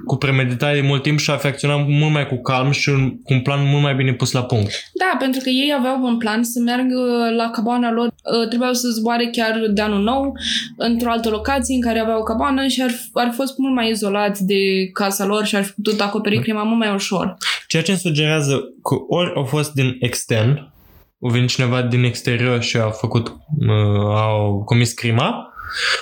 cu 0.04 0.16
premeditare 0.16 0.80
de 0.80 0.86
mult 0.86 1.02
timp 1.02 1.18
și 1.18 1.30
ar 1.30 1.38
fi 1.38 1.46
acționat 1.46 1.86
mult 1.86 2.12
mai 2.12 2.26
cu 2.26 2.40
calm 2.40 2.70
și 2.70 2.90
cu 3.22 3.32
un 3.32 3.40
plan 3.40 3.68
mult 3.68 3.82
mai 3.82 3.94
bine 3.94 4.12
pus 4.12 4.32
la 4.32 4.42
punct. 4.42 4.70
Da, 4.94 5.16
pentru 5.18 5.40
că 5.42 5.48
ei 5.48 5.74
aveau 5.78 6.02
un 6.02 6.18
plan 6.18 6.42
să 6.42 6.60
meargă 6.60 7.30
la 7.36 7.50
cabana 7.50 7.92
lor, 7.92 8.06
ă, 8.06 8.46
trebuiau 8.46 8.72
să 8.72 8.88
zboare 8.88 9.28
chiar 9.32 9.60
de 9.70 9.80
anul 9.80 10.02
nou, 10.02 10.32
într-o 10.76 11.10
altă 11.10 11.28
locație 11.28 11.74
în 11.74 11.80
care 11.80 11.98
aveau 11.98 12.18
o 12.18 12.22
cabană 12.22 12.66
și 12.66 12.82
ar, 12.82 12.90
ar 13.12 13.32
fost 13.34 13.58
mult 13.58 13.74
mai 13.74 13.90
izolați 13.90 14.44
de 14.44 14.90
casa 14.92 15.24
lor 15.24 15.44
și 15.44 15.56
ar 15.56 15.64
fi 15.64 15.72
putut 15.72 16.00
acoperi 16.00 16.40
crima 16.40 16.62
mult 16.62 16.78
mai 16.78 16.94
ușor. 16.94 17.36
Ceea 17.68 17.82
ce 17.82 17.90
îmi 17.90 18.00
sugerează 18.00 18.54
că 18.82 18.94
ori 19.08 19.32
au 19.34 19.44
fost 19.44 19.72
din 19.72 19.96
extern, 20.00 20.74
a 21.20 21.28
venit 21.30 21.48
cineva 21.48 21.82
din 21.82 22.04
exterior 22.04 22.62
și 22.62 22.76
a 22.76 22.90
făcut, 22.90 23.28
uh, 23.28 24.14
au 24.14 24.62
comis 24.64 24.92
crima, 24.92 25.52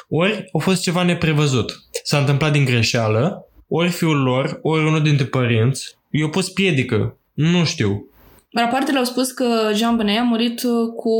ori 0.08 0.44
a 0.52 0.58
fost 0.58 0.82
ceva 0.82 1.02
neprevăzut. 1.02 1.72
S-a 2.02 2.18
întâmplat 2.18 2.52
din 2.52 2.64
greșeală, 2.64 3.48
ori 3.68 3.90
fiul 3.90 4.22
lor, 4.22 4.58
ori 4.62 4.86
unul 4.86 5.02
dintre 5.02 5.24
părinți, 5.24 5.98
i-a 6.10 6.28
pus 6.28 6.50
piedică. 6.50 7.18
Nu 7.32 7.64
știu. 7.64 8.08
Rapoartele 8.52 8.98
au 8.98 9.04
spus 9.04 9.30
că 9.30 9.70
Jean 9.74 9.96
Benet 9.96 10.18
a 10.18 10.22
murit 10.22 10.62
uh, 10.62 10.92
cu 10.96 11.12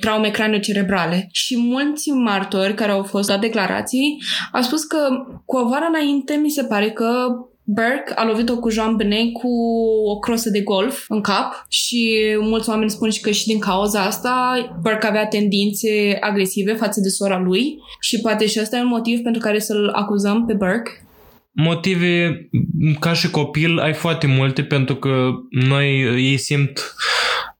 traume 0.00 0.30
craniocerebrale 0.30 1.28
și 1.32 1.58
mulți 1.58 2.10
martori 2.10 2.74
care 2.74 2.92
au 2.92 3.02
fost 3.02 3.28
la 3.28 3.38
declarații 3.38 4.22
au 4.52 4.62
spus 4.62 4.84
că 4.84 4.98
cu 5.44 5.56
o 5.56 5.68
vară 5.68 5.86
înainte 5.88 6.34
mi 6.34 6.50
se 6.50 6.64
pare 6.64 6.90
că 6.90 7.26
Burke 7.74 8.12
a 8.14 8.24
lovit-o 8.24 8.58
cu 8.58 8.70
Jean 8.70 8.96
Benet 8.96 9.32
cu 9.32 9.48
o 10.06 10.18
crosă 10.18 10.50
de 10.50 10.60
golf 10.60 11.04
în 11.08 11.20
cap 11.20 11.64
și 11.68 12.18
mulți 12.40 12.68
oameni 12.68 12.90
spun 12.90 13.10
și 13.10 13.20
că 13.20 13.30
și 13.30 13.46
din 13.46 13.58
cauza 13.58 14.00
asta 14.00 14.56
Burke 14.82 15.06
avea 15.06 15.26
tendințe 15.26 16.16
agresive 16.20 16.72
față 16.72 17.00
de 17.00 17.08
sora 17.08 17.38
lui 17.38 17.78
și 18.00 18.20
poate 18.20 18.46
și 18.46 18.58
ăsta 18.60 18.76
e 18.76 18.80
un 18.80 18.86
motiv 18.86 19.20
pentru 19.20 19.40
care 19.40 19.58
să-l 19.58 19.90
acuzăm 19.94 20.46
pe 20.46 20.52
Burke. 20.52 20.90
Motive, 21.52 22.48
ca 23.00 23.12
și 23.12 23.30
copil, 23.30 23.78
ai 23.78 23.92
foarte 23.92 24.26
multe 24.26 24.62
pentru 24.62 24.96
că 24.96 25.30
noi 25.50 26.00
ei 26.30 26.36
simt 26.36 26.94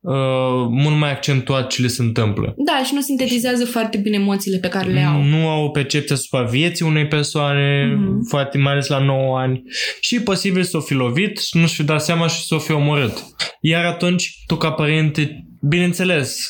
uh, 0.01 0.67
mult 0.69 0.99
mai 0.99 1.11
accentuat 1.11 1.67
ce 1.67 1.83
le 1.83 1.89
se 1.89 2.03
întâmplă. 2.03 2.55
Da, 2.57 2.85
și 2.85 2.95
nu 2.95 3.01
sintetizează 3.01 3.65
foarte 3.65 3.97
bine 3.97 4.17
emoțiile 4.17 4.59
pe 4.59 4.69
care 4.69 4.91
le 4.91 5.01
au. 5.01 5.23
Nu 5.23 5.49
au 5.49 5.65
o 5.65 5.69
percepție 5.69 6.15
asupra 6.15 6.43
vieții 6.43 6.87
unei 6.87 7.07
persoane, 7.07 7.93
mm-hmm. 7.95 8.29
foarte 8.29 8.59
mai 8.59 8.73
ales 8.73 8.87
la 8.87 8.99
9 8.99 9.39
ani 9.39 9.63
și 10.01 10.21
posibil 10.21 10.63
să 10.63 10.77
o 10.77 10.81
fi 10.81 10.95
lovit 10.95 11.39
și 11.39 11.57
nu 11.57 11.67
și 11.67 11.83
dat 11.83 12.03
seama 12.03 12.27
și 12.27 12.45
să 12.45 12.55
o 12.55 12.59
fi 12.59 12.73
omorât. 12.73 13.25
Iar 13.61 13.85
atunci, 13.85 14.35
tu 14.47 14.57
ca 14.57 14.71
părinte, 14.71 15.47
bineînțeles, 15.69 16.49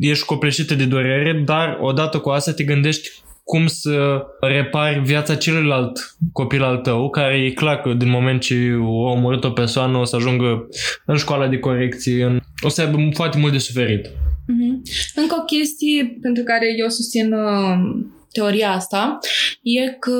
ești 0.00 0.24
copleșită 0.24 0.74
de 0.74 0.84
durere, 0.84 1.42
dar 1.44 1.78
odată 1.80 2.18
cu 2.18 2.28
asta 2.28 2.52
te 2.52 2.64
gândești 2.64 3.08
cum 3.44 3.66
să 3.66 4.22
repari 4.40 5.00
viața 5.00 5.34
celuilalt 5.34 6.16
copil 6.32 6.62
al 6.62 6.76
tău, 6.76 7.10
care 7.10 7.36
e 7.36 7.50
clar 7.50 7.80
că 7.80 7.92
din 7.92 8.10
moment 8.10 8.40
ce 8.40 8.54
o 8.82 9.10
omorât 9.10 9.44
o 9.44 9.50
persoană 9.50 9.98
o 9.98 10.04
să 10.04 10.16
ajungă 10.16 10.68
în 11.06 11.16
școala 11.16 11.48
de 11.48 11.58
corecție, 11.58 12.24
în... 12.24 12.40
o 12.62 12.68
să 12.68 12.80
aibă 12.80 12.98
foarte 13.14 13.38
mult 13.38 13.52
de 13.52 13.58
suferit. 13.58 14.06
Mm-hmm. 14.06 14.80
Încă 15.14 15.36
o 15.38 15.44
chestie 15.44 16.18
pentru 16.20 16.42
care 16.42 16.66
eu 16.78 16.88
susțin 16.88 17.32
uh, 17.32 18.04
teoria 18.32 18.70
asta 18.70 19.18
e 19.62 19.90
că 19.90 20.18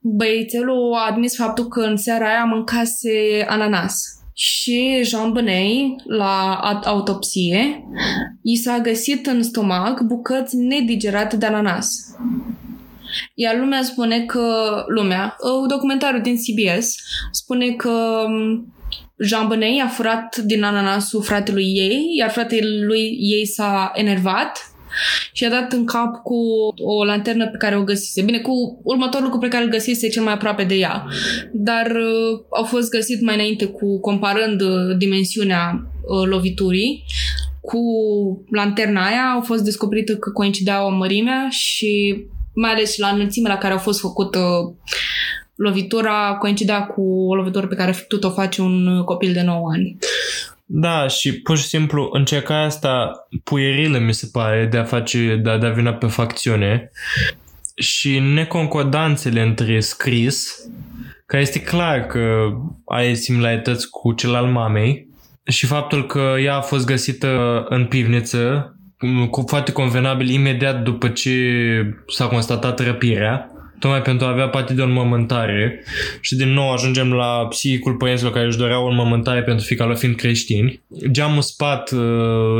băiețelul 0.00 0.94
a 0.94 1.10
admis 1.10 1.36
faptul 1.36 1.68
că 1.68 1.80
în 1.80 1.96
seara 1.96 2.26
aia 2.26 2.44
mâncase 2.44 3.44
ananas 3.48 4.14
și 4.34 5.00
Jean 5.02 5.32
Benet, 5.32 6.04
la 6.04 6.60
autopsie, 6.84 7.84
i 8.42 8.56
s-a 8.56 8.78
găsit 8.78 9.26
în 9.26 9.42
stomac 9.42 10.00
bucăți 10.00 10.56
nedigerate 10.56 11.36
de 11.36 11.46
ananas. 11.46 11.88
Iar 13.34 13.56
lumea 13.58 13.82
spune 13.82 14.24
că, 14.24 14.74
lumea, 14.94 15.36
documentarul 15.68 16.20
din 16.20 16.36
CBS 16.36 16.94
spune 17.30 17.70
că 17.70 18.26
Jean 19.18 19.48
Benet 19.48 19.82
a 19.82 19.86
furat 19.86 20.36
din 20.36 20.62
ananasul 20.62 21.22
fratelui 21.22 21.72
ei, 21.76 22.14
iar 22.18 22.30
fratele 22.30 22.84
lui 22.84 23.16
ei 23.20 23.46
s-a 23.46 23.92
enervat 23.94 24.73
și 25.32 25.44
a 25.44 25.50
dat 25.50 25.72
în 25.72 25.84
cap 25.84 26.22
cu 26.22 26.36
o 26.84 27.04
lanternă 27.04 27.48
pe 27.48 27.56
care 27.56 27.76
o 27.76 27.82
găsise. 27.82 28.22
Bine, 28.22 28.38
cu 28.38 28.80
următorul 28.84 29.24
lucru 29.24 29.38
pe 29.38 29.48
care 29.48 29.64
îl 29.64 29.70
găsise 29.70 30.08
cel 30.08 30.22
mai 30.22 30.32
aproape 30.32 30.64
de 30.64 30.74
ea. 30.74 31.06
Dar 31.52 31.86
uh, 31.86 32.40
au 32.50 32.64
fost 32.64 32.90
găsit 32.90 33.22
mai 33.22 33.34
înainte 33.34 33.64
cu 33.64 34.00
comparând 34.00 34.60
uh, 34.60 34.96
dimensiunea 34.98 35.86
uh, 36.02 36.28
loviturii 36.28 37.04
cu 37.60 37.80
lanterna 38.50 39.06
aia 39.06 39.32
au 39.34 39.40
fost 39.40 39.64
descoperită 39.64 40.16
că 40.16 40.30
coincideau 40.30 40.90
mărimea 40.90 41.46
și 41.50 42.24
mai 42.54 42.70
ales 42.70 42.96
la 42.96 43.08
înălțimea 43.08 43.52
la 43.52 43.58
care 43.58 43.72
au 43.72 43.78
fost 43.78 44.00
făcută 44.00 44.40
lovitura 45.54 46.36
coincidea 46.38 46.86
cu 46.86 47.02
o 47.28 47.34
lovitură 47.34 47.66
pe 47.66 47.74
care 47.74 48.04
tot 48.08 48.24
o 48.24 48.30
face 48.30 48.62
un 48.62 49.02
copil 49.04 49.32
de 49.32 49.42
9 49.42 49.70
ani. 49.72 49.96
Da, 50.64 51.08
și 51.08 51.40
pur 51.40 51.56
și 51.56 51.66
simplu 51.66 52.08
încercarea 52.12 52.64
asta 52.64 53.10
puierilă, 53.44 53.98
mi 53.98 54.14
se 54.14 54.28
pare, 54.32 54.66
de 54.66 54.78
a 54.78 54.84
face, 54.84 55.40
de 55.42 55.50
a 55.50 55.58
da 55.58 55.68
vina 55.68 55.92
pe 55.92 56.06
facțiune 56.06 56.90
și 57.74 58.18
neconcordanțele 58.18 59.42
între 59.42 59.80
scris, 59.80 60.56
care 61.26 61.42
este 61.42 61.60
clar 61.60 62.06
că 62.06 62.50
ai 62.84 63.14
similarități 63.14 63.90
cu 63.90 64.12
cel 64.12 64.34
al 64.34 64.46
mamei, 64.46 65.12
și 65.46 65.66
faptul 65.66 66.06
că 66.06 66.34
ea 66.40 66.56
a 66.56 66.60
fost 66.60 66.86
găsită 66.86 67.64
în 67.68 67.86
pivniță 67.86 68.68
cu 69.30 69.44
foarte 69.46 69.72
convenabil 69.72 70.28
imediat 70.28 70.82
după 70.82 71.08
ce 71.08 71.34
s-a 72.06 72.26
constatat 72.26 72.80
răpirea 72.80 73.53
tocmai 73.84 74.02
pentru 74.02 74.26
a 74.26 74.30
avea 74.30 74.48
parte 74.48 74.72
de 74.74 74.80
o 74.80 74.84
înmământare 74.84 75.84
și 76.20 76.34
din 76.34 76.52
nou 76.52 76.72
ajungem 76.72 77.12
la 77.12 77.46
psihicul 77.48 77.94
părinților 77.94 78.32
care 78.32 78.46
își 78.46 78.56
doreau 78.56 78.84
o 78.84 78.88
înmământare 78.88 79.42
pentru 79.42 79.64
fica 79.64 79.84
lor 79.84 79.96
fiind 79.96 80.16
creștini. 80.16 80.80
Geamul 81.10 81.42
spat 81.42 81.90
uh, 81.90 82.00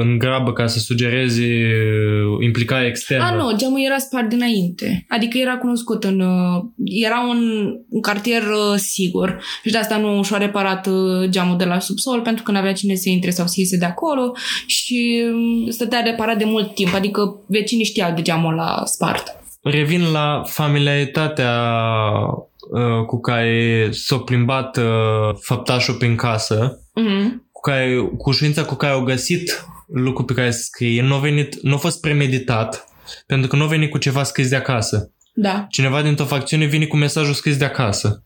în 0.00 0.18
grabă 0.18 0.52
ca 0.52 0.66
să 0.66 0.78
sugereze 0.78 1.42
uh, 1.42 2.44
implicarea 2.44 2.86
externă. 2.86 3.24
A, 3.24 3.34
nu, 3.34 3.56
geamul 3.56 3.84
era 3.84 3.98
spart 3.98 4.28
dinainte. 4.28 5.06
Adică 5.08 5.38
era 5.38 5.56
cunoscut 5.56 6.04
în... 6.04 6.20
Uh, 6.20 6.64
era 6.84 7.26
un, 7.28 7.72
un 7.88 8.00
cartier 8.00 8.42
sigur 8.76 9.40
și 9.64 9.72
de 9.72 9.78
asta 9.78 9.96
nu 9.96 10.22
și-a 10.22 10.36
reparat 10.36 10.88
geamul 11.28 11.56
de 11.56 11.64
la 11.64 11.78
subsol 11.78 12.20
pentru 12.20 12.42
că 12.42 12.50
nu 12.50 12.58
avea 12.58 12.72
cine 12.72 12.94
să 12.94 13.08
intre 13.08 13.30
sau 13.30 13.46
să 13.46 13.54
iese 13.56 13.76
de 13.76 13.84
acolo 13.84 14.32
și 14.66 15.22
um, 15.32 15.70
stătea 15.70 16.00
reparat 16.00 16.38
de 16.38 16.44
mult 16.44 16.74
timp, 16.74 16.94
adică 16.94 17.20
vecinii 17.46 17.84
știau 17.84 18.14
de 18.14 18.22
geamul 18.22 18.54
la 18.54 18.82
spart 18.84 19.42
revin 19.64 20.12
la 20.12 20.42
familiaritatea 20.46 21.72
uh, 22.70 23.04
cu 23.06 23.20
care 23.20 23.88
s-a 23.92 24.18
plimbat 24.18 24.76
uh, 24.76 25.36
făptașul 25.40 25.94
prin 25.94 26.16
casă, 26.16 26.80
mm-hmm. 27.00 27.28
cu, 27.52 27.60
care, 27.60 27.96
cu 28.16 28.28
ușurința 28.28 28.64
cu 28.64 28.74
care 28.74 28.92
au 28.92 29.02
găsit 29.02 29.64
lucrul 29.86 30.24
pe 30.24 30.34
care 30.34 30.50
se 30.50 30.62
scrie, 30.62 31.02
nu 31.02 31.14
a, 31.14 31.18
venit, 31.18 31.62
nu 31.62 31.74
a 31.74 31.78
fost 31.78 32.00
premeditat, 32.00 32.84
pentru 33.26 33.48
că 33.48 33.56
nu 33.56 33.62
a 33.62 33.66
venit 33.66 33.90
cu 33.90 33.98
ceva 33.98 34.22
scris 34.22 34.48
de 34.48 34.56
acasă. 34.56 35.10
Da. 35.34 35.66
Cineva 35.70 36.02
dintr-o 36.02 36.24
facțiune 36.24 36.64
vine 36.64 36.86
cu 36.86 36.96
mesajul 36.96 37.34
scris 37.34 37.56
de 37.56 37.64
acasă. 37.64 38.22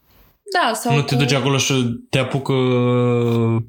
Da, 0.53 0.75
sau 0.75 0.95
Nu 0.95 1.01
cu... 1.01 1.07
te 1.07 1.15
duci 1.15 1.33
acolo 1.33 1.57
și 1.57 1.73
te 2.11 2.19
apucă 2.19 2.53
uh, 2.53 3.63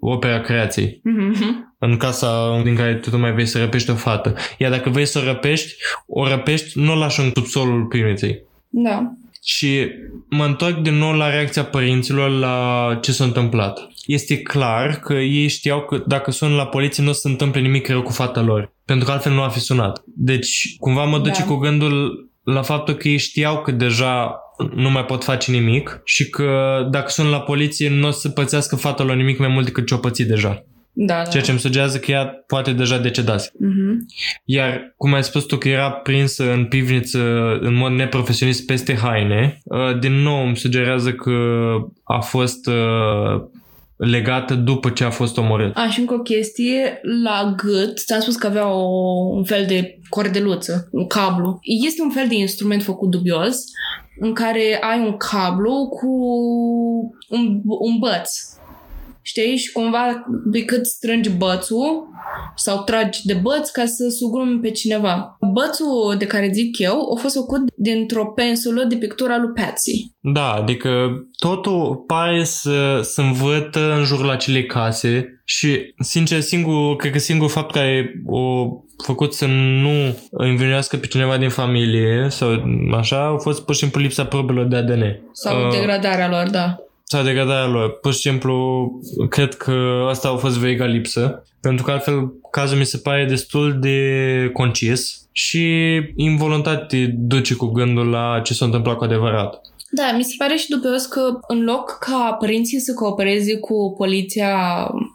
opera 0.00 0.40
creației. 0.40 1.00
Mm-hmm. 1.00 1.64
În 1.78 1.96
casa 1.96 2.60
din 2.64 2.74
care 2.74 2.94
tu 2.94 3.18
mai 3.18 3.32
vrei 3.32 3.46
să 3.46 3.58
răpești 3.58 3.90
o 3.90 3.94
fată. 3.94 4.34
Iar 4.58 4.70
dacă 4.70 4.90
vrei 4.90 5.06
să 5.06 5.18
o 5.18 5.24
răpești, 5.24 5.74
o 6.06 6.28
răpești, 6.28 6.78
nu 6.78 6.92
o 6.92 6.96
lași 6.96 7.20
în 7.20 7.30
subsolul 7.34 7.84
primiței. 7.84 8.42
Da. 8.68 9.12
Și 9.42 9.90
mă 10.30 10.44
întorc 10.44 10.78
din 10.78 10.94
nou 10.94 11.12
la 11.12 11.30
reacția 11.30 11.64
părinților 11.64 12.30
la 12.30 12.98
ce 13.02 13.12
s-a 13.12 13.24
întâmplat. 13.24 13.88
Este 14.06 14.42
clar 14.42 14.94
că 14.94 15.12
ei 15.12 15.48
știau 15.48 15.80
că 15.80 16.02
dacă 16.06 16.30
sun 16.30 16.54
la 16.54 16.66
poliție 16.66 17.02
nu 17.02 17.08
o 17.08 17.12
să 17.12 17.20
se 17.20 17.28
întâmple 17.28 17.60
nimic 17.60 17.88
rău 17.88 18.02
cu 18.02 18.12
fata 18.12 18.40
lor. 18.40 18.72
Pentru 18.84 19.06
că 19.06 19.12
altfel 19.12 19.32
nu 19.32 19.42
a 19.42 19.48
fi 19.48 19.60
sunat. 19.60 20.02
Deci 20.04 20.76
cumva 20.78 21.04
mă 21.04 21.18
duce 21.18 21.40
da. 21.40 21.46
cu 21.46 21.54
gândul 21.54 22.28
la 22.42 22.62
faptul 22.62 22.94
că 22.94 23.08
ei 23.08 23.16
știau 23.16 23.62
că 23.62 23.70
deja 23.70 24.40
nu 24.74 24.90
mai 24.90 25.04
pot 25.04 25.24
face 25.24 25.50
nimic 25.50 26.00
și 26.04 26.30
că 26.30 26.80
dacă 26.90 27.08
sunt 27.08 27.30
la 27.30 27.40
poliție 27.40 27.90
nu 27.90 28.06
o 28.06 28.10
să 28.10 28.28
pățească 28.28 28.76
fata 28.76 29.02
lor 29.02 29.16
nimic 29.16 29.38
mai 29.38 29.48
mult 29.48 29.64
decât 29.64 29.86
ce-o 29.86 29.96
pățit 29.96 30.28
deja. 30.28 30.64
Da, 30.98 31.14
da. 31.14 31.30
Ceea 31.30 31.42
ce 31.42 31.50
îmi 31.50 31.60
sugerează 31.60 31.98
că 31.98 32.10
ea 32.10 32.26
poate 32.46 32.72
deja 32.72 32.98
decedase. 32.98 33.50
Uh-huh. 33.50 33.94
Iar, 34.44 34.94
cum 34.96 35.14
ai 35.14 35.24
spus 35.24 35.44
tu 35.44 35.56
că 35.56 35.68
era 35.68 35.90
prinsă 35.90 36.52
în 36.52 36.64
pivniță 36.64 37.18
în 37.60 37.74
mod 37.74 37.92
neprofesionist 37.92 38.66
peste 38.66 38.96
haine, 38.96 39.58
uh, 39.64 39.98
din 39.98 40.12
nou 40.12 40.46
îmi 40.46 40.56
sugerează 40.56 41.12
că 41.12 41.32
a 42.04 42.20
fost 42.20 42.66
uh, 42.66 43.42
legată 43.96 44.54
după 44.54 44.90
ce 44.90 45.04
a 45.04 45.10
fost 45.10 45.36
omorât. 45.38 45.76
A, 45.76 45.88
și 45.90 46.00
încă 46.00 46.14
o 46.14 46.18
chestie, 46.18 47.00
la 47.24 47.54
gât, 47.56 47.98
ți-am 47.98 48.20
spus 48.20 48.36
că 48.36 48.46
avea 48.46 48.68
o, 48.72 48.84
un 49.34 49.44
fel 49.44 49.64
de 49.66 49.98
cordeluță, 50.08 50.88
un 50.90 51.06
cablu. 51.06 51.58
Este 51.86 52.02
un 52.02 52.10
fel 52.10 52.28
de 52.28 52.34
instrument 52.34 52.82
făcut 52.82 53.10
dubios 53.10 53.56
în 54.18 54.32
care 54.32 54.78
ai 54.80 55.00
un 55.00 55.16
cablu 55.16 55.88
cu 55.88 56.08
un, 57.28 57.60
un 57.64 57.98
băț. 57.98 58.30
Știi? 59.26 59.56
Și 59.56 59.72
cumva 59.72 60.24
de 60.44 60.64
cât 60.64 60.86
strângi 60.86 61.30
bățul 61.30 62.08
sau 62.56 62.82
tragi 62.82 63.20
de 63.24 63.34
băț 63.34 63.70
ca 63.70 63.84
să 63.84 64.08
sugrumi 64.08 64.60
pe 64.60 64.70
cineva. 64.70 65.36
Bățul 65.52 66.14
de 66.18 66.26
care 66.26 66.50
zic 66.52 66.78
eu 66.78 67.12
a 67.16 67.20
fost 67.20 67.34
făcut 67.34 67.60
dintr-o 67.76 68.26
pensulă 68.26 68.84
de 68.84 68.96
pictura 68.96 69.38
lui 69.38 69.52
Patsy. 69.54 70.14
Da, 70.20 70.52
adică 70.52 70.90
totul 71.38 72.04
pare 72.06 72.44
să 72.44 73.00
se 73.02 73.20
învătă 73.20 73.94
în 73.96 74.04
jurul 74.04 74.30
acelei 74.30 74.66
case 74.66 75.40
și, 75.44 75.94
sincer, 75.98 76.40
singur, 76.40 76.96
cred 76.96 77.12
că 77.12 77.18
singurul 77.18 77.50
fapt 77.50 77.72
care 77.72 78.22
o 78.26 78.68
făcut 79.04 79.34
să 79.34 79.46
nu 79.82 80.18
învinuiască 80.30 80.96
pe 80.96 81.06
cineva 81.06 81.36
din 81.36 81.48
familie 81.48 82.26
sau 82.30 82.48
așa, 82.96 83.26
a 83.26 83.36
fost 83.36 83.64
pur 83.64 83.74
și 83.74 83.80
simplu 83.80 84.00
lipsa 84.00 84.24
probelor 84.24 84.66
de 84.66 84.76
ADN. 84.76 85.04
Sau 85.32 85.66
uh, 85.66 85.70
degradarea 85.70 86.28
lor, 86.28 86.50
da. 86.50 86.76
Sau 87.08 87.24
degradarea 87.24 87.66
lor. 87.66 87.98
Pur 88.00 88.12
și 88.12 88.18
simplu, 88.18 88.90
cred 89.28 89.54
că 89.54 90.06
asta 90.08 90.28
a 90.28 90.36
fost 90.36 90.58
veiga 90.58 90.84
lipsă. 90.84 91.42
Pentru 91.60 91.84
că 91.84 91.90
altfel 91.90 92.32
cazul 92.50 92.78
mi 92.78 92.84
se 92.84 92.98
pare 92.98 93.24
destul 93.24 93.76
de 93.80 94.50
concis 94.52 95.28
și 95.32 95.64
involuntar 96.16 96.76
te 96.76 97.06
duce 97.06 97.54
cu 97.54 97.66
gândul 97.66 98.08
la 98.08 98.40
ce 98.44 98.54
s-a 98.54 98.64
întâmplat 98.64 98.96
cu 98.96 99.04
adevărat. 99.04 99.60
Da, 99.90 100.12
mi 100.16 100.24
se 100.24 100.34
pare 100.38 100.56
și 100.56 100.68
dubios 100.68 101.06
că 101.06 101.38
în 101.48 101.64
loc 101.64 101.96
ca 102.00 102.36
părinții 102.40 102.80
să 102.80 102.94
coopereze 102.94 103.58
cu 103.58 103.94
poliția 103.96 104.56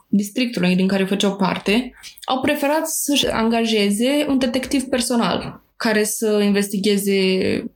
districtului 0.08 0.76
din 0.76 0.88
care 0.88 1.04
făceau 1.04 1.36
parte, 1.36 1.94
au 2.26 2.40
preferat 2.42 2.88
să-și 2.88 3.28
angajeze 3.28 4.26
un 4.28 4.38
detectiv 4.38 4.84
personal 4.84 5.62
care 5.76 6.04
să 6.04 6.42
investigheze, 6.44 7.14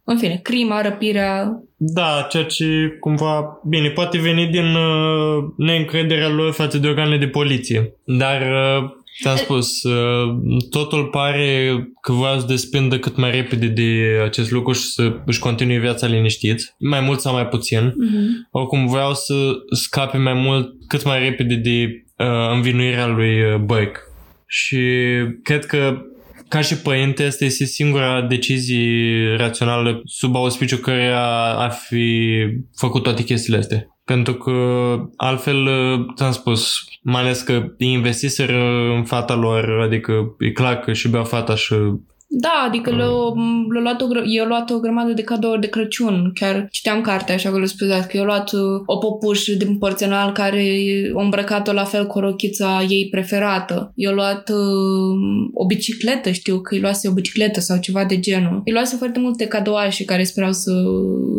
în 0.04 0.18
fine, 0.18 0.40
crima, 0.44 0.82
răpirea. 0.82 1.64
Da, 1.77 2.27
ceea 2.30 2.43
ce 2.43 2.97
cumva, 2.99 3.61
bine, 3.68 3.89
poate 3.89 4.18
veni 4.18 4.45
din 4.45 4.76
uh, 4.76 5.43
neîncrederea 5.57 6.30
lor 6.30 6.52
față 6.52 6.77
de 6.77 6.88
organele 6.88 7.18
de 7.18 7.27
poliție. 7.27 7.93
Dar 8.06 8.41
uh, 8.41 8.89
Ți-am 9.22 9.35
spus, 9.35 9.84
uh, 9.84 10.38
totul 10.69 11.06
pare 11.06 11.73
că 12.02 12.11
vreau 12.11 12.39
să 12.39 12.45
desprindă 12.45 12.99
cât 12.99 13.18
mai 13.18 13.31
repede 13.31 13.68
de 13.68 14.19
acest 14.23 14.52
lucru 14.52 14.73
și 14.73 14.81
să 14.81 15.15
își 15.26 15.39
continue 15.39 15.80
viața 15.80 16.07
liniștit, 16.07 16.76
mai 16.77 16.99
mult 16.99 17.19
sau 17.19 17.34
mai 17.34 17.47
puțin. 17.47 17.80
Uh-huh. 17.80 18.49
Oricum 18.52 18.88
vreau 18.88 19.14
să 19.14 19.34
scape 19.72 20.18
mai 20.18 20.34
mult, 20.34 20.69
cât 20.88 21.03
mai 21.03 21.19
repede 21.19 21.56
de 21.56 22.06
uh, 22.18 22.52
învinuirea 22.53 23.07
lui 23.07 23.41
uh, 23.41 23.56
Burke. 23.60 23.99
Și 24.47 24.77
cred 25.43 25.65
că 25.65 25.97
ca 26.56 26.61
și 26.61 26.77
părinte, 26.77 27.23
asta 27.23 27.45
este 27.45 27.65
singura 27.65 28.22
decizie 28.22 29.36
rațională 29.36 30.02
sub 30.06 30.36
auspiciu 30.36 30.77
care 30.77 31.11
a 31.57 31.69
fi 31.69 32.34
făcut 32.76 33.03
toate 33.03 33.23
chestiile 33.23 33.57
astea. 33.57 33.88
Pentru 34.06 34.34
că 34.34 34.52
altfel, 35.15 35.68
ți-am 36.15 36.32
spus, 36.32 36.77
mai 37.02 37.22
ales 37.22 37.41
că 37.41 37.64
investiseră 37.77 38.91
în 38.95 39.03
fata 39.03 39.34
lor, 39.34 39.80
adică 39.82 40.36
e 40.40 40.52
clar 40.52 40.80
că 40.80 40.94
și 40.94 41.10
bea 41.10 41.23
fata 41.23 41.56
și 41.56 41.73
da, 42.38 42.66
adică 42.68 42.90
uh. 42.90 42.98
le-a 43.74 43.82
luat 43.82 44.02
o, 44.02 44.07
eu 44.26 44.45
luat 44.45 44.70
o 44.70 44.80
grămadă 44.80 45.12
de 45.12 45.24
cadouri 45.24 45.62
de 45.62 45.68
Crăciun. 45.68 46.32
Chiar 46.34 46.68
citeam 46.72 47.02
cartea 47.02 47.36
așa 47.36 47.52
că 47.52 47.60
le 47.60 47.66
spunea 47.66 48.06
că 48.06 48.18
eu 48.18 48.24
luat 48.24 48.52
uh, 48.52 48.62
o 48.86 48.98
popușă 48.98 49.53
din 49.53 49.78
porțional 49.78 50.32
care 50.32 50.64
a 51.16 51.22
îmbrăcat-o 51.22 51.74
la 51.74 51.84
fel 51.84 52.07
cu 52.07 52.20
rochița 52.20 52.86
ei 52.90 53.07
preferată. 53.12 53.91
Eu 53.95 54.14
luat 54.14 54.49
uh, 54.49 55.49
o 55.53 55.66
bicicletă, 55.66 56.32
știu 56.32 56.60
că 56.60 56.74
îi 56.74 56.82
luase 56.82 57.07
o 57.07 57.14
bicicletă 57.14 57.60
sau 57.60 57.78
ceva 57.78 58.06
de 58.06 58.20
genul. 58.20 58.62
Îi 58.66 58.72
luase 58.72 58.95
foarte 58.95 59.20
multe 59.20 59.45
cadouașe 59.45 60.06
care 60.06 60.24
sperau 60.24 60.52
să, 60.52 60.72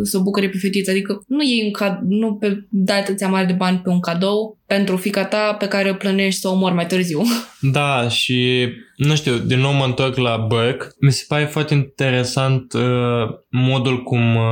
să 0.03 0.17
o 0.17 0.21
bucure 0.21 0.49
pe 0.49 0.57
fetiță. 0.57 0.91
Adică 0.91 1.23
nu 1.27 1.41
e 1.41 1.65
un 1.65 1.85
cad- 1.85 2.01
nu 2.07 2.33
pe 2.33 2.67
dai 2.69 2.99
atâția 2.99 3.27
mari 3.27 3.47
de 3.47 3.53
bani 3.53 3.81
pe 3.83 3.89
un 3.89 3.99
cadou 3.99 4.56
pentru 4.67 4.97
fica 4.97 5.25
ta 5.25 5.55
pe 5.59 5.67
care 5.67 5.89
o 5.89 5.93
plănești 5.93 6.39
să 6.39 6.47
o 6.47 6.51
omori 6.51 6.73
mai 6.73 6.85
târziu. 6.85 7.21
Da, 7.59 8.07
și 8.09 8.67
nu 8.95 9.15
știu, 9.15 9.37
din 9.37 9.59
nou 9.59 9.71
mă 9.71 9.85
întorc 9.85 10.17
la 10.17 10.37
Burke. 10.37 10.87
Mi 10.99 11.11
se 11.11 11.25
pare 11.27 11.45
foarte 11.45 11.73
interesant 11.73 12.73
uh, 12.73 12.81
modul 13.49 14.03
cum 14.03 14.35
uh, 14.35 14.43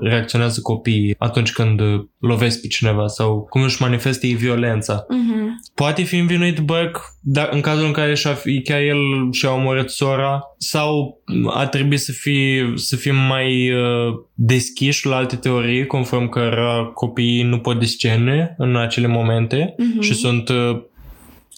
reacționează 0.00 0.60
copiii 0.60 1.14
atunci 1.18 1.52
când 1.52 1.80
uh, 1.80 2.04
lovesc 2.18 2.60
pe 2.60 2.66
cineva 2.66 3.06
sau 3.06 3.46
cum 3.50 3.62
își 3.62 3.82
manifestă 3.82 4.26
ei 4.26 4.34
violența. 4.34 5.06
Mm-hmm. 5.06 5.74
Poate 5.74 6.02
fi 6.02 6.16
învinuit 6.16 6.58
Burke 6.58 6.98
dar 7.28 7.48
în 7.52 7.60
cazul 7.60 7.86
în 7.86 7.92
care 7.92 8.14
și-a, 8.14 8.32
fi- 8.32 8.62
chiar 8.62 8.80
el 8.80 8.98
și-a 9.32 9.52
omorât 9.52 9.90
sora 9.90 10.42
sau 10.58 11.20
a 11.54 11.66
trebuit 11.66 12.00
să 12.00 12.12
fie, 12.12 12.72
să 12.74 12.96
fim 12.96 13.14
mai 13.14 13.70
uh, 13.70 14.14
deschiși 14.34 15.06
la 15.06 15.16
alte 15.16 15.36
teorii 15.36 15.86
conform 15.86 16.28
că 16.28 16.50
copiii 16.94 17.42
nu 17.42 17.58
pot 17.58 17.78
discerne 17.78 18.54
în 18.58 18.76
acele 18.76 19.06
momente 19.06 19.35
Mhm. 19.78 20.00
și 20.00 20.14
sunt 20.14 20.48
uh, 20.48 20.80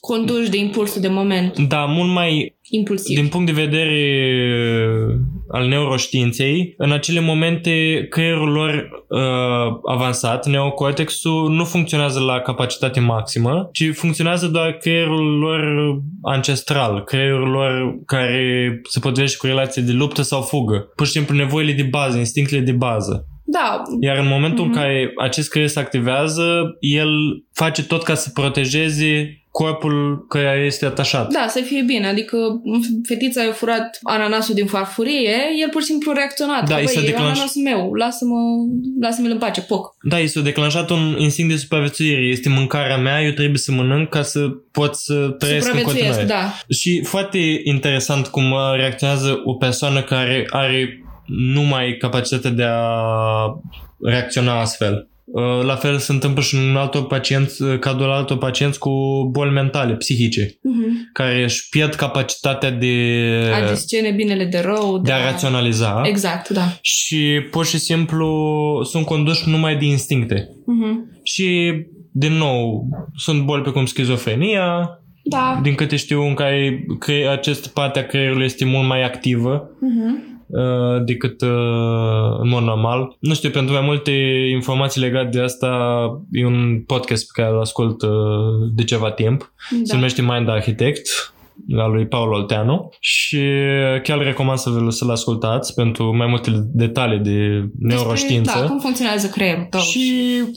Conduși 0.01 0.51
de 0.51 0.57
impulsul 0.59 1.01
de 1.01 1.09
moment. 1.09 1.59
da, 1.59 1.85
mult 1.85 2.11
mai 2.11 2.57
Impulsiv. 2.71 3.17
din 3.17 3.29
punct 3.29 3.47
de 3.47 3.63
vedere 3.63 4.29
uh, 5.09 5.15
al 5.53 5.69
neuroștiinței, 5.69 6.75
în 6.77 6.93
acele 6.93 7.21
momente 7.21 8.07
creierul 8.11 8.49
lor 8.49 8.89
uh, 9.09 9.79
avansat, 9.85 10.47
neocortexul, 10.47 11.51
nu 11.51 11.65
funcționează 11.65 12.21
la 12.21 12.41
capacitate 12.41 13.01
maximă, 13.01 13.69
ci 13.73 13.91
funcționează 13.95 14.47
doar 14.47 14.73
creierul 14.73 15.39
lor 15.39 15.63
ancestral, 16.23 17.05
creierul 17.05 17.49
lor 17.49 17.99
care 18.07 18.81
se 18.89 18.99
potrivește 18.99 19.37
cu 19.41 19.47
relații 19.47 19.83
de 19.83 19.93
luptă 19.93 20.23
sau 20.23 20.41
fugă. 20.43 20.93
Pur 20.97 21.07
și 21.07 21.13
simplu 21.13 21.35
nevoile 21.35 21.73
de 21.73 21.83
bază, 21.83 22.19
instinctele 22.19 22.61
de 22.61 22.73
bază. 22.73 23.27
Da, 23.51 23.83
Iar 24.01 24.17
în 24.19 24.27
momentul 24.29 24.65
Mhm. 24.65 24.73
în 24.75 24.81
care 24.83 25.13
acest 25.17 25.49
creier 25.51 25.69
se 25.69 25.79
activează, 25.79 26.77
el 26.81 27.09
face 27.53 27.85
tot 27.85 28.03
ca 28.03 28.15
să 28.15 28.31
protejeze 28.35 29.43
corpul 29.51 30.27
care 30.29 30.63
este 30.67 30.85
atașat. 30.87 31.33
da, 31.33 31.47
să 31.49 31.61
fie 31.65 31.83
bine. 31.87 32.07
Adică 32.09 32.37
fetița 33.09 33.43
i-a 33.43 33.53
furat 33.53 33.99
ananasul 34.03 34.55
din 34.55 34.67
farfurie, 34.67 35.37
el 35.63 35.69
pur 35.71 35.81
și 35.81 35.87
simplu 35.87 36.11
a 36.11 36.15
reacționat. 36.15 36.69
Da, 36.69 36.75
Că, 36.75 36.81
i 36.81 36.87
s-a 36.87 37.01
băi, 37.01 37.09
e 37.09 37.13
declanș- 37.13 37.17
ananasul 37.19 37.63
meu, 37.63 37.95
lasă-mă, 37.95 38.37
lasă-mi-l 39.01 39.31
în 39.31 39.39
pace, 39.39 39.61
poc. 39.61 39.97
Da, 40.03 40.19
este 40.19 40.41
declanșat 40.41 40.91
un 40.91 41.15
instinct 41.19 41.51
de 41.51 41.57
supraviețuire. 41.57 42.21
Este 42.21 42.49
mâncarea 42.49 42.97
mea, 42.97 43.23
eu 43.23 43.31
trebuie 43.31 43.59
să 43.59 43.73
mănânc 43.73 44.09
ca 44.09 44.23
să 44.23 44.49
pot 44.73 44.95
să 44.95 45.15
trăiesc 45.15 45.67
în 45.73 45.79
Supraviețuiesc, 45.79 46.17
continuare. 46.19 46.43
da. 46.69 46.75
Și 46.75 47.03
foarte 47.05 47.39
interesant 47.65 48.27
cum 48.27 48.51
uh, 48.51 48.59
reacționează 48.77 49.41
o 49.45 49.55
persoană 49.55 50.03
care 50.03 50.47
are 50.51 51.03
numai 51.29 51.97
capacitatea 51.99 52.51
de 52.51 52.65
a 52.65 52.93
reacționa 54.03 54.61
astfel. 54.61 55.09
Uh, 55.25 55.65
La 55.65 55.75
fel 55.75 55.99
se 55.99 56.13
întâmplă 56.13 56.43
și 56.43 56.55
în 56.71 56.77
altor 56.77 57.07
pacienți, 57.07 57.63
uh, 57.63 57.79
cadrul 57.79 58.11
altor 58.11 58.39
pacienți 58.39 58.79
cu 58.79 58.91
boli 59.33 59.51
mentale, 59.51 59.95
psihice, 59.95 60.59
Mhm. 60.63 61.11
care 61.13 61.43
își 61.43 61.69
pierd 61.69 61.95
capacitatea 61.95 62.71
de, 62.71 62.95
A 63.55 63.71
discerne 63.71 64.11
binele 64.11 64.45
de 64.45 64.59
rău. 64.65 64.99
de 64.99 65.13
a 65.13 65.25
raționaliza 65.31 66.03
Exact, 66.05 66.49
da. 66.49 66.63
și 66.81 67.41
pur 67.51 67.67
și 67.67 67.79
simplu 67.79 68.29
sunt 68.85 69.05
conduși 69.05 69.49
numai 69.49 69.77
de 69.77 69.85
instincte. 69.85 70.49
Mhm. 70.67 71.21
Și, 71.23 71.73
din 72.13 72.33
nou, 72.33 72.89
sunt 73.17 73.43
boli 73.45 73.63
pe 73.63 73.71
cum 73.71 73.87
schizofrenia, 73.87 74.89
Da. 75.25 75.61
din 75.63 75.75
câte 75.75 75.97
știu, 75.97 76.23
în 76.27 76.35
care 76.35 76.85
cre- 76.99 77.29
acest 77.31 77.67
parte 77.73 77.99
a 77.99 78.07
creierului 78.07 78.45
este 78.45 78.65
mult 78.65 78.87
mai 78.89 79.05
activă 79.05 79.71
Mhm. 79.81 80.38
Uh, 80.49 81.05
decât 81.05 81.41
uh, 81.41 81.49
în 82.41 82.49
mod 82.49 82.63
normal. 82.63 83.17
Nu 83.21 83.35
știu, 83.35 83.51
pentru 83.51 83.73
mai 83.73 83.83
multe 83.83 84.11
informații 84.51 85.01
legate 85.01 85.29
de 85.29 85.41
asta, 85.41 85.69
e 86.33 86.47
un 86.47 86.83
podcast 86.87 87.33
pe 87.33 87.43
care 87.43 87.55
îl 87.55 87.61
ascult 87.61 88.03
uh, 88.03 88.11
de 88.75 88.85
ceva 88.85 89.11
timp. 89.11 89.53
Se 89.69 89.83
Da. 89.85 89.95
numește 89.95 90.23
Mind 90.23 90.49
Architect 90.49 91.33
al 91.79 91.93
lui 91.93 92.07
Paul 92.07 92.33
Olteanu 92.33 92.89
și 93.01 93.43
chiar 94.03 94.19
recomand 94.19 94.59
să 94.59 94.71
vă 94.71 94.91
să-l 94.91 95.11
ascultați 95.11 95.75
pentru 95.75 96.17
mai 96.17 96.27
multe 96.27 96.51
detalii 96.73 97.19
de 97.19 97.69
neuroștiință. 97.79 98.43
Despre, 98.43 98.61
da, 98.61 98.67
cum 98.67 98.79
funcționează 98.79 99.27
creierul 99.27 99.67
tău. 99.71 99.81
și 99.81 100.03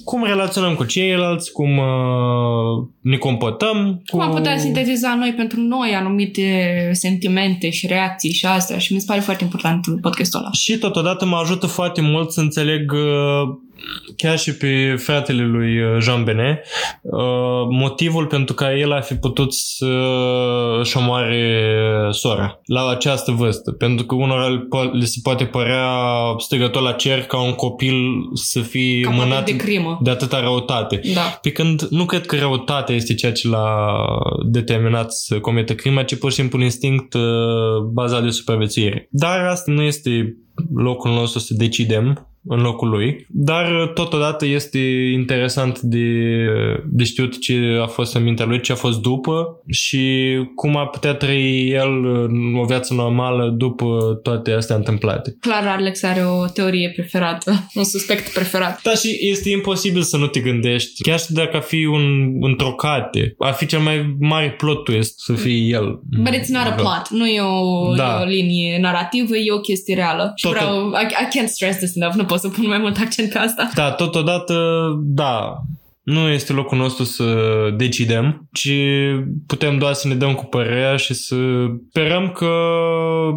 cum 0.03 0.23
relaționăm 0.23 0.75
cu 0.75 0.83
ceilalți, 0.83 1.51
cum 1.51 1.77
uh, 1.77 2.87
ne 3.01 3.17
comportăm. 3.17 4.01
Cum 4.05 4.19
cu... 4.19 4.25
am 4.25 4.31
putea 4.31 4.57
sintetiza 4.57 5.15
noi 5.15 5.33
pentru 5.37 5.59
noi 5.59 5.93
anumite 5.95 6.89
sentimente 6.91 7.69
și 7.69 7.87
reacții 7.87 8.33
și 8.33 8.45
astea 8.45 8.77
și 8.77 8.93
mi 8.93 8.99
se 8.99 9.05
pare 9.07 9.19
foarte 9.19 9.43
important 9.43 9.85
în 9.85 9.99
podcastul 9.99 10.39
ăla. 10.39 10.51
Și 10.51 10.77
totodată 10.77 11.25
mă 11.25 11.37
ajută 11.41 11.67
foarte 11.67 12.01
mult 12.01 12.31
să 12.31 12.39
înțeleg 12.39 12.91
uh, 12.91 13.57
chiar 14.15 14.37
și 14.39 14.55
pe 14.57 14.95
fratele 14.97 15.43
lui 15.43 15.81
uh, 15.81 15.97
Jean 15.99 16.23
Benet 16.23 16.65
uh, 17.01 17.21
motivul 17.69 18.25
pentru 18.25 18.53
care 18.53 18.79
el 18.79 18.91
ar 18.91 19.03
fi 19.03 19.13
putut 19.13 19.53
să 19.53 19.85
își 20.79 20.97
omoare 20.97 22.07
sora 22.11 22.59
la 22.65 22.89
această 22.89 23.31
vârstă. 23.31 23.71
Pentru 23.71 24.05
că 24.05 24.15
unora 24.15 24.47
le 24.47 24.57
po- 24.59 24.91
le 24.91 25.05
se 25.05 25.19
poate 25.23 25.43
părea 25.45 25.87
strigător 26.37 26.81
la 26.81 26.91
cer 26.91 27.21
ca 27.21 27.41
un 27.41 27.53
copil 27.53 27.95
să 28.33 28.59
fie 28.59 29.01
Capabil 29.01 29.23
mânat 29.23 29.45
de 29.45 29.55
crimă. 29.55 29.99
de 30.01 30.09
atâta 30.09 30.39
răutate. 30.39 31.01
Da. 31.13 31.39
Pe 31.41 31.51
când 31.51 31.81
nu 31.81 32.05
cred 32.05 32.25
că 32.25 32.35
răutatea 32.35 32.95
este 32.95 33.13
ceea 33.13 33.31
ce 33.31 33.47
l-a 33.47 33.95
determinat 34.45 35.11
să 35.11 35.39
comită 35.39 35.75
crima, 35.75 36.03
ci 36.03 36.15
pur 36.15 36.29
și 36.29 36.35
simplu 36.35 36.57
un 36.57 36.63
instinct 36.63 37.13
uh, 37.13 37.21
bazat 37.93 38.23
de 38.23 38.29
supraviețuire. 38.29 39.07
Dar 39.11 39.39
asta 39.39 39.71
nu 39.71 39.81
este 39.81 40.35
locul 40.75 41.11
nostru 41.11 41.39
să 41.39 41.53
decidem 41.53 42.25
în 42.43 42.61
locul 42.61 42.89
lui, 42.89 43.25
dar 43.29 43.71
uh, 43.81 43.93
totodată 43.93 44.45
este 44.45 44.79
interesant 45.13 45.79
de, 45.79 46.07
de 46.85 47.03
știut 47.03 47.41
ce 47.41 47.79
a 47.81 47.85
fost 47.87 48.15
în 48.15 48.23
mintea 48.23 48.45
lui, 48.45 48.61
ce 48.61 48.71
a 48.71 48.75
fost 48.75 48.99
după 49.01 49.61
și 49.69 50.01
cum 50.55 50.77
a 50.77 50.85
putea 50.85 51.13
trăi 51.13 51.69
el 51.71 52.05
în 52.05 52.55
o 52.55 52.63
viață 52.65 52.93
normală 52.93 53.49
după 53.57 54.19
toate 54.23 54.51
astea 54.51 54.75
întâmplate. 54.75 55.35
Clar, 55.39 55.67
Alex 55.67 56.03
are 56.03 56.23
o 56.25 56.45
teorie 56.45 56.91
preferată, 56.95 57.51
un 57.75 57.83
suspect 57.83 58.33
preferat. 58.33 58.81
Da, 58.81 58.91
și 58.91 59.17
este 59.29 59.49
imposibil 59.49 60.01
să 60.01 60.17
nu 60.17 60.27
te 60.27 60.39
gândești. 60.39 61.01
Chiar 61.01 61.19
și 61.19 61.31
dacă 61.33 61.55
ar 61.55 61.61
fi 61.61 61.85
un, 61.85 62.33
într-o 62.41 62.73
carte, 62.73 63.35
ar 63.39 63.53
fi 63.53 63.65
cel 63.65 63.79
mai 63.79 64.15
mare 64.19 64.51
plot 64.57 64.83
twist 64.83 65.19
să 65.19 65.33
fie 65.33 65.57
el. 65.67 65.99
But 66.17 66.33
it's 66.33 66.47
not 66.47 66.65
a 66.65 66.71
plot. 66.71 67.09
Nu 67.09 67.27
e 67.27 67.41
o, 67.41 67.93
Da. 67.95 68.17
e 68.19 68.23
o 68.23 68.25
linie 68.25 68.77
narrativă, 68.81 69.35
e 69.35 69.51
o 69.51 69.59
chestie 69.59 69.95
reală. 69.95 70.31
Și 70.35 70.47
Tot- 70.47 70.55
vreau, 70.55 70.89
I, 70.89 71.05
I 71.23 71.39
can't 71.39 71.47
stress 71.47 71.77
this 71.77 71.95
enough, 71.95 72.15
nu 72.15 72.25
pot 72.31 72.39
să 72.39 72.49
pun 72.49 72.67
mai 72.67 72.77
mult 72.77 72.97
accent 72.97 73.31
pe 73.31 73.37
asta. 73.37 73.69
Da, 73.75 73.91
totodată, 73.91 74.55
da, 74.97 75.61
nu 76.03 76.27
este 76.27 76.53
locul 76.53 76.77
nostru 76.77 77.03
să 77.03 77.25
decidem, 77.77 78.47
ci 78.51 78.71
putem 79.47 79.77
doar 79.77 79.93
să 79.93 80.07
ne 80.07 80.15
dăm 80.15 80.33
cu 80.33 80.45
părerea 80.45 80.95
și 80.95 81.13
să 81.13 81.35
sperăm 81.89 82.31
că... 82.31 82.49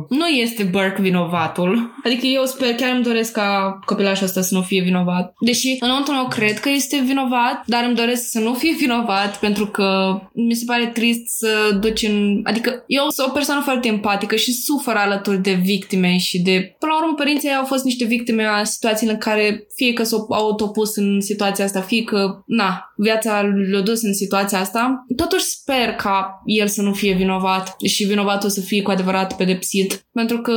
Nu 0.09 0.27
este 0.27 0.63
Burke 0.63 1.03
vinovatul. 1.03 1.95
Adică 2.05 2.27
eu 2.27 2.45
sper, 2.45 2.75
chiar 2.75 2.95
îmi 2.95 3.05
doresc 3.05 3.33
ca 3.33 3.79
copilașul 3.85 4.27
ăsta 4.27 4.41
să 4.41 4.55
nu 4.55 4.61
fie 4.61 4.83
vinovat. 4.83 5.35
Deși 5.41 5.77
înăuntru 5.81 6.13
meu 6.13 6.27
cred 6.29 6.59
că 6.59 6.69
este 6.69 7.03
vinovat, 7.07 7.63
dar 7.67 7.85
îmi 7.87 7.95
doresc 7.97 8.31
să 8.31 8.39
nu 8.39 8.55
fie 8.55 8.75
vinovat 8.79 9.39
pentru 9.39 9.67
că 9.67 10.19
mi 10.35 10.55
se 10.55 10.65
pare 10.67 10.87
trist 10.87 11.23
să 11.27 11.77
duci 11.81 12.03
în... 12.03 12.41
Adică 12.45 12.85
eu 12.87 13.05
sunt 13.09 13.29
o 13.29 13.31
persoană 13.31 13.61
foarte 13.61 13.89
empatică 13.89 14.37
și 14.37 14.53
sufer 14.53 14.97
alături 14.97 15.43
de 15.43 15.53
victime 15.53 16.17
și 16.17 16.39
de... 16.39 16.75
Până 16.79 16.93
la 16.93 17.03
urmă, 17.03 17.15
părinții 17.17 17.49
ei 17.49 17.55
au 17.55 17.65
fost 17.65 17.85
niște 17.85 18.05
victime 18.05 18.45
a 18.45 18.65
situației 18.65 19.11
în 19.11 19.19
care 19.19 19.67
fie 19.77 19.93
că 19.93 20.03
s-au 20.03 20.27
autopus 20.29 20.97
în 20.97 21.21
situația 21.21 21.65
asta, 21.65 21.81
fie 21.81 22.03
că, 22.03 22.43
na, 22.57 22.93
viața 22.97 23.41
le-a 23.71 23.81
dus 23.81 24.03
în 24.03 24.15
situația 24.15 24.59
asta. 24.59 25.07
Totuși 25.17 25.45
sper 25.45 25.89
ca 25.97 26.43
el 26.45 26.67
să 26.67 26.83
nu 26.83 26.93
fie 26.93 27.15
vinovat 27.15 27.77
și 27.85 28.05
vinovatul 28.05 28.49
să 28.49 28.61
fie 28.61 28.83
cu 28.83 28.91
adevărat 28.91 29.37
pedepsit, 29.37 30.05
pentru 30.13 30.39
că 30.39 30.53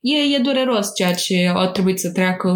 e, 0.00 0.16
e 0.34 0.38
dureros 0.38 0.94
ceea 0.94 1.14
ce 1.14 1.52
a 1.54 1.66
trebuit 1.66 1.98
să 1.98 2.10
treacă 2.10 2.50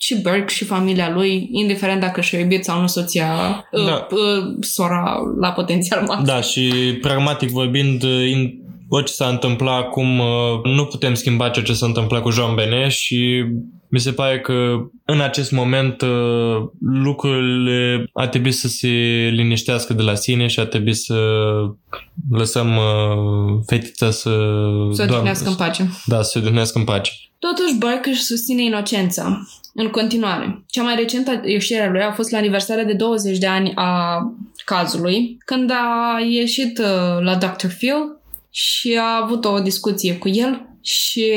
și 0.00 0.20
Burke 0.20 0.54
și 0.54 0.64
familia 0.64 1.10
lui, 1.10 1.48
indiferent 1.52 2.00
dacă 2.00 2.20
și-a 2.20 2.38
iubit 2.38 2.64
sau 2.64 2.80
nu 2.80 2.86
soția, 2.86 3.26
Da. 3.72 3.84
da. 3.84 4.06
uh, 4.10 4.18
uh, 4.18 4.56
sora 4.60 5.18
la 5.40 5.52
potențial 5.52 6.04
maxim. 6.06 6.24
Da, 6.24 6.40
și 6.40 6.98
pragmatic 7.00 7.50
vorbind, 7.50 8.02
in, 8.02 8.61
orice 8.94 9.12
s-a 9.12 9.28
întâmplat 9.28 9.78
acum, 9.78 10.18
uh, 10.18 10.60
nu 10.64 10.84
putem 10.84 11.14
schimba 11.14 11.48
ceea 11.48 11.64
ce 11.64 11.72
s-a 11.72 11.86
întâmplat 11.86 12.22
cu 12.22 12.30
Jean 12.30 12.54
Benet 12.54 12.90
și 12.90 13.44
mi 13.88 14.00
se 14.00 14.12
pare 14.12 14.40
că 14.40 14.76
în 15.04 15.20
acest 15.20 15.52
moment 15.52 16.02
uh, 16.02 16.56
lucrurile 16.80 18.10
ar 18.12 18.26
trebui 18.26 18.52
să 18.52 18.68
se 18.68 18.88
liniștească 19.32 19.92
de 19.92 20.02
la 20.02 20.14
sine 20.14 20.46
și 20.46 20.60
ar 20.60 20.66
trebui 20.66 20.94
să 20.94 21.14
lăsăm 22.30 22.76
uh, 22.76 23.60
fetița 23.66 24.10
să... 24.10 24.30
Să 24.92 25.06
o 25.10 25.14
odihnească 25.14 25.48
în 25.48 25.54
pace. 25.54 25.90
Da, 26.06 26.22
să 26.22 26.30
se 26.30 26.38
odihnească 26.38 26.78
în 26.78 26.84
pace. 26.84 27.12
Totuși, 27.38 27.78
Burke 27.78 28.08
își 28.08 28.22
susține 28.22 28.62
inocența. 28.62 29.46
În 29.74 29.88
continuare, 29.88 30.64
cea 30.66 30.82
mai 30.82 30.96
recentă 30.96 31.40
ieșire 31.44 31.82
a 31.82 31.90
lui 31.90 32.02
a 32.02 32.12
fost 32.12 32.30
la 32.30 32.38
aniversarea 32.38 32.84
de 32.84 32.92
20 32.92 33.38
de 33.38 33.46
ani 33.46 33.72
a 33.74 34.18
cazului, 34.64 35.36
când 35.44 35.70
a 35.70 36.18
ieșit 36.28 36.78
uh, 36.78 37.24
la 37.24 37.36
Dr. 37.36 37.66
Phil 37.66 38.21
și 38.54 38.98
a 39.00 39.22
avut 39.22 39.44
o 39.44 39.58
discuție 39.58 40.16
cu 40.16 40.28
el 40.28 40.66
și 40.80 41.32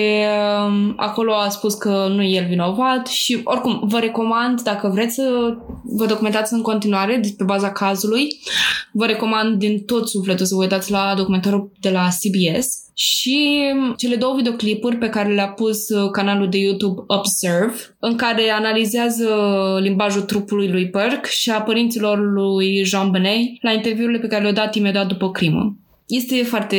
um, 0.67 0.93
acolo 0.97 1.33
a 1.33 1.49
spus 1.49 1.73
că 1.73 2.07
nu 2.15 2.21
e 2.21 2.35
el 2.35 2.45
vinovat 2.47 3.07
și 3.07 3.41
oricum 3.43 3.81
vă 3.83 3.99
recomand 3.99 4.61
dacă 4.61 4.89
vreți 4.93 5.13
să 5.15 5.55
vă 5.83 6.05
documentați 6.05 6.53
în 6.53 6.61
continuare 6.61 7.21
pe 7.37 7.43
baza 7.43 7.71
cazului, 7.71 8.27
vă 8.91 9.05
recomand 9.05 9.59
din 9.59 9.83
tot 9.83 10.09
sufletul 10.09 10.45
să 10.45 10.55
vă 10.55 10.61
uitați 10.61 10.91
la 10.91 11.13
documentarul 11.17 11.71
de 11.79 11.89
la 11.89 12.07
CBS 12.07 12.67
și 12.93 13.63
cele 13.97 14.15
două 14.15 14.35
videoclipuri 14.35 14.97
pe 14.97 15.09
care 15.09 15.33
le-a 15.33 15.49
pus 15.49 15.89
uh, 15.89 16.09
canalul 16.11 16.49
de 16.49 16.57
YouTube 16.57 17.01
Observe, 17.07 17.75
în 17.99 18.15
care 18.15 18.49
analizează 18.49 19.27
limbajul 19.81 20.21
trupului 20.21 20.69
lui 20.69 20.85
Burke 20.85 21.29
și 21.29 21.49
a 21.49 21.61
părinților 21.61 22.19
lui 22.19 22.83
Jean 22.83 23.11
Benet 23.11 23.61
la 23.61 23.71
interviurile 23.71 24.19
pe 24.19 24.27
care 24.27 24.41
le-au 24.41 24.53
dat 24.53 24.75
imediat 24.75 25.07
după 25.07 25.31
crimă. 25.31 25.75
Este 26.07 26.43
foarte 26.43 26.77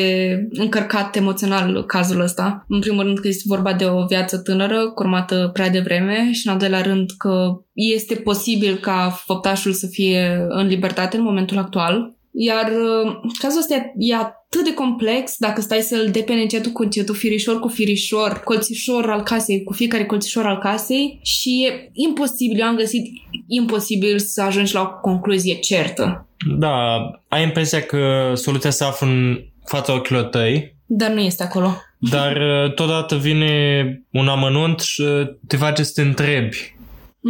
încărcat 0.51 1.17
emoțional 1.17 1.85
cazul 1.85 2.21
ăsta. 2.21 2.65
În 2.69 2.81
primul 2.81 3.03
rând 3.05 3.19
că 3.19 3.29
este 3.29 3.43
vorba 3.47 3.73
de 3.73 3.85
o 3.85 4.05
viață 4.05 4.39
tânără, 4.39 4.91
curmată 4.95 5.51
prea 5.53 5.71
devreme 5.71 6.33
și 6.33 6.47
în 6.47 6.53
al 6.53 6.59
doilea 6.59 6.83
rând 6.83 7.11
că 7.19 7.61
este 7.73 8.15
posibil 8.15 8.77
ca 8.77 9.21
făptașul 9.25 9.73
să 9.73 9.87
fie 9.87 10.47
în 10.49 10.67
libertate 10.67 11.17
în 11.17 11.23
momentul 11.23 11.59
actual. 11.59 12.16
Iar 12.39 12.71
uh, 12.71 13.13
cazul 13.39 13.59
ăsta 13.59 13.75
e 13.99 14.15
atât 14.15 14.65
de 14.65 14.75
complex 14.75 15.35
dacă 15.39 15.61
stai 15.61 15.81
să-l 15.81 16.09
depene 16.13 16.41
încetul 16.41 16.73
cu 16.73 16.83
încetul, 16.83 17.15
firișor 17.15 17.61
cu 17.61 17.69
firișor, 17.69 18.41
colțișor 18.45 19.11
al 19.11 19.23
casei, 19.23 19.63
cu 19.63 19.73
fiecare 19.73 20.05
colțișor 20.05 20.47
al 20.47 20.59
casei 20.59 21.19
și 21.23 21.67
e 21.69 21.91
imposibil, 21.93 22.61
eu 22.61 22.67
am 22.67 22.77
găsit 22.77 23.03
imposibil 23.49 24.19
să 24.19 24.43
ajungi 24.43 24.75
la 24.75 24.81
o 24.81 25.01
concluzie 25.01 25.55
certă. 25.55 26.29
Da, 26.59 26.97
ai 27.29 27.43
impresia 27.43 27.83
că 27.83 28.33
soluția 28.35 28.71
se 28.71 28.85
află 28.85 29.07
în 29.07 29.39
fața 29.65 29.95
ochilor 29.95 30.23
tăi, 30.23 30.75
Dar 30.87 31.11
nu 31.11 31.21
este 31.21 31.43
acolo. 31.43 31.77
dar 32.11 32.37
uh, 32.37 32.75
totodată 32.75 33.17
vine 33.17 33.87
un 34.13 34.29
amănunt 34.29 34.81
și 34.81 35.01
uh, 35.01 35.27
te 35.47 35.57
face 35.57 35.83
să 35.83 35.93
te 35.95 36.03
întrebi. 36.09 36.76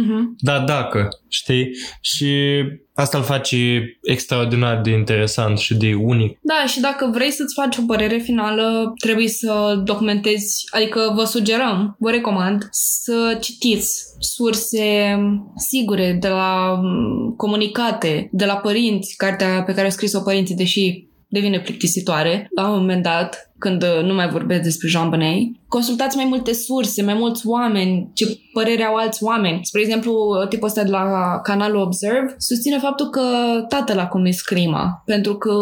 Mhm. 0.01 0.35
Da, 0.39 0.59
dacă, 0.59 1.07
știi? 1.27 1.69
Și 2.01 2.61
asta 2.93 3.17
îl 3.17 3.23
face 3.23 3.83
extraordinar 4.01 4.81
de 4.81 4.89
interesant 4.89 5.57
și 5.57 5.75
de 5.75 5.93
unic. 5.93 6.39
Da, 6.41 6.65
și 6.67 6.79
dacă 6.79 7.09
vrei 7.13 7.31
să-ți 7.31 7.53
faci 7.53 7.77
o 7.77 7.85
părere 7.87 8.17
finală, 8.17 8.93
trebuie 8.99 9.27
să 9.27 9.81
documentezi, 9.83 10.67
adică 10.69 11.11
vă 11.15 11.23
sugerăm, 11.23 11.95
vă 11.99 12.09
recomand 12.09 12.67
să 12.71 13.37
citiți 13.41 14.03
surse 14.19 15.17
sigure 15.55 16.17
de 16.19 16.27
la 16.27 16.79
mm, 16.81 17.33
comunicate, 17.37 18.29
de 18.31 18.45
la 18.45 18.55
părinți, 18.55 19.15
cartea 19.15 19.63
pe 19.63 19.71
care 19.71 19.85
au 19.85 19.91
scris-o 19.91 20.21
părinții, 20.21 20.55
deși 20.55 21.07
devine 21.27 21.59
plictisitoare 21.59 22.47
la 22.55 22.67
un 22.69 22.79
moment 22.79 23.03
dat, 23.03 23.51
când 23.59 23.83
uh, 23.83 24.03
nu 24.03 24.13
mai 24.13 24.29
vorbesc 24.29 24.61
despre 24.61 24.87
Jean 24.87 25.09
Benet. 25.09 25.47
Consultați 25.67 26.15
mai 26.15 26.25
multe 26.25 26.53
surse, 26.53 27.03
mai 27.03 27.13
mulți 27.13 27.47
oameni, 27.47 28.09
ce 28.13 28.39
părere 28.53 28.83
au 28.83 28.95
alți 28.95 29.23
oameni. 29.23 29.59
Spre 29.63 29.81
exemplu, 29.81 30.13
tipul 30.49 30.67
ăsta 30.67 30.83
de 30.83 30.89
la 30.89 31.39
canalul 31.43 31.81
Observe 31.81 32.35
susține 32.37 32.77
faptul 32.77 33.09
că 33.09 33.21
tatăl 33.69 33.99
a 33.99 34.07
comis 34.07 34.41
crima, 34.41 35.03
pentru 35.05 35.35
că 35.35 35.53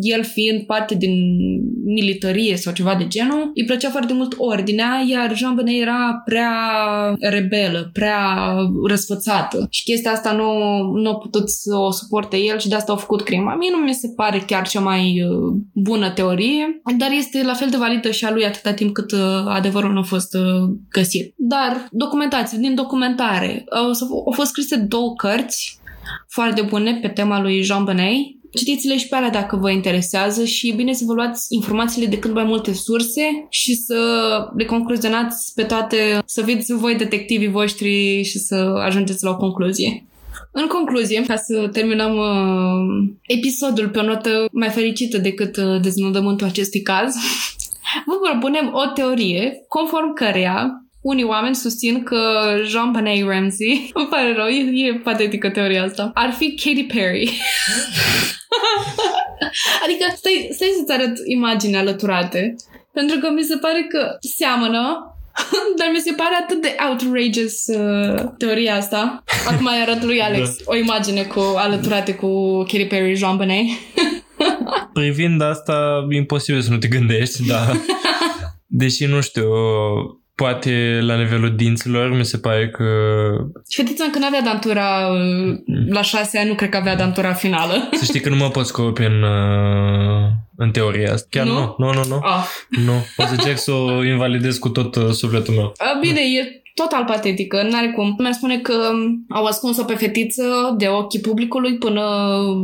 el 0.00 0.24
fiind 0.24 0.62
parte 0.66 0.94
din 0.94 1.14
militarie 1.84 2.56
sau 2.56 2.72
ceva 2.72 2.94
de 2.94 3.06
genul, 3.06 3.50
îi 3.54 3.64
plăcea 3.64 3.90
foarte 3.90 4.12
mult 4.12 4.34
ordinea, 4.38 5.04
iar 5.08 5.36
Jean 5.36 5.54
Benet 5.54 5.80
era 5.80 6.22
prea 6.24 6.52
rebelă, 7.20 7.90
prea 7.92 8.18
răsfățată. 8.86 9.66
Și 9.70 9.84
chestia 9.84 10.10
asta 10.10 10.32
nu, 10.32 10.52
nu 10.92 11.10
a 11.10 11.14
putut 11.14 11.50
să 11.50 11.76
o 11.76 11.90
suporte 11.90 12.36
el 12.36 12.58
și 12.58 12.68
de 12.68 12.74
asta 12.74 12.92
au 12.92 12.98
făcut 12.98 13.22
crima. 13.22 13.54
Mie 13.54 13.70
nu 13.70 13.76
mi 13.76 13.94
se 13.94 14.12
pare 14.16 14.42
chiar 14.46 14.68
cea 14.68 14.80
mai 14.80 15.22
uh, 15.22 15.56
bună 15.74 16.10
teorie, 16.10 16.80
dar 16.98 17.10
este 17.18 17.42
la 17.42 17.54
fel 17.54 17.68
de 17.70 17.76
validă 17.76 18.10
și 18.10 18.24
a 18.24 18.32
lui 18.32 18.44
atâta 18.44 18.72
timp 18.72 18.92
cât 18.92 19.12
uh, 19.12 19.18
adevărul 19.46 19.92
nu 19.92 19.98
a 19.98 20.02
fost 20.02 20.34
uh, 20.34 20.70
găsit. 20.90 21.34
Dar 21.36 21.88
documentați, 21.90 22.58
din 22.58 22.74
documentare, 22.74 23.64
au, 23.70 23.86
au 24.10 24.32
fost 24.32 24.48
scrise 24.48 24.76
două 24.76 25.14
cărți 25.14 25.80
foarte 26.28 26.62
bune 26.62 26.98
pe 27.02 27.08
tema 27.08 27.40
lui 27.40 27.62
Jean 27.62 27.84
Benet. 27.84 28.16
Citiți-le 28.54 28.98
și 28.98 29.08
pe 29.08 29.16
alea 29.16 29.30
dacă 29.30 29.56
vă 29.56 29.70
interesează 29.70 30.44
și 30.44 30.68
e 30.68 30.74
bine 30.74 30.92
să 30.92 31.04
vă 31.06 31.12
luați 31.12 31.54
informațiile 31.54 32.06
de 32.06 32.18
cât 32.18 32.34
mai 32.34 32.44
multe 32.44 32.72
surse 32.72 33.46
și 33.48 33.74
să 33.74 33.98
le 34.56 34.64
concluzionați 34.64 35.52
pe 35.54 35.62
toate, 35.62 36.22
să 36.24 36.42
fiți 36.42 36.72
voi 36.72 36.96
detectivii 36.96 37.48
voștri 37.48 38.22
și 38.22 38.38
să 38.38 38.54
ajungeți 38.84 39.24
la 39.24 39.30
o 39.30 39.36
concluzie. 39.36 40.07
În 40.52 40.66
concluzie, 40.66 41.24
ca 41.26 41.36
să 41.36 41.68
terminăm 41.72 42.16
uh, 42.16 43.08
episodul 43.26 43.88
pe 43.88 43.98
o 43.98 44.02
notă 44.02 44.48
mai 44.52 44.68
fericită 44.68 45.18
decât 45.18 45.56
uh, 45.56 45.80
deznodământul 45.80 46.46
acestui 46.46 46.82
caz, 46.82 47.14
vă 48.06 48.14
propunem 48.22 48.70
o 48.72 48.86
teorie 48.86 49.64
conform 49.68 50.14
căreia 50.14 50.82
unii 51.00 51.24
oameni 51.24 51.54
susțin 51.54 52.02
că 52.02 52.20
Jean 52.64 52.90
Benet 52.90 53.26
Ramsey, 53.26 53.90
îmi 53.94 54.06
pare 54.06 54.34
rău, 54.34 54.46
e, 54.46 54.86
e 54.86 54.94
patetică 54.94 55.50
teoria 55.50 55.84
asta, 55.84 56.10
ar 56.14 56.32
fi 56.32 56.54
Katy 56.54 56.84
Perry. 56.84 57.30
adică 59.84 60.04
stai, 60.16 60.48
stai 60.52 60.74
să-ți 60.76 60.92
arăt 60.92 61.16
imagini 61.24 61.76
alăturate, 61.76 62.54
pentru 62.92 63.18
că 63.18 63.30
mi 63.30 63.42
se 63.42 63.56
pare 63.56 63.86
că 63.88 64.16
seamănă, 64.36 65.12
dar 65.78 65.88
mi 65.92 65.98
se 65.98 66.12
pare 66.16 66.34
atât 66.42 66.62
de 66.62 66.76
outrageous 66.88 67.66
uh, 67.66 68.30
teoria 68.38 68.74
asta. 68.74 69.22
Acum 69.46 69.64
mai 69.64 69.80
arăt 69.80 70.02
lui 70.02 70.20
Alex 70.20 70.56
o 70.64 70.76
imagine 70.76 71.22
cu 71.22 71.40
alăturate 71.56 72.14
cu 72.14 72.58
Katy 72.58 72.86
Perry, 72.86 73.14
Jean 73.14 73.36
Benet. 73.36 73.66
Privind 74.92 75.42
asta, 75.42 76.06
e 76.10 76.16
imposibil 76.16 76.60
să 76.60 76.70
nu 76.70 76.78
te 76.78 76.88
gândești, 76.88 77.46
dar 77.46 77.76
deși 78.80 79.04
nu 79.04 79.20
știu, 79.20 79.50
poate 80.42 80.98
la 81.02 81.16
nivelul 81.16 81.56
dinților 81.56 82.16
mi 82.16 82.24
se 82.24 82.38
pare 82.38 82.68
că 82.68 82.84
Și 83.68 83.76
fetița 83.82 84.04
încă 84.04 84.18
n-avea 84.18 84.42
dantura 84.42 85.08
uh, 85.08 85.56
la 85.88 86.02
șase 86.02 86.38
ani, 86.38 86.48
nu 86.48 86.54
cred 86.54 86.68
că 86.68 86.76
avea 86.76 86.96
dantura 86.96 87.32
finală. 87.32 87.88
să 87.92 88.04
știi 88.04 88.20
că 88.20 88.28
nu 88.28 88.36
mă 88.36 88.48
pot 88.48 88.66
scopi 88.66 89.02
în, 89.02 89.22
uh, 89.22 90.28
în 90.56 90.70
teoria 90.70 91.12
asta. 91.12 91.26
Chiar 91.30 91.46
Nu? 91.46 91.52
nu, 91.52 91.74
nu, 91.78 91.92
nu, 91.92 92.04
nu. 92.08 92.20
Ah. 92.22 92.44
Nu, 92.68 92.94
o 93.16 93.26
să 93.26 93.32
încerc 93.32 93.58
să 93.58 93.72
o 93.72 94.04
invalidez 94.04 94.58
cu 94.58 94.68
tot 94.68 94.94
uh, 94.94 95.10
sufletul 95.10 95.54
meu. 95.54 95.72
A, 95.76 95.98
Bine, 96.00 96.20
e 96.20 96.62
total 96.82 97.04
patetică, 97.04 97.62
n-are 97.70 97.90
cum. 97.90 98.14
Mi-ar 98.18 98.32
spune 98.32 98.58
că 98.58 98.74
um, 98.92 99.24
au 99.28 99.44
ascuns-o 99.44 99.84
pe 99.84 99.94
fetiță 99.94 100.74
de 100.76 100.86
ochii 100.86 101.20
publicului 101.20 101.78
până 101.78 102.02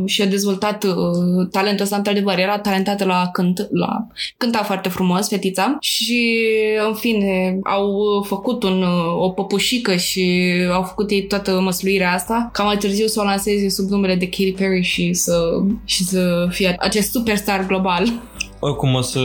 și-a 0.05 0.25
dezvoltat 0.25 0.83
uh, 0.83 1.47
talentul 1.51 1.83
ăsta. 1.83 1.95
Într-adevăr, 1.95 2.37
era 2.37 2.59
talentată 2.59 3.05
la 3.05 3.29
cânt, 3.33 3.67
la 3.71 4.07
cânta 4.37 4.63
foarte 4.63 4.89
frumos, 4.89 5.27
fetița. 5.27 5.77
Și, 5.79 6.39
în 6.87 6.93
fine, 6.93 7.59
au 7.63 8.21
făcut 8.27 8.63
un, 8.63 8.81
uh, 8.81 9.21
o 9.21 9.29
păpușică 9.29 9.95
și 9.95 10.53
au 10.73 10.81
făcut 10.81 11.11
ei 11.11 11.27
toată 11.27 11.59
măsluirea 11.61 12.13
asta, 12.13 12.49
ca 12.53 12.63
mai 12.63 12.77
târziu 12.77 13.07
să 13.07 13.19
o 13.19 13.23
lanseze 13.23 13.69
sub 13.69 13.89
numele 13.89 14.15
de 14.15 14.29
Katy 14.29 14.53
Perry 14.57 14.81
și 14.81 15.13
să, 15.13 15.61
și 15.85 16.03
să 16.03 16.47
fie 16.49 16.75
acest 16.79 17.11
superstar 17.11 17.65
global. 17.65 18.07
Oricum 18.65 18.93
o 18.93 19.01
să, 19.01 19.19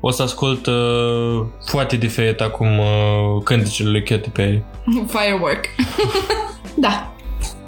o 0.00 0.10
să 0.10 0.22
ascult 0.22 0.66
uh, 0.66 1.44
foarte 1.66 1.96
diferit 1.96 2.40
acum 2.40 2.78
uh, 2.78 3.42
cântecele 3.44 3.90
lui 3.90 4.02
Katy 4.02 4.28
Perry. 4.28 4.62
Firework. 5.14 5.64
da. 6.84 7.14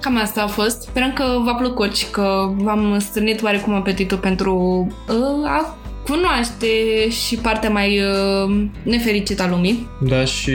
Cam 0.01 0.19
asta 0.19 0.43
a 0.43 0.47
fost. 0.47 0.83
Sperăm 0.83 1.13
că 1.13 1.25
v-a 1.45 1.55
plăcut 1.55 1.97
și 1.97 2.11
că 2.11 2.53
v-am 2.57 2.99
strânit 2.99 3.43
oarecum 3.43 3.75
apetitul 3.75 4.19
pentru 4.19 4.87
uh, 5.09 5.49
a 5.49 5.77
cunoaște 6.07 6.67
și 7.11 7.37
partea 7.37 7.71
mai 7.71 8.01
uh, 8.01 8.67
nefericită 8.83 9.43
a 9.43 9.49
lumii. 9.49 9.89
Da, 10.01 10.25
și 10.25 10.53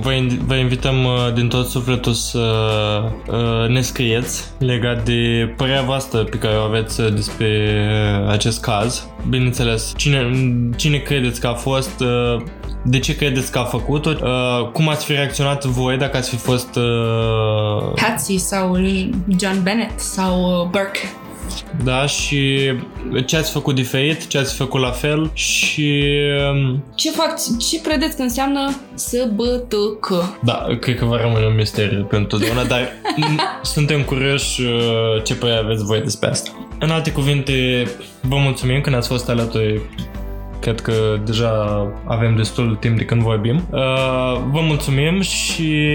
vă, 0.00 0.12
in- 0.12 0.38
vă 0.46 0.54
invităm 0.54 1.04
uh, 1.04 1.32
din 1.34 1.48
tot 1.48 1.68
sufletul 1.68 2.12
să 2.12 2.38
uh, 3.26 3.68
ne 3.68 3.80
scrieți 3.80 4.44
legat 4.58 5.04
de 5.04 5.54
părerea 5.56 5.82
voastră 5.82 6.24
pe 6.24 6.36
care 6.36 6.56
o 6.56 6.60
aveți 6.60 7.00
uh, 7.00 7.12
despre 7.14 7.76
uh, 8.22 8.30
acest 8.30 8.60
caz. 8.60 9.06
Bineînțeles, 9.28 9.92
cine, 9.96 10.30
cine 10.76 10.96
credeți 10.96 11.40
că 11.40 11.46
a 11.46 11.54
fost, 11.54 12.00
uh, 12.00 12.42
de 12.84 12.98
ce 12.98 13.16
credeți 13.16 13.52
că 13.52 13.58
a 13.58 13.64
făcut-o, 13.64 14.10
uh, 14.10 14.68
cum 14.72 14.88
ați 14.88 15.04
fi 15.04 15.12
reacționat 15.12 15.64
voi 15.64 15.96
dacă 15.96 16.16
ați 16.16 16.30
fi 16.30 16.36
fost 16.36 16.76
uh, 16.76 17.92
Patsy 17.94 18.36
sau 18.36 18.76
John 19.38 19.62
Bennett 19.62 20.00
sau 20.00 20.60
uh, 20.60 20.68
Burke. 20.70 21.12
Da, 21.84 22.06
și 22.06 22.72
ce 23.26 23.36
ați 23.36 23.50
făcut 23.50 23.74
diferit, 23.74 24.26
ce 24.26 24.38
ați 24.38 24.54
făcut 24.54 24.80
la 24.80 24.90
fel 24.90 25.30
și 25.32 26.04
um, 26.52 26.84
Ce 26.94 27.10
fac, 27.10 27.34
ce 27.58 27.80
credeți 27.80 28.16
că 28.16 28.22
înseamnă 28.22 28.76
SBTC? 28.94 30.36
Da, 30.42 30.66
cred 30.80 30.98
că 30.98 31.04
va 31.04 31.20
rămâne 31.20 31.46
un 31.46 31.54
misteriu 31.54 32.04
pentru 32.04 32.26
totdeauna, 32.26 32.64
dar 32.64 32.80
m- 33.20 33.62
suntem 33.62 34.02
curioși 34.02 34.62
uh, 34.62 35.22
ce 35.24 35.34
părere 35.34 35.58
aveți 35.58 35.84
voi 35.84 36.00
despre 36.00 36.28
asta. 36.28 36.50
În 36.80 36.90
alte 36.90 37.12
cuvinte, 37.12 37.86
vă 38.20 38.36
mulțumim 38.36 38.80
că 38.80 38.90
ne-ați 38.90 39.08
fost 39.08 39.28
alături 39.28 39.80
Cred 40.60 40.80
că 40.80 40.92
deja 41.24 41.86
avem 42.04 42.36
destul 42.36 42.76
timp 42.80 42.98
de 42.98 43.04
când 43.04 43.22
vorbim. 43.22 43.56
Uh, 43.70 43.80
vă 44.50 44.60
mulțumim 44.60 45.20
și 45.20 45.88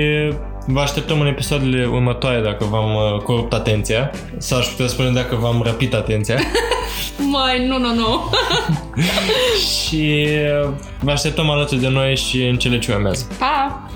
vă 0.67 0.79
așteptăm 0.79 1.19
în 1.21 1.27
episoadele 1.27 1.85
următoare 1.85 2.41
dacă 2.41 2.65
v-am 2.65 2.95
uh, 2.95 3.21
corupt 3.21 3.53
atenția. 3.53 4.11
Sau 4.37 4.57
aș 4.57 4.67
putea 4.67 4.87
spune 4.87 5.09
dacă 5.09 5.35
v-am 5.35 5.61
răpit 5.61 5.93
atenția. 5.93 6.39
Mai, 7.31 7.67
nu, 7.67 7.79
nu, 7.79 7.93
nu. 7.93 8.23
și 9.71 10.27
vă 10.99 11.11
așteptăm 11.11 11.49
alături 11.49 11.81
de 11.81 11.89
noi 11.89 12.15
și 12.15 12.43
în 12.43 12.57
cele 12.57 12.79
ce 12.79 12.91
urmează. 12.91 13.27
Pa! 13.39 13.87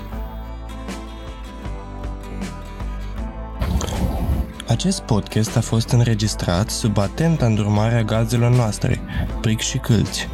Acest 4.68 5.00
podcast 5.00 5.56
a 5.56 5.60
fost 5.60 5.90
înregistrat 5.90 6.70
sub 6.70 6.98
atenta 6.98 7.46
îndrumarea 7.46 8.02
gazelor 8.02 8.50
noastre, 8.50 9.00
Pric 9.40 9.60
și 9.60 9.78
Câlți. 9.78 10.28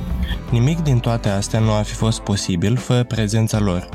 Nimic 0.51 0.79
din 0.79 0.99
toate 0.99 1.29
astea 1.29 1.61
nu 1.61 1.75
ar 1.75 1.85
fi 1.85 1.95
fost 1.95 2.21
posibil 2.21 2.77
fără 2.77 3.05
prezența 3.05 3.59
lor. 3.59 3.89